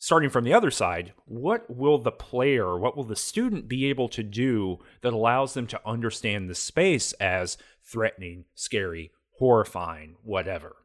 starting 0.00 0.30
from 0.30 0.44
the 0.44 0.52
other 0.54 0.70
side 0.70 1.12
what 1.24 1.68
will 1.68 1.98
the 1.98 2.12
player 2.12 2.78
what 2.78 2.96
will 2.96 3.02
the 3.04 3.16
student 3.16 3.66
be 3.66 3.86
able 3.86 4.08
to 4.08 4.22
do 4.22 4.78
that 5.00 5.12
allows 5.12 5.54
them 5.54 5.66
to 5.66 5.80
understand 5.84 6.48
the 6.48 6.54
space 6.54 7.12
as 7.14 7.58
threatening 7.82 8.44
scary 8.54 9.10
horrifying 9.38 10.16
whatever. 10.22 10.76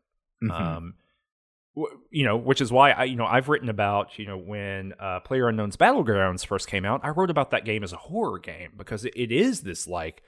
Mhm. 0.43 0.51
um 0.51 0.93
w- 1.75 1.99
you 2.11 2.25
know 2.25 2.35
which 2.35 2.59
is 2.61 2.71
why 2.71 2.91
i 2.91 3.03
you 3.05 3.15
know 3.15 3.25
i've 3.25 3.47
written 3.49 3.69
about 3.69 4.19
you 4.19 4.25
know 4.25 4.37
when 4.37 4.93
uh 4.99 5.19
PlayerUnknown's 5.21 5.77
Battlegrounds 5.77 6.45
first 6.45 6.67
came 6.67 6.83
out 6.85 6.99
i 7.03 7.09
wrote 7.09 7.29
about 7.29 7.51
that 7.51 7.63
game 7.65 7.83
as 7.83 7.93
a 7.93 7.97
horror 7.97 8.39
game 8.39 8.71
because 8.77 9.05
it, 9.05 9.13
it 9.15 9.31
is 9.31 9.61
this 9.61 9.87
like 9.87 10.21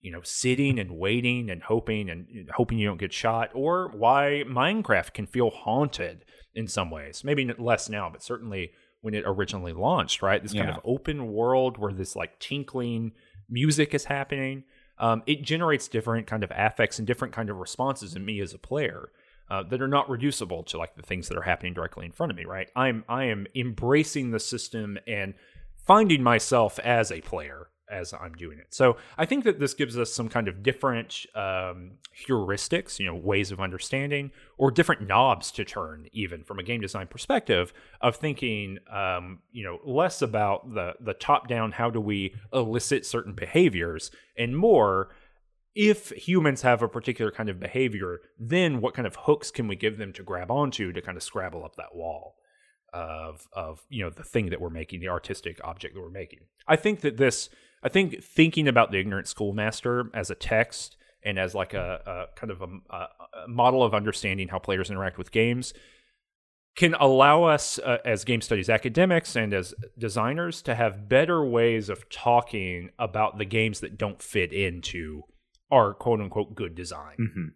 you 0.00 0.10
know 0.10 0.22
sitting 0.22 0.78
and 0.78 0.98
waiting 0.98 1.50
and 1.50 1.62
hoping 1.62 2.10
and 2.10 2.26
hoping 2.54 2.78
you 2.78 2.88
don't 2.88 2.98
get 3.00 3.12
shot 3.12 3.50
or 3.54 3.88
why 3.94 4.42
minecraft 4.46 5.14
can 5.14 5.26
feel 5.26 5.50
haunted 5.50 6.24
in 6.52 6.66
some 6.66 6.90
ways. 6.90 7.22
Maybe 7.22 7.48
less 7.58 7.88
now 7.88 8.10
but 8.10 8.22
certainly 8.22 8.72
when 9.02 9.14
it 9.14 9.22
originally 9.26 9.72
launched 9.72 10.20
right? 10.20 10.42
This 10.42 10.52
kind 10.52 10.70
of 10.76 10.80
open 10.84 11.28
world 11.32 11.78
where 11.78 11.92
this 11.92 12.16
like 12.16 12.40
tinkling 12.40 13.12
music 13.48 13.94
is 13.94 14.06
happening 14.06 14.64
um, 15.00 15.22
it 15.26 15.42
generates 15.42 15.88
different 15.88 16.26
kind 16.26 16.44
of 16.44 16.52
affects 16.54 16.98
and 16.98 17.06
different 17.06 17.34
kind 17.34 17.50
of 17.50 17.56
responses 17.56 18.14
in 18.14 18.24
me 18.24 18.40
as 18.40 18.54
a 18.54 18.58
player 18.58 19.10
uh, 19.50 19.64
that 19.64 19.82
are 19.82 19.88
not 19.88 20.08
reducible 20.08 20.62
to 20.62 20.78
like 20.78 20.94
the 20.94 21.02
things 21.02 21.28
that 21.28 21.36
are 21.36 21.42
happening 21.42 21.74
directly 21.74 22.06
in 22.06 22.12
front 22.12 22.30
of 22.30 22.36
me 22.36 22.44
right? 22.44 22.70
I'm 22.76 23.04
i 23.08 23.24
am 23.24 23.46
embracing 23.54 24.30
the 24.30 24.38
system 24.38 24.98
and 25.06 25.34
finding 25.84 26.22
myself 26.22 26.78
as 26.80 27.10
a 27.10 27.20
player 27.22 27.69
as 27.90 28.12
i'm 28.14 28.32
doing 28.34 28.58
it 28.58 28.66
so 28.70 28.96
i 29.18 29.24
think 29.24 29.44
that 29.44 29.58
this 29.58 29.74
gives 29.74 29.98
us 29.98 30.12
some 30.12 30.28
kind 30.28 30.48
of 30.48 30.62
different 30.62 31.26
um, 31.34 31.92
heuristics 32.26 32.98
you 32.98 33.06
know 33.06 33.14
ways 33.14 33.50
of 33.50 33.60
understanding 33.60 34.30
or 34.58 34.70
different 34.70 35.06
knobs 35.06 35.50
to 35.50 35.64
turn 35.64 36.06
even 36.12 36.42
from 36.42 36.58
a 36.58 36.62
game 36.62 36.80
design 36.80 37.06
perspective 37.06 37.72
of 38.00 38.16
thinking 38.16 38.78
um, 38.92 39.40
you 39.52 39.64
know 39.64 39.78
less 39.84 40.22
about 40.22 40.72
the 40.74 40.94
the 41.00 41.14
top 41.14 41.48
down 41.48 41.72
how 41.72 41.90
do 41.90 42.00
we 42.00 42.34
elicit 42.52 43.04
certain 43.04 43.34
behaviors 43.34 44.10
and 44.36 44.56
more 44.56 45.10
if 45.74 46.10
humans 46.10 46.62
have 46.62 46.82
a 46.82 46.88
particular 46.88 47.30
kind 47.30 47.48
of 47.48 47.60
behavior, 47.60 48.20
then 48.38 48.80
what 48.80 48.94
kind 48.94 49.06
of 49.06 49.16
hooks 49.16 49.50
can 49.50 49.68
we 49.68 49.76
give 49.76 49.98
them 49.98 50.12
to 50.14 50.22
grab 50.22 50.50
onto 50.50 50.92
to 50.92 51.00
kind 51.00 51.16
of 51.16 51.22
scrabble 51.22 51.64
up 51.64 51.76
that 51.76 51.94
wall 51.94 52.36
of 52.92 53.46
of 53.52 53.84
you 53.88 54.02
know 54.02 54.10
the 54.10 54.24
thing 54.24 54.50
that 54.50 54.60
we're 54.60 54.68
making, 54.68 55.00
the 55.00 55.08
artistic 55.08 55.60
object 55.64 55.94
that 55.94 56.00
we're 56.00 56.10
making? 56.10 56.40
I 56.66 56.76
think 56.76 57.00
that 57.02 57.16
this, 57.16 57.48
I 57.82 57.88
think 57.88 58.22
thinking 58.22 58.68
about 58.68 58.90
the 58.90 58.98
ignorant 58.98 59.28
schoolmaster 59.28 60.10
as 60.14 60.30
a 60.30 60.34
text 60.34 60.96
and 61.22 61.38
as 61.38 61.54
like 61.54 61.74
a, 61.74 62.28
a 62.34 62.38
kind 62.38 62.50
of 62.50 62.62
a, 62.62 62.66
a, 62.94 63.08
model 63.48 63.82
of 63.82 63.94
understanding 63.94 64.48
how 64.48 64.58
players 64.58 64.90
interact 64.90 65.18
with 65.18 65.30
games 65.30 65.72
can 66.76 66.94
allow 66.94 67.44
us 67.44 67.78
uh, 67.78 67.98
as 68.04 68.24
game 68.24 68.40
studies 68.40 68.70
academics 68.70 69.36
and 69.36 69.52
as 69.52 69.74
designers 69.98 70.62
to 70.62 70.74
have 70.74 71.08
better 71.08 71.44
ways 71.44 71.88
of 71.88 72.08
talking 72.08 72.90
about 72.98 73.38
the 73.38 73.44
games 73.44 73.80
that 73.80 73.98
don't 73.98 74.22
fit 74.22 74.52
into 74.52 75.22
our 75.70 75.94
quote 75.94 76.20
unquote 76.20 76.54
good 76.54 76.74
design. 76.74 77.16
Mhm. 77.18 77.52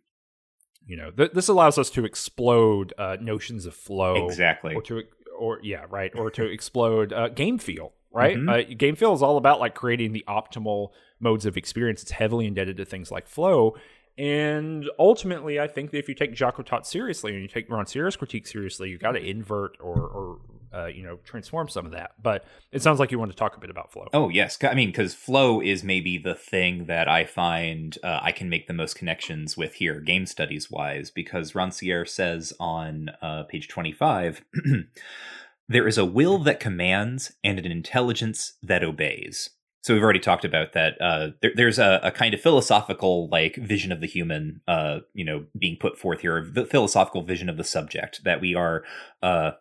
You 0.87 0.97
know, 0.97 1.11
th- 1.11 1.33
this 1.33 1.49
allows 1.49 1.79
us 1.79 1.89
to 1.91 2.05
explode 2.05 2.93
uh, 2.99 3.17
notions 3.21 3.65
of 3.67 3.75
flow, 3.75 4.27
Exactly. 4.27 4.75
or 4.75 4.83
to 4.83 5.03
or 5.39 5.61
yeah, 5.63 5.87
right, 5.89 6.13
or 6.15 6.31
to 6.33 6.45
explode 6.53 7.13
uh, 7.13 7.29
game 7.29 7.59
feel. 7.59 7.93
Right, 8.15 8.37
Mhm. 8.37 8.71
uh, 8.71 8.75
game 8.77 8.95
feel 8.97 9.13
is 9.13 9.23
all 9.23 9.37
about 9.37 9.59
like 9.61 9.75
creating 9.75 10.13
the 10.13 10.25
optimal 10.29 10.91
modes 11.21 11.45
of 11.47 11.57
experience. 11.57 12.01
It's 12.03 12.13
heavily 12.13 12.47
indebted 12.47 12.77
to 12.77 12.85
things 12.85 13.11
like 13.11 13.27
flow, 13.27 13.77
and 14.17 14.89
ultimately, 14.99 15.59
I 15.59 15.67
think 15.67 15.91
that 15.91 15.99
if 15.99 16.09
you 16.09 16.15
take 16.15 16.33
Jacotot 16.35 16.87
seriously 16.87 17.33
and 17.33 17.43
you 17.43 17.49
take 17.49 17.69
Rancière's 17.69 18.15
critique 18.17 18.47
seriously, 18.47 18.89
you 18.91 18.99
got 18.99 19.13
to 19.13 19.21
invert 19.25 19.77
or 19.81 19.99
or 20.01 20.39
uh, 20.73 20.87
you 20.87 21.03
know 21.03 21.19
transform 21.25 21.69
some 21.69 21.87
of 21.87 21.93
that. 21.93 22.13
But 22.23 22.45
it 22.73 22.83
sounds 22.83 22.99
like 23.01 23.11
you 23.13 23.19
want 23.19 23.31
to 23.33 23.37
talk 23.37 23.57
a 23.57 23.61
bit 23.61 23.71
about 23.71 23.93
flow. 23.93 24.07
Oh 24.13 24.29
yes, 24.29 24.57
I 24.63 24.75
mean 24.75 24.89
because 24.91 25.15
flow 25.15 25.61
is 25.61 25.83
maybe 25.83 26.17
the 26.19 26.35
thing 26.37 26.85
that 26.87 27.09
I 27.09 27.25
find 27.25 27.99
uh, 28.05 28.21
I 28.23 28.31
can 28.31 28.49
make 28.49 28.67
the 28.69 28.73
most 28.73 28.95
connections 28.97 29.57
with 29.57 29.75
here, 29.75 30.01
game 30.01 30.27
studies 30.27 30.71
wise, 30.71 31.11
because 31.11 31.53
Rancière 31.53 32.09
says 32.09 32.53
on 32.61 33.11
uh, 33.23 33.43
page 33.45 33.67
twenty 33.69 33.93
five, 33.93 34.45
there 35.69 35.89
is 35.89 35.99
a 35.99 36.05
will 36.05 36.39
that 36.39 36.61
commands 36.61 37.33
and 37.43 37.59
an 37.59 37.71
intelligence 37.71 38.55
that 38.63 38.85
obeys. 38.85 39.51
So 39.83 39.93
we've 39.93 40.03
already 40.03 40.21
talked 40.21 40.47
about 40.47 40.73
that. 40.73 40.95
Uh, 41.01 41.29
there, 41.43 41.53
there's 41.55 41.79
a, 41.79 42.01
a 42.03 42.11
kind 42.11 42.33
of 42.33 42.41
philosophical 42.41 43.29
like 43.29 43.57
vision 43.57 43.93
of 43.93 44.01
the 44.01 44.07
human, 44.07 44.63
uh, 44.67 45.01
you 45.13 45.25
know, 45.25 45.45
being 45.59 45.77
put 45.79 45.99
forth 45.99 46.21
here, 46.21 46.47
the 46.51 46.65
philosophical 46.65 47.23
vision 47.23 47.51
of 47.51 47.59
the 47.59 47.65
subject 47.65 48.23
that 48.25 48.41
we 48.41 48.55
are 48.55 48.83
uh, 49.23 49.53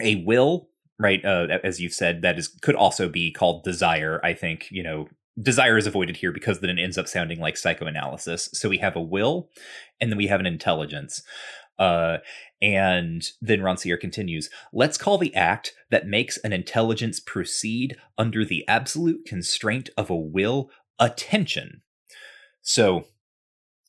a 0.00 0.16
will 0.24 0.68
right 0.98 1.24
uh, 1.24 1.46
as 1.64 1.80
you've 1.80 1.92
said 1.92 2.22
that 2.22 2.38
is 2.38 2.48
could 2.48 2.74
also 2.74 3.08
be 3.08 3.30
called 3.30 3.64
desire 3.64 4.20
i 4.24 4.32
think 4.32 4.68
you 4.70 4.82
know 4.82 5.08
desire 5.40 5.78
is 5.78 5.86
avoided 5.86 6.16
here 6.16 6.32
because 6.32 6.60
then 6.60 6.70
it 6.78 6.82
ends 6.82 6.98
up 6.98 7.08
sounding 7.08 7.40
like 7.40 7.56
psychoanalysis 7.56 8.48
so 8.52 8.68
we 8.68 8.78
have 8.78 8.96
a 8.96 9.00
will 9.00 9.48
and 10.00 10.10
then 10.10 10.18
we 10.18 10.26
have 10.26 10.40
an 10.40 10.46
intelligence 10.46 11.22
uh, 11.82 12.18
and 12.60 13.24
then 13.40 13.58
Rancière 13.58 13.98
continues, 13.98 14.48
let's 14.72 14.96
call 14.96 15.18
the 15.18 15.34
act 15.34 15.72
that 15.90 16.06
makes 16.06 16.36
an 16.38 16.52
intelligence 16.52 17.18
proceed 17.18 17.96
under 18.16 18.44
the 18.44 18.64
absolute 18.68 19.24
constraint 19.26 19.90
of 19.96 20.08
a 20.08 20.16
will 20.16 20.70
attention. 21.00 21.82
So 22.60 23.06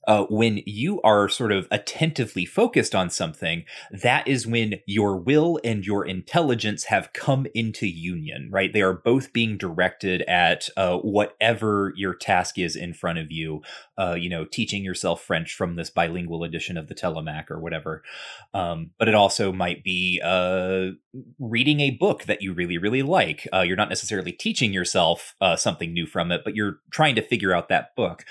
uh, 0.07 0.25
when 0.29 0.61
you 0.65 1.01
are 1.01 1.29
sort 1.29 1.51
of 1.51 1.67
attentively 1.71 2.45
focused 2.45 2.93
on 2.93 3.09
something, 3.09 3.63
that 3.91 4.27
is 4.27 4.45
when 4.45 4.75
your 4.85 5.17
will 5.17 5.59
and 5.63 5.85
your 5.85 6.05
intelligence 6.05 6.85
have 6.85 7.13
come 7.13 7.45
into 7.53 7.87
union, 7.87 8.49
right? 8.51 8.73
They 8.73 8.81
are 8.81 8.93
both 8.93 9.31
being 9.31 9.57
directed 9.57 10.21
at 10.23 10.69
uh, 10.75 10.97
whatever 10.97 11.93
your 11.95 12.13
task 12.13 12.59
is 12.59 12.75
in 12.75 12.93
front 12.93 13.19
of 13.19 13.31
you. 13.31 13.61
Uh, 13.97 14.15
you 14.19 14.29
know, 14.29 14.43
teaching 14.43 14.83
yourself 14.83 15.21
French 15.21 15.53
from 15.53 15.75
this 15.75 15.89
bilingual 15.89 16.43
edition 16.43 16.77
of 16.77 16.87
the 16.87 16.95
Telemac 16.95 17.49
or 17.49 17.59
whatever. 17.59 18.03
Um, 18.53 18.91
but 18.97 19.07
it 19.07 19.15
also 19.15 19.51
might 19.53 19.83
be 19.83 20.19
uh, 20.23 20.87
reading 21.39 21.79
a 21.79 21.91
book 21.91 22.23
that 22.23 22.41
you 22.41 22.53
really, 22.53 22.77
really 22.77 23.03
like. 23.03 23.47
Uh, 23.53 23.61
you're 23.61 23.77
not 23.77 23.89
necessarily 23.89 24.31
teaching 24.31 24.73
yourself 24.73 25.35
uh, 25.41 25.55
something 25.55 25.93
new 25.93 26.07
from 26.07 26.31
it, 26.31 26.41
but 26.43 26.55
you're 26.55 26.79
trying 26.91 27.15
to 27.15 27.21
figure 27.21 27.53
out 27.53 27.69
that 27.69 27.95
book. 27.95 28.25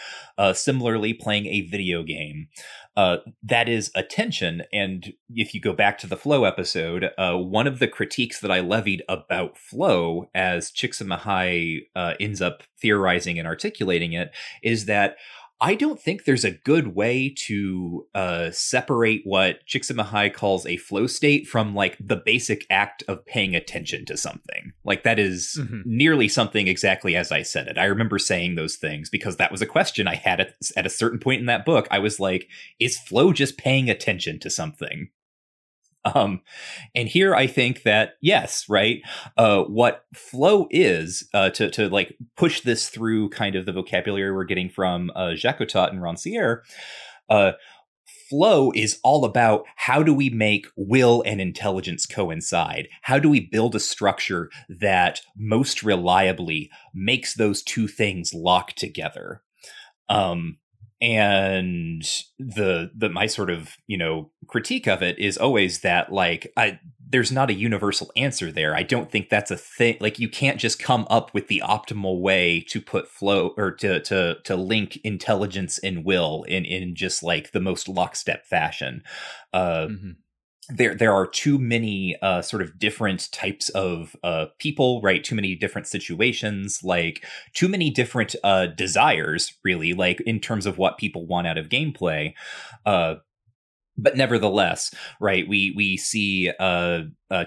Similarly, 0.54 1.14
playing 1.14 1.46
a 1.46 1.61
video 1.62 2.02
game. 2.02 2.48
Uh, 2.96 3.18
that 3.42 3.68
is 3.68 3.90
attention. 3.94 4.62
And 4.72 5.14
if 5.30 5.54
you 5.54 5.60
go 5.60 5.72
back 5.72 5.98
to 5.98 6.06
the 6.06 6.16
flow 6.16 6.44
episode, 6.44 7.10
uh, 7.16 7.36
one 7.36 7.66
of 7.66 7.78
the 7.78 7.88
critiques 7.88 8.40
that 8.40 8.50
I 8.50 8.60
levied 8.60 9.02
about 9.08 9.56
flow 9.56 10.28
as 10.34 10.70
Csikszentmihalyi 10.70 11.86
uh, 11.96 12.14
ends 12.20 12.42
up 12.42 12.62
theorizing 12.80 13.38
and 13.38 13.48
articulating 13.48 14.12
it 14.12 14.30
is 14.62 14.86
that 14.86 15.16
I 15.64 15.76
don't 15.76 16.00
think 16.00 16.24
there's 16.24 16.44
a 16.44 16.50
good 16.50 16.96
way 16.96 17.32
to 17.46 18.04
uh, 18.16 18.50
separate 18.50 19.20
what 19.22 19.64
Csikszentmihalyi 19.64 20.34
calls 20.34 20.66
a 20.66 20.76
flow 20.76 21.06
state 21.06 21.46
from 21.46 21.72
like 21.72 21.96
the 22.00 22.16
basic 22.16 22.66
act 22.68 23.04
of 23.06 23.24
paying 23.26 23.54
attention 23.54 24.04
to 24.06 24.16
something. 24.16 24.72
Like 24.84 25.04
that 25.04 25.20
is 25.20 25.56
Mhm. 25.60 25.82
nearly 25.86 26.26
something 26.26 26.66
exactly 26.66 27.14
as 27.14 27.30
I 27.30 27.42
said 27.42 27.68
it. 27.68 27.78
I 27.78 27.84
remember 27.84 28.18
saying 28.18 28.56
those 28.56 28.74
things 28.74 29.08
because 29.08 29.36
that 29.36 29.52
was 29.52 29.62
a 29.62 29.66
question 29.66 30.08
I 30.08 30.16
had 30.16 30.40
at, 30.40 30.54
at 30.76 30.84
a 30.84 30.90
certain 30.90 31.20
point 31.20 31.38
in 31.38 31.46
that 31.46 31.64
book. 31.64 31.86
I 31.92 32.00
was 32.00 32.18
like, 32.18 32.48
is 32.80 32.98
flow 32.98 33.32
just 33.32 33.56
paying 33.56 33.88
attention 33.88 34.40
to 34.40 34.50
something? 34.50 35.10
Um, 36.04 36.40
and 36.94 37.08
here 37.08 37.34
I 37.34 37.46
think 37.46 37.84
that 37.84 38.14
yes, 38.20 38.68
right. 38.68 39.00
Uh, 39.36 39.62
what 39.62 40.04
flow 40.14 40.66
is 40.70 41.28
uh, 41.32 41.50
to 41.50 41.70
to 41.70 41.88
like 41.88 42.16
push 42.36 42.60
this 42.60 42.88
through 42.88 43.30
kind 43.30 43.54
of 43.54 43.66
the 43.66 43.72
vocabulary 43.72 44.32
we're 44.32 44.44
getting 44.44 44.68
from 44.68 45.10
uh, 45.14 45.30
Jacotot 45.30 45.90
and 45.90 46.00
Rancière. 46.00 46.62
Uh, 47.28 47.52
flow 48.28 48.72
is 48.74 48.98
all 49.04 49.24
about 49.24 49.64
how 49.76 50.02
do 50.02 50.14
we 50.14 50.30
make 50.30 50.66
will 50.74 51.22
and 51.26 51.40
intelligence 51.40 52.06
coincide? 52.06 52.88
How 53.02 53.18
do 53.18 53.28
we 53.28 53.40
build 53.40 53.74
a 53.74 53.80
structure 53.80 54.50
that 54.68 55.20
most 55.36 55.82
reliably 55.82 56.70
makes 56.94 57.34
those 57.34 57.62
two 57.62 57.86
things 57.86 58.32
lock 58.32 58.72
together? 58.72 59.42
Um, 60.08 60.58
and 61.02 62.02
the 62.38 62.90
the 62.96 63.08
my 63.08 63.26
sort 63.26 63.50
of 63.50 63.76
you 63.88 63.98
know 63.98 64.30
critique 64.46 64.86
of 64.86 65.02
it 65.02 65.18
is 65.18 65.36
always 65.36 65.80
that 65.80 66.12
like 66.12 66.52
I 66.56 66.78
there's 67.08 67.32
not 67.32 67.50
a 67.50 67.54
universal 67.54 68.10
answer 68.16 68.50
there. 68.50 68.74
I 68.74 68.84
don't 68.84 69.10
think 69.10 69.28
that's 69.28 69.50
a 69.50 69.56
thing. 69.56 69.98
Like 70.00 70.18
you 70.18 70.30
can't 70.30 70.58
just 70.58 70.78
come 70.78 71.06
up 71.10 71.34
with 71.34 71.48
the 71.48 71.60
optimal 71.62 72.20
way 72.20 72.64
to 72.68 72.80
put 72.80 73.08
flow 73.08 73.52
or 73.58 73.72
to 73.72 74.00
to 74.00 74.36
to 74.44 74.56
link 74.56 74.98
intelligence 75.02 75.78
and 75.78 76.04
will 76.04 76.44
in 76.44 76.64
in 76.64 76.94
just 76.94 77.22
like 77.22 77.50
the 77.50 77.60
most 77.60 77.88
lockstep 77.88 78.46
fashion. 78.46 79.02
Uh, 79.52 79.88
mm-hmm 79.90 80.10
there 80.68 80.94
there 80.94 81.12
are 81.12 81.26
too 81.26 81.58
many 81.58 82.16
uh, 82.22 82.40
sort 82.40 82.62
of 82.62 82.78
different 82.78 83.30
types 83.32 83.68
of 83.70 84.14
uh, 84.22 84.46
people, 84.58 85.00
right? 85.02 85.22
Too 85.22 85.34
many 85.34 85.54
different 85.54 85.86
situations, 85.86 86.80
like 86.84 87.24
too 87.52 87.68
many 87.68 87.90
different 87.90 88.36
uh, 88.44 88.66
desires, 88.66 89.54
really, 89.64 89.92
like 89.92 90.20
in 90.22 90.40
terms 90.40 90.66
of 90.66 90.78
what 90.78 90.98
people 90.98 91.26
want 91.26 91.46
out 91.46 91.58
of 91.58 91.68
gameplay. 91.68 92.34
Uh, 92.86 93.16
but 93.98 94.16
nevertheless, 94.16 94.94
right, 95.20 95.46
we 95.46 95.72
we 95.76 95.96
see 95.96 96.50
uh, 96.58 97.02
uh, 97.30 97.44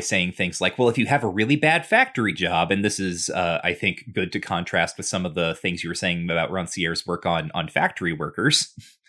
saying 0.00 0.32
things 0.32 0.60
like, 0.60 0.78
"Well, 0.78 0.88
if 0.88 0.98
you 0.98 1.06
have 1.06 1.24
a 1.24 1.28
really 1.28 1.56
bad 1.56 1.86
factory 1.86 2.32
job," 2.32 2.72
and 2.72 2.84
this 2.84 2.98
is, 2.98 3.30
uh, 3.30 3.60
I 3.62 3.74
think, 3.74 4.12
good 4.12 4.32
to 4.32 4.40
contrast 4.40 4.96
with 4.96 5.06
some 5.06 5.24
of 5.24 5.34
the 5.34 5.54
things 5.54 5.84
you 5.84 5.90
were 5.90 5.94
saying 5.94 6.28
about 6.30 6.50
Rancière's 6.50 7.06
work 7.06 7.26
on 7.26 7.50
on 7.54 7.68
factory 7.68 8.12
workers. 8.12 8.74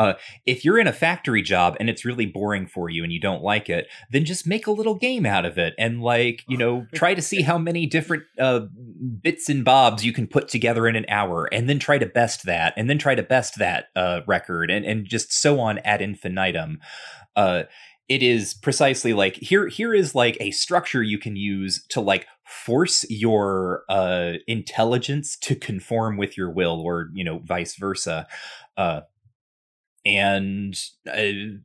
Uh, 0.00 0.14
if 0.46 0.64
you're 0.64 0.78
in 0.78 0.86
a 0.86 0.94
factory 0.94 1.42
job 1.42 1.76
and 1.78 1.90
it's 1.90 2.06
really 2.06 2.24
boring 2.24 2.66
for 2.66 2.88
you 2.88 3.04
and 3.04 3.12
you 3.12 3.20
don't 3.20 3.42
like 3.42 3.68
it, 3.68 3.86
then 4.10 4.24
just 4.24 4.46
make 4.46 4.66
a 4.66 4.70
little 4.70 4.94
game 4.94 5.26
out 5.26 5.44
of 5.44 5.58
it 5.58 5.74
and 5.78 6.00
like 6.00 6.42
you 6.48 6.56
know 6.56 6.86
try 6.94 7.12
to 7.12 7.20
see 7.20 7.42
how 7.42 7.58
many 7.58 7.84
different 7.84 8.22
uh, 8.38 8.60
bits 9.20 9.50
and 9.50 9.62
bobs 9.62 10.02
you 10.02 10.14
can 10.14 10.26
put 10.26 10.48
together 10.48 10.88
in 10.88 10.96
an 10.96 11.04
hour, 11.10 11.50
and 11.52 11.68
then 11.68 11.78
try 11.78 11.98
to 11.98 12.06
best 12.06 12.46
that, 12.46 12.72
and 12.78 12.88
then 12.88 12.96
try 12.96 13.14
to 13.14 13.22
best 13.22 13.58
that 13.58 13.88
uh, 13.94 14.22
record, 14.26 14.70
and 14.70 14.86
and 14.86 15.06
just 15.06 15.34
so 15.34 15.60
on 15.60 15.78
ad 15.80 16.00
infinitum. 16.00 16.78
Uh, 17.36 17.64
it 18.08 18.22
is 18.24 18.54
precisely 18.54 19.12
like 19.12 19.36
here 19.36 19.68
here 19.68 19.92
is 19.92 20.14
like 20.14 20.36
a 20.40 20.50
structure 20.50 21.02
you 21.02 21.18
can 21.18 21.36
use 21.36 21.84
to 21.90 22.00
like 22.00 22.26
force 22.44 23.04
your 23.08 23.84
uh 23.88 24.32
intelligence 24.48 25.36
to 25.36 25.54
conform 25.54 26.16
with 26.16 26.36
your 26.36 26.50
will 26.50 26.80
or 26.80 27.08
you 27.12 27.22
know 27.22 27.38
vice 27.44 27.76
versa 27.76 28.26
uh 28.76 29.02
and 30.04 30.74
uh, 31.08 31.58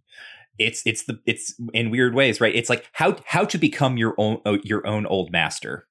it's 0.57 0.81
it's 0.85 1.03
the 1.05 1.19
it's 1.25 1.53
in 1.73 1.89
weird 1.89 2.13
ways 2.13 2.39
right 2.39 2.55
it's 2.55 2.69
like 2.69 2.89
how 2.93 3.15
how 3.25 3.45
to 3.45 3.57
become 3.57 3.97
your 3.97 4.13
own 4.17 4.39
uh, 4.45 4.57
your 4.63 4.85
own 4.87 5.05
old 5.05 5.31
master 5.31 5.87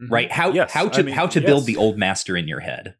mm-hmm. 0.00 0.12
right 0.12 0.30
how 0.32 0.52
yes, 0.52 0.72
how 0.72 0.88
to 0.88 1.00
I 1.00 1.02
mean, 1.02 1.14
how 1.14 1.26
to 1.26 1.40
yes. 1.40 1.46
build 1.46 1.66
the 1.66 1.76
old 1.76 1.98
master 1.98 2.36
in 2.36 2.48
your 2.48 2.60
head 2.60 2.94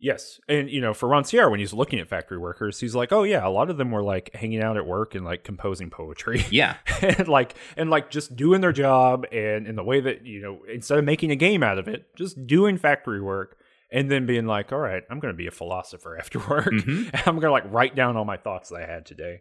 Yes. 0.00 0.40
And, 0.48 0.70
you 0.70 0.80
know, 0.80 0.94
for 0.94 1.08
Rancière, 1.08 1.50
when 1.50 1.58
he's 1.58 1.72
looking 1.72 1.98
at 1.98 2.08
factory 2.08 2.38
workers, 2.38 2.78
he's 2.78 2.94
like, 2.94 3.10
oh, 3.12 3.24
yeah, 3.24 3.46
a 3.46 3.50
lot 3.50 3.68
of 3.68 3.78
them 3.78 3.90
were 3.90 4.02
like 4.02 4.32
hanging 4.34 4.62
out 4.62 4.76
at 4.76 4.86
work 4.86 5.14
and 5.14 5.24
like 5.24 5.42
composing 5.42 5.90
poetry. 5.90 6.44
Yeah. 6.50 6.76
and 7.02 7.26
like, 7.26 7.54
and 7.76 7.90
like 7.90 8.10
just 8.10 8.36
doing 8.36 8.60
their 8.60 8.72
job 8.72 9.26
and 9.32 9.66
in 9.66 9.74
the 9.74 9.82
way 9.82 10.00
that, 10.00 10.24
you 10.24 10.40
know, 10.40 10.60
instead 10.72 10.98
of 10.98 11.04
making 11.04 11.30
a 11.30 11.36
game 11.36 11.62
out 11.62 11.78
of 11.78 11.88
it, 11.88 12.14
just 12.14 12.46
doing 12.46 12.78
factory 12.78 13.20
work 13.20 13.58
and 13.90 14.10
then 14.10 14.26
being 14.26 14.46
like, 14.46 14.72
all 14.72 14.78
right, 14.78 15.02
I'm 15.10 15.20
going 15.20 15.32
to 15.32 15.38
be 15.38 15.46
a 15.46 15.52
philosopher 15.52 16.16
after 16.20 16.38
work. 16.38 16.72
Mm-hmm. 16.72 17.08
I'm 17.28 17.36
going 17.36 17.48
to 17.48 17.52
like 17.52 17.70
write 17.70 17.94
down 17.94 18.16
all 18.16 18.24
my 18.24 18.36
thoughts 18.36 18.70
that 18.70 18.82
I 18.82 18.86
had 18.86 19.06
today. 19.06 19.40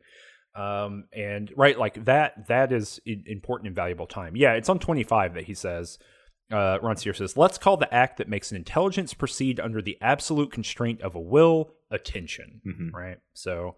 Um, 0.56 1.06
and 1.14 1.52
right, 1.56 1.78
like 1.78 2.06
that, 2.06 2.48
that 2.48 2.72
is 2.72 3.00
important 3.06 3.68
and 3.68 3.76
valuable 3.76 4.08
time. 4.08 4.36
Yeah, 4.36 4.54
it's 4.54 4.70
on 4.70 4.80
25 4.80 5.36
that 5.36 5.44
he 5.44 5.54
says, 5.54 6.00
uh, 6.52 6.80
says, 6.96 7.38
let's 7.38 7.58
call 7.58 7.78
the 7.78 7.94
act 7.94 8.18
that 8.18 8.30
makes 8.30 8.52
an 8.52 8.58
intelligence 8.58 9.14
proceed 9.14 9.60
under 9.60 9.82
the 9.82 9.98
absolute 10.02 10.52
constraint 10.52 11.02
of 11.02 11.14
a 11.14 11.20
will 11.20 11.74
attention. 11.92 12.62
Mm-hmm. 12.66 12.96
Right. 12.96 13.18
So, 13.34 13.76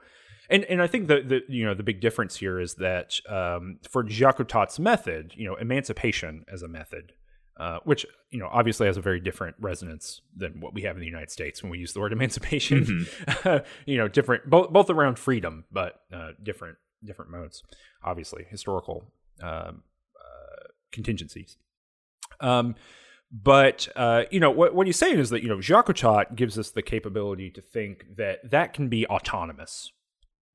and 0.50 0.64
and 0.66 0.82
I 0.82 0.88
think 0.88 1.08
the 1.08 1.22
the 1.22 1.42
you 1.48 1.66
know 1.66 1.74
the 1.74 1.84
big 1.84 2.02
difference 2.02 2.38
here 2.38 2.60
is 2.60 2.76
that 2.76 3.20
um, 3.28 3.80
for 3.90 4.04
Jacotot's 4.04 4.80
method, 4.80 5.34
you 5.36 5.48
know, 5.48 5.56
emancipation 5.56 6.44
as 6.52 6.62
a 6.62 6.68
method 6.68 7.14
uh, 7.60 7.80
which 7.84 8.06
you 8.32 8.40
know 8.40 8.48
obviously 8.52 8.88
has 8.88 8.98
a 8.98 9.02
very 9.02 9.20
different 9.20 9.56
resonance 9.60 10.22
than 10.36 10.62
what 10.62 10.74
we 10.74 10.84
have 10.84 10.96
in 10.96 11.02
the 11.02 11.06
United 11.06 11.30
States 11.30 11.62
when 11.62 11.70
we 11.70 11.78
use 11.78 11.94
the 11.94 12.00
word 12.00 12.14
emancipation. 12.20 12.86
Mm-hmm. 12.86 13.58
you 13.86 13.98
know, 13.98 14.08
different 14.08 14.50
both 14.50 14.72
both 14.72 14.90
around 14.90 15.20
freedom, 15.20 15.66
but 15.72 16.02
uh, 16.14 16.32
different 16.42 16.78
different 17.04 17.32
modes. 17.32 17.64
Obviously, 18.04 18.46
historical 18.50 19.12
um, 19.42 19.84
uh, 20.18 20.68
contingencies. 20.92 21.58
Um, 22.40 22.76
but 23.32 23.88
uh, 23.96 24.24
you 24.32 24.40
know 24.40 24.50
what, 24.50 24.74
what 24.74 24.88
he's 24.88 24.98
saying 24.98 25.20
is 25.20 25.30
that 25.30 25.44
you 25.44 25.50
know 25.50 25.58
Jacotot 25.58 26.36
gives 26.36 26.58
us 26.58 26.72
the 26.72 26.82
capability 26.82 27.50
to 27.52 27.62
think 27.62 28.16
that 28.18 28.50
that 28.50 28.74
can 28.74 28.88
be 28.88 29.06
autonomous, 29.08 29.92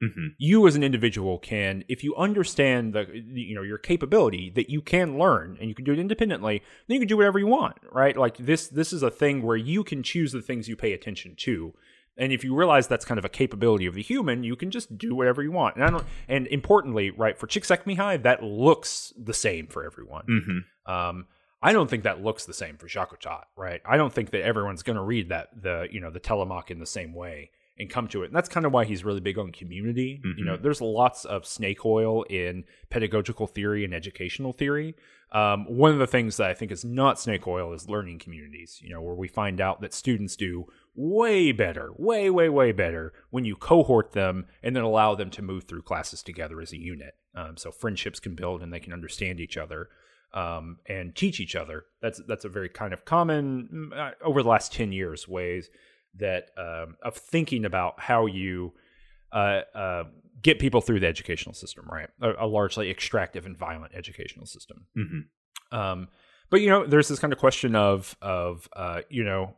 Mm-hmm. 0.02 0.26
You 0.38 0.66
as 0.66 0.76
an 0.76 0.82
individual 0.82 1.38
can, 1.38 1.84
if 1.88 2.04
you 2.04 2.14
understand 2.16 2.92
the, 2.92 3.06
you 3.12 3.54
know, 3.54 3.62
your 3.62 3.78
capability 3.78 4.50
that 4.50 4.68
you 4.68 4.82
can 4.82 5.18
learn 5.18 5.56
and 5.60 5.68
you 5.68 5.74
can 5.74 5.84
do 5.84 5.92
it 5.92 5.98
independently, 5.98 6.62
then 6.86 6.96
you 6.96 7.00
can 7.00 7.08
do 7.08 7.16
whatever 7.16 7.38
you 7.38 7.46
want, 7.46 7.76
right? 7.90 8.16
Like 8.16 8.36
this, 8.36 8.68
this 8.68 8.92
is 8.92 9.02
a 9.02 9.10
thing 9.10 9.42
where 9.42 9.56
you 9.56 9.84
can 9.84 10.02
choose 10.02 10.32
the 10.32 10.42
things 10.42 10.68
you 10.68 10.76
pay 10.76 10.92
attention 10.92 11.34
to. 11.38 11.74
And 12.16 12.32
if 12.32 12.44
you 12.44 12.54
realize 12.54 12.86
that's 12.86 13.04
kind 13.04 13.18
of 13.18 13.24
a 13.24 13.30
capability 13.30 13.86
of 13.86 13.94
the 13.94 14.02
human, 14.02 14.44
you 14.44 14.56
can 14.56 14.70
just 14.70 14.96
do 14.98 15.14
whatever 15.14 15.42
you 15.42 15.50
want. 15.50 15.76
And, 15.76 15.84
I 15.84 15.90
don't, 15.90 16.04
and 16.28 16.46
importantly, 16.48 17.10
right, 17.10 17.38
for 17.38 17.46
Csikszentmihalyi, 17.46 18.22
that 18.22 18.42
looks 18.42 19.12
the 19.16 19.34
same 19.34 19.66
for 19.66 19.84
everyone. 19.84 20.24
Mm-hmm. 20.28 20.92
Um, 20.92 21.26
I 21.62 21.72
don't 21.72 21.88
think 21.88 22.04
that 22.04 22.22
looks 22.22 22.44
the 22.44 22.52
same 22.52 22.76
for 22.76 22.86
Jacotot, 22.86 23.44
right? 23.56 23.80
I 23.86 23.96
don't 23.96 24.12
think 24.12 24.30
that 24.30 24.42
everyone's 24.42 24.82
going 24.82 24.96
to 24.96 25.02
read 25.02 25.30
that 25.30 25.48
the 25.60 25.88
you 25.90 25.98
know 25.98 26.10
the 26.10 26.20
Telemach 26.20 26.70
in 26.70 26.78
the 26.78 26.86
same 26.86 27.14
way 27.14 27.50
and 27.78 27.90
come 27.90 28.06
to 28.08 28.22
it. 28.22 28.26
And 28.26 28.36
that's 28.36 28.48
kind 28.48 28.66
of 28.66 28.72
why 28.72 28.84
he's 28.84 29.04
really 29.04 29.20
big 29.20 29.38
on 29.38 29.50
community. 29.50 30.20
Mm-hmm. 30.24 30.38
You 30.38 30.44
know, 30.44 30.54
mm-hmm. 30.54 30.62
there's 30.62 30.80
lots 30.80 31.24
of 31.24 31.46
snake 31.46 31.84
oil 31.84 32.22
in 32.24 32.64
pedagogical 32.90 33.46
theory 33.46 33.84
and 33.84 33.92
educational 33.92 34.52
theory. 34.52 34.94
Um, 35.32 35.64
one 35.66 35.90
of 35.90 35.98
the 35.98 36.06
things 36.06 36.36
that 36.36 36.48
I 36.48 36.54
think 36.54 36.70
is 36.70 36.84
not 36.84 37.18
snake 37.18 37.48
oil 37.48 37.72
is 37.72 37.88
learning 37.88 38.20
communities, 38.20 38.78
you 38.80 38.90
know, 38.90 39.02
where 39.02 39.16
we 39.16 39.26
find 39.26 39.60
out 39.60 39.80
that 39.80 39.92
students 39.92 40.36
do 40.36 40.66
way 40.94 41.50
better, 41.50 41.90
way, 41.96 42.30
way, 42.30 42.48
way 42.48 42.70
better 42.70 43.12
when 43.30 43.44
you 43.44 43.56
cohort 43.56 44.12
them 44.12 44.46
and 44.62 44.76
then 44.76 44.84
allow 44.84 45.16
them 45.16 45.30
to 45.30 45.42
move 45.42 45.64
through 45.64 45.82
classes 45.82 46.22
together 46.22 46.60
as 46.60 46.72
a 46.72 46.78
unit. 46.78 47.16
Um, 47.34 47.56
so 47.56 47.72
friendships 47.72 48.20
can 48.20 48.36
build 48.36 48.62
and 48.62 48.72
they 48.72 48.78
can 48.78 48.92
understand 48.92 49.40
each 49.40 49.56
other. 49.56 49.88
Um, 50.32 50.78
and 50.86 51.14
teach 51.14 51.38
each 51.38 51.54
other. 51.54 51.84
That's 52.02 52.20
that's 52.26 52.44
a 52.44 52.48
very 52.48 52.68
kind 52.68 52.92
of 52.92 53.04
common 53.04 53.68
mm, 53.72 53.96
uh, 53.96 54.14
over 54.20 54.42
the 54.42 54.48
last 54.48 54.72
ten 54.72 54.90
years 54.90 55.28
ways 55.28 55.70
that 56.18 56.50
um, 56.56 56.96
of 57.02 57.16
thinking 57.16 57.64
about 57.64 58.00
how 58.00 58.26
you 58.26 58.72
uh, 59.32 59.60
uh, 59.74 60.04
get 60.42 60.58
people 60.58 60.80
through 60.80 61.00
the 61.00 61.06
educational 61.06 61.54
system, 61.54 61.86
right? 61.90 62.08
A, 62.20 62.44
a 62.44 62.46
largely 62.46 62.90
extractive 62.90 63.46
and 63.46 63.56
violent 63.56 63.94
educational 63.94 64.46
system. 64.46 64.86
Mm-hmm. 64.96 65.76
Um, 65.76 66.08
but 66.50 66.60
you 66.60 66.68
know, 66.68 66.86
there's 66.86 67.08
this 67.08 67.18
kind 67.18 67.32
of 67.32 67.38
question 67.38 67.74
of 67.74 68.16
of 68.22 68.68
uh, 68.74 69.00
you 69.08 69.24
know, 69.24 69.56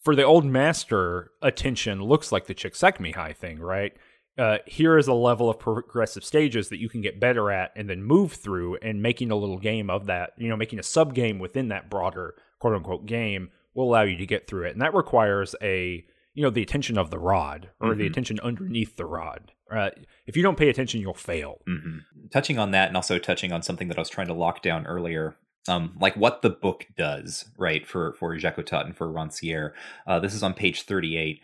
for 0.00 0.14
the 0.14 0.24
old 0.24 0.44
master, 0.44 1.30
attention 1.42 2.02
looks 2.02 2.30
like 2.30 2.46
the 2.46 2.54
Csikszentmihalyi 2.54 3.36
thing, 3.36 3.58
right? 3.58 3.92
Uh, 4.38 4.58
here 4.66 4.98
is 4.98 5.08
a 5.08 5.14
level 5.14 5.48
of 5.48 5.58
progressive 5.58 6.22
stages 6.22 6.68
that 6.68 6.78
you 6.78 6.90
can 6.90 7.00
get 7.00 7.18
better 7.18 7.50
at 7.50 7.72
and 7.74 7.88
then 7.88 8.02
move 8.02 8.32
through 8.32 8.76
and 8.76 9.00
making 9.00 9.30
a 9.30 9.36
little 9.36 9.58
game 9.58 9.88
of 9.88 10.06
that, 10.06 10.32
you 10.36 10.48
know, 10.48 10.56
making 10.56 10.78
a 10.78 10.82
sub 10.82 11.14
game 11.14 11.38
within 11.38 11.68
that 11.68 11.88
broader 11.88 12.34
quote 12.58 12.74
unquote 12.74 13.06
game 13.06 13.48
will 13.76 13.90
allow 13.90 14.02
you 14.02 14.16
to 14.16 14.26
get 14.26 14.48
through 14.48 14.64
it. 14.64 14.72
And 14.72 14.80
that 14.80 14.94
requires 14.94 15.54
a, 15.62 16.04
you 16.34 16.42
know, 16.42 16.50
the 16.50 16.62
attention 16.62 16.98
of 16.98 17.10
the 17.10 17.18
rod 17.18 17.70
or 17.78 17.90
mm-hmm. 17.90 18.00
the 18.00 18.06
attention 18.06 18.40
underneath 18.40 18.96
the 18.96 19.04
rod. 19.04 19.52
Uh, 19.70 19.90
if 20.26 20.36
you 20.36 20.42
don't 20.42 20.58
pay 20.58 20.68
attention, 20.68 21.00
you'll 21.00 21.14
fail. 21.14 21.60
Mm-hmm. 21.68 21.98
Touching 22.32 22.58
on 22.58 22.70
that 22.70 22.88
and 22.88 22.96
also 22.96 23.18
touching 23.18 23.52
on 23.52 23.62
something 23.62 23.88
that 23.88 23.98
I 23.98 24.00
was 24.00 24.08
trying 24.08 24.28
to 24.28 24.34
lock 24.34 24.62
down 24.62 24.86
earlier, 24.86 25.36
um, 25.68 25.96
like 26.00 26.16
what 26.16 26.42
the 26.42 26.50
book 26.50 26.86
does, 26.96 27.50
right, 27.58 27.86
for, 27.86 28.14
for 28.14 28.34
Jacotot 28.36 28.86
and 28.86 28.96
for 28.96 29.08
Rancière. 29.08 29.72
Uh, 30.06 30.18
this 30.18 30.34
is 30.34 30.42
on 30.42 30.54
page 30.54 30.82
38. 30.82 31.40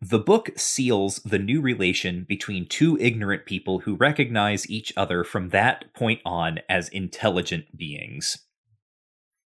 The 0.00 0.18
book 0.18 0.50
seals 0.56 1.16
the 1.24 1.38
new 1.38 1.60
relation 1.60 2.24
between 2.28 2.66
two 2.66 2.98
ignorant 2.98 3.46
people 3.46 3.80
who 3.80 3.94
recognize 3.94 4.68
each 4.68 4.92
other 4.96 5.24
from 5.24 5.50
that 5.50 5.92
point 5.94 6.20
on 6.24 6.60
as 6.68 6.88
intelligent 6.88 7.76
beings 7.76 8.38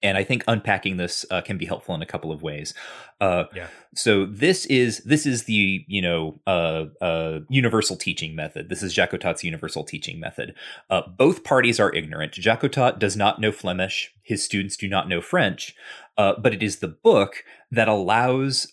and 0.03 0.17
I 0.17 0.23
think 0.23 0.43
unpacking 0.47 0.97
this 0.97 1.25
uh, 1.31 1.41
can 1.41 1.57
be 1.57 1.65
helpful 1.65 1.95
in 1.95 2.01
a 2.01 2.05
couple 2.05 2.31
of 2.31 2.43
ways. 2.43 2.73
Uh, 3.21 3.45
yeah. 3.55 3.67
So 3.95 4.25
this 4.25 4.65
is 4.65 4.99
this 4.99 5.25
is 5.25 5.45
the 5.45 5.85
you 5.87 6.01
know 6.01 6.41
uh, 6.45 6.85
uh 7.01 7.39
universal 7.49 7.95
teaching 7.95 8.35
method. 8.35 8.69
This 8.69 8.83
is 8.83 8.93
Jacotot's 8.93 9.43
universal 9.43 9.83
teaching 9.83 10.19
method. 10.19 10.53
Uh, 10.89 11.03
both 11.07 11.43
parties 11.43 11.79
are 11.79 11.93
ignorant. 11.95 12.33
Jacotot 12.33 12.99
does 12.99 13.15
not 13.15 13.39
know 13.39 13.51
Flemish. 13.51 14.13
His 14.21 14.43
students 14.43 14.75
do 14.75 14.89
not 14.89 15.07
know 15.07 15.21
French. 15.21 15.75
Uh, 16.15 16.33
but 16.37 16.53
it 16.53 16.61
is 16.61 16.77
the 16.77 16.87
book 16.87 17.43
that 17.71 17.87
allows 17.87 18.71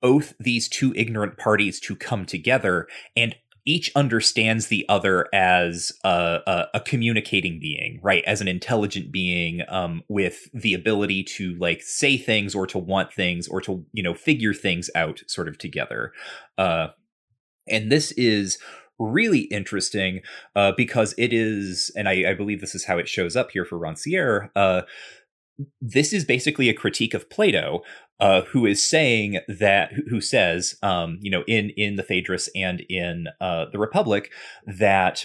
both 0.00 0.32
these 0.40 0.70
two 0.70 0.94
ignorant 0.96 1.36
parties 1.36 1.78
to 1.80 1.94
come 1.94 2.24
together 2.24 2.88
and 3.14 3.36
each 3.68 3.92
understands 3.94 4.68
the 4.68 4.86
other 4.88 5.28
as 5.34 5.92
a, 6.02 6.40
a, 6.46 6.66
a, 6.74 6.80
communicating 6.80 7.60
being, 7.60 8.00
right? 8.02 8.24
As 8.24 8.40
an 8.40 8.48
intelligent 8.48 9.12
being 9.12 9.60
um, 9.68 10.02
with 10.08 10.48
the 10.54 10.72
ability 10.72 11.22
to 11.36 11.54
like 11.56 11.82
say 11.82 12.16
things 12.16 12.54
or 12.54 12.66
to 12.66 12.78
want 12.78 13.12
things 13.12 13.46
or 13.46 13.60
to 13.60 13.84
you 13.92 14.02
know 14.02 14.14
figure 14.14 14.54
things 14.54 14.88
out 14.94 15.20
sort 15.26 15.48
of 15.48 15.58
together. 15.58 16.12
Uh, 16.56 16.88
and 17.68 17.92
this 17.92 18.10
is 18.12 18.58
really 18.98 19.40
interesting 19.40 20.22
uh, 20.56 20.72
because 20.74 21.14
it 21.18 21.34
is, 21.34 21.90
and 21.94 22.08
I, 22.08 22.30
I, 22.30 22.34
believe 22.34 22.62
this 22.62 22.74
is 22.74 22.86
how 22.86 22.96
it 22.96 23.06
shows 23.06 23.36
up 23.36 23.50
here 23.50 23.66
for 23.66 23.78
Rancière. 23.78 24.48
Uh, 24.56 24.82
this 25.80 26.12
is 26.14 26.24
basically 26.24 26.70
a 26.70 26.74
critique 26.74 27.14
of 27.14 27.28
Plato, 27.28 27.82
uh, 28.20 28.42
who 28.42 28.66
is 28.66 28.84
saying 28.84 29.40
that, 29.48 29.92
who 30.08 30.20
says, 30.20 30.76
um, 30.82 31.18
you 31.20 31.30
know, 31.30 31.44
in 31.46 31.70
in 31.70 31.96
the 31.96 32.02
Phaedrus 32.02 32.48
and 32.54 32.80
in 32.88 33.28
uh, 33.40 33.66
the 33.72 33.78
Republic, 33.78 34.32
that 34.66 35.24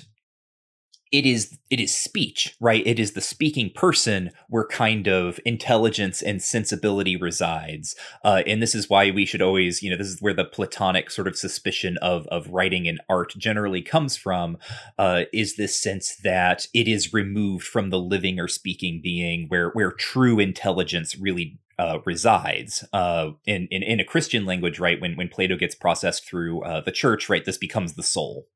it 1.13 1.27
is 1.27 1.59
it 1.69 1.79
is 1.79 1.95
speech 1.95 2.57
right? 2.59 2.85
It 2.85 2.99
is 2.99 3.11
the 3.11 3.21
speaking 3.21 3.69
person 3.69 4.31
where 4.49 4.65
kind 4.65 5.07
of 5.07 5.39
intelligence 5.45 6.21
and 6.21 6.41
sensibility 6.41 7.15
resides. 7.15 7.95
Uh, 8.25 8.41
and 8.47 8.61
this 8.61 8.73
is 8.73 8.89
why 8.89 9.11
we 9.11 9.25
should 9.25 9.41
always 9.41 9.83
you 9.83 9.91
know 9.91 9.97
this 9.97 10.07
is 10.07 10.21
where 10.21 10.33
the 10.33 10.43
platonic 10.43 11.11
sort 11.11 11.27
of 11.27 11.37
suspicion 11.37 11.97
of 12.01 12.25
of 12.27 12.49
writing 12.49 12.87
and 12.87 12.99
art 13.07 13.33
generally 13.37 13.81
comes 13.81 14.17
from 14.17 14.57
uh, 14.97 15.23
is 15.31 15.55
this 15.55 15.79
sense 15.79 16.15
that 16.23 16.67
it 16.73 16.87
is 16.87 17.13
removed 17.13 17.65
from 17.65 17.91
the 17.91 17.99
living 17.99 18.39
or 18.39 18.47
speaking 18.47 18.99
being 19.01 19.47
where 19.49 19.69
where 19.69 19.91
true 19.91 20.39
intelligence 20.39 21.15
really 21.15 21.59
uh, 21.79 21.99
resides 22.05 22.83
uh, 22.93 23.31
in, 23.45 23.67
in 23.71 23.83
in 23.83 23.99
a 23.99 24.05
Christian 24.05 24.45
language, 24.45 24.79
right? 24.79 24.99
When 24.99 25.15
when 25.15 25.29
Plato 25.29 25.55
gets 25.57 25.75
processed 25.75 26.27
through 26.27 26.63
uh, 26.63 26.81
the 26.81 26.91
church, 26.91 27.29
right, 27.29 27.45
this 27.45 27.57
becomes 27.57 27.93
the 27.93 28.03
soul. 28.03 28.47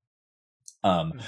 Um, 0.84 1.14
mm-hmm 1.14 1.19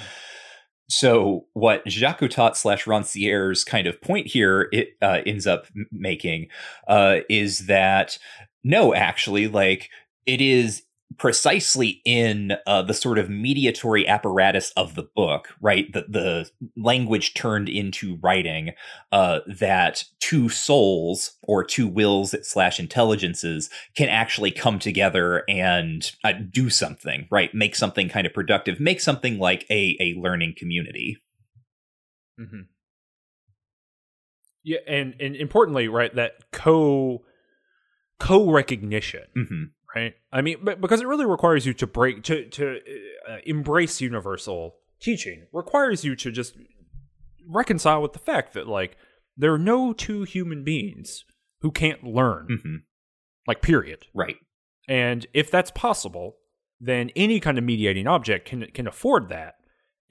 so 0.90 1.46
what 1.54 1.86
Jacotot 1.86 2.56
slash 2.56 2.86
Rancière's 2.86 3.64
kind 3.64 3.86
of 3.86 4.02
point 4.02 4.28
here 4.28 4.70
it 4.72 4.90
uh, 5.02 5.20
ends 5.26 5.46
up 5.46 5.68
making 5.92 6.48
uh, 6.88 7.18
is 7.30 7.68
that 7.68 8.18
no, 8.64 8.94
actually, 8.94 9.48
like 9.48 9.90
it 10.26 10.42
is 10.42 10.84
precisely 11.18 12.02
in 12.06 12.54
uh, 12.68 12.82
the 12.82 12.94
sort 12.94 13.18
of 13.18 13.30
mediatory 13.30 14.08
apparatus 14.08 14.72
of 14.78 14.96
the 14.96 15.08
book, 15.16 15.50
right? 15.60 15.92
The, 15.92 16.06
the 16.08 16.50
language 16.78 17.34
turned 17.34 17.68
into 17.68 18.20
writing, 18.22 18.72
uh, 19.12 19.40
that 19.48 20.04
two 20.20 20.50
souls 20.50 21.38
or 21.44 21.64
two 21.64 21.88
wills 21.88 22.36
slash 22.48 22.80
intelligences 22.80 23.70
can 23.96 24.08
actually 24.08 24.52
come 24.52 24.78
together 24.78 25.44
and 25.50 26.12
uh, 26.24 26.34
do 26.50 26.70
something, 26.70 27.28
right? 27.32 27.54
Make 27.54 27.76
something 27.76 28.08
kind 28.08 28.28
of 28.28 28.34
productive, 28.34 28.80
make 28.80 29.02
something 29.02 29.40
like 29.40 29.66
a, 29.70 29.98
a 30.00 30.16
learning 30.20 30.54
community. 30.58 31.18
Mm-hmm. 32.40 32.62
Yeah, 34.62 34.80
and 34.88 35.16
and 35.20 35.36
importantly, 35.36 35.88
right, 35.88 36.14
that 36.16 36.52
co 36.52 37.24
co 38.20 38.52
recognition. 38.52 39.24
Mm-hmm 39.36 39.64
right? 39.96 40.14
I 40.32 40.42
mean, 40.42 40.58
but 40.64 40.82
because 40.82 41.02
it 41.02 41.08
really 41.08 41.26
requires 41.26 41.66
you 41.66 41.74
to 41.76 41.88
break 41.88 42.24
to 42.24 42.50
to 42.50 42.80
uh, 43.30 43.38
embrace 43.46 44.02
universal 44.02 44.76
teaching 45.00 45.48
requires 45.52 46.04
you 46.04 46.16
to 46.16 46.32
just 46.32 46.56
reconcile 47.48 48.02
with 48.02 48.14
the 48.14 48.20
fact 48.20 48.54
that 48.54 48.68
like 48.68 48.98
there 49.36 49.54
are 49.54 49.60
no 49.60 49.94
two 49.94 50.24
human 50.24 50.64
beings 50.64 51.24
who 51.62 51.72
can't 51.72 52.04
learn, 52.04 52.48
mm-hmm. 52.50 52.76
like 53.48 53.62
period, 53.62 54.08
right? 54.14 54.36
And 54.88 55.26
if 55.34 55.52
that's 55.52 55.72
possible, 55.72 56.38
then 56.80 57.12
any 57.16 57.40
kind 57.40 57.58
of 57.58 57.64
mediating 57.64 58.08
object 58.08 58.48
can 58.48 58.66
can 58.74 58.88
afford 58.88 59.30
that 59.30 59.56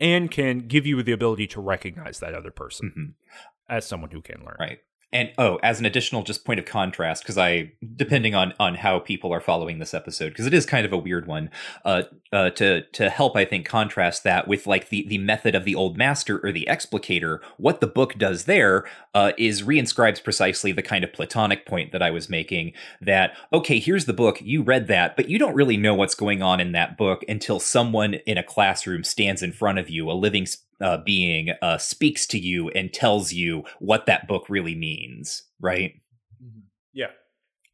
and 0.01 0.31
can 0.31 0.61
give 0.69 0.87
you 0.87 1.03
the 1.03 1.13
ability 1.13 1.47
to 1.49 1.61
recognize 1.61 2.21
that 2.21 2.35
other 2.35 2.51
person 2.51 2.93
mm-hmm. 2.97 3.75
as 3.75 3.87
someone 3.87 4.11
who 4.11 4.23
can 4.23 4.45
learn, 4.45 4.57
right? 4.59 4.79
And 5.13 5.31
oh 5.39 5.59
as 5.63 5.81
an 5.81 5.87
additional 5.87 6.23
just 6.23 6.45
point 6.45 6.61
of 6.61 6.67
contrast 6.67 7.23
because 7.23 7.39
i 7.39 7.71
depending 7.97 8.35
on 8.35 8.53
on 8.61 8.75
how 8.75 8.99
people 8.99 9.33
are 9.33 9.41
following 9.41 9.79
this 9.79 9.95
episode 9.95 10.29
because 10.29 10.47
it 10.47 10.53
is 10.53 10.67
kind 10.67 10.85
of 10.85 10.93
a 10.93 10.99
weird 10.99 11.27
one 11.27 11.49
uh 11.85 12.03
uh 12.33 12.51
to 12.51 12.83
to 12.93 13.09
help 13.09 13.35
i 13.35 13.45
think 13.45 13.67
contrast 13.67 14.23
that 14.23 14.47
with 14.47 14.67
like 14.67 14.91
the 14.91 15.07
the 15.09 15.19
method 15.19 15.55
of 15.55 15.65
the 15.65 15.75
old 15.75 15.97
master 15.97 16.39
or 16.45 16.53
the 16.53 16.67
explicator 16.69 17.39
what 17.57 17.81
the 17.81 17.87
book 17.87 18.19
does 18.19 18.45
there 18.45 18.85
uh 19.15 19.33
is 19.39 19.63
reinscribes 19.63 20.23
precisely 20.23 20.73
the 20.73 20.83
kind 20.83 21.05
of 21.05 21.13
platonic 21.13 21.65
point 21.65 21.91
that 21.93 22.03
i 22.03 22.11
was 22.11 22.29
making 22.29 22.73
that 23.01 23.35
okay 23.53 23.79
here's 23.79 24.05
the 24.05 24.13
book 24.13 24.39
you 24.43 24.63
read 24.63 24.89
that 24.89 25.17
but 25.17 25.29
you 25.29 25.39
don't 25.39 25.55
really 25.55 25.77
know 25.77 25.95
what's 25.95 26.15
going 26.15 26.43
on 26.43 26.61
in 26.61 26.73
that 26.73 26.99
book 26.99 27.25
until 27.29 27.59
someone 27.59 28.15
in 28.27 28.37
a 28.37 28.43
classroom 28.43 29.03
stands 29.03 29.43
in 29.43 29.53
front 29.53 29.79
of 29.79 29.89
you 29.89 30.11
a 30.11 30.13
living 30.13 30.47
uh, 30.81 30.99
being 31.05 31.51
uh, 31.63 31.79
speaks 31.79 32.27
to 32.29 32.39
you 32.39 32.69
and 32.71 32.93
tells 32.93 33.33
you 33.33 33.65
what 33.81 34.07
that 34.07 34.29
book 34.29 34.47
really 34.49 34.75
means, 34.75 35.43
right? 35.61 35.95
Mm-hmm. 36.43 36.61
Yeah. 36.93 37.09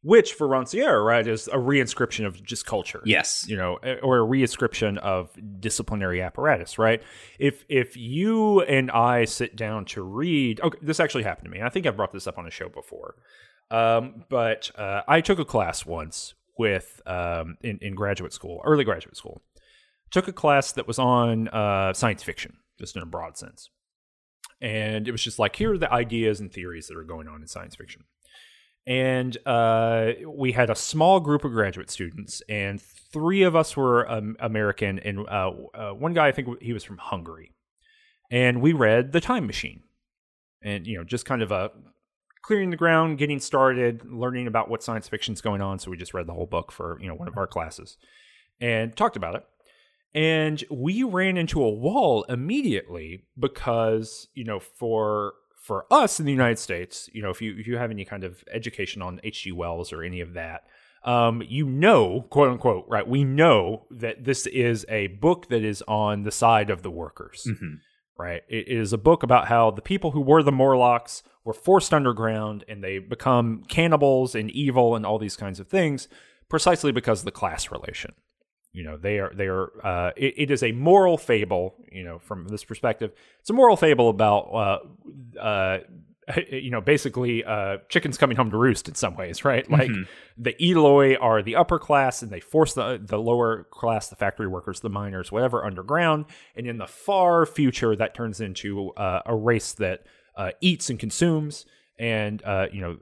Which 0.01 0.33
for 0.33 0.47
Rancière, 0.47 1.03
right, 1.03 1.25
is 1.25 1.47
a 1.47 1.57
reinscription 1.57 2.25
of 2.25 2.43
just 2.43 2.65
culture. 2.65 3.01
Yes. 3.05 3.45
You 3.47 3.57
know, 3.57 3.77
eh, 3.77 3.95
or 4.03 4.19
a 4.19 4.27
reinscription 4.27 4.97
of 4.99 5.31
disciplinary 5.59 6.21
apparatus, 6.21 6.77
right? 6.77 7.01
If 7.39 7.65
if 7.69 7.97
you 7.97 8.61
and 8.61 8.91
I 8.91 9.25
sit 9.25 9.55
down 9.55 9.85
to 9.85 10.03
read, 10.03 10.61
okay, 10.61 10.77
this 10.81 10.99
actually 10.99 11.23
happened 11.23 11.45
to 11.45 11.51
me. 11.51 11.61
I 11.61 11.69
think 11.69 11.85
I've 11.85 11.97
brought 11.97 12.13
this 12.13 12.27
up 12.27 12.37
on 12.37 12.45
a 12.45 12.51
show 12.51 12.69
before. 12.69 13.15
Um, 13.71 14.25
but 14.29 14.69
uh, 14.77 15.01
I 15.07 15.21
took 15.21 15.39
a 15.39 15.45
class 15.45 15.87
once 15.87 16.35
with 16.55 17.01
um, 17.07 17.57
in, 17.61 17.79
in 17.81 17.95
graduate 17.95 18.31
school, 18.31 18.61
early 18.63 18.83
graduate 18.83 19.17
school. 19.17 19.41
Took 20.11 20.27
a 20.27 20.33
class 20.33 20.71
that 20.73 20.87
was 20.87 20.99
on 20.99 21.47
uh, 21.47 21.93
science 21.93 22.21
fiction 22.21 22.57
just 22.79 22.95
in 22.95 23.01
a 23.01 23.05
broad 23.07 23.37
sense. 23.37 23.69
And 24.61 25.07
it 25.07 25.11
was 25.11 25.23
just 25.23 25.39
like, 25.39 25.55
here 25.55 25.73
are 25.73 25.77
the 25.77 25.91
ideas 25.91 26.39
and 26.39 26.51
theories 26.51 26.87
that 26.87 26.97
are 26.97 27.03
going 27.03 27.27
on 27.27 27.41
in 27.41 27.47
science 27.47 27.75
fiction. 27.75 28.03
And 28.87 29.35
uh, 29.45 30.11
we 30.27 30.51
had 30.51 30.69
a 30.69 30.75
small 30.75 31.19
group 31.19 31.43
of 31.43 31.51
graduate 31.51 31.89
students, 31.89 32.41
and 32.47 32.79
three 32.79 33.41
of 33.41 33.55
us 33.55 33.75
were 33.75 34.09
um, 34.09 34.35
American, 34.39 34.99
and 34.99 35.27
uh, 35.27 35.51
uh, 35.73 35.91
one 35.91 36.13
guy, 36.13 36.27
I 36.27 36.31
think 36.31 36.61
he 36.61 36.71
was 36.71 36.83
from 36.83 36.99
Hungary. 36.99 37.51
And 38.31 38.61
we 38.61 38.73
read 38.73 39.11
The 39.11 39.21
Time 39.21 39.47
Machine. 39.47 39.81
And, 40.63 40.87
you 40.87 40.97
know, 40.97 41.03
just 41.03 41.25
kind 41.25 41.41
of 41.41 41.51
a 41.51 41.71
clearing 42.41 42.69
the 42.69 42.77
ground, 42.77 43.17
getting 43.17 43.39
started, 43.39 44.05
learning 44.05 44.47
about 44.47 44.69
what 44.69 44.83
science 44.83 45.07
fiction 45.07 45.33
is 45.33 45.41
going 45.41 45.61
on. 45.61 45.79
So 45.79 45.89
we 45.89 45.97
just 45.97 46.13
read 46.13 46.27
the 46.27 46.33
whole 46.33 46.45
book 46.45 46.71
for, 46.71 46.99
you 47.01 47.07
know, 47.07 47.15
one 47.15 47.27
of 47.27 47.37
our 47.37 47.47
classes 47.47 47.97
and 48.59 48.95
talked 48.95 49.15
about 49.15 49.35
it 49.35 49.43
and 50.15 50.63
we 50.71 51.03
ran 51.03 51.35
into 51.35 51.61
a 51.61 51.69
wall 51.69 52.23
immediately 52.23 53.25
because 53.37 54.29
you 54.33 54.45
know 54.45 54.59
for 54.59 55.33
for 55.65 55.85
us 55.91 56.19
in 56.19 56.27
the 56.27 56.31
United 56.31 56.59
States, 56.59 57.09
you 57.11 57.23
know, 57.23 57.31
if 57.31 57.41
you 57.41 57.55
if 57.57 57.67
you 57.67 57.77
have 57.77 57.91
any 57.91 58.05
kind 58.05 58.23
of 58.23 58.43
education 58.51 59.01
on 59.01 59.19
H.G. 59.23 59.51
Wells 59.51 59.91
or 59.91 60.03
any 60.03 60.21
of 60.21 60.33
that, 60.33 60.63
um, 61.03 61.41
you 61.47 61.65
know, 61.65 62.21
quote 62.29 62.49
unquote, 62.49 62.85
right? 62.87 63.07
We 63.07 63.23
know 63.23 63.87
that 63.89 64.23
this 64.23 64.45
is 64.47 64.85
a 64.89 65.07
book 65.07 65.49
that 65.49 65.63
is 65.63 65.83
on 65.87 66.23
the 66.23 66.31
side 66.31 66.69
of 66.69 66.83
the 66.83 66.91
workers, 66.91 67.47
mm-hmm. 67.49 67.75
right? 68.15 68.43
It 68.47 68.67
is 68.67 68.93
a 68.93 68.97
book 68.97 69.23
about 69.23 69.47
how 69.47 69.71
the 69.71 69.81
people 69.81 70.11
who 70.11 70.21
were 70.21 70.43
the 70.43 70.51
Morlocks 70.51 71.23
were 71.43 71.53
forced 71.53 71.93
underground 71.93 72.63
and 72.67 72.83
they 72.83 72.99
become 72.99 73.63
cannibals 73.67 74.35
and 74.35 74.51
evil 74.51 74.95
and 74.95 75.03
all 75.03 75.17
these 75.17 75.35
kinds 75.35 75.59
of 75.59 75.67
things 75.67 76.07
precisely 76.47 76.91
because 76.91 77.19
of 77.19 77.25
the 77.25 77.31
class 77.31 77.71
relation 77.71 78.13
you 78.75 78.83
know 78.83 78.97
they 78.97 79.19
are 79.19 79.31
they 79.33 79.47
are 79.47 79.71
uh, 79.85 80.11
it, 80.17 80.33
it 80.37 80.51
is 80.51 80.61
a 80.61 80.73
moral 80.73 81.17
fable 81.17 81.75
you 81.91 82.03
know 82.03 82.19
from 82.19 82.47
this 82.49 82.65
perspective. 82.65 83.11
It's 83.39 83.49
a 83.49 83.53
moral 83.53 83.77
fable 83.77 84.09
about 84.09 84.41
uh, 84.53 85.39
uh, 85.39 85.77
you 86.51 86.71
know 86.71 86.81
basically 86.81 87.45
uh, 87.45 87.77
chickens 87.87 88.17
coming 88.17 88.35
home 88.35 88.51
to 88.51 88.57
roost 88.57 88.89
in 88.89 88.95
some 88.95 89.15
ways 89.15 89.45
right? 89.45 89.69
Like 89.71 89.89
mm-hmm. 89.89 90.03
the 90.37 90.55
eloi 90.61 91.15
are 91.15 91.41
the 91.41 91.55
upper 91.55 91.79
class 91.79 92.21
and 92.21 92.29
they 92.29 92.41
force 92.41 92.73
the 92.73 93.01
the 93.01 93.17
lower 93.17 93.63
class 93.71 94.09
the 94.09 94.17
factory 94.17 94.47
workers 94.47 94.81
the 94.81 94.89
miners 94.89 95.31
whatever 95.31 95.63
underground. 95.63 96.25
And 96.57 96.67
in 96.67 96.77
the 96.77 96.87
far 96.87 97.45
future 97.45 97.95
that 97.95 98.13
turns 98.13 98.41
into 98.41 98.91
uh, 98.91 99.21
a 99.25 99.35
race 99.35 99.71
that 99.73 100.03
uh, 100.35 100.51
eats 100.59 100.89
and 100.89 100.99
consumes 100.99 101.65
and 101.97 102.43
uh 102.43 102.67
you 102.73 102.81
know 102.81 102.97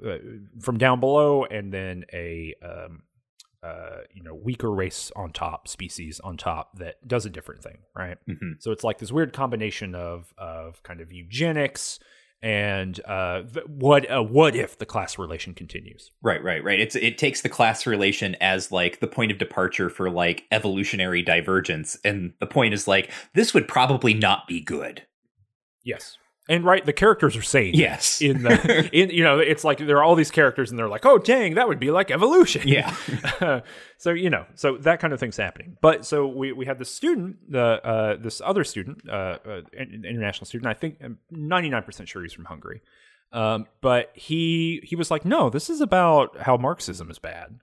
from 0.60 0.78
down 0.78 1.00
below 1.00 1.46
and 1.46 1.74
then 1.74 2.06
a 2.14 2.54
um, 2.62 3.02
uh, 3.64 4.02
you 4.14 4.24
know 4.24 4.36
weaker 4.36 4.72
race 4.72 5.12
on 5.16 5.32
top 5.32 5.68
species 5.68 6.20
on 6.24 6.38
top 6.38 6.78
that 6.78 7.08
does 7.08 7.26
a 7.26 7.30
different 7.30 7.64
thing 7.64 7.80
right? 7.96 8.18
Mm-hmm. 8.30 8.54
so 8.60 8.72
it's 8.72 8.84
like 8.84 9.00
this 9.00 9.12
weird 9.12 9.34
combination 9.34 9.96
of 9.96 10.34
of 10.38 10.82
kind 10.84 11.02
of 11.02 11.12
eugenics 11.12 12.00
and 12.42 13.00
uh, 13.06 13.44
what 13.68 14.12
uh, 14.12 14.22
what 14.22 14.54
if 14.54 14.78
the 14.78 14.86
class 14.86 15.18
relation 15.18 15.54
continues? 15.54 16.12
Right 16.22 16.44
right 16.44 16.62
right. 16.62 16.78
It's 16.78 16.94
it 16.94 17.18
takes 17.18 17.40
the 17.40 17.48
class 17.48 17.88
relation 17.88 18.36
as 18.42 18.70
like 18.70 19.00
the 19.00 19.08
point 19.08 19.32
of 19.32 19.38
departure 19.38 19.90
for 19.90 20.10
like 20.10 20.44
evolutionary 20.52 21.22
divergence. 21.22 21.98
And 22.04 22.34
the 22.42 22.46
point 22.46 22.74
is 22.74 22.86
like 22.86 23.10
this 23.34 23.54
would 23.54 23.70
probably 23.70 24.14
not 24.14 24.46
be 24.46 24.60
good. 24.60 25.04
Yes 25.86 26.18
and 26.50 26.66
right, 26.66 26.86
the 26.86 26.94
characters 26.94 27.38
are 27.38 27.42
saying 27.42 27.76
yes. 27.76 28.22
In 28.22 28.44
the 28.44 28.90
in 28.94 29.10
you 29.10 29.24
know, 29.24 29.40
it's 29.40 29.64
like 29.64 29.78
there 29.78 29.98
are 29.98 30.04
all 30.04 30.16
these 30.16 30.32
characters, 30.32 30.70
and 30.70 30.78
they're 30.78 30.90
like, 30.90 31.06
"Oh, 31.06 31.18
dang, 31.18 31.56
that 31.56 31.68
would 31.68 31.80
be 31.80 31.90
like 31.92 32.12
evolution." 32.12 32.68
Yeah. 32.68 32.94
so 33.98 34.12
you 34.12 34.30
know, 34.30 34.46
so 34.56 34.78
that 34.78 35.00
kind 35.00 35.14
of 35.14 35.20
thing's 35.20 35.38
happening. 35.38 35.78
But 35.82 36.06
so 36.06 36.28
we 36.28 36.52
we 36.52 36.66
had 36.66 36.80
this 36.80 36.94
student, 36.94 37.38
the 37.50 37.86
uh, 37.86 38.16
this 38.18 38.42
other 38.44 38.64
student, 38.64 39.02
uh, 39.10 39.38
uh, 39.48 39.62
international 39.80 40.46
student. 40.46 40.68
I 40.68 40.74
think 40.74 40.98
I'm 41.02 41.20
ninety 41.32 41.70
nine 41.70 41.84
percent 41.84 42.10
sure 42.10 42.22
he's 42.22 42.34
from 42.34 42.46
Hungary. 42.46 42.82
Um, 43.32 43.66
but 43.82 44.12
he 44.14 44.82
he 44.84 44.96
was 44.96 45.10
like, 45.10 45.24
"No, 45.24 45.50
this 45.50 45.70
is 45.70 45.80
about 45.80 46.42
how 46.42 46.58
Marxism 46.58 47.10
is 47.10 47.20
bad." 47.20 47.60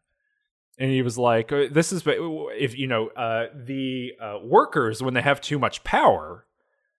and 0.80 0.90
he 0.90 1.02
was 1.02 1.18
like, 1.18 1.52
uh, 1.52 1.66
"This 1.70 1.92
is 1.92 2.02
if 2.06 2.76
you 2.76 2.86
know 2.86 3.08
uh, 3.08 3.48
the 3.54 4.12
uh, 4.18 4.38
workers 4.42 5.02
when 5.02 5.12
they 5.12 5.20
have 5.20 5.40
too 5.40 5.58
much 5.58 5.84
power, 5.84 6.46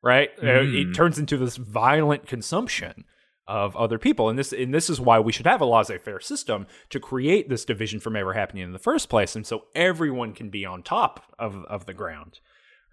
right? 0.01 0.35
Mm. 0.37 0.89
it 0.91 0.93
turns 0.95 1.17
into 1.19 1.37
this 1.37 1.57
violent 1.57 2.27
consumption." 2.27 3.05
Of 3.47 3.75
other 3.75 3.97
people, 3.97 4.29
and 4.29 4.39
this 4.39 4.53
and 4.53 4.73
this 4.73 4.89
is 4.89 5.01
why 5.01 5.19
we 5.19 5.33
should 5.33 5.47
have 5.47 5.59
a 5.59 5.65
laissez-faire 5.65 6.21
system 6.21 6.67
to 6.89 7.01
create 7.01 7.49
this 7.49 7.65
division 7.65 7.99
from 7.99 8.15
ever 8.15 8.31
happening 8.31 8.63
in 8.63 8.71
the 8.71 8.79
first 8.79 9.09
place, 9.09 9.35
and 9.35 9.45
so 9.45 9.65
everyone 9.75 10.31
can 10.33 10.49
be 10.49 10.63
on 10.63 10.83
top 10.83 11.33
of 11.37 11.65
of 11.65 11.85
the 11.85 11.93
ground, 11.93 12.39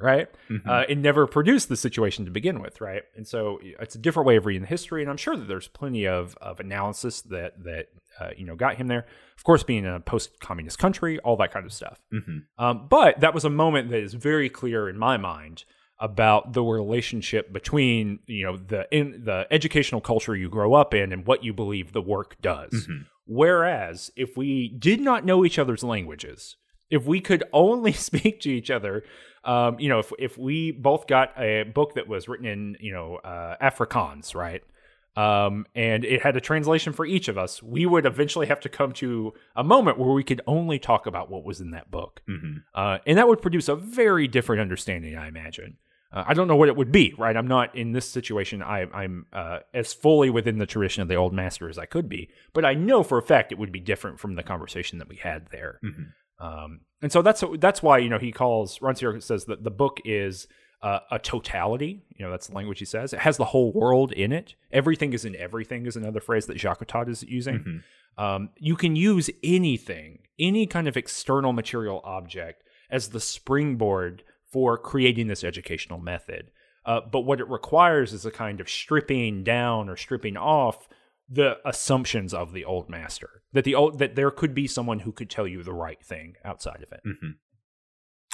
right? 0.00 0.26
Mhm. 0.48 0.66
uh, 0.66 0.84
it 0.88 0.98
never 0.98 1.28
produced 1.28 1.68
the 1.68 1.76
situation 1.76 2.24
to 2.24 2.30
begin 2.32 2.60
with, 2.60 2.80
right? 2.80 3.02
And 3.14 3.28
so 3.28 3.60
it's 3.62 3.94
a 3.94 3.98
different 3.98 4.26
way 4.26 4.36
of 4.36 4.46
reading 4.46 4.62
the 4.62 4.68
history, 4.68 5.02
and 5.02 5.10
I'm 5.10 5.16
sure 5.18 5.36
that 5.36 5.46
there's 5.46 5.68
plenty 5.68 6.08
of, 6.08 6.36
of 6.40 6.58
analysis 6.58 7.20
that 7.22 7.62
that 7.62 7.88
uh, 8.18 8.30
you 8.36 8.44
know 8.46 8.56
got 8.56 8.76
him 8.76 8.88
there. 8.88 9.06
Of 9.36 9.44
course, 9.44 9.62
being 9.62 9.84
in 9.84 9.92
a 9.92 10.00
post-communist 10.00 10.78
country, 10.78 11.20
all 11.20 11.36
that 11.36 11.52
kind 11.52 11.66
of 11.66 11.72
stuff. 11.72 12.00
Mhm. 12.12 12.46
Um, 12.58 12.88
but 12.88 13.20
that 13.20 13.32
was 13.34 13.44
a 13.44 13.50
moment 13.50 13.90
that 13.90 14.00
is 14.00 14.14
very 14.14 14.48
clear 14.48 14.88
in 14.88 14.98
my 14.98 15.18
mind 15.18 15.64
about 16.00 16.52
the 16.52 16.62
relationship 16.62 17.52
between 17.52 18.20
you 18.26 18.44
know 18.44 18.56
the 18.56 18.86
in 18.96 19.22
the 19.24 19.46
educational 19.50 20.00
culture 20.00 20.36
you 20.36 20.48
grow 20.48 20.74
up 20.74 20.94
in 20.94 21.12
and 21.12 21.26
what 21.26 21.42
you 21.44 21.52
believe 21.52 21.92
the 21.92 22.02
work 22.02 22.36
does. 22.40 22.72
Mhm. 22.88 23.06
Whereas 23.26 24.10
if 24.16 24.36
we 24.36 24.68
did 24.68 25.00
not 25.00 25.24
know 25.24 25.44
each 25.44 25.58
other's 25.58 25.84
languages, 25.84 26.56
if 26.90 27.04
we 27.04 27.20
could 27.20 27.44
only 27.52 27.92
speak 28.08 28.40
to 28.40 28.50
each 28.50 28.70
other, 28.70 29.04
um, 29.44 29.78
you 29.78 29.88
know, 29.88 29.98
if 29.98 30.12
if 30.18 30.38
we 30.38 30.70
both 30.72 31.06
got 31.06 31.32
a 31.38 31.64
book 31.64 31.94
that 31.94 32.08
was 32.08 32.28
written 32.28 32.46
in 32.46 32.76
you 32.80 32.92
know 32.92 33.16
uh, 33.16 33.56
Afrikaans, 33.60 34.34
right? 34.34 34.62
Um, 35.16 35.66
and 35.74 36.04
it 36.04 36.22
had 36.22 36.36
a 36.36 36.40
translation 36.40 36.92
for 36.92 37.04
each 37.04 37.26
of 37.26 37.36
us, 37.36 37.60
we 37.60 37.86
would 37.86 38.06
eventually 38.06 38.46
have 38.46 38.60
to 38.60 38.68
come 38.68 38.92
to 38.92 39.32
a 39.56 39.64
moment 39.64 39.98
where 39.98 40.12
we 40.12 40.22
could 40.22 40.40
only 40.46 40.78
talk 40.78 41.06
about 41.06 41.28
what 41.28 41.42
was 41.44 41.60
in 41.60 41.72
that 41.72 41.90
book. 41.90 42.22
Mhm. 42.28 42.62
Uh, 42.72 42.98
and 43.04 43.18
that 43.18 43.26
would 43.26 43.42
produce 43.42 43.68
a 43.68 43.74
very 43.74 44.28
different 44.28 44.60
understanding, 44.62 45.16
I 45.16 45.26
imagine. 45.26 45.76
Uh, 46.12 46.24
I 46.26 46.34
don't 46.34 46.48
know 46.48 46.56
what 46.56 46.68
it 46.68 46.76
would 46.76 46.90
be, 46.90 47.14
right? 47.18 47.36
I'm 47.36 47.46
not 47.46 47.74
in 47.76 47.92
this 47.92 48.08
situation. 48.10 48.62
I, 48.62 48.86
I'm 48.94 49.26
uh, 49.32 49.58
as 49.74 49.92
fully 49.92 50.30
within 50.30 50.58
the 50.58 50.66
tradition 50.66 51.02
of 51.02 51.08
the 51.08 51.16
old 51.16 51.34
master 51.34 51.68
as 51.68 51.78
I 51.78 51.84
could 51.86 52.08
be, 52.08 52.30
but 52.54 52.64
I 52.64 52.74
know 52.74 53.02
for 53.02 53.18
a 53.18 53.22
fact 53.22 53.52
it 53.52 53.58
would 53.58 53.72
be 53.72 53.80
different 53.80 54.18
from 54.18 54.34
the 54.34 54.42
conversation 54.42 54.98
that 54.98 55.08
we 55.08 55.16
had 55.16 55.48
there. 55.50 55.78
Mhm. 55.84 56.12
Um, 56.40 56.80
and 57.02 57.10
so 57.12 57.20
that's 57.20 57.42
that's 57.58 57.82
why 57.82 57.98
you 57.98 58.08
know 58.08 58.18
he 58.18 58.32
calls 58.32 58.78
Rancière 58.78 59.22
says 59.22 59.44
that 59.46 59.64
the 59.64 59.70
book 59.70 59.98
is 60.04 60.46
uh, 60.82 61.00
a 61.10 61.18
totality. 61.18 62.02
You 62.16 62.24
know 62.24 62.30
that's 62.30 62.46
the 62.46 62.54
language 62.54 62.78
he 62.78 62.84
says. 62.84 63.12
It 63.12 63.18
has 63.20 63.36
the 63.36 63.46
whole 63.46 63.72
world 63.72 64.12
in 64.12 64.32
it. 64.32 64.54
Everything 64.72 65.12
is 65.12 65.24
in 65.24 65.34
everything 65.36 65.84
is 65.86 65.96
another 65.96 66.20
phrase 66.20 66.46
that 66.46 66.56
Jacotot 66.56 67.08
is 67.08 67.22
using. 67.24 67.58
Mhm. 67.58 67.82
Um, 68.22 68.50
you 68.56 68.76
can 68.76 68.96
use 68.96 69.30
anything, 69.44 70.20
any 70.38 70.66
kind 70.66 70.88
of 70.88 70.96
external 70.96 71.52
material 71.52 72.00
object, 72.04 72.62
as 72.90 73.08
the 73.10 73.20
springboard 73.20 74.22
for 74.50 74.78
creating 74.78 75.28
this 75.28 75.44
educational 75.44 75.98
method. 75.98 76.50
Uh, 76.84 77.00
but 77.10 77.20
what 77.20 77.40
it 77.40 77.48
requires 77.48 78.12
is 78.12 78.24
a 78.24 78.30
kind 78.30 78.60
of 78.60 78.68
stripping 78.68 79.44
down 79.44 79.88
or 79.88 79.96
stripping 79.96 80.36
off 80.36 80.88
the 81.28 81.56
assumptions 81.66 82.32
of 82.32 82.54
the 82.54 82.64
old 82.64 82.88
master 82.88 83.42
that 83.52 83.64
the 83.64 83.74
old 83.74 83.98
that 83.98 84.14
there 84.16 84.30
could 84.30 84.54
be 84.54 84.66
someone 84.66 85.00
who 85.00 85.12
could 85.12 85.28
tell 85.28 85.46
you 85.46 85.62
the 85.62 85.74
right 85.74 86.02
thing 86.02 86.34
outside 86.42 86.82
of 86.82 86.90
it. 86.90 87.00
Mhm. 87.06 87.34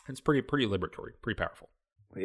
It's 0.08 0.20
pretty 0.20 0.42
pretty 0.42 0.66
liberatory, 0.66 1.10
pretty 1.22 1.38
powerful. 1.38 1.70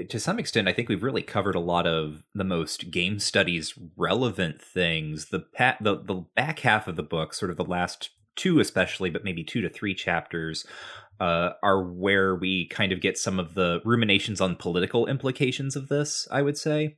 to 0.07 0.19
some 0.19 0.37
extent, 0.37 0.67
I 0.67 0.73
think 0.73 0.87
we've 0.87 1.01
really 1.01 1.23
covered 1.23 1.55
a 1.55 1.59
lot 1.59 1.87
of 1.87 2.21
the 2.35 2.43
most 2.43 2.91
game 2.91 3.17
studies 3.17 3.73
relevant 3.97 4.61
things. 4.61 5.29
The 5.29 5.39
pa- 5.39 5.77
the 5.81 5.95
the 5.95 6.25
back 6.35 6.59
half 6.59 6.87
of 6.87 6.95
the 6.95 7.01
book, 7.01 7.33
sort 7.33 7.49
of 7.49 7.57
the 7.57 7.65
last 7.65 8.11
two, 8.35 8.59
especially, 8.59 9.09
but 9.09 9.23
maybe 9.23 9.43
two 9.43 9.61
to 9.61 9.69
three 9.69 9.95
chapters, 9.95 10.63
uh, 11.19 11.51
are 11.63 11.83
where 11.83 12.35
we 12.35 12.67
kind 12.67 12.91
of 12.91 13.01
get 13.01 13.17
some 13.17 13.39
of 13.39 13.53
the 13.53 13.81
ruminations 13.85 14.39
on 14.41 14.55
political 14.55 15.07
implications 15.07 15.75
of 15.75 15.89
this. 15.89 16.27
I 16.31 16.41
would 16.41 16.57
say 16.57 16.97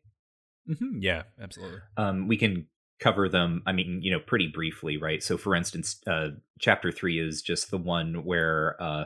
Mm-hmm. 0.70 1.00
Yeah, 1.00 1.24
absolutely. 1.42 1.80
um, 1.98 2.28
we 2.28 2.38
can 2.38 2.68
cover 3.00 3.28
them. 3.28 3.64
I 3.66 3.72
mean, 3.72 4.00
you 4.04 4.12
know, 4.12 4.20
pretty 4.20 4.48
briefly, 4.48 4.96
right? 4.96 5.22
So, 5.24 5.36
for 5.38 5.56
instance, 5.56 6.00
uh, 6.06 6.30
chapter 6.60 6.92
three 6.92 7.20
is 7.20 7.42
just 7.42 7.72
the 7.72 7.80
one 7.80 8.24
where 8.24 8.76
uh, 8.80 9.06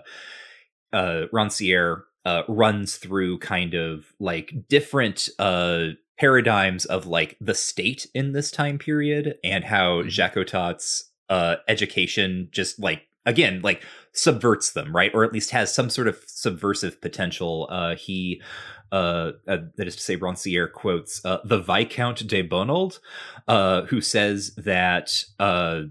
uh, 0.92 1.22
Rancière 1.34 2.04
uh, 2.26 2.44
runs 2.50 2.98
through 2.98 3.40
kind 3.40 3.74
of 3.74 4.14
like 4.20 4.54
different 4.68 5.30
uh, 5.40 5.90
paradigms 6.20 6.86
of 6.86 7.06
like 7.06 7.38
the 7.40 7.56
state 7.56 8.08
in 8.14 8.34
this 8.34 8.52
time 8.52 8.78
period 8.78 9.38
and 9.44 9.64
how 9.64 10.02
Mhm. 10.02 10.10
Jacotot's 10.10 11.12
uh, 11.30 11.56
education 11.68 12.50
just 12.52 12.80
like 12.80 13.04
again 13.26 13.61
like 13.61 13.84
subverts 14.14 14.72
them, 14.72 14.95
right? 14.95 15.11
Or 15.14 15.23
at 15.23 15.34
least 15.34 15.52
has 15.52 15.73
some 15.73 15.89
sort 15.89 16.07
of 16.07 16.18
subversive 16.27 17.02
potential. 17.02 17.68
Uh, 17.69 17.95
he 17.95 18.41
uh, 18.91 19.31
uh, 19.47 19.57
that 19.77 19.88
is 19.88 19.95
to 19.95 20.02
say, 20.02 20.15
Rancière 20.15 20.72
quotes 20.72 21.23
uh, 21.26 21.39
the 21.43 21.60
Viscount 21.60 22.26
de 22.27 22.41
Bonald, 22.41 22.99
uh, 23.47 23.84
who 23.84 23.99
says 23.99 24.53
that 24.56 25.11
uh, 25.39 25.81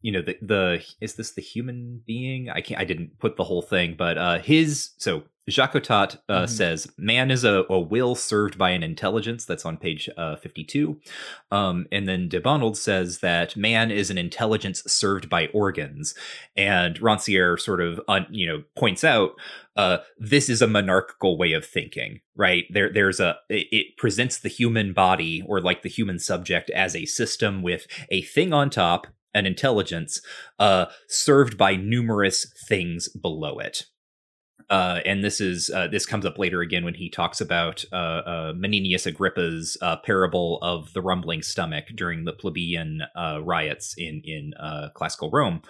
you 0.00 0.12
know 0.12 0.22
the 0.22 0.36
the 0.40 0.84
is 1.00 1.14
this 1.14 1.32
the 1.32 1.42
human 1.42 2.02
being? 2.06 2.50
I 2.50 2.60
can't. 2.60 2.80
I 2.80 2.84
didn't 2.84 3.18
put 3.18 3.36
the 3.36 3.44
whole 3.44 3.62
thing, 3.62 3.96
but 3.98 4.16
uh, 4.16 4.38
his 4.38 4.90
so 4.98 5.24
Jacotot 5.50 6.18
uh, 6.28 6.44
Mhm. 6.44 6.48
says 6.48 6.88
man 6.96 7.30
is 7.30 7.44
a, 7.44 7.64
a 7.68 7.78
will 7.78 8.14
served 8.14 8.56
by 8.56 8.70
an 8.70 8.82
intelligence. 8.82 9.44
That's 9.44 9.64
on 9.66 9.76
page 9.76 10.08
uh, 10.16 10.36
fifty 10.36 10.64
two, 10.64 11.00
um, 11.50 11.86
and 11.92 12.08
then 12.08 12.28
de 12.28 12.40
Bonald 12.40 12.76
says 12.76 13.18
that 13.18 13.56
man 13.56 13.90
is 13.90 14.10
an 14.10 14.18
intelligence 14.18 14.82
served 14.86 15.28
by 15.28 15.48
organs, 15.48 16.14
and 16.56 16.98
Rancière 17.00 17.60
sort 17.60 17.80
of 17.80 18.00
un, 18.08 18.26
you 18.30 18.46
know 18.46 18.62
points 18.76 19.04
out 19.04 19.32
uh, 19.76 19.98
this 20.18 20.48
is 20.48 20.62
a 20.62 20.68
monarchical 20.68 21.36
way 21.36 21.52
of 21.52 21.66
thinking, 21.66 22.20
right? 22.36 22.64
There, 22.70 22.92
there's 22.92 23.20
a 23.20 23.36
it, 23.48 23.66
it 23.72 23.96
presents 23.96 24.38
the 24.38 24.48
human 24.48 24.92
body 24.92 25.42
or 25.46 25.60
like 25.60 25.82
the 25.82 25.88
human 25.88 26.18
subject 26.18 26.70
as 26.70 26.94
a 26.94 27.04
system 27.06 27.60
with 27.60 27.86
a 28.08 28.22
thing 28.22 28.52
on 28.52 28.70
top, 28.70 29.08
an 29.34 29.46
intelligence, 29.46 30.20
uh, 30.58 30.86
served 31.08 31.58
by 31.58 31.74
numerous 31.76 32.46
things 32.68 33.08
below 33.08 33.58
it. 33.58 33.86
Uh, 34.70 35.00
and 35.04 35.22
this 35.22 35.40
is 35.40 35.70
uh, 35.70 35.86
this 35.88 36.06
comes 36.06 36.24
up 36.24 36.38
later 36.38 36.60
again 36.60 36.84
when 36.84 36.94
he 36.94 37.08
talks 37.08 37.40
about 37.40 37.84
uh, 37.92 37.96
uh, 37.96 38.52
Menenius 38.54 39.06
Agrippa's 39.06 39.76
uh, 39.82 39.96
parable 39.96 40.58
of 40.62 40.92
the 40.92 41.02
rumbling 41.02 41.42
stomach 41.42 41.86
during 41.94 42.24
the 42.24 42.32
plebeian 42.32 43.02
uh, 43.16 43.40
riots 43.42 43.94
in 43.96 44.22
in 44.24 44.52
classical 44.94 45.30
Rome. 45.30 45.62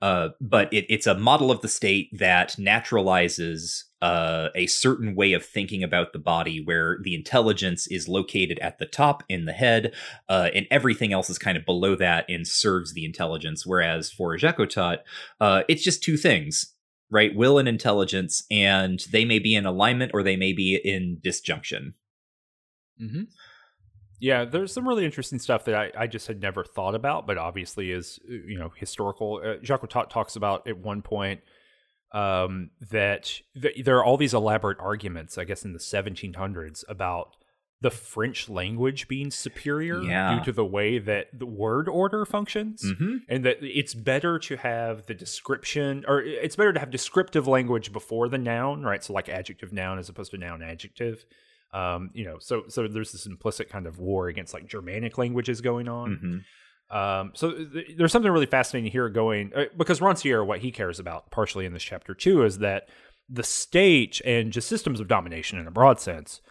But 0.00 0.72
it, 0.72 0.86
it's 0.88 1.06
a 1.06 1.14
model 1.14 1.50
of 1.50 1.60
the 1.60 1.68
state 1.68 2.10
that 2.18 2.56
naturalizes 2.58 3.84
uh, 4.02 4.48
a 4.56 4.66
certain 4.66 5.14
way 5.14 5.32
of 5.32 5.44
thinking 5.44 5.84
about 5.84 6.12
the 6.12 6.18
body, 6.18 6.60
where 6.62 6.98
the 7.02 7.14
intelligence 7.14 7.86
is 7.86 8.08
located 8.08 8.58
at 8.58 8.78
the 8.78 8.84
top 8.84 9.22
in 9.28 9.44
the 9.44 9.52
head, 9.52 9.94
uh, 10.28 10.50
and 10.54 10.66
everything 10.72 11.12
else 11.12 11.30
is 11.30 11.38
kind 11.38 11.56
of 11.56 11.64
below 11.64 11.94
that 11.94 12.24
and 12.28 12.46
serves 12.46 12.92
the 12.92 13.04
intelligence. 13.04 13.64
Whereas 13.64 14.10
for 14.10 14.36
Jacotot, 14.36 14.98
uh, 15.40 15.62
it's 15.68 15.84
just 15.84 16.02
two 16.02 16.16
things 16.16 16.74
right? 17.12 17.36
Will 17.36 17.58
and 17.58 17.68
intelligence, 17.68 18.42
and 18.50 19.04
they 19.12 19.24
may 19.24 19.38
be 19.38 19.54
in 19.54 19.66
alignment 19.66 20.12
or 20.14 20.22
they 20.22 20.34
may 20.34 20.52
be 20.52 20.80
in 20.82 21.18
disjunction. 21.22 21.94
Mm-hmm. 23.00 23.24
Yeah, 24.18 24.44
there's 24.44 24.72
some 24.72 24.88
really 24.88 25.04
interesting 25.04 25.38
stuff 25.38 25.64
that 25.66 25.74
I, 25.74 25.90
I 25.96 26.06
just 26.06 26.26
had 26.26 26.40
never 26.40 26.64
thought 26.64 26.94
about, 26.94 27.26
but 27.26 27.38
obviously 27.38 27.90
is 27.92 28.18
you 28.26 28.58
know 28.58 28.72
historical. 28.76 29.40
Uh, 29.44 29.56
Jacotot 29.62 30.08
talks 30.08 30.36
about 30.36 30.66
at 30.66 30.78
one 30.78 31.02
point 31.02 31.40
um, 32.12 32.70
that 32.90 33.40
th- 33.60 33.84
there 33.84 33.98
are 33.98 34.04
all 34.04 34.16
these 34.16 34.34
elaborate 34.34 34.78
arguments, 34.80 35.36
I 35.36 35.44
guess, 35.44 35.64
in 35.64 35.72
the 35.72 35.78
1700s 35.78 36.84
about 36.88 37.36
the 37.82 37.90
French 37.90 38.48
language 38.48 39.08
being 39.08 39.30
superior 39.30 40.00
Yeah. 40.02 40.38
due 40.38 40.44
to 40.46 40.52
the 40.52 40.64
way 40.64 40.98
that 40.98 41.26
the 41.38 41.46
word 41.46 41.88
order 41.88 42.24
functions 42.24 42.82
Mm-hmm. 42.84 43.16
and 43.28 43.44
that 43.44 43.58
it's 43.60 43.92
better 43.94 44.38
to 44.38 44.56
have 44.56 45.06
the 45.06 45.14
description 45.14 46.04
or 46.08 46.22
it's 46.22 46.56
better 46.56 46.72
to 46.72 46.80
have 46.80 46.90
descriptive 46.90 47.46
language 47.46 47.92
before 47.92 48.28
the 48.28 48.38
noun 48.38 48.82
right 48.82 49.02
so 49.04 49.12
like 49.12 49.28
adjective 49.28 49.72
noun 49.72 49.98
as 49.98 50.08
opposed 50.08 50.30
to 50.30 50.38
noun 50.38 50.62
adjective 50.62 51.24
um 51.74 52.10
you 52.14 52.24
know 52.24 52.38
so 52.38 52.62
so 52.68 52.86
there's 52.86 53.12
this 53.12 53.26
implicit 53.26 53.68
kind 53.68 53.86
of 53.86 53.98
war 53.98 54.28
against 54.28 54.54
like 54.54 54.66
germanic 54.66 55.18
languages 55.18 55.60
going 55.60 55.88
on 55.88 56.10
Mm-hmm. 56.10 56.96
um, 56.96 57.32
so 57.34 57.52
th- 57.52 57.96
there's 57.96 58.12
something 58.12 58.30
really 58.30 58.46
fascinating 58.46 58.92
here 58.92 59.08
going 59.08 59.50
uh, 59.56 59.64
because 59.76 60.00
Rancière, 60.00 60.46
what 60.46 60.60
he 60.60 60.70
cares 60.70 61.00
about 61.00 61.30
partially 61.30 61.64
in 61.66 61.72
this 61.72 61.82
chapter 61.82 62.14
too, 62.14 62.44
is 62.44 62.58
that 62.58 62.88
the 63.30 63.42
state 63.42 64.20
and 64.26 64.52
just 64.52 64.68
systems 64.68 65.00
of 65.00 65.08
domination 65.08 65.58
in 65.58 65.66
a 65.66 65.70
broad 65.70 65.98
sense, 66.00 66.42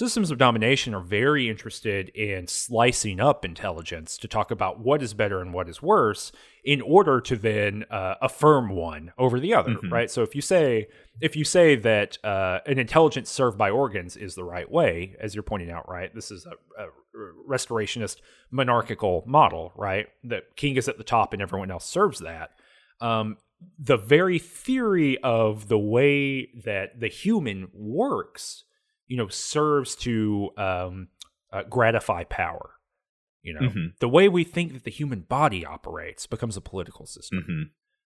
systems 0.00 0.30
of 0.30 0.38
domination 0.38 0.94
are 0.94 1.00
very 1.02 1.48
interested 1.48 2.08
in 2.10 2.46
slicing 2.46 3.20
up 3.20 3.44
intelligence 3.44 4.16
to 4.18 4.26
talk 4.26 4.50
about 4.50 4.80
what 4.80 5.02
is 5.02 5.12
better 5.14 5.40
and 5.42 5.52
what 5.52 5.68
is 5.68 5.82
worse 5.82 6.32
in 6.64 6.80
order 6.80 7.20
to 7.20 7.36
then 7.36 7.84
uh, 7.90 8.14
affirm 8.22 8.70
one 8.70 9.12
over 9.18 9.38
the 9.38 9.52
other, 9.54 9.72
Mhm. 9.74 9.90
right? 9.92 10.10
So 10.10 10.22
if 10.22 10.34
you 10.34 10.40
say 10.42 10.88
if 11.20 11.36
you 11.36 11.44
say 11.44 11.76
that 11.76 12.16
uh, 12.24 12.60
an 12.66 12.78
intelligence 12.78 13.28
served 13.28 13.58
by 13.58 13.68
organs 13.68 14.16
is 14.16 14.34
the 14.34 14.44
right 14.44 14.70
way, 14.70 15.16
as 15.20 15.34
you're 15.34 15.42
pointing 15.52 15.70
out, 15.70 15.86
right? 15.86 16.14
This 16.14 16.30
is 16.30 16.46
a, 16.46 16.54
a 16.82 16.86
restorationist 17.46 18.16
monarchical 18.50 19.22
model, 19.26 19.72
right? 19.76 20.06
The 20.24 20.40
king 20.56 20.76
is 20.76 20.88
at 20.88 20.96
the 20.96 21.04
top 21.04 21.32
and 21.34 21.42
everyone 21.42 21.70
else 21.70 21.84
serves 21.86 22.20
that. 22.20 22.52
Um, 23.02 23.36
the 23.78 23.98
very 23.98 24.38
theory 24.38 25.18
of 25.18 25.68
the 25.68 25.78
way 25.78 26.48
that 26.64 26.98
the 27.00 27.08
human 27.08 27.68
works, 27.74 28.64
you 29.10 29.16
know, 29.18 29.28
serves 29.28 29.94
to 29.96 30.50
um, 30.56 31.08
uh, 31.52 31.64
gratify 31.64 32.24
power. 32.24 32.70
You 33.42 33.54
know, 33.54 33.60
Mhm. 33.68 33.98
the 33.98 34.08
way 34.08 34.28
we 34.28 34.44
think 34.44 34.72
that 34.74 34.84
the 34.84 34.90
human 34.90 35.20
body 35.20 35.64
operates 35.66 36.26
becomes 36.26 36.56
a 36.56 36.60
political 36.60 37.04
system 37.06 37.42
hmm 37.46 37.62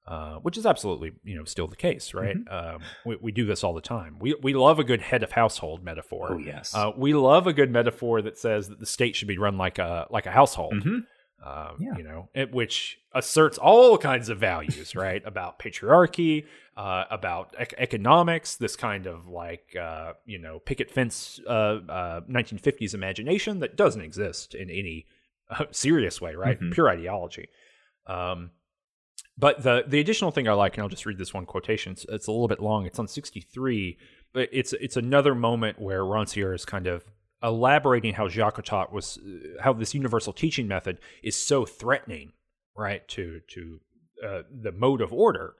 uh, 0.05 0.35
which 0.39 0.57
is 0.57 0.65
absolutely 0.65 1.13
you 1.23 1.33
know 1.33 1.45
still 1.45 1.65
the 1.65 1.77
case, 1.77 2.13
right? 2.13 2.35
Mm-hmm. 2.35 2.75
Um, 2.75 2.81
we, 3.05 3.15
we 3.21 3.31
do 3.31 3.45
this 3.45 3.63
all 3.63 3.73
the 3.73 3.79
time. 3.79 4.17
We 4.19 4.35
we 4.41 4.53
love 4.53 4.77
a 4.77 4.83
good 4.83 4.99
head 4.99 5.23
of 5.23 5.31
household 5.31 5.81
metaphor. 5.81 6.33
Oh 6.33 6.37
yes. 6.37 6.75
Uh, 6.75 6.91
we 6.97 7.13
love 7.13 7.47
a 7.47 7.53
good 7.53 7.71
metaphor 7.71 8.21
that 8.21 8.37
says 8.37 8.67
that 8.67 8.81
the 8.81 8.85
state 8.85 9.15
should 9.15 9.29
be 9.29 9.37
run 9.37 9.57
like 9.57 9.79
a 9.79 10.05
like 10.09 10.25
a 10.25 10.31
household. 10.31 10.73
Mhm. 10.73 11.05
Um, 11.45 11.77
Yeah. 11.79 11.97
You 11.97 12.03
know, 12.03 12.29
it, 12.33 12.53
which 12.53 12.99
asserts 13.13 13.57
all 13.57 13.97
kinds 13.97 14.29
of 14.29 14.37
values, 14.39 14.95
right? 14.95 15.21
About 15.33 15.59
patriarchy, 15.59 16.45
uh, 16.77 17.03
about 17.11 17.53
ec- 17.59 17.73
economics, 17.77 18.55
this 18.55 18.75
kind 18.75 19.05
of 19.05 19.27
like 19.27 19.75
uh, 19.79 20.13
you 20.25 20.39
know 20.39 20.59
picket 20.59 20.89
fence 20.89 21.39
uh, 21.47 21.51
uh, 21.89 22.21
1950s 22.21 22.93
imagination 22.93 23.59
that 23.59 23.75
doesn't 23.75 24.01
exist 24.01 24.55
in 24.55 24.69
any 24.69 25.05
uh, 25.49 25.65
serious 25.71 26.21
way, 26.21 26.33
right? 26.35 26.59
Mhm. 26.59 26.71
Pure 26.73 26.89
ideology. 26.89 27.49
Um, 28.07 28.51
but 29.37 29.63
the 29.63 29.83
the 29.87 29.99
additional 29.99 30.31
thing 30.31 30.47
I 30.47 30.53
like, 30.53 30.75
and 30.75 30.83
I'll 30.83 30.89
just 30.89 31.05
read 31.05 31.17
this 31.17 31.33
one 31.33 31.45
quotation. 31.45 31.93
It's, 31.93 32.05
it's 32.09 32.27
a 32.27 32.31
little 32.31 32.47
bit 32.47 32.59
long. 32.61 32.85
It's 32.85 32.99
on 32.99 33.07
63, 33.07 33.97
but 34.31 34.49
it's 34.51 34.73
it's 34.73 34.95
another 34.97 35.35
moment 35.35 35.79
where 35.79 36.01
Rancière 36.01 36.55
is 36.55 36.65
kind 36.65 36.87
of 36.87 37.03
elaborating 37.43 38.13
how 38.13 38.27
Jacotot 38.27 38.91
was, 38.91 39.17
uh, 39.17 39.61
how 39.61 39.73
this 39.73 39.93
universal 39.93 40.33
teaching 40.33 40.67
method 40.67 40.99
is 41.21 41.35
so 41.35 41.65
threatening, 41.65 42.33
right, 42.75 43.07
to 43.09 43.41
to 43.49 43.79
uh, 44.25 44.41
the 44.49 44.71
mode 44.71 45.01
of 45.01 45.11
order. 45.11 45.55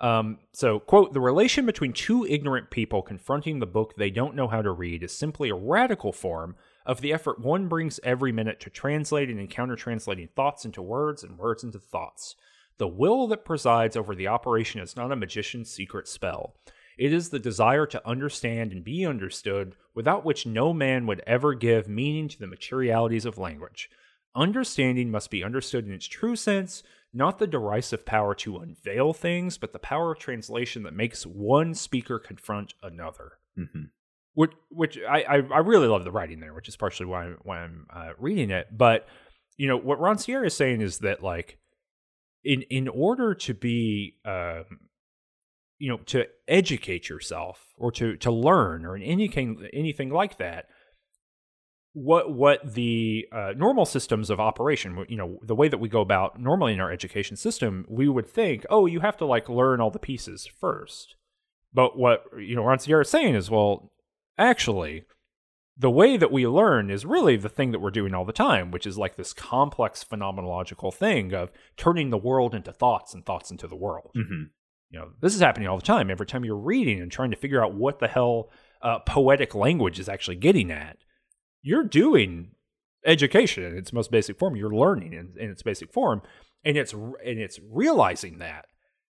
Um, 0.00 0.38
so, 0.52 0.80
quote, 0.80 1.12
the 1.12 1.20
relation 1.20 1.66
between 1.66 1.92
two 1.92 2.26
ignorant 2.26 2.70
people 2.70 3.00
confronting 3.00 3.58
the 3.58 3.66
book 3.66 3.94
they 3.96 4.10
don't 4.10 4.34
know 4.34 4.48
how 4.48 4.60
to 4.60 4.72
read 4.72 5.02
is 5.02 5.16
simply 5.16 5.50
a 5.50 5.54
radical 5.54 6.12
form 6.12 6.56
of 6.84 7.00
the 7.00 7.12
effort 7.12 7.40
one 7.40 7.68
brings 7.68 8.00
every 8.02 8.32
minute 8.32 8.60
to 8.60 8.70
translating 8.70 9.38
and 9.38 9.50
counter 9.50 9.76
translating 9.76 10.28
thoughts 10.28 10.64
into 10.64 10.82
words 10.82 11.22
and 11.22 11.38
words 11.38 11.62
into 11.62 11.78
thoughts. 11.78 12.34
The 12.78 12.88
will 12.88 13.28
that 13.28 13.44
presides 13.44 13.96
over 13.96 14.14
the 14.14 14.26
operation 14.26 14.80
is 14.80 14.96
not 14.96 15.12
a 15.12 15.16
magician's 15.16 15.70
secret 15.70 16.08
spell. 16.08 16.56
It 16.98 17.12
is 17.12 17.30
the 17.30 17.38
desire 17.38 17.86
to 17.86 18.06
understand 18.06 18.72
and 18.72 18.84
be 18.84 19.04
understood, 19.04 19.74
without 19.94 20.24
which 20.24 20.46
no 20.46 20.72
man 20.72 21.06
would 21.06 21.22
ever 21.26 21.54
give 21.54 21.88
meaning 21.88 22.28
to 22.28 22.38
the 22.38 22.46
materialities 22.46 23.24
of 23.24 23.38
language. 23.38 23.88
Understanding 24.36 25.10
must 25.10 25.30
be 25.30 25.44
understood 25.44 25.86
in 25.86 25.92
its 25.92 26.06
true 26.06 26.36
sense, 26.36 26.82
not 27.12 27.38
the 27.38 27.46
derisive 27.46 28.04
power 28.04 28.34
to 28.34 28.58
unveil 28.58 29.12
things, 29.12 29.58
but 29.58 29.72
the 29.72 29.78
power 29.78 30.12
of 30.12 30.18
translation 30.18 30.82
that 30.82 30.94
makes 30.94 31.24
one 31.24 31.74
speaker 31.74 32.18
confront 32.18 32.74
another. 32.82 33.38
Mhm. 33.56 33.90
Which, 34.32 34.50
which 34.68 34.98
I, 34.98 35.22
I, 35.22 35.58
really 35.58 35.86
love 35.86 36.02
the 36.02 36.10
writing 36.10 36.40
there, 36.40 36.52
which 36.54 36.66
is 36.68 36.76
partially 36.76 37.06
why, 37.06 37.26
I'm- 37.26 37.38
why 37.44 37.58
I'm 37.60 37.86
uh, 37.88 38.12
reading 38.18 38.50
it. 38.50 38.66
But 38.76 39.06
you 39.56 39.68
know 39.68 39.76
what 39.76 40.00
Ron 40.00 40.16
Rancière 40.16 40.44
is 40.44 40.56
saying 40.56 40.80
is 40.80 40.98
that 40.98 41.22
like 41.22 41.58
in 42.42 42.62
in 42.62 42.88
order 42.88 43.34
to 43.34 43.54
be 43.54 44.16
um, 44.24 44.64
you 45.78 45.90
know 45.90 45.98
to 45.98 46.26
educate 46.48 47.08
yourself 47.08 47.74
or 47.76 47.90
to 47.92 48.16
to 48.16 48.30
learn 48.30 48.84
or 48.84 48.96
in 48.96 49.02
anything 49.02 49.66
anything 49.72 50.10
like 50.10 50.38
that 50.38 50.66
what 51.92 52.32
what 52.32 52.74
the 52.74 53.26
uh, 53.32 53.52
normal 53.56 53.84
systems 53.84 54.30
of 54.30 54.40
operation 54.40 55.04
you 55.08 55.16
know 55.16 55.38
the 55.42 55.54
way 55.54 55.68
that 55.68 55.78
we 55.78 55.88
go 55.88 56.00
about 56.00 56.40
normally 56.40 56.72
in 56.72 56.80
our 56.80 56.90
education 56.90 57.36
system 57.36 57.84
we 57.88 58.08
would 58.08 58.26
think 58.26 58.64
oh 58.70 58.86
you 58.86 59.00
have 59.00 59.16
to 59.16 59.24
like 59.24 59.48
learn 59.48 59.80
all 59.80 59.90
the 59.90 59.98
pieces 59.98 60.48
first 60.60 61.16
but 61.72 61.96
what 61.96 62.24
you 62.38 62.54
know 62.54 62.62
Rancière 62.62 63.02
is 63.02 63.10
saying 63.10 63.34
is 63.34 63.50
well 63.50 63.92
actually 64.38 65.04
the 65.76 65.90
way 65.90 66.16
that 66.16 66.30
we 66.30 66.46
learn 66.46 66.90
is 66.90 67.04
really 67.04 67.36
the 67.36 67.48
thing 67.48 67.72
that 67.72 67.80
we're 67.80 67.90
doing 67.90 68.14
all 68.14 68.24
the 68.24 68.32
time, 68.32 68.70
which 68.70 68.86
is 68.86 68.96
like 68.96 69.16
this 69.16 69.32
complex 69.32 70.04
phenomenological 70.04 70.94
thing 70.94 71.34
of 71.34 71.50
turning 71.76 72.10
the 72.10 72.18
world 72.18 72.54
into 72.54 72.72
thoughts 72.72 73.12
and 73.12 73.26
thoughts 73.26 73.50
into 73.50 73.66
the 73.66 73.76
world. 73.76 74.12
Mhm. 74.16 74.50
You 74.94 75.00
know, 75.00 75.10
this 75.20 75.34
is 75.34 75.40
happening 75.40 75.66
all 75.66 75.76
the 75.76 75.82
time. 75.82 76.08
Every 76.08 76.24
time 76.24 76.44
you're 76.44 76.54
reading 76.56 77.00
and 77.00 77.10
trying 77.10 77.32
to 77.32 77.36
figure 77.36 77.60
out 77.64 77.74
what 77.74 77.98
the 77.98 78.06
hell 78.06 78.50
uh, 78.80 79.00
poetic 79.00 79.52
language 79.52 79.98
is 79.98 80.08
actually 80.08 80.36
getting 80.36 80.70
at, 80.70 80.98
you're 81.62 81.82
doing 81.82 82.52
education 83.04 83.64
in 83.64 83.76
its 83.76 83.92
most 83.92 84.12
basic 84.12 84.38
form. 84.38 84.54
You're 84.54 84.70
learning 84.72 85.12
in, 85.12 85.34
in 85.36 85.50
its 85.50 85.64
basic 85.64 85.92
form, 85.92 86.22
and 86.64 86.76
it's 86.76 86.92
and 86.92 87.40
it's 87.40 87.58
realizing 87.72 88.38
that 88.38 88.66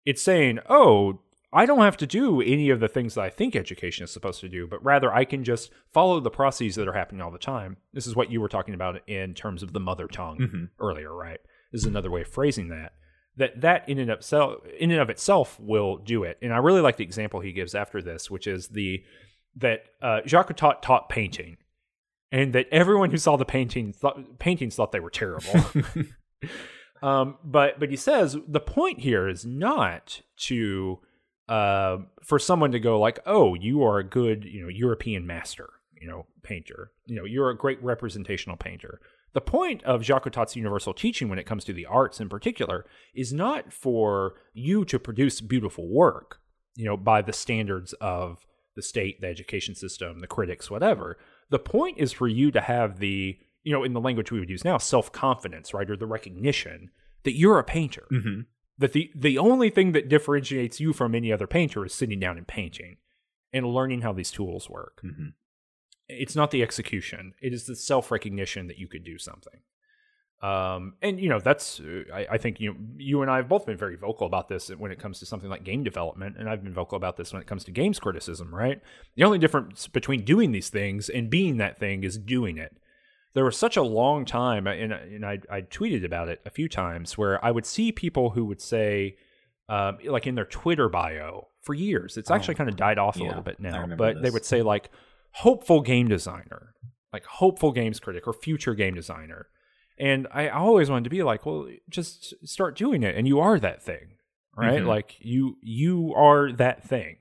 it's 0.05 0.21
saying, 0.21 0.59
"Oh, 0.69 1.21
I 1.51 1.65
don't 1.65 1.79
have 1.79 1.97
to 1.97 2.05
do 2.05 2.41
any 2.41 2.69
of 2.69 2.79
the 2.79 2.87
things 2.87 3.15
that 3.15 3.23
I 3.23 3.31
think 3.31 3.55
education 3.55 4.03
is 4.03 4.11
supposed 4.11 4.39
to 4.41 4.49
do, 4.49 4.67
but 4.67 4.85
rather 4.85 5.11
I 5.11 5.25
can 5.25 5.43
just 5.43 5.71
follow 5.91 6.19
the 6.19 6.29
processes 6.29 6.75
that 6.75 6.87
are 6.87 6.93
happening 6.93 7.21
all 7.21 7.31
the 7.31 7.39
time." 7.39 7.77
This 7.91 8.05
is 8.05 8.15
what 8.15 8.31
you 8.31 8.39
were 8.39 8.49
talking 8.49 8.75
about 8.75 9.01
in 9.09 9.33
terms 9.33 9.63
of 9.63 9.73
the 9.73 9.79
mother 9.79 10.07
tongue 10.07 10.37
Mhm. 10.37 10.69
earlier, 10.79 11.11
right? 11.11 11.39
This 11.71 11.81
is 11.81 11.87
another 11.87 12.11
way 12.11 12.21
of 12.21 12.27
phrasing 12.27 12.67
that. 12.67 12.93
That 13.37 13.61
that 13.61 13.87
in 13.87 13.97
and 13.97 14.11
of 14.11 14.19
itself, 14.19 14.59
in 14.77 14.91
and 14.91 14.99
of 14.99 15.09
itself, 15.09 15.59
will 15.59 15.97
do 15.97 16.23
it. 16.23 16.37
And 16.41 16.53
I 16.53 16.57
really 16.57 16.81
like 16.81 16.97
the 16.97 17.03
example 17.03 17.39
he 17.39 17.53
gives 17.53 17.73
after 17.73 18.01
this, 18.01 18.29
which 18.29 18.45
is 18.45 18.69
the 18.69 19.03
that 19.55 19.85
uh, 20.01 20.21
Jacotot 20.25 20.81
taught 20.81 21.09
painting, 21.09 21.57
and 22.31 22.53
that 22.53 22.67
everyone 22.71 23.11
who 23.11 23.17
saw 23.17 23.37
the 23.37 23.45
painting 23.45 23.93
thought, 23.93 24.39
paintings 24.39 24.75
thought 24.75 24.91
they 24.91 24.99
were 24.99 25.09
terrible. 25.09 25.53
um, 27.01 27.37
but 27.43 27.79
but 27.79 27.89
he 27.89 27.95
says 27.95 28.37
the 28.47 28.59
point 28.59 28.99
here 28.99 29.27
is 29.27 29.45
not 29.45 30.21
to 30.47 30.99
uh, 31.49 31.97
for 32.23 32.39
someone 32.39 32.71
to 32.71 32.79
go 32.79 32.99
like, 32.99 33.19
oh, 33.25 33.53
you 33.53 33.83
are 33.83 33.99
a 33.99 34.03
good 34.03 34.45
you 34.45 34.61
know 34.61 34.69
European 34.69 35.25
master, 35.25 35.69
you 35.99 36.07
know 36.07 36.25
painter, 36.43 36.91
you 37.05 37.15
know 37.15 37.25
you're 37.25 37.49
a 37.49 37.57
great 37.57 37.81
representational 37.83 38.57
painter. 38.57 38.99
The 39.33 39.41
point 39.41 39.83
of 39.83 40.01
Jacotot's 40.01 40.55
universal 40.55 40.93
teaching 40.93 41.29
when 41.29 41.39
it 41.39 41.45
comes 41.45 41.63
to 41.65 41.73
the 41.73 41.85
arts 41.85 42.19
in 42.19 42.27
particular 42.29 42.85
is 43.13 43.31
not 43.31 43.71
for 43.71 44.33
you 44.53 44.83
to 44.85 44.99
produce 44.99 45.39
beautiful 45.41 45.87
work, 45.87 46.39
you 46.75 46.85
know, 46.85 46.97
by 46.97 47.21
the 47.21 47.31
standards 47.33 47.93
of 48.01 48.45
the 48.75 48.81
state, 48.81 49.21
the 49.21 49.27
education 49.27 49.75
system, 49.75 50.19
the 50.19 50.27
critics, 50.27 50.69
whatever. 50.69 51.17
The 51.49 51.59
point 51.59 51.97
is 51.97 52.11
for 52.11 52.27
you 52.27 52.51
to 52.51 52.61
have 52.61 52.99
the, 52.99 53.37
you 53.63 53.71
know, 53.71 53.83
in 53.83 53.93
the 53.93 54.01
language 54.01 54.31
we 54.31 54.39
would 54.39 54.49
use 54.49 54.65
now, 54.65 54.77
self 54.77 55.11
confidence, 55.11 55.73
right? 55.73 55.89
Or 55.89 55.95
the 55.97 56.07
recognition 56.07 56.89
that 57.23 57.35
you're 57.37 57.59
a 57.59 57.63
painter. 57.63 58.07
Mhm. 58.11 58.45
That 58.77 58.93
the, 58.93 59.11
the 59.15 59.37
only 59.37 59.69
thing 59.69 59.91
that 59.91 60.09
differentiates 60.09 60.79
you 60.79 60.91
from 60.91 61.13
any 61.13 61.31
other 61.31 61.47
painter 61.47 61.85
is 61.85 61.93
sitting 61.93 62.19
down 62.19 62.37
and 62.37 62.47
painting 62.47 62.97
and 63.53 63.65
learning 63.67 64.01
how 64.01 64.11
these 64.13 64.31
tools 64.31 64.69
work. 64.69 65.01
Mhm. 65.03 65.33
It's 66.11 66.35
not 66.35 66.51
the 66.51 66.61
execution, 66.61 67.33
it 67.41 67.53
is 67.53 67.65
the 67.65 67.75
self 67.75 68.11
recognition 68.11 68.67
that 68.67 68.77
you 68.77 68.87
could 68.87 69.03
do 69.03 69.17
something. 69.17 69.61
Um, 70.41 70.95
and 71.03 71.19
you 71.19 71.29
know 71.29 71.39
that's 71.39 71.79
uh, 71.79 72.03
I, 72.11 72.27
I 72.31 72.37
think 72.39 72.59
you 72.59 72.75
you 72.97 73.21
and 73.21 73.29
I 73.29 73.37
have 73.37 73.47
both 73.47 73.67
been 73.67 73.77
very 73.77 73.95
vocal 73.95 74.25
about 74.25 74.49
this 74.49 74.69
when 74.69 74.91
it 74.91 74.97
comes 74.97 75.19
to 75.19 75.25
something 75.25 75.49
like 75.49 75.63
game 75.63 75.83
development, 75.83 76.35
and 76.39 76.49
I've 76.49 76.63
been 76.63 76.73
vocal 76.73 76.95
about 76.95 77.15
this 77.15 77.31
when 77.31 77.43
it 77.43 77.47
comes 77.47 77.63
to 77.65 77.71
games 77.71 77.99
criticism. 77.99 78.53
Right, 78.53 78.81
the 79.15 79.23
only 79.23 79.37
difference 79.37 79.87
between 79.87 80.23
doing 80.25 80.51
these 80.51 80.69
things 80.69 81.09
and 81.09 81.29
being 81.29 81.57
that 81.57 81.79
thing 81.79 82.03
is 82.03 82.17
doing 82.17 82.57
it. 82.57 82.75
There 83.35 83.45
was 83.45 83.55
such 83.55 83.77
a 83.77 83.83
long 83.83 84.25
time, 84.25 84.65
and 84.65 84.91
and 84.91 85.23
I 85.23 85.39
I 85.47 85.61
tweeted 85.61 86.03
about 86.03 86.27
it 86.27 86.41
a 86.43 86.49
few 86.49 86.67
times 86.67 87.19
where 87.19 87.43
I 87.45 87.51
would 87.51 87.67
see 87.67 87.91
people 87.91 88.31
who 88.31 88.45
would 88.45 88.61
say, 88.61 89.17
um, 89.69 89.99
like 90.05 90.25
in 90.25 90.33
their 90.33 90.45
Twitter 90.45 90.89
bio 90.89 91.49
for 91.61 91.75
years, 91.75 92.17
it's 92.17 92.31
actually 92.31 92.55
kind 92.55 92.67
of 92.67 92.75
died 92.75 92.97
off 92.97 93.15
a 93.15 93.19
yeah, 93.19 93.27
little 93.27 93.43
bit 93.43 93.59
now, 93.59 93.85
but 93.95 94.23
they 94.23 94.31
would 94.31 94.43
say 94.43 94.63
like 94.63 94.89
hopeful 95.31 95.81
game 95.81 96.07
designer, 96.07 96.73
like 97.13 97.25
hopeful 97.25 97.71
games 97.71 97.99
critic 97.99 98.27
or 98.27 98.33
future 98.33 98.73
game 98.75 98.93
designer. 98.95 99.47
And 99.97 100.27
I 100.33 100.49
always 100.49 100.89
wanted 100.89 101.03
to 101.05 101.09
be 101.09 101.21
like, 101.23 101.45
well, 101.45 101.67
just 101.89 102.33
start 102.47 102.75
doing 102.75 103.03
it, 103.03 103.15
and 103.15 103.27
you 103.27 103.39
are 103.39 103.59
that 103.59 103.83
thing, 103.83 104.15
right? 104.55 104.81
Mhm. 104.81 104.87
Like 104.87 105.15
you 105.19 105.57
you 105.61 106.13
are 106.15 106.51
that 106.53 106.83
thing. 106.83 107.17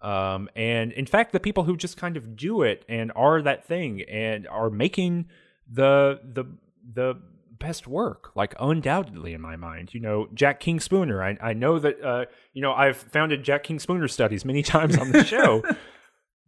Um, 0.00 0.48
and 0.56 0.92
in 0.92 1.06
fact, 1.06 1.32
the 1.32 1.40
people 1.40 1.64
who 1.64 1.76
just 1.76 1.96
kind 1.96 2.16
of 2.16 2.36
do 2.36 2.62
it 2.62 2.84
and 2.88 3.12
are 3.14 3.40
that 3.42 3.64
thing 3.64 4.02
and 4.02 4.46
are 4.48 4.70
making 4.70 5.26
the 5.70 6.20
the 6.24 6.44
the 6.92 7.14
best 7.58 7.86
work, 7.86 8.32
like 8.34 8.54
undoubtedly 8.58 9.32
in 9.32 9.40
my 9.40 9.54
mind. 9.56 9.94
You 9.94 10.00
know, 10.00 10.28
Jack 10.34 10.58
King 10.60 10.80
Spooner. 10.80 11.22
I 11.22 11.38
I 11.40 11.52
know 11.54 11.78
that 11.78 12.02
uh, 12.02 12.24
you 12.52 12.62
know 12.62 12.72
I've 12.72 12.96
founded 12.96 13.42
Jack 13.44 13.64
King 13.64 13.78
Spooner 13.78 14.08
studies 14.08 14.44
many 14.44 14.62
times 14.74 14.96
on 14.98 15.10
the 15.12 15.24
show. 15.24 15.62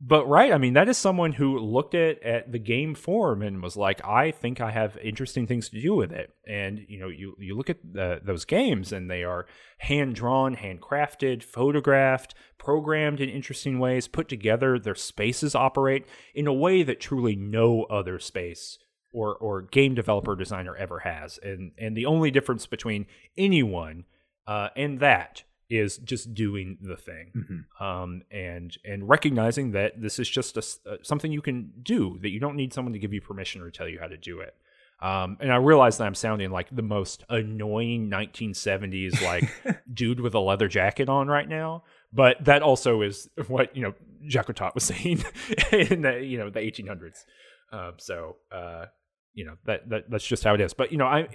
But 0.00 0.28
right, 0.28 0.52
I 0.52 0.58
mean, 0.58 0.74
that 0.74 0.88
is 0.88 0.98
someone 0.98 1.32
who 1.32 1.58
looked 1.58 1.94
at 1.94 2.22
at 2.22 2.50
the 2.50 2.58
game 2.58 2.94
form 2.94 3.42
and 3.42 3.62
was 3.62 3.76
like, 3.76 4.04
"I 4.04 4.32
think 4.32 4.60
I 4.60 4.70
have 4.70 4.98
interesting 4.98 5.46
things 5.46 5.68
to 5.70 5.80
do 5.80 5.94
with 5.94 6.12
it." 6.12 6.34
And 6.46 6.84
you 6.88 6.98
know, 6.98 7.08
you 7.08 7.36
you 7.38 7.56
look 7.56 7.70
at 7.70 7.78
the, 7.82 8.20
those 8.22 8.44
games, 8.44 8.92
and 8.92 9.08
they 9.08 9.22
are 9.22 9.46
hand 9.78 10.16
drawn, 10.16 10.56
handcrafted, 10.56 11.42
photographed, 11.44 12.34
programmed 12.58 13.20
in 13.20 13.28
interesting 13.28 13.78
ways, 13.78 14.08
put 14.08 14.28
together. 14.28 14.78
Their 14.78 14.96
spaces 14.96 15.54
operate 15.54 16.06
in 16.34 16.46
a 16.48 16.52
way 16.52 16.82
that 16.82 17.00
truly 17.00 17.36
no 17.36 17.84
other 17.84 18.18
space 18.18 18.78
or 19.12 19.36
or 19.36 19.62
game 19.62 19.94
developer 19.94 20.34
designer 20.34 20.76
ever 20.76 20.98
has. 21.00 21.38
And 21.42 21.72
and 21.78 21.96
the 21.96 22.06
only 22.06 22.30
difference 22.30 22.66
between 22.66 23.06
anyone 23.38 24.04
uh, 24.46 24.68
and 24.76 25.00
that 25.00 25.44
is 25.70 25.98
just 25.98 26.34
doing 26.34 26.78
the 26.80 26.96
thing 26.96 27.32
Mhm. 27.80 27.84
um, 27.84 28.22
and 28.30 28.76
and 28.84 29.08
recognizing 29.08 29.72
that 29.72 30.00
this 30.00 30.18
is 30.18 30.28
just 30.28 30.56
a 30.56 30.90
uh, 30.90 30.96
something 31.02 31.32
you 31.32 31.42
can 31.42 31.72
do 31.82 32.18
that 32.22 32.30
you 32.30 32.40
don't 32.40 32.56
need 32.56 32.72
someone 32.72 32.92
to 32.92 32.98
give 32.98 33.12
you 33.12 33.20
permission 33.20 33.60
or 33.62 33.70
tell 33.70 33.88
you 33.88 33.98
how 34.00 34.06
to 34.08 34.16
do 34.16 34.40
it 34.40 34.54
um, 35.00 35.36
and 35.40 35.52
I 35.52 35.56
realize 35.56 35.98
that 35.98 36.04
I'm 36.06 36.14
sounding 36.14 36.50
like 36.50 36.68
the 36.74 36.80
most 36.82 37.24
annoying 37.28 38.08
1970s 38.08 39.20
like 39.22 39.48
dude 39.92 40.20
with 40.20 40.34
a 40.34 40.38
leather 40.38 40.68
jacket 40.68 41.08
on 41.08 41.26
right 41.28 41.48
now, 41.48 41.82
but 42.12 42.42
that 42.44 42.62
also 42.62 43.02
is 43.02 43.28
what 43.48 43.76
you 43.76 43.82
know 43.82 43.94
Jacques 44.28 44.74
was 44.74 44.84
saying 44.84 45.24
in 45.72 46.02
the 46.02 46.20
you 46.24 46.38
know 46.38 46.48
the 46.48 46.60
1800s. 46.60 47.24
Um, 47.72 47.94
so 47.98 48.36
uh, 48.52 48.86
you 49.34 49.44
know 49.44 49.56
that, 49.64 49.88
that 49.88 50.10
that's 50.10 50.26
just 50.26 50.44
how 50.44 50.54
it 50.54 50.60
is. 50.60 50.74
But 50.74 50.92
you 50.92 50.98
know 50.98 51.06
I, 51.06 51.28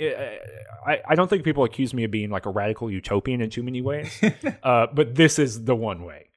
I 0.85 1.01
I 1.09 1.15
don't 1.15 1.29
think 1.29 1.43
people 1.43 1.63
accuse 1.63 1.93
me 1.93 2.03
of 2.03 2.11
being 2.11 2.29
like 2.29 2.45
a 2.45 2.49
radical 2.49 2.89
utopian 2.89 3.41
in 3.41 3.49
too 3.49 3.63
many 3.63 3.81
ways. 3.81 4.19
uh, 4.63 4.87
but 4.93 5.15
this 5.15 5.37
is 5.39 5.65
the 5.65 5.75
one 5.75 6.03
way. 6.03 6.29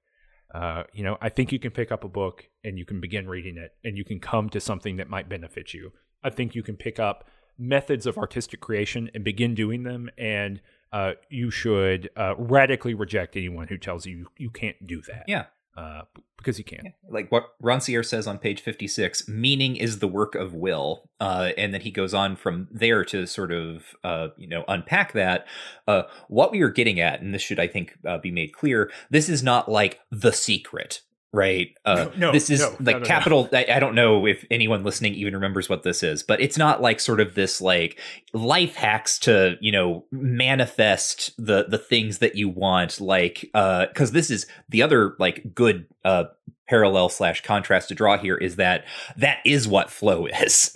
Uh, 0.54 0.84
you 0.92 1.02
know, 1.02 1.16
I 1.20 1.30
think 1.30 1.50
you 1.50 1.58
can 1.58 1.70
pick 1.70 1.90
up 1.90 2.04
a 2.04 2.08
book 2.08 2.46
and 2.62 2.78
you 2.78 2.84
can 2.84 3.00
begin 3.00 3.26
reading 3.26 3.56
it 3.56 3.74
and 3.84 3.96
you 3.96 4.04
can 4.04 4.20
come 4.20 4.50
to 4.50 4.60
something 4.60 4.96
that 4.98 5.08
might 5.08 5.26
benefit 5.26 5.72
you. 5.72 5.92
I 6.22 6.28
think 6.28 6.54
you 6.54 6.62
can 6.62 6.76
pick 6.76 7.00
up 7.00 7.24
methods 7.58 8.06
of 8.06 8.18
artistic 8.18 8.60
creation 8.60 9.10
and 9.14 9.24
begin 9.24 9.54
doing 9.54 9.82
them, 9.82 10.10
and 10.18 10.60
uh, 10.92 11.12
you 11.30 11.50
should 11.50 12.10
uh, 12.16 12.34
radically 12.36 12.94
reject 12.94 13.36
anyone 13.36 13.68
who 13.68 13.78
tells 13.78 14.06
you 14.06 14.26
you 14.36 14.50
can't 14.50 14.86
do 14.86 15.00
that. 15.02 15.24
Yeah. 15.26 15.46
Uh, 15.76 16.02
because 16.36 16.58
you 16.58 16.64
can. 16.64 16.92
like 17.08 17.30
what 17.30 17.54
Rancière 17.62 18.04
says 18.04 18.26
on 18.26 18.38
page 18.38 18.60
56 18.60 19.28
meaning 19.28 19.76
is 19.76 20.00
the 20.00 20.08
work 20.08 20.34
of 20.34 20.52
will 20.54 21.08
uh, 21.20 21.50
and 21.56 21.72
then 21.72 21.80
he 21.80 21.90
goes 21.90 22.12
on 22.12 22.36
from 22.36 22.68
there 22.70 23.04
to 23.04 23.26
sort 23.26 23.52
of 23.52 23.94
uh, 24.04 24.28
you 24.36 24.48
know 24.48 24.64
unpack 24.68 25.12
that 25.12 25.46
uh, 25.86 26.02
what 26.28 26.50
we 26.50 26.60
are 26.60 26.68
getting 26.68 27.00
at 27.00 27.20
and 27.20 27.32
this 27.32 27.42
should 27.42 27.60
i 27.60 27.66
think 27.66 27.96
uh, 28.06 28.18
be 28.18 28.30
made 28.30 28.52
clear 28.52 28.90
this 29.10 29.28
is 29.28 29.42
not 29.42 29.70
like 29.70 30.00
the 30.10 30.32
secret 30.32 31.02
right 31.32 31.76
uh, 31.84 31.94
No, 31.94 32.12
no, 32.16 32.32
this 32.32 32.50
is 32.50 32.60
no, 32.60 32.76
like 32.80 33.04
capital 33.04 33.48
I, 33.52 33.66
I 33.72 33.78
don't 33.80 33.94
know 33.94 34.26
if 34.26 34.44
anyone 34.50 34.84
listening 34.84 35.14
even 35.14 35.34
remembers 35.34 35.68
what 35.68 35.82
this 35.82 36.02
is 36.02 36.22
but 36.22 36.40
it's 36.40 36.58
not 36.58 36.82
like 36.82 37.00
sort 37.00 37.20
of 37.20 37.34
this 37.34 37.60
like 37.60 37.98
life 38.34 38.74
hacks 38.74 39.18
to 39.20 39.56
you 39.60 39.72
know 39.72 40.04
manifest 40.10 41.32
the 41.38 41.64
the 41.68 41.78
things 41.78 42.18
that 42.18 42.36
you 42.36 42.48
want 42.48 43.00
like 43.00 43.50
uh 43.54 43.86
because 43.86 44.12
this 44.12 44.30
is 44.30 44.46
the 44.68 44.82
other 44.82 45.14
like 45.18 45.54
good 45.54 45.86
uh 46.04 46.24
parallel 46.68 47.08
slash 47.08 47.42
contrast 47.42 47.88
to 47.88 47.94
draw 47.94 48.16
here 48.16 48.36
is 48.36 48.56
that 48.56 48.84
that 49.16 49.38
is 49.44 49.66
what 49.68 49.90
flow 49.90 50.26
is 50.42 50.70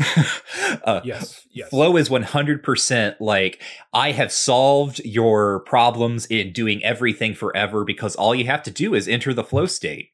uh, 0.85 1.01
Yes. 1.05 1.47
Yes. 1.53 1.69
flow 1.71 1.97
is 1.97 2.09
100% 2.09 3.17
like 3.21 3.63
i 3.93 4.13
have 4.13 4.33
solved 4.33 5.01
your 5.05 5.61
problems 5.61 6.27
in 6.27 6.53
doing 6.53 6.83
everything 6.85 7.35
forever 7.35 7.85
because 7.85 8.17
all 8.17 8.35
you 8.35 8.47
have 8.47 8.63
to 8.65 8.71
do 8.71 8.95
is 8.95 9.07
enter 9.09 9.33
the 9.33 9.45
flow 9.45 9.67
state 9.67 10.11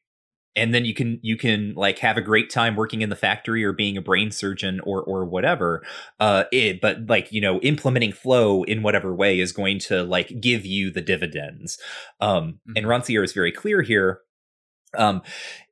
and 0.55 0.73
then 0.73 0.85
you 0.85 0.93
can 0.93 1.19
you 1.21 1.37
can 1.37 1.73
like 1.75 1.99
have 1.99 2.17
a 2.17 2.21
great 2.21 2.49
time 2.49 2.75
working 2.75 3.01
in 3.01 3.09
the 3.09 3.15
factory 3.15 3.63
or 3.63 3.73
being 3.73 3.97
a 3.97 4.01
brain 4.01 4.31
surgeon 4.31 4.79
or 4.81 5.01
or 5.03 5.25
whatever 5.25 5.83
uh 6.19 6.43
it, 6.51 6.81
but 6.81 7.07
like 7.07 7.31
you 7.31 7.41
know 7.41 7.59
implementing 7.61 8.11
flow 8.11 8.63
in 8.63 8.83
whatever 8.83 9.13
way 9.13 9.39
is 9.39 9.51
going 9.51 9.79
to 9.79 10.03
like 10.03 10.39
give 10.39 10.65
you 10.65 10.91
the 10.91 11.01
dividends. 11.01 11.77
Um 12.19 12.59
and 12.75 12.85
Rancière 12.85 13.23
is 13.23 13.33
very 13.33 13.51
clear 13.51 13.81
here. 13.81 14.21
Um 14.95 15.23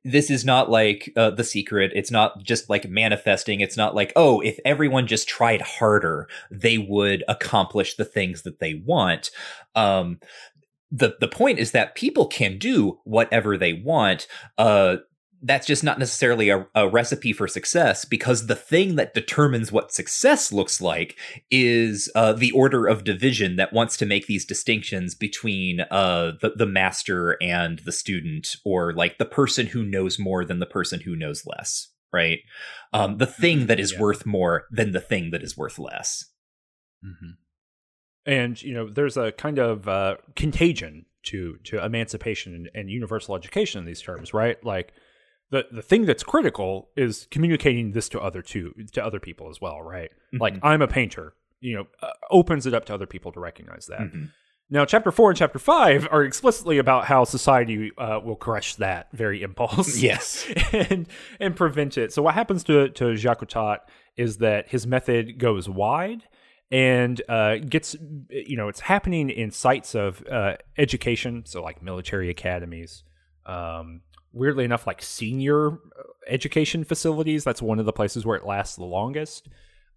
this 0.04 0.30
is 0.30 0.44
not 0.44 0.68
like 0.68 1.12
uh, 1.16 1.30
the 1.30 1.44
secret. 1.44 1.92
It's 1.94 2.10
not 2.10 2.42
just 2.42 2.68
like 2.68 2.88
manifesting. 2.88 3.60
It's 3.60 3.76
not 3.76 3.94
like 3.94 4.12
oh 4.16 4.40
if 4.40 4.58
everyone 4.64 5.06
just 5.06 5.28
tried 5.28 5.60
harder 5.62 6.28
they 6.50 6.76
would 6.76 7.22
accomplish 7.28 7.94
the 7.94 8.04
things 8.04 8.42
that 8.42 8.58
they 8.58 8.82
want. 8.84 9.30
Um 9.76 10.18
the 10.92 11.16
the 11.20 11.28
point 11.28 11.58
is 11.58 11.72
that 11.72 11.96
people 11.96 12.26
can 12.26 12.58
do 12.58 13.00
whatever 13.04 13.56
they 13.56 13.72
want 13.72 14.28
uh 14.58 14.96
that's 15.44 15.66
just 15.66 15.82
not 15.82 15.98
necessarily 15.98 16.50
a, 16.50 16.66
a 16.74 16.88
recipe 16.88 17.32
for 17.32 17.48
success 17.48 18.04
because 18.04 18.46
the 18.46 18.54
thing 18.54 18.94
that 18.94 19.12
determines 19.12 19.72
what 19.72 19.92
success 19.92 20.52
looks 20.52 20.80
like 20.80 21.18
is 21.50 22.08
uh, 22.14 22.32
the 22.32 22.52
order 22.52 22.86
of 22.86 23.02
division 23.02 23.56
that 23.56 23.72
wants 23.72 23.96
to 23.96 24.06
make 24.06 24.28
these 24.28 24.44
distinctions 24.44 25.16
between 25.16 25.80
uh, 25.90 26.32
the, 26.40 26.52
the 26.54 26.66
master 26.66 27.36
and 27.42 27.80
the 27.80 27.90
student, 27.90 28.54
or 28.64 28.92
like 28.92 29.18
the 29.18 29.24
person 29.24 29.66
who 29.66 29.82
knows 29.82 30.16
more 30.16 30.44
than 30.44 30.60
the 30.60 30.66
person 30.66 31.00
who 31.00 31.16
knows 31.16 31.44
less, 31.44 31.88
right? 32.12 32.38
Um, 32.92 33.18
the 33.18 33.26
thing 33.26 33.66
that 33.66 33.80
is 33.80 33.94
Yeah. 33.94 33.98
worth 34.00 34.24
more 34.24 34.66
than 34.70 34.92
the 34.92 35.00
thing 35.00 35.32
that 35.32 35.42
is 35.42 35.56
worth 35.56 35.76
less. 35.76 36.24
hmm 37.02 37.32
And 38.26 38.60
you 38.62 38.74
know, 38.74 38.88
there's 38.88 39.16
a 39.16 39.32
kind 39.32 39.58
of 39.58 39.88
uh, 39.88 40.16
contagion 40.36 41.06
to 41.24 41.56
to 41.64 41.84
emancipation 41.84 42.54
and, 42.54 42.70
and 42.74 42.90
universal 42.90 43.34
education 43.36 43.78
in 43.80 43.84
these 43.84 44.00
terms, 44.02 44.32
right? 44.34 44.62
Like 44.64 44.92
the 45.50 45.66
the 45.70 45.82
thing 45.82 46.06
that's 46.06 46.22
critical 46.22 46.88
is 46.96 47.26
communicating 47.30 47.92
this 47.92 48.08
to 48.10 48.20
other 48.20 48.42
to 48.42 48.72
to 48.92 49.04
other 49.04 49.20
people 49.20 49.50
as 49.50 49.60
well, 49.60 49.80
right? 49.82 50.10
Like 50.32 50.54
Mhm. 50.54 50.60
I'm 50.62 50.82
a 50.82 50.88
painter, 50.88 51.34
you 51.60 51.76
know, 51.76 51.86
uh, 52.02 52.10
opens 52.30 52.66
it 52.66 52.74
up 52.74 52.84
to 52.86 52.94
other 52.94 53.06
people 53.06 53.32
to 53.32 53.40
recognize 53.40 53.86
that. 53.86 54.00
Mhm. 54.00 54.30
Now, 54.70 54.86
chapter 54.86 55.10
four 55.12 55.28
and 55.30 55.36
chapter 55.36 55.58
five 55.58 56.08
are 56.10 56.24
explicitly 56.24 56.78
about 56.78 57.04
how 57.04 57.24
society 57.24 57.90
uh, 57.98 58.20
will 58.24 58.36
crush 58.36 58.76
that 58.76 59.08
very 59.12 59.42
impulse. 59.42 59.96
Yes. 60.02 60.46
and 60.72 61.06
and 61.38 61.54
prevent 61.54 61.98
it. 61.98 62.12
So 62.12 62.22
what 62.22 62.34
happens 62.34 62.64
to 62.64 62.88
to 62.88 63.04
Jacotot 63.14 63.78
is 64.16 64.38
that 64.38 64.68
his 64.70 64.86
method 64.86 65.38
goes 65.38 65.68
wide 65.68 66.22
and 66.72 67.22
uh, 67.28 67.58
gets 67.58 67.94
you 68.30 68.56
know 68.56 68.66
it's 68.68 68.80
happening 68.80 69.30
in 69.30 69.52
sites 69.52 69.94
of 69.94 70.24
uh, 70.28 70.56
education, 70.78 71.44
so 71.46 71.62
like 71.62 71.82
military 71.82 72.30
academies. 72.30 73.04
Um, 73.46 74.00
weirdly 74.32 74.64
enough, 74.64 74.86
like 74.86 75.02
senior 75.02 75.72
uh, 75.72 75.76
education 76.26 76.82
facilities. 76.84 77.44
That's 77.44 77.60
one 77.62 77.78
of 77.78 77.84
the 77.86 77.92
places 77.92 78.24
where 78.24 78.36
it 78.36 78.46
lasts 78.46 78.76
the 78.76 78.84
longest, 78.84 79.48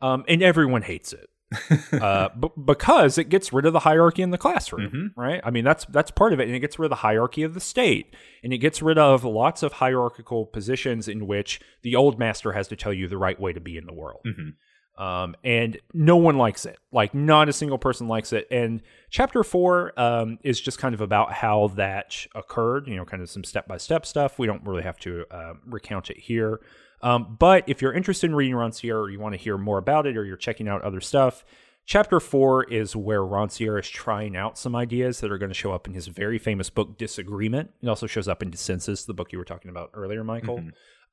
um, 0.02 0.26
and 0.28 0.44
everyone 0.44 0.82
hates 0.82 1.14
it 1.14 1.30
uh, 2.02 2.30
b- 2.38 2.50
because 2.66 3.18
it 3.18 3.30
gets 3.30 3.54
rid 3.54 3.66
of 3.66 3.72
the 3.74 3.80
hierarchy 3.80 4.22
in 4.24 4.32
the 4.32 4.38
classroom, 4.38 4.92
Mhm. 4.92 5.08
right? 5.16 5.40
I 5.44 5.52
mean, 5.52 5.64
that's 5.64 5.86
that's 5.86 6.12
part 6.12 6.34
of 6.34 6.40
it, 6.42 6.48
and 6.48 6.56
it 6.56 6.60
gets 6.60 6.78
rid 6.78 6.88
of 6.88 6.90
the 6.90 6.96
hierarchy 7.08 7.44
of 7.44 7.54
the 7.54 7.60
state, 7.62 8.14
and 8.44 8.52
it 8.52 8.58
gets 8.58 8.82
rid 8.82 8.98
of 8.98 9.24
lots 9.24 9.64
of 9.64 9.74
hierarchical 9.74 10.46
positions 10.48 11.08
in 11.08 11.26
which 11.28 11.62
the 11.84 11.96
old 11.96 12.20
master 12.20 12.52
has 12.52 12.68
to 12.68 12.76
tell 12.76 12.92
you 12.92 13.08
the 13.08 13.18
right 13.18 13.40
way 13.40 13.54
to 13.54 13.62
be 13.62 13.78
in 13.78 13.86
the 13.86 13.94
world. 13.94 14.22
Mhm. 14.28 14.56
Um, 14.98 15.36
and 15.44 15.78
no 15.94 16.16
one 16.16 16.38
likes 16.38 16.66
it. 16.66 16.78
Like, 16.92 17.14
not 17.14 17.50
a 17.50 17.54
single 17.54 17.78
person 17.78 18.08
likes 18.08 18.32
it. 18.32 18.48
And 18.50 18.82
chapter 19.10 19.44
four 19.44 19.92
um, 20.00 20.40
is 20.44 20.62
just 20.62 20.80
kind 20.80 20.96
of 20.96 21.02
about 21.02 21.34
how 21.34 21.68
that 21.76 22.26
occurred. 22.34 22.88
You 22.88 22.96
know, 22.96 23.06
kind 23.06 23.22
of 23.22 23.30
some 23.30 23.44
step 23.44 23.68
by 23.68 23.78
step 23.78 24.06
stuff. 24.06 24.40
We 24.40 24.48
don't 24.48 24.66
really 24.66 24.84
have 24.84 24.98
to 25.00 25.26
uh, 25.30 25.54
recount 25.66 26.10
it 26.10 26.18
here. 26.18 26.62
Um, 27.02 27.36
but 27.38 27.66
if 27.68 27.82
you're 27.82 27.94
interested 27.94 28.30
in 28.30 28.36
reading 28.36 28.56
Rancière 28.56 28.96
or 28.96 29.10
you 29.10 29.20
want 29.20 29.34
to 29.34 29.38
hear 29.38 29.58
more 29.58 29.78
about 29.78 30.08
it 30.08 30.18
or 30.18 30.24
you're 30.24 30.38
checking 30.38 30.68
out 30.68 30.82
other 30.82 31.02
stuff, 31.02 31.44
chapter 31.86 32.20
four 32.20 32.64
is 32.64 32.96
where 32.96 33.22
Rancière 33.22 33.80
is 33.80 33.90
trying 33.90 34.36
out 34.36 34.58
some 34.58 34.76
ideas 34.76 35.20
that 35.20 35.32
are 35.32 35.38
going 35.38 35.52
to 35.52 35.54
show 35.56 35.72
up 35.74 35.88
in 35.88 35.94
his 35.94 36.08
very 36.08 36.40
famous 36.40 36.70
book, 36.70 36.98
Disagreement. 36.98 37.72
It 37.84 37.90
also 37.90 38.08
shows 38.08 38.28
up 38.28 38.42
in 38.42 38.50
Dissensus, 38.50 39.06
the 39.06 39.14
book 39.14 39.32
you 39.34 39.38
were 39.38 39.46
talking 39.46 39.70
about 39.70 39.92
earlier, 39.94 40.24
Michael. 40.24 40.62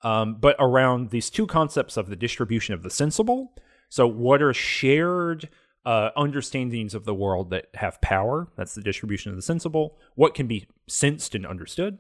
Um, 0.03 0.37
but 0.41 0.57
around 0.59 1.11
these 1.11 1.29
two 1.31 1.47
concepts 1.47 1.97
of 1.97 2.09
the 2.09 2.17
distribution 2.17 2.75
of 2.75 2.83
the 2.83 2.91
sensible. 2.91 3.53
So, 3.93 4.07
what 4.07 4.41
are 4.41 4.55
shared 4.55 5.51
uh, 5.85 6.09
understandings 6.17 6.95
of 6.95 7.05
the 7.05 7.13
world 7.15 7.51
that 7.51 7.67
have 7.75 8.01
power? 8.01 8.49
That's 8.57 8.75
the 8.75 8.81
distribution 8.81 9.29
of 9.29 9.37
the 9.37 9.43
sensible. 9.43 9.99
What 10.15 10.33
can 10.33 10.47
be 10.47 10.67
sensed 10.89 11.35
and 11.35 11.45
understood? 11.47 11.99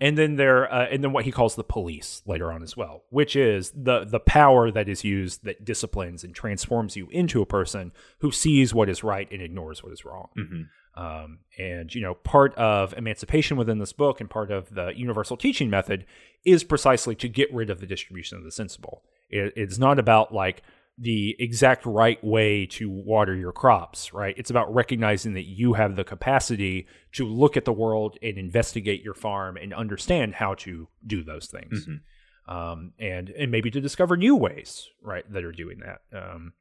and 0.00 0.16
then 0.16 0.36
there 0.36 0.72
uh, 0.72 0.86
and 0.90 1.04
then 1.04 1.12
what 1.12 1.24
he 1.26 1.30
calls 1.30 1.54
the 1.54 1.62
police 1.62 2.22
later 2.26 2.50
on 2.50 2.62
as 2.62 2.74
well 2.76 3.04
which 3.10 3.36
is 3.36 3.70
the 3.76 4.04
the 4.04 4.18
power 4.18 4.70
that 4.70 4.88
is 4.88 5.04
used 5.04 5.44
that 5.44 5.66
disciplines 5.66 6.24
and 6.24 6.34
transforms 6.34 6.96
you 6.96 7.06
into 7.10 7.42
a 7.42 7.46
person 7.46 7.92
who 8.20 8.32
sees 8.32 8.72
what 8.72 8.88
is 8.88 9.04
right 9.04 9.30
and 9.30 9.42
ignores 9.42 9.82
what 9.82 9.92
is 9.92 10.02
wrong 10.02 10.28
Mhm. 10.34 10.66
um, 10.96 11.40
and 11.58 11.94
you 11.94 12.00
know 12.00 12.14
part 12.14 12.54
of 12.54 12.94
emancipation 12.94 13.58
within 13.58 13.78
this 13.78 13.92
book 13.92 14.18
and 14.18 14.30
part 14.30 14.50
of 14.50 14.74
the 14.74 14.92
universal 14.96 15.36
teaching 15.36 15.68
method 15.68 16.06
is 16.42 16.64
precisely 16.64 17.14
to 17.16 17.28
get 17.28 17.52
rid 17.52 17.68
of 17.68 17.78
the 17.80 17.86
distribution 17.86 18.38
of 18.38 18.44
the 18.44 18.50
sensible 18.50 19.02
it, 19.28 19.52
it's 19.56 19.78
not 19.78 19.98
about 19.98 20.32
like 20.32 20.62
the 20.98 21.34
exact 21.38 21.86
right 21.86 22.22
way 22.22 22.66
to 22.66 22.88
water 22.90 23.34
your 23.34 23.52
crops, 23.52 24.12
right? 24.12 24.34
It's 24.36 24.50
about 24.50 24.72
recognizing 24.72 25.34
that 25.34 25.46
you 25.46 25.72
have 25.72 25.96
the 25.96 26.04
capacity 26.04 26.86
to 27.12 27.26
look 27.26 27.56
at 27.56 27.64
the 27.64 27.72
world 27.72 28.18
and 28.22 28.36
investigate 28.36 29.02
your 29.02 29.14
farm 29.14 29.56
and 29.56 29.72
understand 29.72 30.34
how 30.34 30.54
to 30.54 30.88
do 31.06 31.24
those 31.24 31.46
things. 31.46 31.86
Mhm. 31.86 32.00
Um, 32.46 32.92
and 32.98 33.30
and 33.30 33.50
maybe 33.50 33.70
to 33.70 33.80
discover 33.80 34.16
new 34.16 34.36
ways, 34.36 34.88
right, 35.00 35.24
that 35.32 35.44
are 35.44 35.52
doing 35.52 35.80
that. 35.80 36.02
Um, 36.12 36.52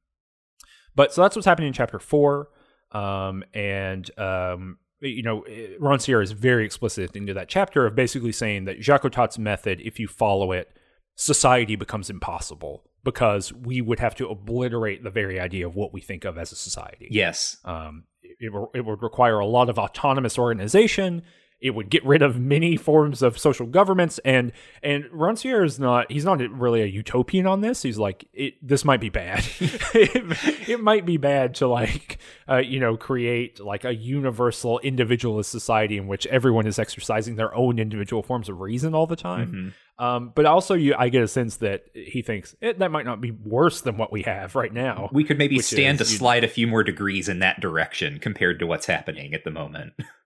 but 0.95 1.13
so 1.13 1.21
that's 1.21 1.35
what's 1.35 1.45
happening 1.45 1.67
in 1.67 1.73
chapter 1.73 1.99
four. 1.99 2.49
Um, 2.91 3.43
and 3.53 4.09
um, 4.19 4.77
you 5.01 5.23
know, 5.23 5.43
Rancière 5.79 6.23
is 6.23 6.31
very 6.31 6.63
explicit 6.65 7.15
into 7.15 7.33
that 7.33 7.49
chapter 7.49 7.85
of 7.85 7.95
basically 7.95 8.31
saying 8.31 8.65
that 8.65 8.79
Jacotot's 8.79 9.39
method, 9.39 9.81
if 9.81 9.99
you 9.99 10.07
follow 10.07 10.51
it, 10.51 10.69
society 11.15 11.75
becomes 11.75 12.09
impossible 12.09 12.85
because 13.03 13.51
we 13.51 13.81
would 13.81 13.99
have 13.99 14.15
to 14.15 14.27
obliterate 14.27 15.03
the 15.03 15.09
very 15.09 15.39
idea 15.39 15.67
of 15.67 15.75
what 15.75 15.93
we 15.93 16.01
think 16.01 16.25
of 16.25 16.37
as 16.37 16.51
a 16.51 16.55
society. 16.55 17.07
Yes. 17.09 17.57
Um, 17.65 18.03
it, 18.23 18.51
it 18.73 18.85
would 18.85 19.01
require 19.01 19.39
a 19.39 19.45
lot 19.45 19.69
of 19.69 19.77
autonomous 19.77 20.37
organization 20.37 21.23
it 21.61 21.75
would 21.75 21.89
get 21.89 22.03
rid 22.03 22.21
of 22.23 22.39
many 22.39 22.75
forms 22.75 23.21
of 23.21 23.37
social 23.37 23.67
governments 23.67 24.19
and 24.25 24.51
and 24.81 25.05
Rancière 25.05 25.63
is 25.63 25.79
not 25.79 26.11
he's 26.11 26.25
not 26.25 26.39
really 26.39 26.81
a 26.81 26.87
utopian 26.87 27.45
on 27.45 27.61
this. 27.61 27.83
He's 27.83 27.99
like 27.99 28.25
it 28.33 28.55
this 28.61 28.83
might 28.83 28.99
be 28.99 29.09
bad. 29.09 29.45
It, 29.93 30.69
it, 30.69 30.79
might 30.79 31.05
be 31.05 31.17
bad 31.17 31.55
to 31.55 31.67
like 31.67 32.17
uh, 32.49 32.57
you 32.57 32.79
know 32.79 32.95
create 32.97 33.59
like 33.59 33.83
a 33.83 33.93
universal 33.93 34.79
individualist 34.79 35.51
society 35.51 35.97
in 35.97 36.07
which 36.07 36.25
everyone 36.27 36.65
is 36.65 36.79
exercising 36.79 37.35
their 37.35 37.53
own 37.53 37.77
individual 37.77 38.23
forms 38.23 38.49
of 38.49 38.59
reason 38.61 38.95
all 38.95 39.05
the 39.05 39.15
time. 39.15 39.51
Mm-hmm. 39.99 40.03
um, 40.03 40.31
but 40.33 40.45
also 40.45 40.73
you 40.73 40.95
I 40.97 41.09
get 41.09 41.23
a 41.23 41.27
sense 41.27 41.57
that 41.57 41.85
he 41.93 42.21
thinks 42.21 42.55
it, 42.61 42.79
that 42.79 42.89
might 42.89 43.05
not 43.05 43.21
be 43.21 43.31
worse 43.31 43.81
than 43.81 43.97
what 43.97 44.11
we 44.11 44.23
have 44.23 44.55
right 44.55 44.73
now 44.73 45.09
we 45.11 45.23
could 45.23 45.37
maybe 45.37 45.59
stand 45.59 45.99
is, 46.01 46.09
to 46.09 46.17
slide 46.17 46.43
a 46.43 46.47
few 46.47 46.67
more 46.67 46.83
degrees 46.83 47.27
in 47.29 47.39
that 47.39 47.59
direction 47.59 48.17
compared 48.19 48.59
to 48.59 48.67
what's 48.67 48.85
happening 48.85 49.33
at 49.33 49.43
the 49.43 49.51
moment 49.51 49.93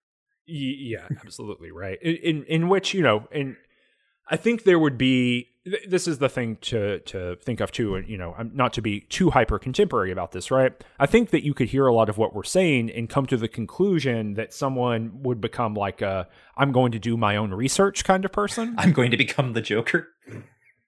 yeah, 0.45 1.07
absolutely 1.21 1.71
right. 1.71 2.01
In, 2.01 2.15
in, 2.15 2.43
in 2.43 2.69
which 2.69 2.93
you 2.93 3.01
know, 3.01 3.27
and 3.31 3.55
I 4.29 4.37
think 4.37 4.63
there 4.63 4.79
would 4.79 4.97
be. 4.97 5.49
This 5.87 6.07
is 6.07 6.19
the 6.19 6.29
thing 6.29 6.57
to 6.61 6.99
to 6.99 7.37
think 7.37 7.59
of 7.59 7.71
too, 7.71 7.95
and 7.95 8.07
you 8.07 8.17
know, 8.17 8.35
not 8.53 8.71
to 8.73 8.81
be 8.81 9.01
too 9.01 9.31
hyper 9.31 9.57
contemporary 9.57 10.11
about 10.11 10.31
this, 10.31 10.51
right? 10.51 10.71
I 10.99 11.07
think 11.07 11.31
that 11.31 11.43
you 11.43 11.55
could 11.55 11.69
hear 11.69 11.87
a 11.87 11.93
lot 11.93 12.07
of 12.07 12.19
what 12.19 12.35
we're 12.35 12.43
saying 12.43 12.91
and 12.91 13.09
come 13.09 13.25
to 13.27 13.37
the 13.37 13.47
conclusion 13.47 14.35
that 14.35 14.53
someone 14.53 15.23
would 15.23 15.41
become 15.41 15.73
like 15.73 16.03
a 16.03 16.27
"I'm 16.55 16.71
going 16.71 16.91
to 16.91 16.99
do 16.99 17.17
my 17.17 17.35
own 17.35 17.51
research" 17.51 18.03
kind 18.03 18.25
of 18.25 18.31
person. 18.31 18.75
I'm 18.77 18.93
going 18.93 19.09
to 19.09 19.17
become 19.17 19.53
the 19.53 19.61
Joker. 19.61 20.09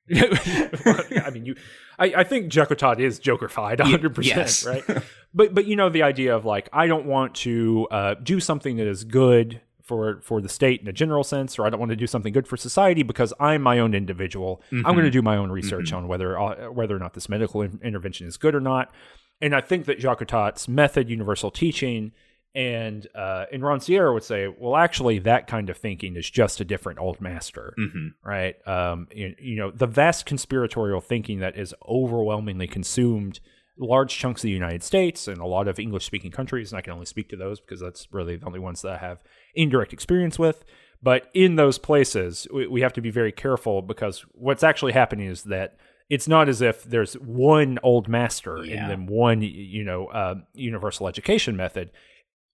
I 0.16 1.30
mean, 1.32 1.46
you. 1.46 1.56
I, 2.00 2.14
I 2.18 2.24
think 2.24 2.52
Jacotot 2.52 3.00
is 3.00 3.20
Jokerfied, 3.20 3.80
100, 3.80 4.18
yes. 4.24 4.64
percent 4.64 4.88
right? 4.88 5.04
But 5.34 5.54
but 5.54 5.66
you 5.66 5.76
know 5.76 5.90
the 5.90 6.04
idea 6.04 6.36
of 6.36 6.46
like 6.46 6.70
I 6.72 6.88
don't 6.88 7.06
want 7.06 7.36
to 7.36 7.88
uh, 7.92 8.16
do 8.16 8.40
something 8.40 8.78
that 8.78 8.88
is 8.88 9.04
good 9.04 9.62
for 9.84 10.20
for 10.22 10.42
the 10.42 10.50
state 10.50 10.82
in 10.82 10.88
a 10.88 10.94
general 10.94 11.24
sense, 11.24 11.60
or 11.60 11.66
I 11.66 11.70
don't 11.70 11.80
want 11.80 11.92
to 11.92 11.96
do 11.96 12.08
something 12.08 12.34
good 12.34 12.48
for 12.48 12.58
society 12.58 13.04
because 13.04 13.34
I'm 13.40 13.62
my 13.62 13.80
own 13.80 13.94
individual. 13.94 14.62
Mm-hmm. 14.72 14.88
I'm 14.88 14.94
going 14.94 15.06
to 15.06 15.12
do 15.12 15.22
my 15.22 15.38
own 15.38 15.52
research 15.52 15.88
mm-hmm. 15.88 15.98
on 15.98 16.08
whether 16.08 16.40
uh, 16.40 16.72
whether 16.72 16.96
or 16.96 17.00
not 17.00 17.14
this 17.14 17.30
medical 17.30 17.62
in- 17.62 17.80
intervention 17.84 18.26
is 18.26 18.38
good 18.38 18.56
or 18.56 18.62
not. 18.62 18.92
And 19.40 19.54
I 19.54 19.62
think 19.62 19.86
that 19.86 20.00
Jacotot's 20.00 20.68
method, 20.68 21.10
universal 21.10 21.52
teaching, 21.52 22.12
and 22.58 23.06
uh, 23.14 23.46
and 23.52 23.62
Rancière 23.62 24.12
would 24.12 24.24
say, 24.24 24.48
well, 24.48 24.76
actually, 24.76 25.20
that 25.20 25.46
kind 25.46 25.70
of 25.70 25.78
thinking 25.78 26.16
is 26.16 26.28
just 26.28 26.60
a 26.60 26.66
different 26.66 26.98
old 26.98 27.22
master, 27.22 27.76
mm-hmm. 27.78 28.08
right? 28.28 28.56
Um, 28.68 29.08
you, 29.14 29.36
you, 29.40 29.56
know, 29.58 29.70
the 29.70 29.86
vast 29.86 30.26
conspiratorial 30.26 31.00
thinking 31.00 31.38
that 31.38 31.56
is 31.56 31.76
overwhelmingly 31.88 32.66
consumed 32.66 33.40
large 33.78 34.18
chunks 34.18 34.40
of 34.40 34.48
the 34.48 34.50
United 34.50 34.82
States 34.82 35.28
and 35.28 35.38
a 35.38 35.46
lot 35.46 35.68
of 35.68 35.78
English 35.78 36.06
speaking 36.06 36.32
countries, 36.32 36.72
and 36.72 36.80
I 36.80 36.82
can 36.82 36.94
only 36.94 37.06
speak 37.06 37.30
to 37.30 37.36
those 37.38 37.60
because 37.62 37.80
that's 37.80 38.08
really 38.12 38.38
the 38.38 38.48
only 38.48 38.60
ones 38.60 38.82
that 38.82 38.94
I 38.94 38.98
have 38.98 39.20
indirect 39.54 39.94
experience 39.94 40.40
with. 40.40 40.66
But 41.04 41.30
in 41.36 41.58
those 41.58 41.78
places, 41.78 42.48
we, 42.52 42.66
we 42.66 42.82
have 42.82 42.94
to 42.94 43.02
be 43.02 43.12
very 43.12 43.32
careful 43.32 43.84
because 43.84 44.26
what's 44.32 44.64
actually 44.64 44.94
happening 44.94 45.28
is 45.28 45.44
that 45.44 45.78
it's 46.10 46.28
not 46.28 46.50
as 46.50 46.64
if 46.64 46.86
there's 46.86 47.14
one 47.16 47.78
old 47.84 48.08
master 48.08 48.66
yeah. 48.66 48.82
and 48.82 48.90
then 48.90 49.06
one 49.06 49.44
you 49.44 49.84
know 49.84 50.08
uh, 50.08 50.36
universal 50.54 51.08
education 51.08 51.56
method 51.56 51.92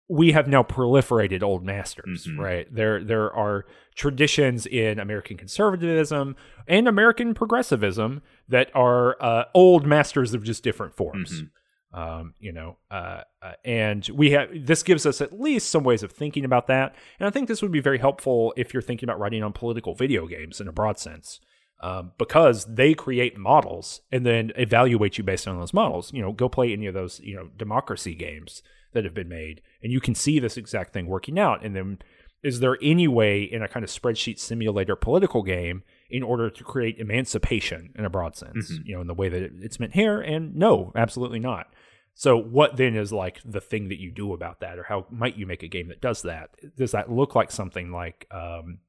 we 0.09 0.33
have 0.33 0.47
now 0.47 0.63
proliferated 0.63 1.41
old 1.43 1.63
masters, 1.63 2.27
mm-hmm. 2.27 2.39
right? 2.39 2.73
There 2.73 3.03
there 3.03 3.33
are 3.33 3.65
traditions 3.95 4.65
in 4.65 4.99
American 4.99 5.37
conservatism 5.37 6.35
and 6.67 6.87
American 6.87 7.33
progressivism 7.33 8.21
that 8.49 8.69
are 8.75 9.21
uh, 9.21 9.45
old 9.53 9.85
masters 9.85 10.33
of 10.33 10.43
just 10.43 10.63
different 10.63 10.95
forms. 10.95 11.41
Mm-hmm. 11.41 11.99
Um, 11.99 12.33
you 12.39 12.51
know, 12.51 12.77
uh, 12.89 13.21
uh, 13.41 13.53
and 13.63 14.07
we 14.13 14.31
have 14.31 14.49
this 14.65 14.81
gives 14.83 15.05
us 15.05 15.21
at 15.21 15.39
least 15.39 15.69
some 15.69 15.83
ways 15.83 16.03
of 16.03 16.11
thinking 16.11 16.43
about 16.43 16.67
that, 16.67 16.95
and 17.19 17.27
I 17.27 17.29
think 17.29 17.47
this 17.47 17.61
would 17.61 17.71
be 17.71 17.81
very 17.81 17.99
helpful 17.99 18.53
if 18.57 18.73
you're 18.73 18.81
thinking 18.81 19.07
about 19.07 19.19
writing 19.19 19.43
on 19.43 19.53
political 19.53 19.93
video 19.93 20.27
games 20.27 20.59
in 20.59 20.67
a 20.67 20.73
broad 20.73 20.99
sense. 20.99 21.39
Um, 21.81 22.13
because 22.17 22.63
they 22.63 22.93
create 22.93 23.37
models 23.37 24.01
and 24.09 24.25
then 24.25 24.53
evaluate 24.55 25.17
you 25.17 25.23
based 25.25 25.49
on 25.49 25.59
those 25.59 25.73
models. 25.73 26.13
You 26.13 26.21
know, 26.21 26.31
go 26.31 26.47
play 26.47 26.71
any 26.71 26.85
of 26.85 26.93
those, 26.93 27.19
you 27.19 27.35
know, 27.35 27.49
democracy 27.57 28.15
games 28.15 28.63
that 28.93 29.03
have 29.03 29.13
been 29.13 29.29
made, 29.29 29.61
and 29.81 29.91
you 29.91 29.99
can 29.99 30.15
see 30.15 30.39
this 30.39 30.57
exact 30.57 30.93
thing 30.93 31.07
working 31.07 31.39
out. 31.39 31.63
And 31.63 31.75
then, 31.75 31.99
is 32.43 32.59
there 32.59 32.77
any 32.81 33.07
way 33.07 33.43
in 33.43 33.61
a 33.61 33.67
kind 33.67 33.83
of 33.83 33.89
spreadsheet 33.89 34.39
simulator 34.39 34.95
political 34.95 35.43
game 35.43 35.83
in 36.09 36.23
order 36.23 36.49
to 36.49 36.63
create 36.63 36.99
emancipation 36.99 37.93
in 37.97 38.05
a 38.05 38.09
broad 38.09 38.35
sense? 38.35 38.71
Mm-hmm. 38.71 38.83
You 38.85 38.95
know, 38.95 39.01
in 39.01 39.07
the 39.07 39.13
way 39.13 39.29
that 39.29 39.51
it's 39.61 39.79
meant 39.79 39.93
here? 39.93 40.21
And 40.21 40.55
no, 40.55 40.91
absolutely 40.95 41.39
not. 41.39 41.67
So, 42.15 42.37
what 42.37 42.77
then 42.77 42.95
is 42.95 43.11
like 43.11 43.39
the 43.43 43.61
thing 43.61 43.89
that 43.89 43.99
you 43.99 44.11
do 44.11 44.33
about 44.33 44.59
that, 44.59 44.77
or 44.77 44.83
how 44.83 45.07
might 45.09 45.35
you 45.35 45.47
make 45.47 45.63
a 45.63 45.67
game 45.67 45.87
that 45.87 46.01
does 46.01 46.21
that? 46.21 46.51
Does 46.77 46.91
that 46.91 47.11
look 47.11 47.35
like 47.35 47.51
something 47.51 47.91
like, 47.91 48.27
um, 48.31 48.79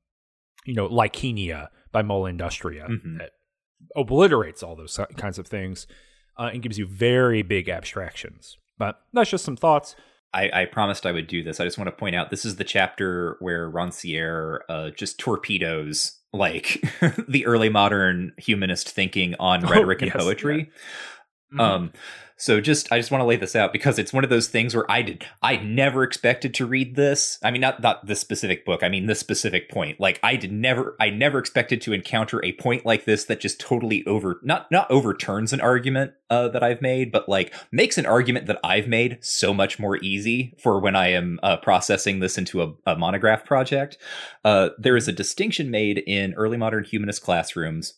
you 0.67 0.75
know, 0.75 0.89
Lichenia 0.89 1.69
by 1.91 2.03
Molleindustria 2.03 2.89
mm-hmm. 2.89 3.19
that 3.19 3.31
obliterates 3.97 4.63
all 4.63 4.77
those 4.77 4.99
kinds 5.17 5.39
of 5.39 5.47
things 5.47 5.87
uh, 6.39 6.51
and 6.53 6.63
gives 6.63 6.79
you 6.79 6.87
very 6.87 7.43
big 7.43 7.69
abstractions? 7.69 8.59
But 8.79 9.01
that's 9.13 9.31
just 9.31 9.45
some 9.45 9.57
thoughts. 9.57 9.97
I, 10.33 10.51
I, 10.53 10.65
promised 10.65 11.07
I 11.07 11.13
would 11.13 11.29
do 11.29 11.45
this. 11.45 11.61
I 11.61 11.65
just 11.65 11.79
want 11.79 11.87
to 11.87 11.93
point 11.93 12.17
out 12.17 12.31
this 12.31 12.45
is 12.45 12.57
the 12.57 12.65
chapter 12.65 13.37
where 13.39 13.71
Rancière 13.71 14.61
uh, 14.69 14.91
just 14.91 15.19
torpedoes 15.19 16.19
like 16.33 16.85
the 17.29 17.47
early 17.47 17.69
modern 17.69 18.33
humanist 18.37 18.91
thinking 18.91 19.37
on 19.39 19.65
oh, 19.65 19.69
rhetoric 19.69 20.01
oh, 20.01 20.07
and 20.07 20.13
yes, 20.15 20.23
poetry. 20.23 20.59
Yeah. 21.53 21.59
Mm-hmm. 21.59 21.61
Um, 21.61 21.93
so 22.37 22.61
just 22.61 22.91
I 22.91 22.99
just 22.99 23.11
want 23.11 23.21
to 23.21 23.27
lay 23.27 23.37
this 23.37 23.55
out 23.55 23.73
because 23.73 23.99
it's 23.99 24.13
one 24.13 24.25
of 24.25 24.31
those 24.31 24.49
things 24.49 24.75
where 24.75 24.91
I 24.91 25.03
did 25.03 25.25
I 25.43 25.57
never 25.57 26.03
expected 26.03 26.55
to 26.55 26.67
read 26.67 26.97
this. 26.97 27.39
I 27.43 27.51
mean 27.51 27.61
not 27.61 27.81
not 27.81 28.07
this 28.07 28.21
specific 28.21 28.65
book. 28.65 28.83
I 28.83 28.89
mean 28.89 29.07
this 29.07 29.21
specific 29.21 29.71
point. 29.71 30.01
Like 30.01 30.19
I 30.23 30.37
did 30.37 30.53
never 30.53 30.97
I 31.01 31.11
never 31.11 31.39
expected 31.39 31.81
to 31.83 31.93
encounter 31.93 32.45
a 32.45 32.53
point 32.53 32.85
like 32.85 33.05
this 33.05 33.25
that 33.27 33.41
just 33.41 33.61
totally 33.61 34.05
over 34.07 34.41
not 34.43 34.71
not 34.71 34.91
overturns 34.91 35.53
an 35.53 35.61
argument 35.61 36.13
uh, 36.31 36.49
that 36.49 36.63
I've 36.63 36.83
made, 36.83 37.13
but 37.13 37.29
like 37.29 37.55
makes 37.71 37.99
an 37.99 38.07
argument 38.07 38.47
that 38.47 38.59
I've 38.65 38.89
made 38.89 39.19
so 39.21 39.55
much 39.55 39.79
more 39.79 39.97
easy 39.99 40.55
for 40.59 40.81
when 40.81 40.97
I 40.97 41.09
am 41.09 41.39
uh, 41.43 41.59
processing 41.59 42.19
this 42.19 42.37
into 42.37 42.63
a, 42.63 42.73
a 42.87 42.97
monograph 42.97 43.45
project. 43.45 43.99
Uh, 44.45 44.71
there 44.79 44.97
is 44.97 45.07
a 45.07 45.13
distinction 45.13 45.71
made 45.71 45.99
in 45.99 46.35
early 46.35 46.57
modern 46.57 46.85
humanist 46.85 47.23
classrooms 47.23 47.95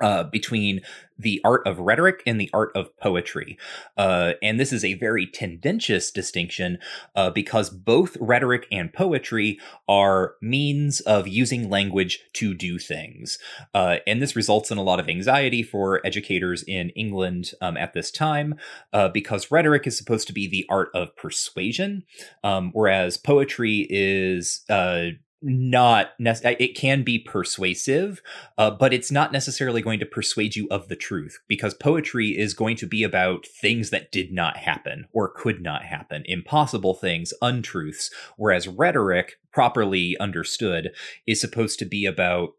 uh, 0.00 0.24
between 0.24 0.80
the 1.18 1.40
art 1.44 1.66
of 1.66 1.78
rhetoric 1.78 2.22
and 2.26 2.40
the 2.40 2.50
art 2.52 2.72
of 2.74 2.96
poetry. 2.96 3.58
Uh, 3.96 4.32
and 4.42 4.58
this 4.58 4.72
is 4.72 4.84
a 4.84 4.94
very 4.94 5.26
tendentious 5.26 6.10
distinction 6.10 6.78
uh, 7.14 7.30
because 7.30 7.68
both 7.70 8.16
rhetoric 8.20 8.66
and 8.72 8.92
poetry 8.92 9.58
are 9.88 10.34
means 10.40 11.00
of 11.00 11.28
using 11.28 11.68
language 11.68 12.20
to 12.32 12.54
do 12.54 12.78
things. 12.78 13.38
Uh, 13.74 13.96
and 14.06 14.22
this 14.22 14.34
results 14.36 14.70
in 14.70 14.78
a 14.78 14.82
lot 14.82 15.00
of 15.00 15.08
anxiety 15.08 15.62
for 15.62 16.04
educators 16.06 16.62
in 16.66 16.90
England 16.90 17.52
um, 17.60 17.76
at 17.76 17.92
this 17.92 18.10
time 18.10 18.54
uh, 18.92 19.08
because 19.08 19.50
rhetoric 19.50 19.86
is 19.86 19.98
supposed 19.98 20.26
to 20.26 20.32
be 20.32 20.46
the 20.46 20.66
art 20.70 20.88
of 20.94 21.14
persuasion, 21.16 22.04
um, 22.42 22.70
whereas 22.72 23.16
poetry 23.16 23.86
is 23.90 24.62
uh, 24.70 25.10
not 25.42 26.10
it 26.18 26.76
can 26.76 27.02
be 27.02 27.18
persuasive 27.18 28.20
uh, 28.58 28.70
but 28.70 28.92
it's 28.92 29.10
not 29.10 29.32
necessarily 29.32 29.80
going 29.80 29.98
to 29.98 30.06
persuade 30.06 30.54
you 30.54 30.68
of 30.70 30.88
the 30.88 30.96
truth 30.96 31.38
because 31.48 31.72
poetry 31.72 32.38
is 32.38 32.52
going 32.52 32.76
to 32.76 32.86
be 32.86 33.02
about 33.02 33.46
things 33.46 33.90
that 33.90 34.12
did 34.12 34.32
not 34.32 34.58
happen 34.58 35.06
or 35.12 35.32
could 35.32 35.62
not 35.62 35.82
happen 35.82 36.22
impossible 36.26 36.94
things 36.94 37.32
untruths 37.40 38.10
whereas 38.36 38.68
rhetoric 38.68 39.38
properly 39.50 40.16
understood 40.18 40.90
is 41.26 41.40
supposed 41.40 41.78
to 41.78 41.84
be 41.84 42.04
about 42.04 42.50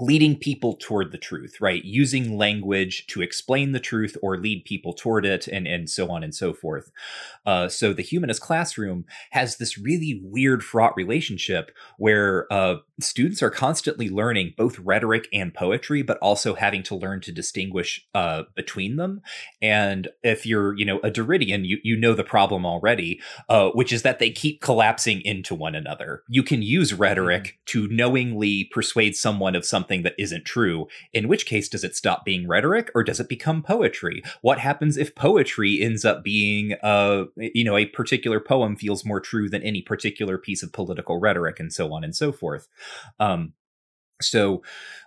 leading 0.00 0.36
people 0.36 0.76
toward 0.80 1.12
the 1.12 1.18
truth, 1.18 1.60
right? 1.60 1.84
Using 1.84 2.36
language 2.36 3.06
to 3.08 3.22
explain 3.22 3.72
the 3.72 3.80
truth 3.80 4.16
or 4.22 4.36
lead 4.36 4.64
people 4.64 4.92
toward 4.92 5.24
it, 5.24 5.46
and, 5.46 5.66
and 5.66 5.88
so 5.88 6.10
on 6.10 6.24
and 6.24 6.34
so 6.34 6.52
forth. 6.52 6.90
Uh, 7.46 7.68
so 7.68 7.92
the 7.92 8.02
humanist 8.02 8.40
classroom 8.40 9.04
has 9.30 9.56
this 9.56 9.78
really 9.78 10.20
weird, 10.24 10.64
fraught 10.64 10.96
relationship 10.96 11.70
where 11.96 12.52
uh, 12.52 12.76
students 13.00 13.42
are 13.42 13.50
constantly 13.50 14.08
learning 14.08 14.54
both 14.56 14.78
rhetoric 14.80 15.28
and 15.32 15.54
poetry, 15.54 16.02
but 16.02 16.18
also 16.18 16.54
having 16.54 16.82
to 16.82 16.96
learn 16.96 17.20
to 17.20 17.32
distinguish 17.32 18.04
uh, 18.14 18.42
between 18.56 18.96
them. 18.96 19.20
And 19.62 20.08
if 20.22 20.44
you're, 20.44 20.76
you 20.76 20.84
know, 20.84 20.98
a 21.00 21.10
Derridian, 21.10 21.64
you 21.64 21.78
you 21.84 21.96
know 21.96 22.14
the 22.14 22.24
problem 22.24 22.66
already, 22.66 23.20
uh, 23.48 23.68
which 23.70 23.92
is 23.92 24.02
that 24.02 24.18
they 24.18 24.30
keep 24.30 24.60
collapsing 24.60 25.20
into 25.20 25.54
one 25.54 25.74
another. 25.74 26.22
You 26.28 26.42
can 26.42 26.62
use 26.62 26.94
rhetoric 26.94 27.42
mm-hmm. 27.42 27.88
to 27.88 27.88
knowingly 27.88 28.64
persuade 28.72 29.14
someone 29.14 29.54
of 29.54 29.64
something 29.64 29.83
something 29.84 30.02
that 30.02 30.14
isn't 30.18 30.44
true, 30.44 30.88
in 31.12 31.28
which 31.28 31.44
case 31.44 31.68
does 31.68 31.84
it 31.84 31.94
stop 31.94 32.24
being 32.24 32.48
rhetoric 32.48 32.90
or 32.94 33.04
does 33.04 33.20
it 33.20 33.28
become 33.28 33.62
poetry? 33.62 34.22
What 34.40 34.58
happens 34.58 34.96
if 34.96 35.14
poetry 35.14 35.82
ends 35.82 36.04
up 36.04 36.24
being 36.24 36.74
uh 36.82 37.24
you 37.36 37.64
know 37.64 37.76
a 37.76 37.86
particular 37.86 38.40
poem 38.40 38.76
feels 38.76 39.04
more 39.04 39.20
true 39.20 39.50
than 39.50 39.62
any 39.62 39.82
particular 39.82 40.38
piece 40.38 40.62
of 40.62 40.72
political 40.72 41.20
rhetoric 41.20 41.60
and 41.60 41.72
so 41.72 41.92
on 41.92 42.02
and 42.02 42.16
so 42.16 42.32
forth. 42.32 42.68
Um 43.20 43.52
so 44.22 44.62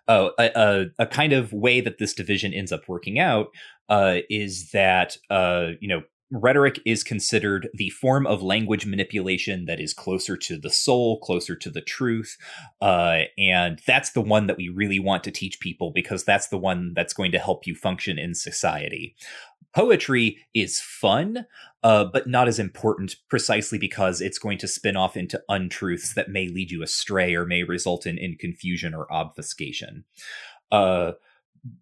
uh, 0.08 0.30
a, 0.38 0.86
a, 1.00 1.06
kind 1.08 1.34
of 1.34 1.54
way 1.54 1.82
that 1.82 1.98
this 1.98 2.14
division 2.14 2.54
ends 2.54 2.72
up 2.72 2.88
working 2.88 3.20
out 3.20 3.48
uh, 3.90 4.18
is 4.30 4.72
that 4.72 5.18
uh, 5.30 5.70
you 5.80 5.88
know 5.88 6.04
rhetoric 6.32 6.80
is 6.86 7.04
considered 7.04 7.70
the 7.74 7.90
form 7.90 8.28
of 8.28 8.42
language 8.42 8.86
manipulation 8.86 9.66
that 9.66 9.80
is 9.80 9.94
closer 9.94 10.36
to 10.36 10.58
the 10.58 10.70
soul, 10.70 11.20
closer 11.20 11.56
to 11.56 11.70
the 11.70 11.82
truth. 11.82 12.38
Uh, 12.82 13.22
and 13.38 13.82
that's 13.88 14.12
the 14.12 14.22
one 14.22 14.48
that 14.48 14.58
we 14.58 14.70
really 14.70 15.00
want 15.00 15.24
to 15.24 15.32
teach 15.32 15.60
people 15.60 15.92
because 15.92 16.24
that's 16.24 16.50
the 16.50 16.58
one 16.58 16.94
that's 16.96 17.14
going 17.14 17.32
to 17.32 17.40
help 17.40 17.66
you 17.66 17.76
function 17.76 18.20
in 18.20 18.34
society. 18.34 19.16
Poetry 19.74 20.40
is 20.54 20.82
fun, 20.82 21.46
uh, 21.84 22.06
but 22.06 22.28
not 22.28 22.48
as 22.48 22.60
important 22.60 23.16
precisely 23.30 23.78
because 23.78 24.22
it's 24.22 24.40
going 24.40 24.58
to 24.58 24.68
spin 24.68 24.98
off 24.98 25.16
into 25.16 25.42
untruths 25.50 26.14
that 26.16 26.30
may 26.30 26.48
lead 26.48 26.72
you 26.72 26.82
astray 26.84 27.36
or 27.36 27.46
may 27.46 27.64
result 27.64 28.06
in, 28.06 28.18
in 28.18 28.36
confusion 28.36 28.94
or 28.94 29.12
obfuscation. 29.14 30.04
Uh, 30.72 31.14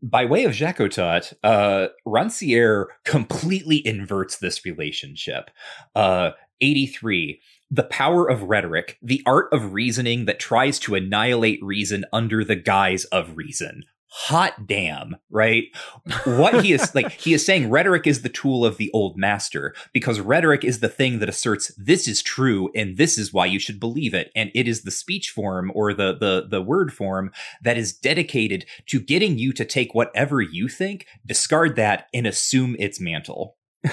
by 0.02 0.26
way 0.26 0.44
of 0.46 0.54
Jacotot, 0.54 1.34
uh, 1.44 1.88
Rancière 2.08 2.86
completely 3.04 3.86
inverts 3.86 4.38
this 4.38 4.66
relationship. 4.66 5.52
Uh, 5.96 6.32
83. 6.62 7.42
The 7.72 7.84
power 7.84 8.30
of 8.30 8.44
rhetoric, 8.44 8.98
the 9.02 9.22
art 9.26 9.48
of 9.52 9.74
reasoning 9.74 10.26
that 10.26 10.40
tries 10.40 10.80
to 10.80 10.96
annihilate 10.96 11.62
reason 11.62 12.06
under 12.14 12.44
the 12.44 12.56
guise 12.56 13.06
of 13.06 13.36
reason 13.36 13.84
hot 14.08 14.66
damn, 14.66 15.18
right? 15.30 15.66
What 16.26 16.64
he 16.64 16.72
is 16.74 16.94
like, 16.96 17.12
he 17.12 17.34
is 17.34 17.46
saying 17.46 17.70
rhetoric 17.70 18.08
is 18.08 18.22
the 18.22 18.30
tool 18.30 18.66
of 18.66 18.78
the 18.78 18.90
old 18.94 19.18
master 19.18 19.76
because 19.94 20.20
rhetoric 20.20 20.64
is 20.64 20.80
the 20.80 20.90
thing 20.90 21.20
that 21.20 21.30
asserts 21.30 21.72
this 21.78 22.08
is 22.08 22.22
true 22.22 22.70
and 22.74 22.98
this 22.98 23.18
is 23.18 23.34
why 23.34 23.46
you 23.46 23.60
should 23.60 23.80
believe 23.80 24.14
it. 24.14 24.32
And 24.36 24.52
it 24.56 24.68
is 24.68 24.84
the 24.84 24.92
speech 24.92 25.30
form 25.30 25.72
or 25.76 25.94
the, 25.94 26.16
the, 26.18 26.48
the 26.50 26.62
word 26.62 26.94
form 26.94 27.32
that 27.62 27.78
is 27.78 27.94
dedicated 27.94 28.66
to 28.88 29.00
getting 29.00 29.38
you 29.38 29.52
to 29.54 29.66
take 29.66 29.94
whatever 29.94 30.42
you 30.42 30.68
think, 30.68 31.08
discard 31.26 31.76
that 31.76 32.08
and 32.14 32.26
assume 32.26 32.76
its 32.80 33.00
mantle. 33.00 33.58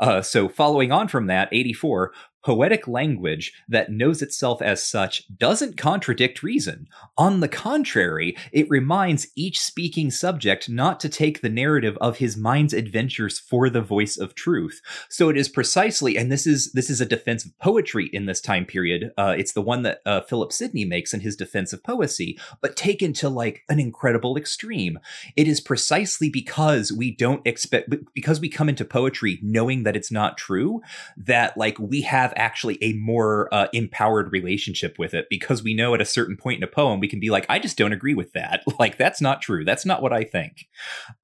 Uh, 0.00 0.22
so, 0.22 0.48
following 0.48 0.92
on 0.92 1.08
from 1.08 1.26
that, 1.26 1.48
84, 1.50 2.12
Poetic 2.44 2.86
language 2.86 3.52
that 3.68 3.90
knows 3.90 4.22
itself 4.22 4.62
as 4.62 4.82
such 4.82 5.24
doesn't 5.36 5.76
contradict 5.76 6.42
reason. 6.42 6.86
On 7.16 7.40
the 7.40 7.48
contrary, 7.48 8.36
it 8.52 8.70
reminds 8.70 9.26
each 9.34 9.60
speaking 9.60 10.10
subject 10.10 10.68
not 10.68 11.00
to 11.00 11.08
take 11.08 11.40
the 11.40 11.48
narrative 11.48 11.98
of 12.00 12.18
his 12.18 12.36
mind's 12.36 12.72
adventures 12.72 13.38
for 13.38 13.68
the 13.68 13.80
voice 13.80 14.16
of 14.16 14.34
truth. 14.34 14.80
So 15.08 15.28
it 15.28 15.36
is 15.36 15.48
precisely, 15.48 16.16
and 16.16 16.30
this 16.30 16.46
is 16.46 16.72
this 16.72 16.90
is 16.90 17.00
a 17.00 17.06
defense 17.06 17.44
of 17.44 17.58
poetry 17.58 18.08
in 18.12 18.26
this 18.26 18.40
time 18.40 18.64
period. 18.64 19.12
Uh, 19.18 19.34
it's 19.36 19.52
the 19.52 19.60
one 19.60 19.82
that 19.82 20.00
uh, 20.06 20.20
Philip 20.22 20.52
Sidney 20.52 20.84
makes 20.84 21.12
in 21.12 21.20
his 21.20 21.36
defense 21.36 21.72
of 21.72 21.82
poesy, 21.82 22.38
but 22.60 22.76
taken 22.76 23.12
to 23.14 23.28
like 23.28 23.64
an 23.68 23.80
incredible 23.80 24.36
extreme. 24.36 24.98
It 25.36 25.48
is 25.48 25.60
precisely 25.60 26.30
because 26.30 26.92
we 26.92 27.10
don't 27.10 27.44
expect, 27.44 27.92
because 28.14 28.40
we 28.40 28.48
come 28.48 28.68
into 28.68 28.84
poetry 28.84 29.38
knowing 29.42 29.82
that 29.82 29.96
it's 29.96 30.12
not 30.12 30.38
true, 30.38 30.80
that 31.16 31.56
like 31.56 31.78
we 31.78 32.02
have 32.02 32.27
have 32.28 32.34
actually 32.36 32.78
a 32.82 32.92
more 32.94 33.48
uh, 33.52 33.68
empowered 33.72 34.32
relationship 34.32 34.98
with 34.98 35.14
it 35.14 35.26
because 35.30 35.62
we 35.62 35.74
know 35.74 35.94
at 35.94 36.00
a 36.00 36.06
certain 36.06 36.36
point 36.36 36.58
in 36.58 36.64
a 36.64 36.68
poem 36.70 37.00
we 37.00 37.08
can 37.08 37.20
be 37.20 37.30
like, 37.30 37.46
I 37.48 37.58
just 37.58 37.78
don't 37.78 37.92
agree 37.92 38.14
with 38.14 38.32
that. 38.32 38.62
Like 38.78 38.96
that's 38.96 39.20
not 39.20 39.42
true. 39.42 39.64
That's 39.64 39.84
not 39.84 40.02
what 40.02 40.12
I 40.12 40.22
think. 40.22 40.68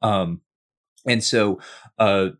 Um, 0.02 0.40
and 1.06 1.22
so 1.22 1.60
uh, 1.98 2.30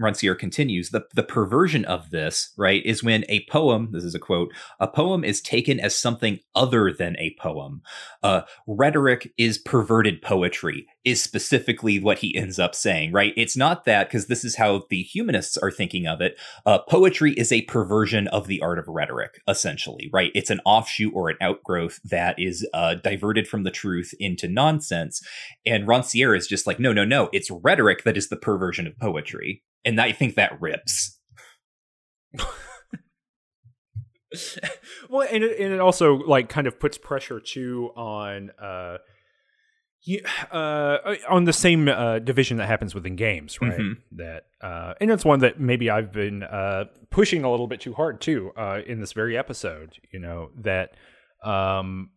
Rancière 0.00 0.38
continues 0.38 0.90
the, 0.90 1.04
the 1.14 1.22
perversion 1.22 1.84
of 1.84 2.10
this, 2.10 2.52
right, 2.56 2.84
is 2.86 3.04
when 3.04 3.24
a 3.28 3.44
poem, 3.50 3.90
this 3.92 4.04
is 4.04 4.14
a 4.14 4.18
quote, 4.18 4.54
a 4.80 4.88
poem 4.88 5.24
is 5.24 5.42
taken 5.42 5.78
as 5.78 5.94
something 5.94 6.38
other 6.54 6.90
than 6.90 7.16
a 7.18 7.36
poem. 7.38 7.82
Uh, 8.22 8.42
rhetoric 8.66 9.32
is 9.36 9.58
perverted 9.58 10.22
poetry, 10.22 10.86
is 11.04 11.22
specifically 11.22 11.98
what 11.98 12.18
he 12.18 12.36
ends 12.36 12.58
up 12.58 12.74
saying, 12.74 13.12
right? 13.12 13.32
It's 13.36 13.56
not 13.56 13.84
that, 13.84 14.08
because 14.08 14.26
this 14.26 14.44
is 14.44 14.56
how 14.56 14.84
the 14.88 15.02
humanists 15.02 15.56
are 15.56 15.70
thinking 15.70 16.06
of 16.06 16.20
it. 16.20 16.38
Uh, 16.64 16.78
poetry 16.78 17.32
is 17.32 17.50
a 17.50 17.62
perversion 17.62 18.28
of 18.28 18.46
the 18.46 18.60
art 18.60 18.78
of 18.78 18.86
rhetoric, 18.88 19.40
essentially, 19.48 20.08
right? 20.12 20.30
It's 20.34 20.50
an 20.50 20.60
offshoot 20.64 21.12
or 21.14 21.28
an 21.28 21.36
outgrowth 21.40 22.00
that 22.04 22.38
is 22.38 22.66
uh, 22.72 22.94
diverted 22.94 23.48
from 23.48 23.64
the 23.64 23.70
truth 23.70 24.14
into 24.20 24.48
nonsense. 24.48 25.20
And 25.66 25.88
Rancière 25.88 26.36
is 26.36 26.46
just 26.46 26.66
like, 26.66 26.78
no, 26.78 26.92
no, 26.92 27.04
no, 27.04 27.28
it's 27.32 27.50
rhetoric 27.50 28.04
that 28.04 28.16
is 28.16 28.28
the 28.28 28.36
perversion 28.36 28.86
of 28.86 28.98
poetry. 28.98 29.62
And 29.84 30.00
I 30.00 30.12
think 30.12 30.36
that 30.36 30.60
rips. 30.60 31.18
well, 35.10 35.26
and 35.30 35.44
it, 35.44 35.58
and 35.58 35.72
it 35.72 35.80
also 35.80 36.14
like 36.14 36.48
kind 36.48 36.66
of 36.66 36.78
puts 36.78 36.96
pressure 36.96 37.40
too 37.40 37.90
on 37.96 38.50
uh, 38.60 38.98
you, 40.04 40.20
uh, 40.50 40.98
on 41.28 41.44
the 41.44 41.52
same 41.52 41.88
uh, 41.88 42.18
division 42.18 42.56
that 42.56 42.66
happens 42.66 42.94
within 42.94 43.14
games, 43.14 43.60
right? 43.60 43.78
Mm-hmm. 43.78 44.16
That 44.16 44.46
uh, 44.60 44.94
and 45.00 45.10
it's 45.10 45.24
one 45.24 45.40
that 45.40 45.60
maybe 45.60 45.90
I've 45.90 46.12
been 46.12 46.42
uh, 46.42 46.84
pushing 47.10 47.44
a 47.44 47.50
little 47.50 47.68
bit 47.68 47.80
too 47.80 47.94
hard 47.94 48.20
too 48.20 48.52
uh, 48.56 48.80
in 48.86 49.00
this 49.00 49.12
very 49.12 49.38
episode. 49.38 49.98
You 50.12 50.18
know 50.18 50.50
that 50.58 50.94
um, 51.44 52.10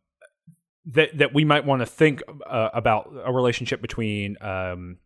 that 0.87 1.15
that 1.17 1.33
we 1.33 1.45
might 1.45 1.65
want 1.65 1.81
to 1.81 1.85
think 1.85 2.23
uh, 2.49 2.69
about 2.73 3.11
a 3.23 3.31
relationship 3.31 3.81
between 3.81 4.37
um, 4.41 4.97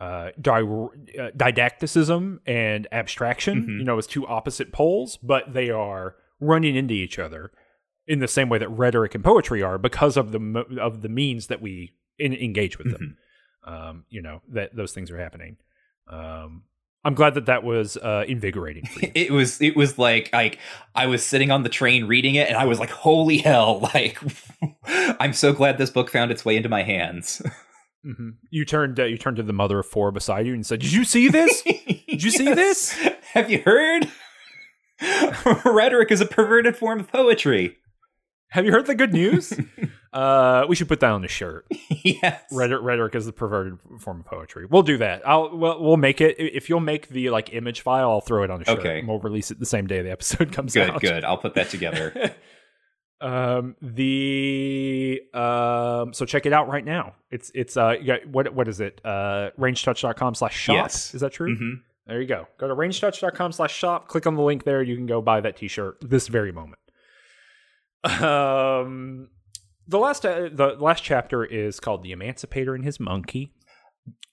uh, 0.00 0.30
di- 0.40 0.62
uh, 0.62 1.30
didacticism 1.36 2.40
and 2.44 2.88
abstraction, 2.90 3.62
mm-hmm. 3.62 3.78
you 3.78 3.84
know, 3.84 3.98
as 3.98 4.06
two 4.06 4.26
opposite 4.26 4.72
poles, 4.72 5.16
but 5.16 5.52
they 5.52 5.70
are 5.70 6.16
running 6.40 6.74
into 6.74 6.94
each 6.94 7.20
other 7.20 7.52
in 8.06 8.18
the 8.18 8.28
same 8.28 8.48
way 8.48 8.58
that 8.58 8.68
rhetoric 8.68 9.14
and 9.14 9.24
poetry 9.24 9.62
are 9.62 9.78
because 9.78 10.16
of 10.16 10.32
the 10.32 10.64
of 10.80 11.02
the 11.02 11.08
means 11.08 11.46
that 11.46 11.62
we 11.62 11.92
in, 12.18 12.34
engage 12.34 12.78
with 12.78 12.90
them. 12.90 13.16
Mm-hmm. 13.66 13.88
Um, 13.88 14.04
you 14.08 14.22
know 14.22 14.42
that 14.52 14.74
those 14.76 14.92
things 14.92 15.10
are 15.10 15.18
happening. 15.18 15.56
Um, 16.08 16.62
I'm 17.06 17.14
glad 17.14 17.34
that 17.34 17.46
that 17.46 17.62
was 17.62 17.96
uh, 17.96 18.24
invigorating. 18.26 18.88
it 19.14 19.30
was. 19.30 19.62
It 19.62 19.76
was 19.76 19.96
like 19.96 20.30
like 20.32 20.58
I 20.94 21.06
was 21.06 21.24
sitting 21.24 21.52
on 21.52 21.62
the 21.62 21.68
train 21.68 22.06
reading 22.06 22.34
it, 22.34 22.48
and 22.48 22.56
I 22.56 22.64
was 22.64 22.80
like, 22.80 22.90
"Holy 22.90 23.38
hell!" 23.38 23.88
Like, 23.94 24.18
I'm 25.20 25.32
so 25.32 25.52
glad 25.52 25.78
this 25.78 25.90
book 25.90 26.10
found 26.10 26.30
its 26.30 26.44
way 26.44 26.56
into 26.56 26.68
my 26.68 26.82
hands. 26.82 27.42
Mm-hmm. 28.04 28.30
You 28.50 28.64
turned 28.64 28.98
uh, 28.98 29.04
you 29.04 29.18
turned 29.18 29.36
to 29.36 29.44
the 29.44 29.52
mother 29.52 29.78
of 29.78 29.86
four 29.86 30.10
beside 30.10 30.46
you 30.46 30.54
and 30.54 30.66
said, 30.66 30.80
"Did 30.80 30.92
you 30.92 31.04
see 31.04 31.28
this? 31.28 31.62
Did 31.62 31.76
you 31.76 31.94
yes. 32.08 32.36
see 32.36 32.54
this? 32.54 32.92
Have 33.32 33.50
you 33.50 33.62
heard? 33.64 34.08
Rhetoric 35.64 36.10
is 36.10 36.20
a 36.20 36.26
perverted 36.26 36.76
form 36.76 37.00
of 37.00 37.10
poetry. 37.10 37.76
Have 38.50 38.64
you 38.64 38.72
heard 38.72 38.86
the 38.86 38.94
good 38.94 39.12
news? 39.12 39.52
uh, 40.12 40.64
we 40.68 40.76
should 40.76 40.88
put 40.88 41.00
that 41.00 41.10
on 41.10 41.22
the 41.22 41.28
shirt. 41.28 41.66
yes, 42.04 42.42
rhetoric, 42.52 42.82
rhetoric 42.82 43.14
is 43.14 43.26
the 43.26 43.32
perverted 43.32 43.78
form 44.00 44.20
of 44.20 44.26
poetry. 44.26 44.66
We'll 44.66 44.82
do 44.82 44.98
that. 44.98 45.26
I'll 45.26 45.56
we'll, 45.56 45.82
we'll 45.82 45.96
make 45.96 46.20
it 46.20 46.36
if 46.38 46.68
you'll 46.68 46.80
make 46.80 47.08
the 47.08 47.30
like 47.30 47.52
image 47.52 47.80
file. 47.80 48.10
I'll 48.10 48.20
throw 48.20 48.44
it 48.44 48.50
on 48.50 48.60
the 48.60 48.64
shirt. 48.64 48.78
Okay, 48.78 48.98
and 49.00 49.08
we'll 49.08 49.18
release 49.18 49.50
it 49.50 49.58
the 49.58 49.66
same 49.66 49.86
day 49.86 50.02
the 50.02 50.10
episode 50.10 50.52
comes 50.52 50.74
good, 50.74 50.90
out. 50.90 51.00
Good, 51.00 51.08
good. 51.08 51.24
I'll 51.24 51.38
put 51.38 51.54
that 51.54 51.70
together. 51.70 52.34
Um, 53.18 53.76
the 53.80 55.22
um, 55.32 56.12
so 56.12 56.26
check 56.26 56.44
it 56.44 56.52
out 56.52 56.68
right 56.68 56.84
now. 56.84 57.14
It's 57.30 57.50
it's 57.54 57.76
uh, 57.76 57.94
you 57.98 58.06
got, 58.06 58.26
what 58.26 58.54
what 58.54 58.68
is 58.68 58.80
it? 58.80 59.00
Uh, 59.04 59.50
rangedtouch.com 59.58 60.34
slash 60.34 60.54
shop. 60.54 60.74
Yes. 60.74 61.14
Is 61.14 61.22
that 61.22 61.32
true? 61.32 61.54
Mm-hmm. 61.54 61.70
There 62.06 62.20
you 62.20 62.28
go. 62.28 62.46
Go 62.58 62.68
to 62.68 62.74
rangedtouch.com 62.74 63.52
slash 63.52 63.74
shop. 63.74 64.08
Click 64.08 64.26
on 64.26 64.34
the 64.34 64.42
link 64.42 64.64
there. 64.64 64.82
You 64.82 64.96
can 64.96 65.06
go 65.06 65.20
buy 65.22 65.40
that 65.40 65.56
T-shirt 65.56 65.98
this 66.02 66.28
very 66.28 66.52
moment. 66.52 66.78
Um, 68.06 69.28
the 69.88 69.98
last 69.98 70.24
uh, 70.24 70.48
the 70.52 70.76
last 70.78 71.02
chapter 71.02 71.44
is 71.44 71.80
called 71.80 72.02
"The 72.02 72.12
Emancipator 72.12 72.74
and 72.74 72.84
His 72.84 72.98
Monkey," 72.98 73.52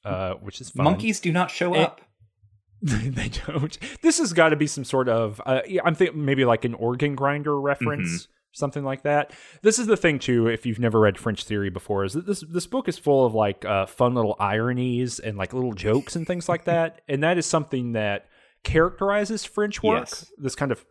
uh, 0.05 0.33
which 0.35 0.61
is 0.61 0.69
fun. 0.69 0.85
Monkeys 0.85 1.19
do 1.19 1.31
not 1.31 1.51
show 1.51 1.75
up. 1.75 2.01
they 2.81 3.29
don't. 3.29 3.77
This 4.01 4.17
has 4.19 4.33
got 4.33 4.49
to 4.49 4.55
be 4.55 4.67
some 4.67 4.83
sort 4.83 5.09
of. 5.09 5.41
Uh, 5.45 5.61
I'm 5.83 5.95
thinking 5.95 6.25
maybe 6.25 6.45
like 6.45 6.65
an 6.65 6.73
organ 6.73 7.15
grinder 7.15 7.59
reference. 7.59 8.09
Mm-hmm 8.09 8.29
something 8.53 8.83
like 8.83 9.01
that. 9.01 9.31
This 9.61 9.79
is 9.79 9.87
the 9.87 9.97
thing 9.97 10.19
too. 10.19 10.47
If 10.47 10.65
you've 10.65 10.79
never 10.79 10.99
read 10.99 11.17
French 11.17 11.43
theory 11.43 11.69
before, 11.69 12.05
is 12.05 12.13
that 12.13 12.25
this 12.25 12.43
this 12.47 12.67
book 12.67 12.87
is 12.87 12.97
full 12.97 13.25
of 13.25 13.33
like 13.33 13.65
uh, 13.65 13.85
fun 13.85 14.13
little 14.13 14.35
ironies 14.39 15.19
and 15.19 15.37
like 15.37 15.53
little 15.53 15.73
jokes 15.73 16.15
and 16.15 16.25
things 16.25 16.47
like 16.47 16.65
that, 16.65 17.01
and 17.09 17.21
that 17.23 17.37
is 17.37 17.45
something 17.45 17.93
that 17.93 18.27
characterizes 18.63 19.43
French 19.43 19.83
work. 19.83 20.07
Yes. 20.09 20.31
This 20.37 20.55
kind 20.55 20.71
of 20.71 20.85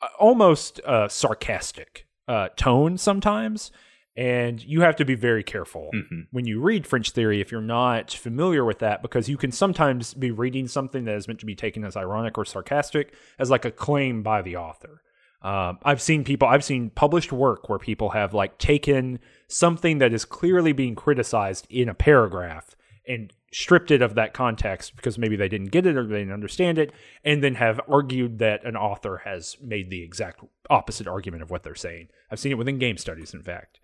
uh, 0.00 0.08
almost 0.18 0.80
uh, 0.80 1.08
sarcastic 1.08 2.06
uh, 2.28 2.48
tone 2.56 2.98
sometimes. 2.98 3.70
And 4.14 4.62
you 4.62 4.82
have 4.82 4.96
to 4.96 5.06
be 5.06 5.14
very 5.14 5.42
careful 5.42 5.88
mm-hmm. 5.94 6.20
when 6.32 6.44
you 6.44 6.60
read 6.60 6.86
French 6.86 7.12
theory 7.12 7.40
if 7.40 7.50
you're 7.50 7.62
not 7.62 8.10
familiar 8.10 8.62
with 8.62 8.80
that, 8.80 9.00
because 9.00 9.26
you 9.26 9.38
can 9.38 9.50
sometimes 9.52 10.12
be 10.12 10.30
reading 10.30 10.68
something 10.68 11.04
that 11.06 11.14
is 11.14 11.26
meant 11.26 11.40
to 11.40 11.46
be 11.46 11.54
taken 11.54 11.82
as 11.82 11.96
ironic 11.96 12.36
or 12.36 12.44
sarcastic 12.44 13.14
as 13.38 13.48
like 13.48 13.64
a 13.64 13.70
claim 13.70 14.22
by 14.22 14.42
the 14.42 14.56
author. 14.56 15.00
Um, 15.40 15.78
I've 15.82 16.02
seen 16.02 16.24
people, 16.24 16.46
I've 16.46 16.62
seen 16.62 16.90
published 16.90 17.32
work 17.32 17.70
where 17.70 17.78
people 17.78 18.10
have 18.10 18.34
like 18.34 18.58
taken 18.58 19.18
something 19.48 19.96
that 19.98 20.12
is 20.12 20.26
clearly 20.26 20.72
being 20.72 20.94
criticized 20.94 21.66
in 21.70 21.88
a 21.88 21.94
paragraph 21.94 22.76
and 23.08 23.32
stripped 23.52 23.90
it 23.90 24.02
of 24.02 24.14
that 24.14 24.32
context 24.32 24.96
because 24.96 25.18
maybe 25.18 25.36
they 25.36 25.48
didn't 25.48 25.70
get 25.70 25.86
it 25.86 25.96
or 25.96 26.06
they 26.06 26.18
didn't 26.20 26.32
understand 26.32 26.78
it, 26.78 26.92
and 27.24 27.42
then 27.44 27.54
have 27.56 27.80
argued 27.88 28.38
that 28.38 28.64
an 28.64 28.76
author 28.76 29.22
has 29.24 29.56
made 29.60 29.90
the 29.90 30.02
exact 30.02 30.42
opposite 30.70 31.06
argument 31.06 31.42
of 31.42 31.50
what 31.50 31.62
they're 31.62 31.74
saying. 31.74 32.08
I've 32.30 32.40
seen 32.40 32.52
it 32.52 32.58
within 32.58 32.78
game 32.78 32.96
studies, 32.96 33.34
in 33.34 33.42
fact. 33.42 33.78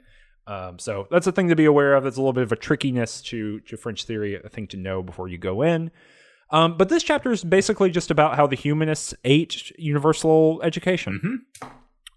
Um, 0.46 0.78
so 0.78 1.06
that's 1.10 1.26
a 1.26 1.32
thing 1.32 1.48
to 1.48 1.56
be 1.56 1.66
aware 1.66 1.94
of. 1.94 2.04
That's 2.04 2.16
a 2.16 2.20
little 2.20 2.32
bit 2.32 2.44
of 2.44 2.52
a 2.52 2.56
trickiness 2.56 3.20
to 3.22 3.60
to 3.60 3.76
French 3.76 4.04
theory, 4.04 4.34
a 4.34 4.48
thing 4.48 4.66
to 4.68 4.78
know 4.78 5.02
before 5.02 5.28
you 5.28 5.36
go 5.36 5.60
in. 5.60 5.90
Um, 6.50 6.78
but 6.78 6.88
this 6.88 7.02
chapter 7.02 7.30
is 7.30 7.44
basically 7.44 7.90
just 7.90 8.10
about 8.10 8.36
how 8.36 8.46
the 8.46 8.56
humanists 8.56 9.12
ate 9.24 9.70
universal 9.78 10.62
education. 10.62 11.44
Mhm. 11.62 11.70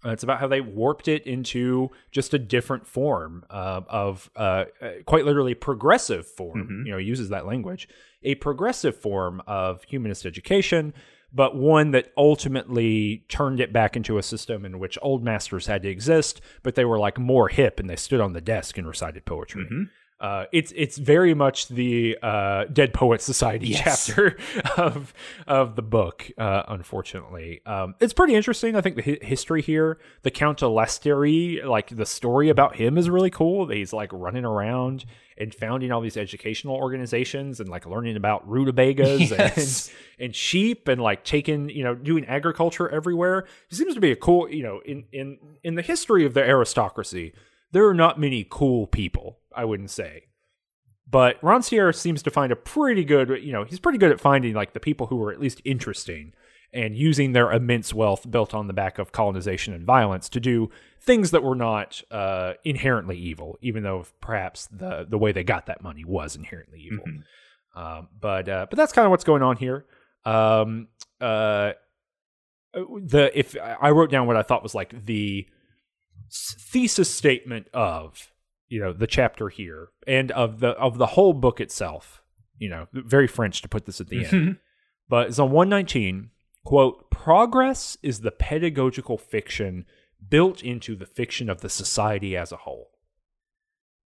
Uh, 0.04 0.10
it's 0.10 0.22
about 0.24 0.40
how 0.40 0.48
they 0.48 0.60
warped 0.60 1.06
it 1.08 1.24
into 1.26 1.90
just 2.10 2.34
a 2.34 2.38
different 2.38 2.86
form 2.86 3.44
uh, 3.50 3.82
of, 3.88 4.30
uh, 4.36 4.64
uh, 4.80 4.90
quite 5.06 5.24
literally, 5.24 5.54
progressive 5.54 6.26
form. 6.26 6.66
Mhm. 6.68 6.86
You 6.86 6.92
know, 6.92 6.98
uses 6.98 7.28
that 7.28 7.46
language, 7.46 7.88
a 8.22 8.34
progressive 8.36 8.96
form 8.96 9.42
of 9.46 9.84
humanist 9.84 10.26
education, 10.26 10.92
but 11.32 11.56
one 11.56 11.92
that 11.92 12.12
ultimately 12.16 13.24
turned 13.28 13.60
it 13.60 13.72
back 13.72 13.96
into 13.96 14.18
a 14.18 14.22
system 14.22 14.64
in 14.64 14.78
which 14.78 14.98
old 15.00 15.22
masters 15.24 15.66
had 15.66 15.82
to 15.82 15.88
exist, 15.88 16.40
but 16.62 16.74
they 16.74 16.84
were 16.84 16.98
like 16.98 17.18
more 17.18 17.48
hip 17.48 17.80
and 17.80 17.88
they 17.88 17.96
stood 17.96 18.20
on 18.20 18.32
the 18.32 18.40
desk 18.40 18.76
and 18.76 18.86
recited 18.86 19.24
poetry. 19.24 19.64
Mhm. 19.64 19.88
Uh, 20.22 20.46
it's 20.52 20.72
it's 20.76 20.98
very 20.98 21.34
much 21.34 21.66
the 21.66 22.16
uh, 22.22 22.64
Dead 22.72 22.94
Poets 22.94 23.24
Society 23.24 23.66
Yes. 23.70 24.06
chapter 24.06 24.38
of 24.78 25.12
of 25.48 25.74
the 25.74 25.82
book. 25.82 26.30
Uh, 26.38 26.62
unfortunately, 26.68 27.60
um, 27.66 27.96
it's 27.98 28.12
pretty 28.12 28.36
interesting. 28.36 28.76
I 28.76 28.80
think 28.82 28.94
the 28.94 29.02
hi- 29.02 29.26
history 29.26 29.62
here, 29.62 29.98
the 30.22 30.30
Count 30.30 30.62
of 30.62 30.70
Lasteyrie, 30.70 31.62
like 31.64 31.88
the 31.96 32.06
story 32.06 32.48
about 32.50 32.76
him 32.76 32.96
is 32.96 33.10
really 33.10 33.30
cool. 33.30 33.66
He's 33.66 33.92
like 33.92 34.10
running 34.12 34.44
around 34.44 35.04
and 35.36 35.52
founding 35.52 35.90
all 35.90 36.00
these 36.00 36.16
educational 36.16 36.76
organizations 36.76 37.58
and 37.58 37.68
like 37.68 37.84
learning 37.84 38.16
about 38.16 38.48
rutabagas 38.48 39.30
Yes. 39.32 39.88
and 39.88 40.26
and 40.26 40.36
sheep 40.36 40.86
and 40.86 41.02
like 41.02 41.24
taking 41.24 41.68
you 41.68 41.82
know 41.82 41.96
doing 41.96 42.24
agriculture 42.26 42.88
everywhere. 42.88 43.46
He 43.68 43.74
seems 43.74 43.94
to 43.94 44.00
be 44.00 44.12
a 44.12 44.16
cool 44.16 44.48
you 44.48 44.62
know 44.62 44.80
in 44.86 45.02
in 45.10 45.38
in 45.64 45.74
the 45.74 45.82
history 45.82 46.24
of 46.24 46.34
the 46.34 46.44
aristocracy. 46.48 47.32
There 47.72 47.88
are 47.88 47.94
not 47.94 48.20
many 48.20 48.46
cool 48.48 48.86
people, 48.86 49.38
I 49.54 49.64
wouldn't 49.64 49.90
say. 49.90 50.24
But 51.10 51.40
Rancière 51.42 51.94
seems 51.94 52.22
to 52.22 52.30
find 52.30 52.52
a 52.52 52.56
pretty 52.56 53.04
good, 53.04 53.42
you 53.42 53.52
know, 53.52 53.64
he's 53.64 53.80
pretty 53.80 53.98
good 53.98 54.12
at 54.12 54.20
finding 54.20 54.54
like 54.54 54.72
the 54.72 54.80
people 54.80 55.08
who 55.08 55.22
are 55.22 55.32
at 55.32 55.40
least 55.40 55.60
interesting 55.64 56.32
and 56.72 56.96
using 56.96 57.32
their 57.32 57.52
immense 57.52 57.92
wealth 57.92 58.30
built 58.30 58.54
on 58.54 58.66
the 58.66 58.72
back 58.72 58.98
of 58.98 59.12
colonization 59.12 59.74
and 59.74 59.84
violence 59.84 60.28
to 60.30 60.40
do 60.40 60.70
things 61.00 61.30
that 61.30 61.42
were 61.42 61.54
not 61.54 62.02
uh, 62.10 62.54
inherently 62.64 63.18
evil, 63.18 63.58
even 63.60 63.82
though 63.82 64.06
perhaps 64.20 64.66
the 64.68 65.04
the 65.06 65.18
way 65.18 65.32
they 65.32 65.44
got 65.44 65.66
that 65.66 65.82
money 65.82 66.04
was 66.04 66.34
inherently 66.34 66.80
evil. 66.80 67.04
Mhm. 67.04 67.22
Um, 67.74 68.08
but 68.18 68.48
uh, 68.48 68.66
but 68.70 68.76
that's 68.76 68.92
kind 68.92 69.04
of 69.04 69.10
what's 69.10 69.24
going 69.24 69.42
on 69.42 69.56
here. 69.56 69.84
Um, 70.24 70.88
uh, 71.20 71.72
the 72.72 73.30
if 73.34 73.54
I 73.60 73.90
wrote 73.90 74.10
down 74.10 74.26
what 74.26 74.36
I 74.36 74.42
thought 74.42 74.62
was 74.62 74.74
like 74.74 75.04
the 75.04 75.46
thesis 76.32 77.10
statement 77.10 77.66
of 77.74 78.32
you 78.68 78.80
know 78.80 78.92
the 78.92 79.06
chapter 79.06 79.48
here 79.50 79.88
and 80.06 80.30
of 80.32 80.60
the 80.60 80.70
of 80.70 80.98
the 80.98 81.08
whole 81.08 81.32
book 81.34 81.60
itself. 81.60 82.22
You 82.58 82.68
know, 82.70 82.86
very 82.92 83.26
French 83.26 83.60
to 83.62 83.68
put 83.68 83.86
this 83.86 84.00
at 84.00 84.08
the 84.08 84.24
end, 84.24 84.28
Mhm. 84.32 84.58
but 85.08 85.28
it's 85.28 85.38
on 85.38 85.50
one 85.50 85.68
nineteen. 85.68 86.30
Quote: 86.64 87.10
Progress 87.10 87.98
is 88.02 88.20
the 88.20 88.30
pedagogical 88.30 89.18
fiction 89.18 89.84
built 90.28 90.62
into 90.62 90.94
the 90.94 91.06
fiction 91.06 91.50
of 91.50 91.60
the 91.60 91.68
society 91.68 92.36
as 92.36 92.52
a 92.52 92.56
whole 92.58 92.90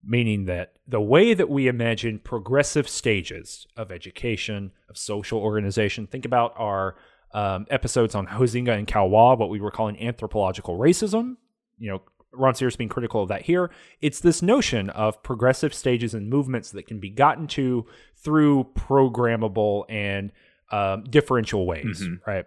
meaning 0.09 0.45
that 0.45 0.75
the 0.87 1.01
way 1.01 1.35
that 1.35 1.49
we 1.49 1.67
imagine 1.67 2.19
progressive 2.21 2.89
stages 2.89 3.67
of 3.77 3.91
education, 3.91 4.71
of 4.89 4.97
social 4.97 5.41
organization, 5.41 6.07
think 6.07 6.25
about 6.25 6.53
our 6.57 6.95
um, 7.35 7.67
episodes 7.71 8.15
on 8.15 8.27
Huizinga 8.29 8.77
and 8.79 8.87
Caillois, 8.87 9.37
what 9.37 9.51
we 9.51 9.61
were 9.61 9.73
calling 9.73 10.01
anthropological 10.01 10.79
racism. 10.79 11.37
You 11.79 11.91
know, 11.91 12.03
Rancière 12.37 12.77
being 12.77 12.89
critical 12.89 13.23
of 13.23 13.29
that 13.29 13.43
here. 13.43 13.71
It's 14.01 14.21
this 14.21 14.43
notion 14.43 14.91
of 14.91 15.23
progressive 15.23 15.73
stages 15.75 16.15
and 16.15 16.29
movements 16.29 16.71
that 16.73 16.87
can 16.87 16.99
be 17.01 17.11
gotten 17.11 17.47
to 17.49 17.87
through 18.17 18.65
programmable 18.75 19.85
and 19.89 20.33
um, 20.71 21.05
differential 21.05 21.65
ways, 21.67 22.03
Mhm. 22.03 22.21
right? 22.27 22.45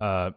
Uh, 0.00 0.30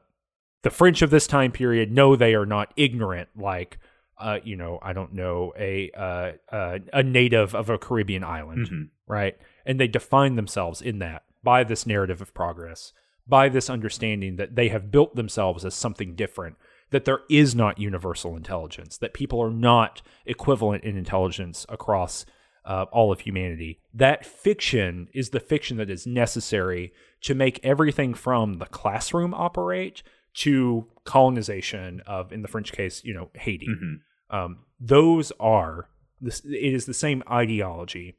the 0.61 0.69
French 0.69 1.01
of 1.01 1.09
this 1.09 1.25
time 1.27 1.51
period 1.51 1.91
know 1.91 2.15
they 2.15 2.35
are 2.35 2.45
not 2.45 2.73
ignorant 2.75 3.29
like 3.35 3.77
uh, 4.19 4.39
you 4.43 4.55
know, 4.55 4.77
I 4.81 4.93
don't 4.93 5.11
know, 5.13 5.51
a 5.57 5.89
uh, 5.97 6.31
uh, 6.55 6.79
a 6.93 7.01
native 7.03 7.55
of 7.55 7.69
a 7.69 7.77
Caribbean 7.79 8.23
island, 8.23 8.69
Mhm. 8.69 8.89
right? 9.07 9.35
And 9.65 9.79
they 9.79 9.87
define 9.87 10.35
themselves 10.35 10.81
in 10.81 10.99
that 10.99 11.23
by 11.43 11.63
this 11.65 11.85
narrative 11.87 12.21
of 12.21 12.33
progress, 12.33 12.93
by 13.27 13.49
this 13.49 13.69
understanding 13.71 14.35
that 14.37 14.55
they 14.55 14.69
have 14.69 14.91
built 14.91 15.15
themselves 15.15 15.65
as 15.65 15.73
something 15.73 16.15
different, 16.15 16.55
that 16.93 17.05
there 17.05 17.21
is 17.29 17.55
not 17.55 17.79
universal 17.79 18.37
intelligence, 18.37 18.97
that 18.99 19.13
people 19.13 19.41
are 19.41 19.51
not 19.51 20.01
equivalent 20.25 20.83
in 20.83 20.95
intelligence 20.95 21.65
across 21.67 22.25
uh, 22.65 22.85
all 22.91 23.11
of 23.11 23.21
humanity. 23.21 23.79
That 23.93 24.25
fiction 24.25 25.09
is 25.13 25.31
the 25.31 25.39
fiction 25.39 25.77
that 25.77 25.89
is 25.89 26.07
necessary 26.07 26.93
to 27.21 27.33
make 27.33 27.59
everything 27.63 28.13
from 28.13 28.59
the 28.59 28.67
classroom 28.67 29.33
operate 29.33 30.03
to 30.35 30.87
colonization 31.03 32.01
of, 32.07 32.31
in 32.31 32.41
the 32.41 32.47
French 32.47 32.71
case, 32.71 33.03
you 33.03 33.13
know, 33.13 33.29
Haiti. 33.33 33.67
Mhm. 33.67 33.99
Um, 34.29 34.59
those 34.79 35.31
are 35.39 35.89
this. 36.21 36.39
It 36.45 36.73
is 36.73 36.85
the 36.85 36.93
same 36.93 37.23
ideology 37.29 38.17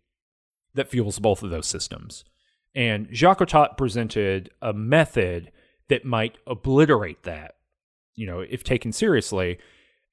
that 0.74 0.90
fuels 0.90 1.18
both 1.18 1.42
of 1.42 1.50
those 1.50 1.66
systems. 1.66 2.24
And 2.74 3.08
Jacotot 3.08 3.76
presented 3.76 4.50
a 4.60 4.72
method 4.72 5.52
that 5.88 6.04
might 6.04 6.38
obliterate 6.46 7.22
that, 7.22 7.54
you 8.14 8.26
know, 8.26 8.40
if 8.40 8.64
taken 8.64 8.92
seriously. 8.92 9.58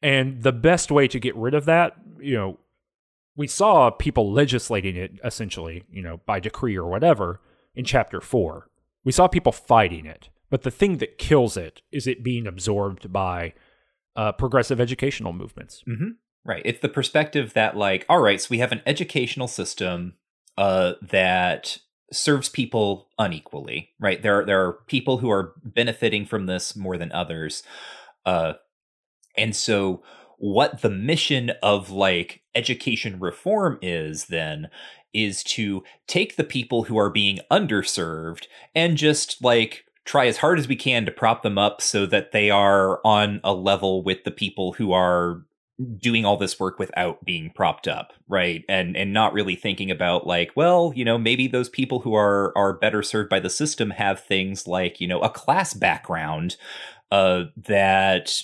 And 0.02 0.42
the 0.42 0.52
best 0.52 0.92
way 0.92 1.08
to 1.08 1.20
get 1.20 1.36
rid 1.36 1.54
of 1.54 1.66
that, 1.66 1.96
you 2.20 2.36
know, 2.36 2.60
we 3.36 3.48
saw 3.48 3.90
people 3.90 4.32
legislating 4.32 4.96
it 4.96 5.20
essentially, 5.24 5.84
you 5.90 6.02
know, 6.02 6.20
by 6.26 6.40
decree 6.40 6.76
or 6.76 6.90
whatever 6.90 7.40
in 7.76 7.86
chapter 7.86 8.20
four. 8.20 8.70
We 9.04 9.12
saw 9.12 9.28
people 9.28 9.52
fighting 9.52 10.06
it. 10.06 10.30
But 10.50 10.64
the 10.64 10.72
thing 10.72 10.98
that 10.98 11.18
kills 11.18 11.56
it 11.56 11.82
is 11.92 12.08
it 12.08 12.24
being 12.24 12.46
absorbed 12.46 13.14
by 13.14 13.54
uh, 14.16 14.34
progressive 14.34 14.82
educational 14.82 15.32
movements. 15.32 15.84
Mhm. 15.88 16.16
Right. 16.44 16.62
It's 16.66 16.82
the 16.82 16.90
perspective 16.90 17.54
that, 17.54 17.78
like, 17.78 18.06
all 18.10 18.20
right, 18.20 18.42
so 18.42 18.48
we 18.50 18.58
have 18.58 18.72
an 18.72 18.82
educational 18.86 19.48
system 19.48 20.16
uh, 20.58 20.94
that 21.02 21.78
serves 22.12 22.50
people 22.50 23.08
unequally. 23.18 23.90
Right. 24.00 24.22
There, 24.22 24.40
are, 24.40 24.46
there 24.46 24.66
are 24.66 24.74
people 24.88 25.18
who 25.20 25.30
are 25.30 25.54
benefiting 25.64 26.26
from 26.26 26.46
this 26.46 26.76
more 26.76 26.98
than 26.98 27.12
others, 27.12 27.64
uh, 28.26 28.54
and 29.38 29.56
so 29.56 30.04
what 30.38 30.82
the 30.82 30.90
mission 30.90 31.52
of 31.62 31.92
like 31.92 32.42
education 32.56 33.20
reform 33.20 33.78
is 33.82 34.26
then 34.26 34.70
is 35.14 35.44
to 35.44 35.84
take 36.08 36.36
the 36.36 36.44
people 36.44 36.84
who 36.84 36.98
are 36.98 37.10
being 37.10 37.40
underserved 37.52 38.46
and 38.74 38.98
just 38.98 39.44
like 39.44 39.86
try 40.04 40.26
as 40.26 40.38
hard 40.38 40.58
as 40.58 40.68
we 40.68 40.76
can 40.76 41.06
to 41.06 41.12
prop 41.12 41.44
them 41.44 41.58
up 41.58 41.82
so 41.82 42.06
that 42.06 42.32
they 42.32 42.50
are 42.50 43.00
on 43.06 43.40
a 43.44 43.54
level 43.54 44.04
with 44.04 44.24
the 44.24 44.32
people 44.32 44.74
who 44.74 44.92
are 44.92 45.46
doing 45.98 46.26
all 46.26 46.38
this 46.38 46.60
work 46.60 46.78
without 46.80 47.24
being 47.26 47.52
propped 47.56 47.88
up 47.88 48.14
right? 48.32 48.64
And 48.70 48.96
and 48.96 49.14
not 49.14 49.34
really 49.34 49.56
thinking 49.56 49.92
about 49.92 50.26
like 50.26 50.52
well 50.56 50.94
you 50.96 51.06
know 51.06 51.18
maybe 51.18 51.48
those 51.48 51.70
people 51.70 52.00
who 52.00 52.16
are 52.16 52.58
are 52.58 52.74
better 52.74 53.04
served 53.04 53.30
by 53.30 53.40
the 53.40 53.50
system 53.50 53.92
have 53.92 54.24
things 54.24 54.66
like 54.66 55.00
you 55.00 55.08
know 55.08 55.20
a 55.20 55.30
class 55.30 55.74
background 55.74 56.56
uh 57.12 57.44
that 57.58 58.42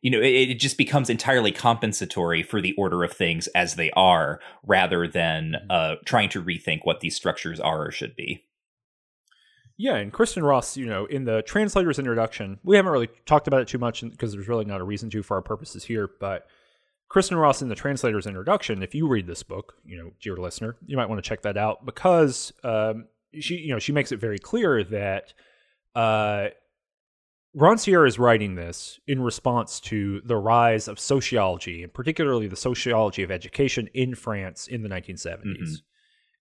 you 0.00 0.10
know 0.10 0.20
it, 0.20 0.50
it 0.50 0.60
just 0.60 0.78
becomes 0.78 1.10
entirely 1.10 1.50
compensatory 1.50 2.42
for 2.42 2.60
the 2.60 2.74
order 2.78 3.02
of 3.02 3.12
things 3.12 3.48
as 3.48 3.74
they 3.74 3.90
are 3.92 4.38
rather 4.64 5.08
than 5.08 5.56
uh 5.68 5.96
trying 6.04 6.28
to 6.28 6.42
rethink 6.42 6.80
what 6.84 7.00
these 7.00 7.16
structures 7.16 7.58
are 7.58 7.86
or 7.86 7.90
should 7.90 8.14
be 8.14 8.44
Yeah, 9.80 9.96
and 9.96 10.12
Kristin 10.12 10.42
Ross, 10.42 10.76
you 10.76 10.84
know, 10.84 11.06
in 11.06 11.24
the 11.24 11.40
translator's 11.40 11.98
introduction, 11.98 12.58
we 12.62 12.76
haven't 12.76 12.92
really 12.92 13.08
talked 13.24 13.48
about 13.48 13.62
it 13.62 13.68
too 13.68 13.78
much 13.78 14.02
because 14.02 14.32
there's 14.32 14.46
really 14.46 14.66
not 14.66 14.82
a 14.82 14.84
reason 14.84 15.08
to 15.08 15.22
for 15.22 15.36
our 15.36 15.42
purposes 15.42 15.84
here. 15.84 16.10
But 16.20 16.46
Kristin 17.10 17.40
Ross 17.40 17.62
in 17.62 17.70
the 17.70 17.74
translator's 17.74 18.26
introduction, 18.26 18.82
if 18.82 18.94
you 18.94 19.08
read 19.08 19.26
this 19.26 19.42
book, 19.42 19.76
you 19.82 19.96
know, 19.96 20.10
dear 20.20 20.36
listener, 20.36 20.76
you 20.84 20.98
might 20.98 21.08
want 21.08 21.24
to 21.24 21.26
check 21.26 21.40
that 21.42 21.56
out 21.56 21.86
because 21.86 22.52
um, 22.62 23.06
she, 23.40 23.54
you 23.54 23.72
know, 23.72 23.78
she 23.78 23.90
makes 23.90 24.12
it 24.12 24.20
very 24.20 24.38
clear 24.38 24.84
that 24.84 25.32
uh, 25.94 26.48
is 27.54 28.18
writing 28.18 28.56
this 28.56 29.00
in 29.06 29.22
response 29.22 29.80
to 29.80 30.20
the 30.26 30.36
rise 30.36 30.88
of 30.88 31.00
sociology, 31.00 31.82
and 31.82 31.94
particularly 31.94 32.48
the 32.48 32.54
sociology 32.54 33.22
of 33.22 33.30
education 33.30 33.88
in 33.94 34.14
France 34.14 34.66
in 34.66 34.82
the 34.82 34.90
1970s. 34.90 35.56
Mhm. 35.56 35.82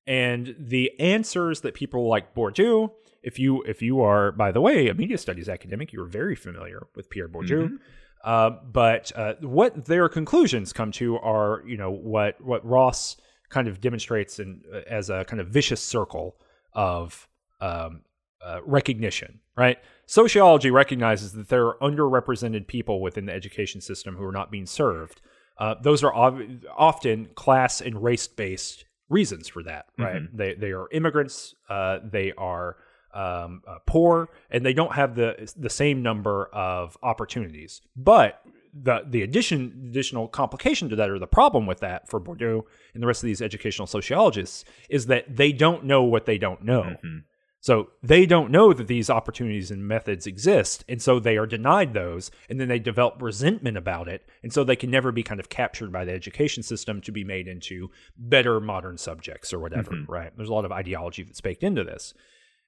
And 0.06 0.56
the 0.60 0.92
answers 1.00 1.62
that 1.62 1.74
people 1.74 2.10
like 2.10 2.36
Bourdieu, 2.36 2.92
if 3.24 3.40
you 3.40 3.62
if 3.64 3.82
you 3.82 4.02
are, 4.02 4.32
by 4.32 4.52
the 4.52 4.62
way, 4.62 4.88
a 4.88 4.94
media 4.94 5.18
studies 5.18 5.50
academic, 5.50 5.92
you're 5.94 6.06
very 6.06 6.36
familiar 6.36 6.88
with 6.96 7.10
Pierre 7.10 7.30
Bourdieu. 7.30 7.70
Mhm. 7.70 7.80
Uh, 8.24 8.50
but 8.72 9.12
uh, 9.16 9.36
what 9.42 9.86
their 9.86 10.10
conclusions 10.10 10.74
come 10.74 10.92
to 10.92 11.18
are, 11.18 11.64
you 11.66 11.78
know, 11.78 11.92
what 11.92 12.40
what 12.42 12.66
Ross 12.66 13.18
kind 13.50 13.68
of 13.68 13.82
demonstrates 13.82 14.40
in, 14.40 14.62
uh, 14.74 14.82
as 14.88 15.10
a 15.10 15.26
kind 15.26 15.40
of 15.40 15.48
vicious 15.48 15.82
circle 15.82 16.38
of 16.74 17.28
um, 17.62 18.02
uh, 18.46 18.60
recognition, 18.66 19.40
right? 19.58 19.78
Sociology 20.06 20.72
recognizes 20.72 21.34
that 21.34 21.50
there 21.50 21.68
are 21.68 21.78
underrepresented 21.82 22.68
people 22.68 23.02
within 23.02 23.26
the 23.26 23.34
education 23.34 23.82
system 23.82 24.16
who 24.16 24.24
are 24.24 24.32
not 24.32 24.52
being 24.52 24.66
served. 24.66 25.22
Uh, 25.58 25.76
those 25.82 26.04
are 26.04 26.14
often 26.14 27.30
class 27.36 27.82
and 27.82 28.02
race 28.02 28.28
based 28.28 28.86
reasons 29.10 29.48
for 29.48 29.64
that, 29.64 29.86
right? 29.98 30.22
They 30.34 30.54
they 30.54 30.72
are 30.72 30.88
immigrants. 30.92 31.56
Uh, 31.70 32.00
they 32.04 32.32
are 32.38 32.78
um, 33.14 33.62
uh, 33.68 33.78
poor, 33.86 34.30
and 34.50 34.66
they 34.66 34.74
don't 34.74 34.94
have 34.94 35.16
the 35.16 35.52
the 35.58 35.70
same 35.70 36.02
number 36.02 36.50
of 36.54 36.98
opportunities. 37.04 37.82
But 37.96 38.42
the 38.74 39.04
the 39.08 39.24
addition 39.24 39.88
additional 39.90 40.28
complication 40.28 40.90
to 40.90 40.96
that, 40.96 41.10
or 41.10 41.20
the 41.20 41.28
problem 41.28 41.66
with 41.66 41.80
that 41.80 42.08
for 42.10 42.20
Bourdieu 42.20 42.64
and 42.94 43.02
the 43.02 43.08
rest 43.08 43.24
of 43.24 43.28
these 43.28 43.42
educational 43.42 43.88
sociologists, 43.88 44.66
is 44.90 45.08
that 45.08 45.36
they 45.36 45.52
don't 45.52 45.86
know 45.86 46.04
what 46.04 46.26
they 46.26 46.38
don't 46.38 46.64
know. 46.64 46.84
Mm-hmm. 46.84 47.18
So 47.62 47.90
they 48.02 48.26
don't 48.26 48.52
know 48.52 48.72
that 48.72 48.88
these 48.88 49.10
opportunities 49.10 49.70
and 49.70 49.86
methods 49.86 50.26
exist, 50.26 50.86
and 50.88 51.02
so 51.02 51.20
they 51.20 51.36
are 51.36 51.46
denied 51.46 51.94
those, 51.94 52.32
and 52.50 52.58
then 52.58 52.70
they 52.70 52.80
develop 52.80 53.22
resentment 53.22 53.76
about 53.76 54.08
it, 54.08 54.26
and 54.42 54.54
so 54.54 54.64
they 54.64 54.78
can 54.78 54.90
never 54.90 55.12
be 55.12 55.24
kind 55.24 55.42
of 55.42 55.50
captured 55.50 55.92
by 55.92 56.06
the 56.06 56.14
education 56.14 56.64
system 56.64 57.02
to 57.02 57.12
be 57.12 57.26
made 57.26 57.50
into 57.50 57.92
better 58.18 58.62
modern 58.62 58.98
subjects 58.98 59.52
or 59.52 59.60
whatever. 59.60 59.92
Mhm. 59.92 60.08
Right? 60.08 60.32
There's 60.38 60.48
a 60.48 60.54
lot 60.54 60.64
of 60.64 60.72
ideology 60.72 61.24
that's 61.24 61.42
baked 61.42 61.64
into 61.64 61.84
this, 61.84 62.14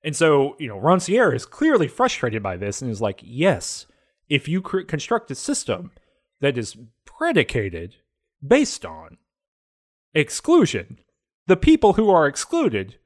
and 0.03 0.15
so 0.15 0.55
you 0.59 0.67
know 0.67 0.79
Rancière 0.79 1.35
is 1.35 1.45
clearly 1.45 1.87
frustrated 1.87 2.41
by 2.43 2.57
this 2.57 2.81
and 2.81 2.89
is 2.91 3.01
like, 3.01 3.19
yes, 3.23 3.85
if 4.29 4.47
you 4.47 4.61
cr- 4.61 4.81
construct 4.81 5.31
a 5.31 5.35
system 5.35 5.91
that 6.39 6.57
is 6.57 6.77
predicated 7.05 7.95
based 8.45 8.85
on 8.85 9.17
exclusion, 10.13 10.99
the 11.47 11.57
people 11.57 11.93
who 11.93 12.09
are 12.09 12.27
excluded 12.27 12.97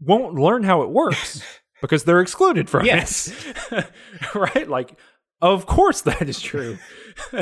won't 0.00 0.34
learn 0.34 0.64
how 0.64 0.82
it 0.82 0.88
works 0.90 1.42
because 1.80 2.04
they're 2.04 2.20
excluded 2.20 2.68
from 2.70 2.84
Yes. 2.86 3.32
it. 3.70 3.86
right? 4.34 4.68
Like, 4.68 4.98
of 5.40 5.66
course 5.66 6.00
that 6.02 6.28
is 6.28 6.40
true. 6.40 6.78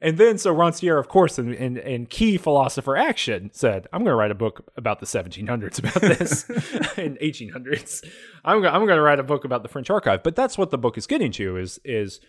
and 0.00 0.18
then 0.18 0.38
so 0.38 0.54
Rancière, 0.54 0.98
of 0.98 1.08
course, 1.08 1.38
and, 1.38 1.54
and, 1.54 1.78
and 1.78 2.10
key 2.10 2.36
philosopher 2.36 2.96
action 2.96 3.50
said, 3.52 3.86
I'm 3.92 4.00
going 4.00 4.12
to 4.12 4.16
write 4.16 4.30
a 4.30 4.36
book 4.36 4.70
about 4.76 5.00
the 5.00 5.06
1700s 5.06 5.78
about 5.78 6.00
this 6.00 6.48
and 6.96 7.18
1800s. 7.18 8.04
I'm, 8.44 8.62
go- 8.62 8.68
I'm 8.68 8.86
going 8.86 8.96
to 8.96 9.02
write 9.02 9.20
a 9.20 9.24
book 9.24 9.44
about 9.44 9.62
the 9.62 9.68
French 9.68 9.90
archive. 9.90 10.22
But 10.22 10.36
that's 10.36 10.58
what 10.58 10.70
the 10.70 10.78
book 10.78 10.98
is 10.98 11.06
getting 11.06 11.32
to 11.32 11.56
is, 11.56 11.80
is 11.84 12.20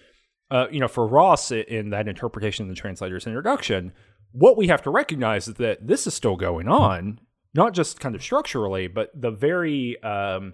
uh, 0.50 0.68
you 0.72 0.80
know, 0.80 0.88
for 0.88 1.06
Ross 1.06 1.52
in 1.52 1.90
that 1.90 2.08
interpretation 2.08 2.64
in 2.64 2.70
the 2.70 2.76
translator's 2.76 3.28
introduction, 3.28 3.92
what 4.32 4.58
we 4.58 4.68
have 4.68 4.82
to 4.84 4.90
recognize 4.90 5.48
is 5.48 5.56
that 5.56 5.86
this 5.86 6.08
is 6.08 6.14
still 6.14 6.36
going 6.36 6.68
on, 6.68 7.20
not 7.54 7.74
just 7.74 8.00
kind 8.00 8.16
of 8.16 8.24
structurally, 8.24 8.88
but 8.88 9.10
the 9.20 9.32
very 9.32 10.02
um, 10.04 10.54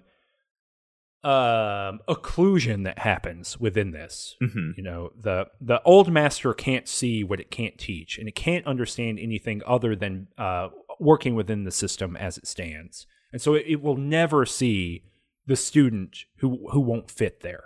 um, 1.24 2.00
occlusion 2.08 2.84
that 2.84 2.98
happens 2.98 3.58
within 3.58 3.90
this. 3.92 4.36
hmm 4.40 4.70
You 4.76 4.82
know, 4.82 5.10
the 5.18 5.46
the 5.60 5.80
old 5.84 6.10
master 6.12 6.52
can't 6.54 6.86
see 6.88 7.24
what 7.24 7.40
it 7.40 7.50
can't 7.50 7.78
teach, 7.78 8.18
and 8.18 8.28
it 8.28 8.34
can't 8.34 8.66
understand 8.66 9.18
anything 9.18 9.62
other 9.66 9.96
than 9.96 10.28
uh, 10.38 10.68
working 11.00 11.34
within 11.34 11.64
the 11.64 11.70
system 11.70 12.16
as 12.16 12.36
it 12.38 12.46
stands, 12.46 13.06
and 13.32 13.40
so 13.40 13.54
it, 13.54 13.64
it 13.66 13.82
will 13.82 13.96
never 13.96 14.44
see 14.46 15.04
the 15.46 15.56
student 15.56 16.24
who 16.36 16.68
who 16.72 16.80
won't 16.80 17.10
fit 17.10 17.40
there. 17.40 17.64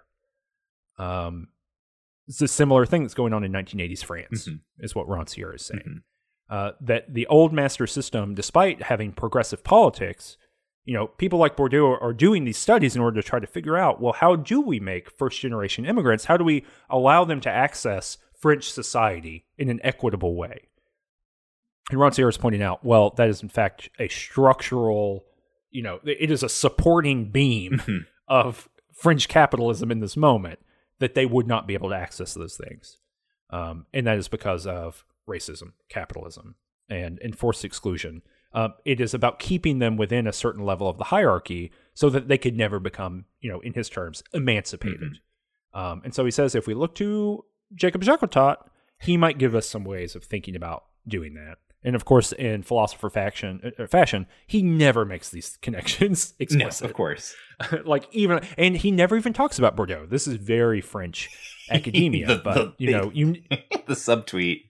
Um, 0.98 1.48
it's 2.26 2.42
a 2.42 2.48
similar 2.48 2.84
thing 2.86 3.02
that's 3.02 3.14
going 3.14 3.32
on 3.32 3.44
in 3.44 3.52
1980s 3.52 4.02
France, 4.04 4.48
Mhm. 4.48 4.60
is 4.80 4.94
what 4.94 5.06
Rancière 5.06 5.54
is 5.54 5.64
saying. 5.64 5.82
Mhm. 5.86 6.02
Uh, 6.50 6.72
that 6.80 7.12
the 7.12 7.26
old 7.26 7.52
master 7.52 7.86
system, 7.86 8.34
despite 8.34 8.82
having 8.82 9.12
progressive 9.12 9.62
politics, 9.64 10.36
you 10.88 10.94
know, 10.94 11.06
people 11.06 11.38
like 11.38 11.54
Bourdieu 11.54 12.00
are, 12.00 12.14
doing 12.14 12.46
these 12.46 12.56
studies 12.56 12.96
in 12.96 13.02
order 13.02 13.20
to 13.20 13.28
try 13.28 13.38
to 13.38 13.46
figure 13.46 13.76
out, 13.76 14.00
well, 14.00 14.14
how 14.14 14.34
do 14.34 14.58
we 14.62 14.80
make 14.80 15.10
first 15.10 15.38
generation 15.38 15.84
immigrants? 15.84 16.24
How 16.24 16.38
do 16.38 16.44
we 16.44 16.64
allow 16.88 17.26
them 17.26 17.42
to 17.42 17.50
access 17.50 18.16
French 18.40 18.72
society 18.72 19.44
in 19.58 19.68
an 19.68 19.80
equitable 19.84 20.34
way? 20.34 20.62
And 21.90 22.00
Rancière 22.00 22.30
is 22.30 22.38
pointing 22.38 22.62
out, 22.62 22.86
well, 22.86 23.10
that 23.18 23.28
is 23.28 23.42
in 23.42 23.50
fact 23.50 23.90
a 23.98 24.08
structural, 24.08 25.26
you 25.70 25.82
know, 25.82 26.00
it 26.04 26.30
is 26.30 26.42
a 26.42 26.48
supporting 26.48 27.30
beam 27.30 27.72
Mhm. 27.72 28.06
of 28.26 28.70
French 28.94 29.28
capitalism 29.28 29.90
in 29.90 30.00
this 30.00 30.16
moment 30.16 30.58
that 31.00 31.14
they 31.14 31.26
would 31.26 31.46
not 31.46 31.66
be 31.66 31.74
able 31.74 31.90
to 31.90 31.96
access 31.96 32.32
those 32.32 32.56
things. 32.56 32.96
Um, 33.50 33.84
and 33.92 34.06
that 34.06 34.16
is 34.16 34.28
because 34.28 34.66
of 34.66 35.04
racism, 35.28 35.72
capitalism, 35.90 36.54
and 36.88 37.18
enforced 37.20 37.62
exclusion. 37.62 38.22
Um, 38.58 38.74
it 38.84 39.00
is 39.00 39.14
about 39.14 39.38
keeping 39.38 39.78
them 39.78 39.96
within 39.96 40.26
a 40.26 40.32
certain 40.32 40.64
level 40.64 40.88
of 40.88 40.98
the 40.98 41.04
hierarchy 41.04 41.70
so 41.94 42.10
that 42.10 42.26
they 42.28 42.38
could 42.38 42.56
never 42.56 42.80
become, 42.80 43.24
you 43.40 43.50
know, 43.52 43.60
in 43.60 43.72
his 43.74 43.88
terms, 43.88 44.22
emancipated. 44.32 45.18
Um, 45.74 46.02
and 46.04 46.12
so 46.14 46.24
he 46.24 46.30
says 46.32 46.54
if 46.54 46.66
we 46.66 46.74
look 46.74 46.94
to 46.96 47.44
Jacob 47.74 48.02
Jacotot, 48.02 48.56
he 49.00 49.16
might 49.16 49.38
give 49.38 49.54
us 49.54 49.68
some 49.68 49.84
ways 49.84 50.16
of 50.16 50.24
thinking 50.24 50.56
about 50.56 50.84
doing 51.06 51.34
that. 51.34 51.58
And 51.84 51.94
of 51.94 52.04
course, 52.04 52.32
in 52.32 52.64
philosopher 52.64 53.08
faction, 53.08 53.72
uh, 53.78 53.86
fashion, 53.86 54.26
he 54.46 54.62
never 54.62 55.04
makes 55.04 55.30
these 55.30 55.56
connections 55.62 56.34
No, 56.40 56.42
explicit 56.44 56.86
of 56.86 56.94
course. 56.94 57.36
like 57.84 58.08
even 58.12 58.40
and 58.56 58.76
he 58.76 58.90
never 58.90 59.16
even 59.16 59.32
talks 59.32 59.58
about 59.58 59.76
Bourdieu. 59.76 60.08
This 60.10 60.26
is 60.26 60.34
very 60.34 60.80
French 60.80 61.28
academia, 61.70 62.26
The- 62.26 62.36
but 62.42 62.54
the 62.78 62.84
you 62.84 62.90
know, 62.90 63.10
you 63.14 63.34
the 63.86 63.94
subtweet. 63.94 64.62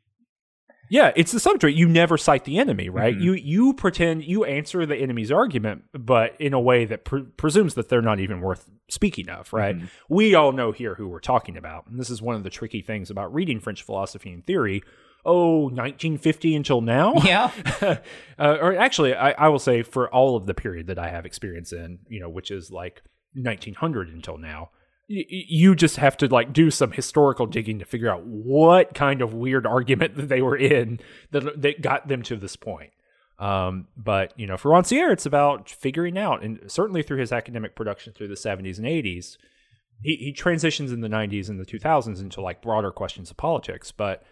Yeah, 0.89 1.12
it's 1.16 1.32
the 1.32 1.40
subject. 1.40 1.77
You 1.77 1.89
never 1.89 2.16
cite 2.16 2.44
the 2.44 2.59
enemy, 2.59 2.89
right? 2.89 3.16
Mhm. 3.16 3.20
You 3.23 3.32
you 3.35 3.73
pretend 3.74 4.24
you 4.24 4.44
answer 4.44 4.86
the 4.86 4.97
enemy's 4.97 5.31
argument, 5.32 5.85
but 5.93 6.35
in 6.40 6.52
a 6.55 6.60
way 6.60 6.85
that 6.85 7.05
pre- 7.05 7.23
presumes 7.36 7.74
that 7.74 7.89
they're 7.89 8.02
not 8.02 8.20
even 8.20 8.40
worth 8.40 8.69
speaking 8.89 9.28
of, 9.28 9.52
right? 9.52 9.77
Mhm. 9.78 9.89
We 10.09 10.35
all 10.35 10.52
know 10.52 10.73
here 10.73 10.94
who 10.94 11.09
we're 11.09 11.20
talking 11.20 11.56
about, 11.56 11.86
and 11.89 11.98
this 12.01 12.10
is 12.10 12.23
one 12.23 12.36
of 12.36 12.43
the 12.43 12.51
tricky 12.51 12.81
things 12.82 13.10
about 13.10 13.32
reading 13.35 13.60
French 13.60 13.82
philosophy 13.82 14.31
and 14.32 14.44
theory. 14.47 14.82
Oh, 15.24 15.69
1950 15.69 16.55
until 16.55 16.81
now. 16.81 17.15
Yeah. 17.24 17.51
uh, 17.82 17.97
or 18.39 18.77
actually, 18.77 19.15
I, 19.15 19.32
I 19.32 19.48
will 19.48 19.59
say 19.59 19.82
for 19.82 20.09
all 20.09 20.36
of 20.36 20.47
the 20.47 20.55
period 20.55 20.86
that 20.86 20.98
I 20.98 21.09
have 21.10 21.27
experience 21.27 21.73
in, 21.73 21.98
you 22.09 22.20
know, 22.20 22.28
which 22.31 22.51
is 22.51 22.70
like 22.70 23.02
1900 23.35 24.09
until 24.09 24.39
now, 24.39 24.70
you 25.09 25.74
just 25.74 25.97
have 25.97 26.18
to 26.18 26.28
like 26.28 26.52
do 26.52 26.70
some 26.70 26.93
historical 26.93 27.47
digging 27.47 27.78
to 27.78 27.86
figure 27.86 28.10
out 28.10 28.24
what 28.24 28.94
kind 28.94 29.22
of 29.22 29.32
weird 29.32 29.66
argument 29.66 30.14
that 30.16 30.28
they 30.28 30.43
were 30.43 30.56
in 30.56 31.01
that 31.30 31.60
that 31.60 31.80
got 31.80 32.09
them 32.09 32.22
to 32.22 32.36
this 32.36 32.56
point. 32.56 32.93
Um, 33.39 33.86
but 33.97 34.32
you 34.36 34.47
know, 34.47 34.56
for 34.56 34.70
Rancière, 34.70 35.12
it's 35.12 35.26
about 35.26 35.70
figuring 35.70 36.18
out, 36.18 36.43
and 36.43 36.60
certainly 36.66 37.02
through 37.02 37.18
his 37.18 37.32
academic 37.32 37.74
production 37.74 38.12
through 38.12 38.28
the 38.28 38.35
70s 38.35 38.78
and 38.78 38.86
80s, 38.86 39.36
he, 40.02 40.16
he 40.16 40.32
transitions 40.32 40.93
in 40.93 41.01
the 41.01 41.09
90s 41.09 41.48
and 41.48 41.59
the 41.59 41.64
2000s 41.64 42.20
into 42.20 42.40
like 42.40 42.60
broader 42.60 42.90
questions 42.90 43.30
of 43.30 43.36
politics. 43.36 43.93
But 43.93 44.24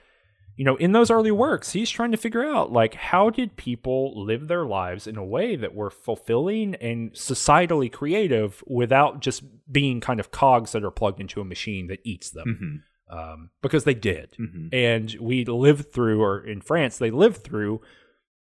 you 0.57 0.65
know, 0.65 0.77
in 0.77 0.93
those 0.93 1.11
early 1.11 1.31
works, 1.31 1.73
he's 1.73 1.91
trying 1.91 2.11
to 2.13 2.17
figure 2.17 2.45
out 2.45 2.73
like 2.73 2.95
how 2.95 3.29
did 3.31 3.57
people 3.57 4.25
live 4.25 4.49
their 4.49 4.65
lives 4.65 5.07
in 5.07 5.17
a 5.17 5.25
way 5.25 5.55
that 5.55 5.75
were 5.75 5.91
fulfilling 5.91 6.75
and 6.77 7.13
societally 7.13 7.93
creative 7.93 8.65
without 8.67 9.21
just 9.21 9.43
being 9.71 10.01
kind 10.01 10.19
of 10.19 10.31
cogs 10.31 10.73
that 10.73 10.83
are 10.85 10.91
plugged 10.91 11.21
into 11.21 11.41
a 11.41 11.45
machine 11.45 11.89
that 11.89 12.01
eats 12.05 12.31
them, 12.31 12.83
Mhm. 13.11 13.15
um, 13.15 13.51
because 13.63 13.85
they 13.85 13.95
did. 13.95 14.33
Mhm. 14.41 14.69
And 14.73 15.15
we 15.21 15.45
lived 15.45 15.93
through, 15.93 16.23
or 16.23 16.41
in 16.45 16.61
France, 16.63 16.97
they 16.99 17.11
lived 17.11 17.39
through 17.45 17.83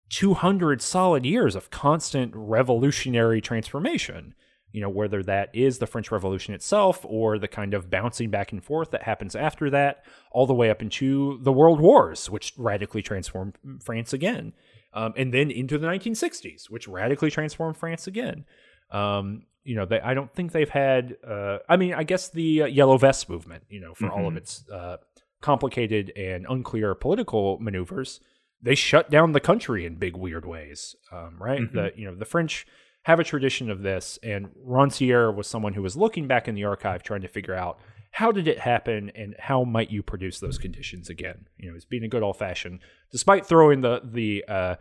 200 0.09 0.81
solid 0.81 1.25
years 1.25 1.55
of 1.55 1.69
constant 1.69 2.33
revolutionary 2.35 3.41
transformation. 3.41 4.35
You 4.73 4.81
know, 4.81 4.89
whether 4.89 5.23
that 5.23 5.49
is 5.53 5.77
the 5.77 5.87
French 5.87 6.11
Revolution 6.11 6.53
itself 6.53 7.05
or 7.07 7.39
the 7.39 7.47
kind 7.47 7.73
of 7.73 7.89
bouncing 7.89 8.29
back 8.29 8.51
and 8.51 8.61
forth 8.61 8.91
that 8.91 9.03
happens 9.03 9.35
after 9.35 9.69
that, 9.69 10.03
all 10.31 10.45
the 10.45 10.53
way 10.53 10.69
up 10.69 10.81
into 10.81 11.39
the 11.43 11.53
World 11.53 11.79
Wars, 11.79 12.29
which 12.29 12.53
radically 12.57 13.01
transformed 13.01 13.55
France 13.81 14.11
again. 14.13 14.53
Um, 14.95 15.13
and 15.15 15.33
then 15.33 15.49
into 15.49 15.77
the 15.77 15.87
1960s, 15.87 16.69
which 16.69 16.87
radically 16.87 17.31
transformed 17.31 17.77
France 17.77 18.05
again. 18.07 18.45
Um, 18.91 19.43
you 19.63 19.75
know, 19.75 19.85
they, 19.85 19.99
I 20.01 20.13
don't 20.13 20.31
think 20.33 20.51
they've 20.51 20.69
had, 20.69 21.15
uh, 21.27 21.59
I 21.69 21.77
mean, 21.77 21.93
I 21.93 22.03
guess 22.03 22.29
the 22.29 22.63
uh, 22.63 22.65
Yellow 22.65 22.97
Vest 22.97 23.29
movement, 23.29 23.63
you 23.69 23.79
know, 23.79 23.93
for 23.95 24.09
all 24.11 24.27
of 24.27 24.33
Mhm. 24.33 24.37
its 24.37 24.63
uh, 24.69 24.97
complicated 25.41 26.11
and 26.15 26.45
unclear 26.49 26.95
political 26.95 27.57
maneuvers, 27.59 28.19
they 28.61 28.75
shut 28.75 29.09
down 29.09 29.31
the 29.33 29.39
country 29.39 29.85
in 29.85 29.95
big 29.95 30.15
weird 30.15 30.45
ways, 30.45 30.95
um, 31.11 31.37
right? 31.41 31.61
Mhm. 31.61 31.73
The 31.73 31.91
you 31.95 32.05
know 32.05 32.15
the 32.15 32.25
French 32.25 32.65
have 33.03 33.19
a 33.19 33.23
tradition 33.23 33.69
of 33.69 33.81
this, 33.81 34.17
and 34.23 34.47
Rancière 34.65 35.33
was 35.35 35.47
someone 35.47 35.73
who 35.73 35.81
was 35.81 35.95
looking 35.97 36.27
back 36.27 36.47
in 36.47 36.55
the 36.55 36.63
archive 36.63 37.03
trying 37.03 37.21
to 37.21 37.27
figure 37.27 37.53
out 37.55 37.79
how 38.11 38.31
did 38.31 38.47
it 38.47 38.59
happen 38.59 39.11
and 39.15 39.35
how 39.39 39.63
might 39.63 39.89
you 39.91 40.03
produce 40.03 40.39
those 40.39 40.57
conditions 40.57 41.09
again. 41.09 41.47
You 41.57 41.69
know, 41.69 41.73
he's 41.73 41.85
being 41.85 42.03
a 42.03 42.07
good 42.07 42.23
old 42.23 42.37
fashioned, 42.37 42.79
despite 43.11 43.45
throwing 43.45 43.81
the 43.81 44.01
the 44.03 44.45
uh, 44.47 44.75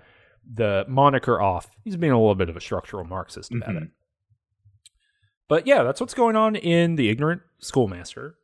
the 0.55 0.85
moniker 0.89 1.41
off. 1.41 1.71
He's 1.85 1.97
being 1.97 2.13
a 2.13 2.19
little 2.19 2.35
bit 2.35 2.49
of 2.49 2.57
a 2.57 2.61
structural 2.61 3.05
Marxist 3.05 3.53
about 3.55 3.71
Mhm. 3.71 3.83
it. 3.85 3.89
But 5.49 5.67
yeah, 5.67 5.83
that's 5.83 6.01
what's 6.01 6.15
going 6.15 6.37
on 6.37 6.57
in 6.57 6.97
the 6.97 7.09
Ignorant 7.11 7.43
Schoolmaster. 7.59 8.37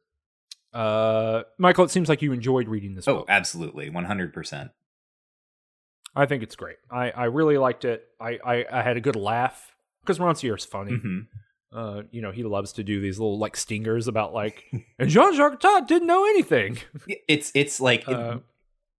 Uh, 0.72 1.42
Michael, 1.58 1.84
it 1.84 1.90
seems 1.90 2.08
like 2.08 2.20
you 2.22 2.32
enjoyed 2.32 2.68
reading 2.68 2.94
this 2.94 3.08
Oh, 3.08 3.18
book. 3.18 3.26
absolutely. 3.28 3.88
100%. 3.90 4.70
I 6.18 6.26
think 6.26 6.42
it's 6.42 6.56
great. 6.56 6.76
I, 6.90 7.10
I 7.10 7.24
really 7.26 7.56
liked 7.58 7.84
it. 7.84 8.04
I, 8.20 8.38
I, 8.44 8.64
I 8.70 8.82
had 8.82 8.96
a 8.96 9.00
good 9.00 9.16
laugh 9.16 9.74
because 10.02 10.18
Rancière 10.18 10.56
is 10.58 10.64
funny. 10.64 10.92
Mhm. 10.92 11.26
Uh, 11.70 12.02
you 12.10 12.22
know, 12.22 12.30
he 12.32 12.42
loves 12.44 12.72
to 12.72 12.82
do 12.82 13.00
these 13.00 13.18
little 13.18 13.38
like 13.38 13.56
stingers 13.56 14.08
about 14.08 14.32
like, 14.32 14.64
and 14.98 15.08
Jean 15.10 15.34
Jacotot 15.34 15.86
didn't 15.86 16.08
know 16.08 16.24
anything. 16.24 16.78
It's 17.28 17.52
it's 17.54 17.80
like 17.80 18.08
it- 18.08 18.14
Uh, 18.14 18.38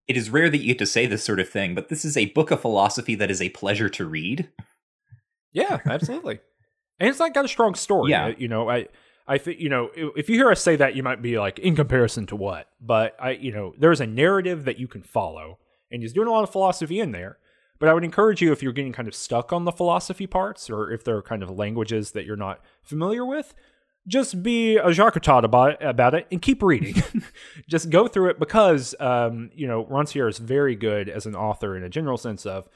it 0.08 0.18
is 0.18 0.30
rare 0.32 0.50
that 0.50 0.58
you 0.58 0.66
get 0.68 0.80
to 0.80 0.86
say 0.88 1.06
this 1.06 1.24
sort 1.24 1.40
of 1.40 1.48
thing, 1.50 1.76
but 1.76 1.90
this 1.90 2.04
is 2.04 2.18
a 2.18 2.26
book 2.28 2.50
of 2.50 2.62
philosophy 2.62 3.14
that 3.16 3.30
is 3.30 3.42
a 3.44 3.50
pleasure 3.50 3.90
to 3.90 4.06
read. 4.06 4.50
yeah, 5.52 5.80
absolutely. 5.86 6.40
and 7.00 7.10
it's 7.10 7.20
like 7.20 7.34
got 7.34 7.46
a 7.46 7.50
strong 7.50 7.76
story. 7.76 8.12
Yeah. 8.12 8.26
Uh, 8.28 8.34
you 8.38 8.48
know, 8.48 8.70
I 8.70 8.88
I 9.28 9.38
think 9.38 9.60
you 9.60 9.70
know 9.70 9.90
if 10.16 10.30
you 10.30 10.36
hear 10.36 10.52
us 10.52 10.62
say 10.62 10.76
that, 10.78 10.96
you 10.96 11.04
might 11.04 11.22
be 11.22 11.38
like, 11.40 11.60
in 11.60 11.76
comparison 11.76 12.26
to 12.28 12.36
what? 12.36 12.68
But 12.82 13.16
I, 13.20 13.32
you 13.32 13.52
know, 13.52 13.74
there's 13.78 14.02
a 14.02 14.08
narrative 14.08 14.66
that 14.66 14.80
you 14.80 14.88
can 14.88 15.04
follow, 15.04 15.60
and 15.92 16.02
he's 16.02 16.14
doing 16.14 16.28
a 16.28 16.32
lot 16.32 16.44
of 16.44 16.52
philosophy 16.52 17.00
in 17.00 17.12
there. 17.12 17.38
But 17.80 17.88
I 17.90 17.94
would 17.94 18.04
encourage 18.04 18.42
you 18.42 18.52
if 18.52 18.62
you're 18.62 18.74
getting 18.74 18.92
kind 18.92 19.08
of 19.08 19.16
stuck 19.16 19.54
on 19.54 19.64
the 19.64 19.72
philosophy 19.72 20.28
parts, 20.28 20.70
or 20.70 20.92
if 20.92 21.04
there 21.04 21.16
are 21.16 21.22
kind 21.22 21.42
of 21.42 21.50
languages 21.50 22.12
that 22.12 22.26
you're 22.26 22.36
not 22.36 22.62
familiar 22.84 23.26
with, 23.26 23.54
just 24.08 24.44
be 24.44 24.76
a 24.76 24.92
Jacques 24.92 25.26
about 25.28 25.82
about 25.84 26.14
it 26.14 26.28
and 26.32 26.42
keep 26.42 26.62
reading. 26.62 27.02
just 27.70 27.90
go 27.90 28.08
through 28.08 28.32
it 28.32 28.40
because 28.40 28.96
um, 29.00 29.50
you 29.54 29.68
know 29.68 29.86
Rancière 29.86 30.30
is 30.30 30.40
very 30.40 30.76
good 30.76 31.08
as 31.08 31.26
an 31.26 31.36
author 31.36 31.78
in 31.78 31.84
a 31.84 31.90
general 31.90 32.18
sense 32.18 32.46
of 32.46 32.68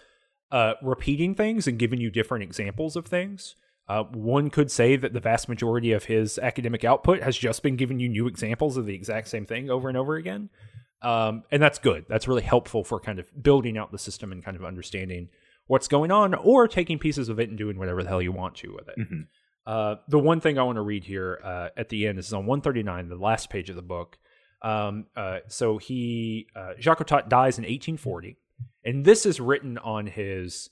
uh, 0.51 0.75
repeating 0.81 1.35
things 1.35 1.67
and 1.67 1.79
giving 1.79 1.99
you 1.99 2.09
different 2.09 2.43
examples 2.43 2.95
of 2.95 3.05
things. 3.05 3.55
Uh, 3.89 4.03
one 4.03 4.49
could 4.49 4.71
say 4.71 4.95
that 4.95 5.11
the 5.11 5.19
vast 5.19 5.49
majority 5.49 5.91
of 5.91 6.05
his 6.05 6.39
academic 6.39 6.85
output 6.85 7.21
has 7.21 7.37
just 7.37 7.61
been 7.63 7.75
giving 7.75 7.99
you 7.99 8.07
new 8.07 8.27
examples 8.27 8.77
of 8.77 8.85
the 8.85 8.95
exact 8.95 9.27
same 9.27 9.45
thing 9.45 9.69
over 9.69 9.89
and 9.89 9.97
over 9.97 10.15
again. 10.15 10.49
Um, 11.03 11.43
and 11.51 11.61
that's 11.61 11.79
good. 11.79 12.05
That's 12.07 12.27
really 12.27 12.41
helpful 12.41 12.83
for 12.83 12.99
kind 12.99 13.19
of 13.19 13.27
building 13.43 13.77
out 13.77 13.91
the 13.91 13.99
system 13.99 14.31
and 14.31 14.43
kind 14.43 14.55
of 14.55 14.63
understanding 14.63 15.29
what's 15.67 15.87
going 15.87 16.11
on 16.11 16.33
or 16.33 16.67
taking 16.67 16.97
pieces 16.97 17.29
of 17.29 17.39
it 17.39 17.49
and 17.49 17.57
doing 17.57 17.77
whatever 17.77 18.03
the 18.03 18.09
hell 18.09 18.21
you 18.21 18.31
want 18.31 18.55
to 18.55 18.73
with 18.73 18.87
it. 18.87 18.99
Mm-hmm. 18.99 19.21
Uh, 19.65 19.95
the 20.07 20.19
one 20.19 20.39
thing 20.39 20.57
I 20.57 20.63
want 20.63 20.77
to 20.77 20.81
read 20.81 21.03
here 21.03 21.39
uh, 21.43 21.69
at 21.77 21.89
the 21.89 22.07
end 22.07 22.19
is 22.19 22.33
on 22.33 22.45
139, 22.45 23.09
the 23.09 23.15
last 23.15 23.49
page 23.49 23.69
of 23.69 23.75
the 23.75 23.81
book. 23.81 24.17
Um, 24.61 25.07
uh, 25.15 25.39
so 25.47 25.77
he, 25.77 26.47
uh, 26.55 26.73
Jacques 26.79 27.05
dies 27.07 27.57
in 27.57 27.63
1840, 27.63 28.37
and 28.85 29.03
this 29.03 29.25
is 29.25 29.39
written 29.39 29.77
on 29.77 30.07
his 30.07 30.69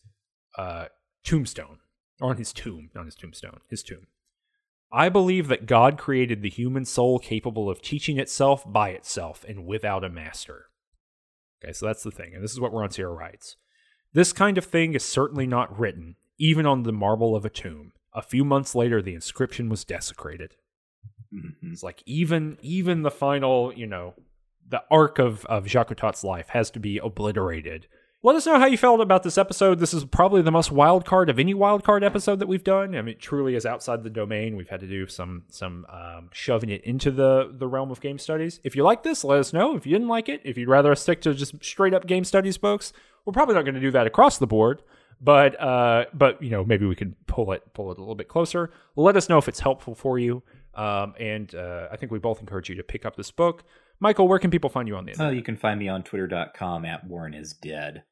uh, 0.57 0.85
tombstone, 1.23 1.79
or 2.21 2.31
on 2.31 2.37
his 2.37 2.53
tomb, 2.53 2.89
not 2.95 3.05
his 3.05 3.15
tombstone, 3.15 3.59
his 3.69 3.83
tomb. 3.83 4.07
I 4.93 5.09
believe 5.09 5.47
that 5.47 5.65
God 5.65 5.97
created 5.97 6.41
the 6.41 6.49
human 6.49 6.85
soul 6.85 7.17
capable 7.19 7.69
of 7.69 7.81
teaching 7.81 8.17
itself 8.17 8.63
by 8.65 8.89
itself 8.89 9.45
and 9.47 9.65
without 9.65 10.03
a 10.03 10.09
master. 10.09 10.65
Okay, 11.63 11.73
so 11.73 11.85
that's 11.85 12.03
the 12.03 12.11
thing. 12.11 12.33
And 12.33 12.43
this 12.43 12.51
is 12.51 12.59
what 12.59 12.73
Rancière 12.73 13.15
writes. 13.15 13.55
This 14.13 14.33
kind 14.33 14.57
of 14.57 14.65
thing 14.65 14.93
is 14.93 15.05
certainly 15.05 15.47
not 15.47 15.77
written, 15.79 16.15
even 16.37 16.65
on 16.65 16.83
the 16.83 16.91
marble 16.91 17.35
of 17.35 17.45
a 17.45 17.49
tomb. 17.49 17.93
A 18.13 18.21
few 18.21 18.43
months 18.43 18.75
later, 18.75 19.01
the 19.01 19.13
inscription 19.13 19.69
was 19.69 19.85
desecrated. 19.85 20.55
Mm-hmm. 21.33 21.71
It's 21.71 21.83
like 21.83 22.03
even 22.05 22.57
even 22.61 23.03
the 23.03 23.11
final, 23.11 23.71
you 23.73 23.87
know, 23.87 24.15
the 24.67 24.83
arc 24.91 25.17
of 25.17 25.45
of 25.45 25.67
Jacques 25.67 26.23
life 26.23 26.49
has 26.49 26.69
to 26.71 26.79
be 26.79 26.97
obliterated. 26.97 27.87
Let 28.23 28.35
us 28.35 28.45
know 28.45 28.59
how 28.59 28.67
you 28.67 28.77
felt 28.77 29.01
about 29.01 29.23
this 29.23 29.37
episode. 29.37 29.79
This 29.79 29.95
is 29.95 30.05
probably 30.05 30.43
the 30.43 30.51
most 30.51 30.71
wild 30.71 31.05
card 31.05 31.27
of 31.27 31.39
any 31.39 31.55
wild 31.55 31.83
card 31.83 32.03
episode 32.03 32.37
that 32.37 32.47
we've 32.47 32.63
done. 32.63 32.95
I 32.95 33.01
mean, 33.01 33.15
it 33.15 33.19
truly 33.19 33.55
is 33.55 33.65
outside 33.65 34.03
the 34.03 34.11
domain. 34.11 34.55
We've 34.55 34.69
had 34.69 34.81
to 34.81 34.87
do 34.87 35.07
some 35.07 35.45
some 35.49 35.87
um, 35.89 36.29
shoving 36.31 36.69
it 36.69 36.83
into 36.83 37.09
the 37.09 37.51
the 37.51 37.67
realm 37.67 37.89
of 37.89 37.99
game 37.99 38.19
studies. 38.19 38.59
If 38.63 38.75
you 38.75 38.83
like 38.83 39.01
this, 39.01 39.23
let 39.23 39.39
us 39.39 39.53
know. 39.53 39.75
If 39.75 39.87
you 39.87 39.93
didn't 39.93 40.07
like 40.07 40.29
it, 40.29 40.41
if 40.45 40.55
you'd 40.55 40.69
rather 40.69 40.91
us 40.91 41.01
stick 41.01 41.21
to 41.21 41.33
just 41.33 41.63
straight 41.63 41.95
up 41.95 42.05
game 42.05 42.23
studies 42.23 42.59
books, 42.59 42.93
we're 43.25 43.33
probably 43.33 43.55
not 43.55 43.63
going 43.63 43.75
to 43.75 43.81
do 43.81 43.91
that 43.91 44.05
across 44.05 44.37
the 44.37 44.47
board 44.47 44.83
but 45.21 45.59
uh, 45.61 46.05
but 46.13 46.41
you 46.41 46.49
know 46.49 46.65
maybe 46.65 46.85
we 46.85 46.95
could 46.95 47.15
pull 47.27 47.51
it 47.51 47.63
pull 47.73 47.91
it 47.91 47.97
a 47.97 48.01
little 48.01 48.15
bit 48.15 48.27
closer. 48.27 48.71
Let 48.95 49.15
us 49.15 49.29
know 49.29 49.37
if 49.37 49.47
it's 49.47 49.59
helpful 49.59 49.95
for 49.95 50.17
you. 50.17 50.43
Um, 50.73 51.13
and 51.19 51.53
uh, 51.53 51.89
I 51.91 51.97
think 51.97 52.11
we 52.11 52.19
both 52.19 52.39
encourage 52.39 52.69
you 52.69 52.75
to 52.75 52.83
pick 52.83 53.05
up 53.05 53.15
this 53.15 53.29
book. 53.29 53.63
Michael, 53.99 54.27
where 54.27 54.39
can 54.39 54.49
people 54.49 54.69
find 54.69 54.87
you 54.87 54.95
on 54.95 55.05
the 55.05 55.11
internet? 55.11 55.33
Uh, 55.33 55.35
you 55.35 55.43
can 55.43 55.57
find 55.57 55.79
me 55.79 55.87
on 55.87 56.01
twitter.com 56.01 56.85
at 56.85 57.05
Warren 57.05 57.33
is 57.33 57.53
dead. 57.53 58.03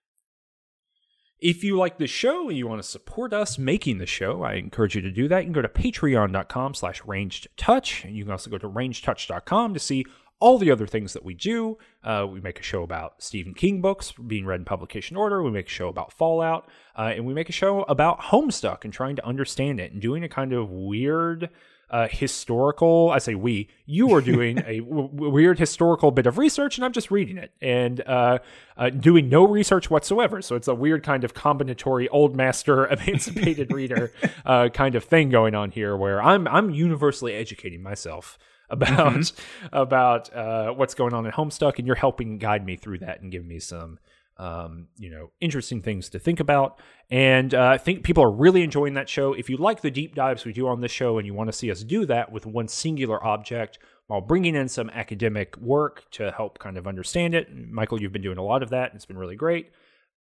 If 1.42 1.64
you 1.64 1.78
like 1.78 1.98
the 1.98 2.08
show 2.08 2.50
and 2.50 2.58
you 2.58 2.68
want 2.68 2.82
to 2.82 2.88
support 2.88 3.32
us 3.32 3.58
making 3.58 3.98
the 3.98 4.06
show, 4.06 4.44
I 4.44 4.56
encourage 4.56 4.96
you 4.96 5.02
to 5.02 5.12
do 5.12 5.30
that. 5.30 5.40
You 5.40 5.46
can 5.46 5.54
go 5.54 5.62
to 5.62 5.70
patreon.com 5.70 6.74
slash 6.74 7.02
ranged 7.06 7.48
touch. 7.56 8.04
And 8.04 8.16
you 8.16 8.26
can 8.26 8.32
also 8.32 8.50
go 8.50 8.58
to 8.58 8.68
rangedtouch.com 8.68 9.74
to 9.74 9.80
see 9.80 10.06
all 10.42 10.58
the 10.58 10.72
other 10.72 10.88
things 10.88 11.14
that 11.14 11.24
we 11.24 11.34
do. 11.34 11.78
Uh, 12.04 12.26
we 12.30 12.42
make 12.42 12.60
a 12.60 12.64
show 12.64 12.84
about 12.84 13.22
Stephen 13.24 13.54
King 13.54 13.82
books 13.82 14.12
being 14.12 14.46
read 14.46 14.60
in 14.60 14.66
publication 14.66 15.16
order. 15.16 15.42
We 15.42 15.52
make 15.52 15.68
a 15.68 15.72
show 15.72 15.88
about 15.88 16.12
Fallout. 16.12 16.68
Uh, 16.98 17.14
and 17.16 17.26
we 17.26 17.34
make 17.34 17.50
a 17.50 17.54
show 17.54 17.84
about 17.84 18.20
Homestuck 18.20 18.84
and 18.84 18.92
trying 18.92 19.16
to 19.16 19.26
understand 19.26 19.80
it 19.80 19.94
and 19.94 20.02
doing 20.02 20.24
a 20.24 20.30
kind 20.30 20.52
of 20.52 20.70
weird 20.70 21.50
uh, 21.90 22.08
historical. 22.10 23.12
I 23.12 23.18
say 23.20 23.36
we. 23.36 23.70
You 23.86 24.14
are 24.16 24.22
doing 24.22 24.60
a 24.66 24.80
w- 24.80 25.10
weird 25.12 25.60
historical 25.60 26.12
bit 26.12 26.28
of 26.28 26.38
research, 26.38 26.78
and 26.78 26.86
I'm 26.86 26.94
just 26.94 27.12
reading 27.12 27.38
it 27.38 27.52
and 27.62 28.02
uh, 28.02 28.40
uh, 28.78 28.90
doing 28.90 29.30
no 29.30 29.48
research 29.48 29.90
whatsoever. 29.90 30.42
So 30.42 30.56
it's 30.56 30.68
a 30.68 30.76
weird 30.76 31.04
kind 31.04 31.24
of 31.24 31.34
combinatory 31.34 32.08
old 32.12 32.36
master 32.36 32.88
emancipated 32.92 33.72
reader 33.72 34.12
uh, 34.46 34.70
kind 34.70 34.96
of 34.96 35.04
thing 35.04 35.30
going 35.30 35.56
on 35.56 35.72
here, 35.72 35.96
where 35.96 36.22
I'm 36.22 36.48
I'm 36.48 36.70
universally 36.70 37.34
educating 37.34 37.82
myself 37.82 38.38
about 38.70 39.14
mm-hmm. 39.14 39.68
about 39.76 40.34
uh, 40.34 40.72
what's 40.72 40.94
going 40.94 41.14
on 41.14 41.26
at 41.26 41.34
Homestuck, 41.34 41.80
and 41.80 41.88
you're 41.88 41.96
helping 41.96 42.38
guide 42.38 42.66
me 42.66 42.76
through 42.76 43.00
that 43.00 43.22
and 43.22 43.32
give 43.32 43.46
me 43.46 43.60
some 43.60 43.98
um, 44.40 44.88
you 44.98 45.12
know, 45.12 45.32
interesting 45.42 45.82
things 45.82 46.10
to 46.10 46.18
think 46.20 46.40
about. 46.40 46.80
And 47.12 47.54
uh, 47.54 47.68
I 47.68 47.78
think 47.78 48.04
people 48.04 48.24
are 48.24 48.32
really 48.32 48.64
enjoying 48.64 48.94
that 48.94 49.10
show. 49.10 49.34
If 49.34 49.50
you 49.50 49.58
like 49.58 49.82
the 49.82 49.92
deep 49.92 50.16
dives 50.16 50.46
we 50.46 50.54
do 50.54 50.68
on 50.68 50.80
this 50.80 50.92
show 50.92 51.18
and 51.18 51.28
you 51.28 51.34
want 51.34 51.50
to 51.50 51.54
see 51.54 51.70
us 51.70 51.84
do 51.84 52.06
that 52.06 52.32
with 52.32 52.46
one 52.46 52.70
singular 52.70 53.24
object 53.24 53.80
while 54.08 54.22
bringing 54.22 54.56
in 54.56 54.70
some 54.70 54.90
academic 54.92 55.58
work 55.58 56.10
to 56.12 56.32
help 56.32 56.58
kind 56.58 56.78
of 56.78 56.88
understand 56.88 57.36
it, 57.36 57.50
Michael, 57.70 58.02
you've 58.02 58.14
been 58.14 58.22
doing 58.22 58.38
a 58.38 58.44
lot 58.44 58.64
of 58.64 58.70
that. 58.70 58.92
And 58.92 58.96
it's 58.96 59.06
been 59.06 59.18
really 59.18 59.36
great. 59.36 59.72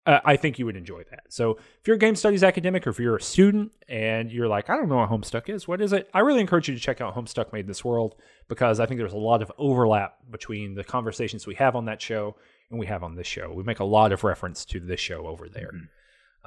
Uh, 0.07 0.19
I 0.25 0.37
think 0.37 0.57
you 0.57 0.65
would 0.65 0.77
enjoy 0.77 1.03
that. 1.11 1.25
So 1.29 1.51
if 1.51 1.85
you're 1.85 1.97
a 1.97 1.99
game 1.99 2.15
studies 2.15 2.43
academic 2.43 2.87
or 2.87 2.89
if 2.89 2.99
you're 2.99 3.17
a 3.17 3.21
student 3.21 3.71
and 3.87 4.31
you're 4.31 4.47
like, 4.47 4.71
I 4.71 4.75
don't 4.75 4.89
know 4.89 4.95
what 4.95 5.09
Homestuck 5.09 5.49
is, 5.49 5.67
what 5.67 5.81
is 5.81 5.93
it? 5.93 6.09
I 6.15 6.21
really 6.21 6.41
encourage 6.41 6.67
you 6.67 6.73
to 6.73 6.81
check 6.81 6.99
out 6.99 7.13
Homestuck 7.13 7.53
Made 7.53 7.67
This 7.67 7.85
World 7.85 8.15
because 8.47 8.79
I 8.79 8.87
think 8.87 8.97
there's 8.97 9.13
a 9.13 9.17
lot 9.17 9.43
of 9.43 9.51
overlap 9.59 10.15
between 10.31 10.73
the 10.73 10.83
conversations 10.83 11.45
we 11.45 11.55
have 11.55 11.75
on 11.75 11.85
that 11.85 12.01
show 12.01 12.37
and 12.69 12.79
we 12.79 12.85
have 12.85 13.03
on 13.03 13.15
this 13.15 13.27
show. 13.27 13.51
We 13.51 13.63
make 13.63 13.79
a 13.79 13.85
lot 13.85 14.11
of 14.11 14.23
reference 14.23 14.65
to 14.65 14.79
this 14.79 14.99
show 14.99 15.27
over 15.27 15.49
there. 15.49 15.71
Mm-hmm. 15.73 15.85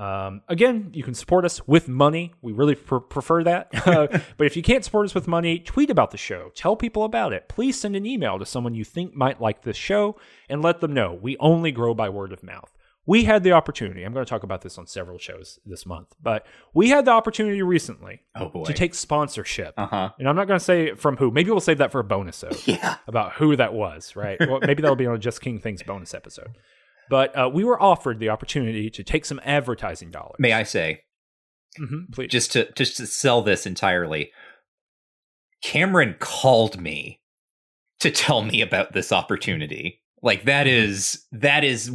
Um, 0.03 0.41
again, 0.49 0.91
you 0.95 1.03
can 1.03 1.15
support 1.15 1.45
us 1.45 1.67
with 1.69 1.87
money. 1.87 2.33
We 2.41 2.53
really 2.53 2.75
pr- 2.75 2.97
prefer 2.97 3.45
that. 3.45 3.71
Uh, 3.93 4.07
but 4.37 4.47
if 4.47 4.57
you 4.57 4.63
can't 4.63 4.85
support 4.85 5.07
us 5.07 5.15
with 5.15 5.27
money, 5.27 5.59
tweet 5.59 5.91
about 5.91 6.13
the 6.13 6.17
show. 6.17 6.51
Tell 6.55 6.77
people 6.77 7.05
about 7.05 7.33
it. 7.33 7.49
Please 7.49 7.79
send 7.79 7.97
an 7.97 8.07
email 8.07 8.39
to 8.39 8.47
someone 8.47 8.75
you 8.75 8.85
think 8.85 9.15
might 9.15 9.41
like 9.41 9.63
this 9.63 9.77
show 9.77 10.17
and 10.49 10.63
let 10.63 10.81
them 10.81 10.95
know. 10.95 11.13
We 11.21 11.37
only 11.39 11.73
grow 11.73 11.95
by 11.95 12.09
word 12.09 12.33
of 12.33 12.43
mouth 12.43 12.73
we 13.05 13.25
had 13.25 13.43
the 13.43 13.53
opportunity. 13.53 14.05
I'm 14.05 14.13
going 14.13 14.25
to 14.25 14.31
talk 14.31 14.45
about 14.45 14.63
this 14.63 14.79
on 14.79 14.87
several 14.87 15.19
shows 15.19 15.59
this 15.65 15.85
month, 15.85 16.15
but 16.23 16.47
we 16.73 16.91
had 16.91 17.05
the 17.05 17.11
opportunity 17.11 17.61
recently 17.63 18.21
oh 18.37 18.65
to 18.65 18.73
take 18.73 18.95
sponsorship. 18.95 19.75
Uh-huh. 19.77 20.11
And 20.19 20.29
I'm 20.29 20.37
not 20.37 20.47
going 20.47 20.59
to 20.59 20.65
say 20.65 20.95
from 20.95 21.17
who. 21.17 21.31
Maybe 21.31 21.51
we'll 21.51 21.61
save 21.61 21.79
that 21.79 21.91
for 21.91 21.99
a 21.99 22.05
bonus 22.05 22.45
episode 22.45 22.69
yeah. 22.79 22.97
about 23.09 23.35
who 23.35 23.57
that 23.57 23.75
was, 23.75 24.15
right? 24.15 24.39
well, 24.41 24.61
maybe 24.63 24.83
that'll 24.83 24.97
be 24.97 25.07
on 25.07 25.17
a 25.17 25.19
Just 25.19 25.41
King 25.41 25.59
Things 25.59 25.83
bonus 25.83 26.15
episode. 26.15 26.57
But 27.11 27.37
uh, 27.37 27.51
we 27.53 27.65
were 27.65 27.81
offered 27.83 28.21
the 28.21 28.29
opportunity 28.29 28.89
to 28.91 29.03
take 29.03 29.25
some 29.25 29.41
advertising 29.45 30.11
dollars. 30.11 30.37
May 30.39 30.53
I 30.53 30.63
say, 30.63 31.03
mm-hmm, 31.79 32.13
please, 32.13 32.31
just 32.31 32.53
to 32.53 32.71
just 32.73 32.97
to 32.99 33.07
sell 33.07 33.43
this 33.43 33.67
entirely, 33.67 34.31
Cameron 35.63 36.15
called 36.21 36.81
me 36.81 37.21
to 38.01 38.11
tell 38.11 38.43
me 38.43 38.63
about 38.63 38.93
this 38.93 39.13
opportunity. 39.13 40.01
Like 40.23 40.45
that 40.45 40.67
mm-hmm. 40.67 40.91
is 40.91 41.27
that 41.33 41.65
is 41.65 41.91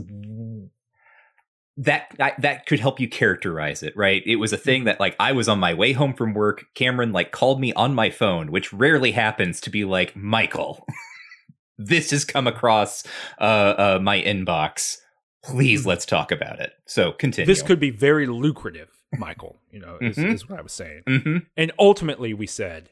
that, 1.77 2.13
that 2.17 2.41
that 2.41 2.65
could 2.65 2.79
help 2.79 2.99
you 2.99 3.07
characterize 3.07 3.83
it 3.83 3.95
right? 3.95 4.23
It 4.25 4.37
was 4.37 4.51
a 4.51 4.57
thing 4.57 4.85
that 4.85 4.99
like 4.99 5.15
i 5.19 5.31
was 5.31 5.47
on 5.47 5.59
my 5.59 5.73
way 5.73 5.93
home 5.93 6.13
from 6.13 6.33
work. 6.33 6.65
Cameron 6.73 7.11
like 7.11 7.31
called 7.31 7.61
me 7.61 7.73
on 7.73 7.93
my 7.93 8.09
phone 8.09 8.51
which 8.51 8.73
rarely 8.73 9.11
happens 9.11 9.61
to 9.61 9.69
be 9.69 9.85
like 9.85 10.15
michael 10.15 10.85
this 11.77 12.11
has 12.11 12.25
come 12.25 12.47
across 12.47 13.03
uh, 13.39 13.43
uh, 13.77 13.99
my 14.01 14.21
inbox. 14.21 14.97
Please 15.43 15.85
let's 15.85 16.05
talk 16.05 16.31
about 16.31 16.59
it. 16.59 16.73
So 16.85 17.11
continue. 17.13 17.45
This 17.45 17.61
could 17.61 17.79
be 17.79 17.91
very 17.91 18.25
lucrative 18.25 18.89
michael 19.17 19.57
you 19.71 19.79
know 19.79 19.97
is, 20.01 20.17
mm-hmm. 20.17 20.33
is 20.33 20.49
what 20.49 20.59
i 20.59 20.61
was 20.61 20.73
saying. 20.73 21.01
Mm-hmm. 21.07 21.37
and 21.55 21.71
ultimately 21.79 22.33
we 22.33 22.47
said 22.47 22.89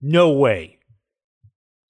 no 0.00 0.30
way. 0.30 0.78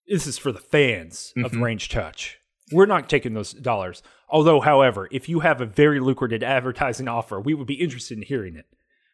This 0.06 0.27
is 0.27 0.39
for 0.39 0.52
the 0.52 0.60
fans 0.60 1.32
mm-hmm. 1.36 1.44
of 1.44 1.56
Ranged 1.60 1.90
Touch 1.90 2.39
we're 2.73 2.87
not 2.87 3.09
taking 3.09 3.35
those 3.35 3.53
dollars. 3.53 4.03
Although, 4.29 4.61
however, 4.61 5.09
if 5.11 5.29
you 5.29 5.41
have 5.41 5.61
a 5.61 5.67
very 5.67 6.01
lucrative 6.01 6.43
advertising 6.43 7.09
offer, 7.09 7.41
we 7.41 7.55
would 7.55 7.67
be 7.67 7.75
interested 7.75 8.19
in 8.19 8.23
hearing 8.25 8.57
it. 8.57 8.67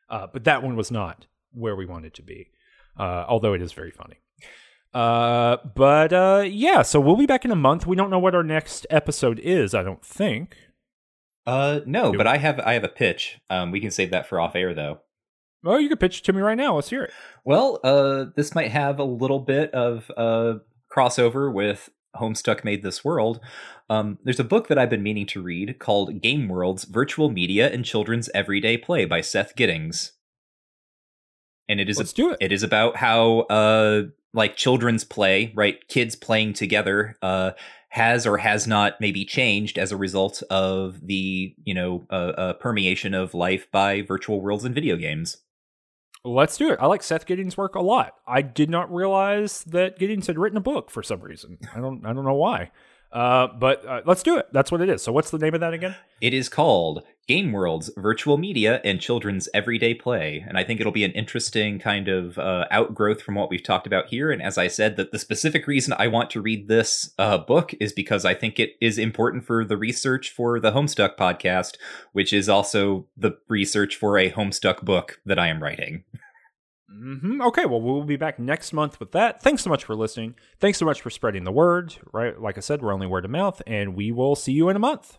Uh, 0.08 0.26
but 0.32 0.44
that 0.44 0.62
one 0.62 0.76
was 0.76 0.90
not 0.90 1.26
where 1.52 1.76
we 1.76 1.86
wanted 1.86 2.14
to 2.14 2.22
be, 2.22 2.50
uh, 2.98 3.24
although 3.28 3.52
it 3.52 3.62
is 3.62 3.72
very 3.72 3.90
funny. 3.90 4.16
Uh, 4.94 5.56
but 5.74 6.12
uh, 6.12 6.44
yeah, 6.46 6.82
so 6.82 7.00
we'll 7.00 7.16
be 7.16 7.26
back 7.26 7.44
in 7.44 7.50
a 7.50 7.56
month. 7.56 7.86
We 7.86 7.96
don't 7.96 8.10
know 8.10 8.18
what 8.18 8.34
our 8.34 8.42
next 8.42 8.86
episode 8.90 9.38
is. 9.38 9.74
I 9.74 9.82
don't 9.82 10.04
think. 10.04 10.56
Uh, 11.46 11.80
no, 11.86 12.12
Do 12.12 12.18
but 12.18 12.26
we? 12.26 12.32
I 12.32 12.36
have 12.36 12.60
I 12.60 12.74
have 12.74 12.84
a 12.84 12.88
pitch. 12.88 13.40
Um, 13.50 13.70
we 13.70 13.80
can 13.80 13.90
save 13.90 14.10
that 14.10 14.26
for 14.28 14.38
off 14.38 14.54
air 14.54 14.74
though. 14.74 15.00
Oh, 15.64 15.78
you 15.78 15.88
can 15.88 15.98
pitch 15.98 16.18
it 16.18 16.24
to 16.24 16.32
me 16.32 16.40
right 16.40 16.56
now. 16.56 16.74
Let's 16.74 16.90
hear 16.90 17.04
it. 17.04 17.12
Well, 17.44 17.80
uh, 17.84 18.26
this 18.36 18.54
might 18.54 18.70
have 18.70 18.98
a 18.98 19.04
little 19.04 19.40
bit 19.40 19.72
of 19.72 20.10
uh 20.16 20.54
crossover 20.94 21.52
with 21.52 21.88
Homestuck 22.16 22.64
Made 22.64 22.82
This 22.82 23.04
World, 23.04 23.40
um, 23.90 24.18
there's 24.24 24.40
a 24.40 24.44
book 24.44 24.68
that 24.68 24.78
I've 24.78 24.90
been 24.90 25.02
meaning 25.02 25.26
to 25.26 25.42
read 25.42 25.78
called 25.78 26.20
Game 26.22 26.48
Worlds 26.48 26.84
Virtual 26.84 27.30
Media 27.30 27.70
and 27.70 27.84
Children's 27.84 28.28
Everyday 28.34 28.76
Play 28.76 29.04
by 29.04 29.20
Seth 29.20 29.56
Giddings. 29.56 30.12
and 31.68 31.80
it 31.80 31.88
is 31.88 31.98
Let's 31.98 32.12
do 32.12 32.30
it. 32.30 32.38
It 32.40 32.52
is 32.52 32.62
about 32.62 32.96
how 32.96 33.40
uh 33.42 34.02
like 34.34 34.56
children's 34.56 35.04
play, 35.04 35.52
right? 35.54 35.86
Kids 35.88 36.16
playing 36.16 36.54
together 36.54 37.16
uh 37.22 37.52
has 37.90 38.26
or 38.26 38.38
has 38.38 38.66
not 38.66 39.00
maybe 39.00 39.24
changed 39.24 39.78
as 39.78 39.92
a 39.92 39.96
result 39.96 40.42
of 40.48 41.06
the, 41.06 41.54
you 41.64 41.74
know, 41.74 42.06
uh, 42.10 42.32
uh 42.36 42.52
permeation 42.54 43.14
of 43.14 43.34
life 43.34 43.70
by 43.70 44.02
virtual 44.02 44.40
worlds 44.40 44.64
and 44.64 44.74
video 44.74 44.96
games. 44.96 45.38
Let's 46.24 46.56
do 46.56 46.70
it. 46.70 46.78
I 46.80 46.86
like 46.86 47.02
Seth 47.02 47.26
Giddings' 47.26 47.56
work 47.56 47.74
a 47.74 47.80
lot. 47.80 48.14
I 48.26 48.42
did 48.42 48.70
not 48.70 48.92
realize 48.94 49.64
that 49.64 49.98
Giddings 49.98 50.28
had 50.28 50.38
written 50.38 50.56
a 50.56 50.62
book 50.62 50.90
for 50.90 51.02
some 51.02 51.20
reason. 51.20 51.58
I 51.74 51.80
don't 51.80 52.06
I 52.06 52.12
don't 52.12 52.24
know 52.24 52.34
why. 52.34 52.70
Uh, 53.12 53.46
but 53.46 53.84
uh, 53.86 54.00
let's 54.06 54.22
do 54.22 54.38
it. 54.38 54.48
That's 54.52 54.72
what 54.72 54.80
it 54.80 54.88
is. 54.88 55.02
So, 55.02 55.12
what's 55.12 55.30
the 55.30 55.38
name 55.38 55.52
of 55.54 55.60
that 55.60 55.74
again? 55.74 55.94
It 56.22 56.32
is 56.32 56.48
called 56.48 57.02
Game 57.28 57.52
Worlds 57.52 57.90
Virtual 57.96 58.38
Media 58.38 58.80
and 58.84 59.00
Children's 59.00 59.50
Everyday 59.52 59.92
Play. 59.92 60.44
And 60.48 60.56
I 60.56 60.64
think 60.64 60.80
it'll 60.80 60.92
be 60.92 61.04
an 61.04 61.12
interesting 61.12 61.78
kind 61.78 62.08
of 62.08 62.38
uh, 62.38 62.64
outgrowth 62.70 63.20
from 63.20 63.34
what 63.34 63.50
we've 63.50 63.62
talked 63.62 63.86
about 63.86 64.06
here. 64.06 64.30
And 64.30 64.42
as 64.42 64.56
I 64.56 64.66
said, 64.66 64.96
that 64.96 65.12
the 65.12 65.18
specific 65.18 65.66
reason 65.66 65.94
I 65.98 66.08
want 66.08 66.30
to 66.30 66.40
read 66.40 66.68
this 66.68 67.12
uh, 67.18 67.38
book 67.38 67.74
is 67.78 67.92
because 67.92 68.24
I 68.24 68.34
think 68.34 68.58
it 68.58 68.72
is 68.80 68.96
important 68.96 69.44
for 69.44 69.64
the 69.64 69.76
research 69.76 70.30
for 70.30 70.58
the 70.58 70.72
Homestuck 70.72 71.16
podcast, 71.16 71.76
which 72.12 72.32
is 72.32 72.48
also 72.48 73.06
the 73.16 73.32
research 73.48 73.94
for 73.96 74.16
a 74.16 74.30
Homestuck 74.30 74.82
book 74.82 75.20
that 75.26 75.38
I 75.38 75.48
am 75.48 75.62
writing. 75.62 76.04
Mm-hmm. 76.94 77.40
Okay, 77.42 77.64
well, 77.64 77.80
we'll 77.80 78.04
be 78.04 78.16
back 78.16 78.38
next 78.38 78.72
month 78.72 79.00
with 79.00 79.12
that. 79.12 79.42
Thanks 79.42 79.62
so 79.62 79.70
much 79.70 79.84
for 79.84 79.94
listening. 79.94 80.34
Thanks 80.60 80.78
so 80.78 80.84
much 80.84 81.00
for 81.00 81.10
spreading 81.10 81.44
the 81.44 81.52
word. 81.52 81.96
Right, 82.12 82.38
like 82.38 82.56
I 82.56 82.60
said, 82.60 82.82
we're 82.82 82.92
only 82.92 83.06
word 83.06 83.24
of 83.24 83.30
mouth, 83.30 83.62
and 83.66 83.94
we 83.94 84.12
will 84.12 84.36
see 84.36 84.52
you 84.52 84.68
in 84.68 84.76
a 84.76 84.80
month. 84.80 85.18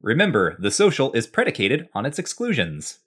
Remember, 0.00 0.56
the 0.58 0.70
social 0.70 1.12
is 1.12 1.26
predicated 1.26 1.88
on 1.94 2.06
its 2.06 2.18
exclusions. 2.18 3.00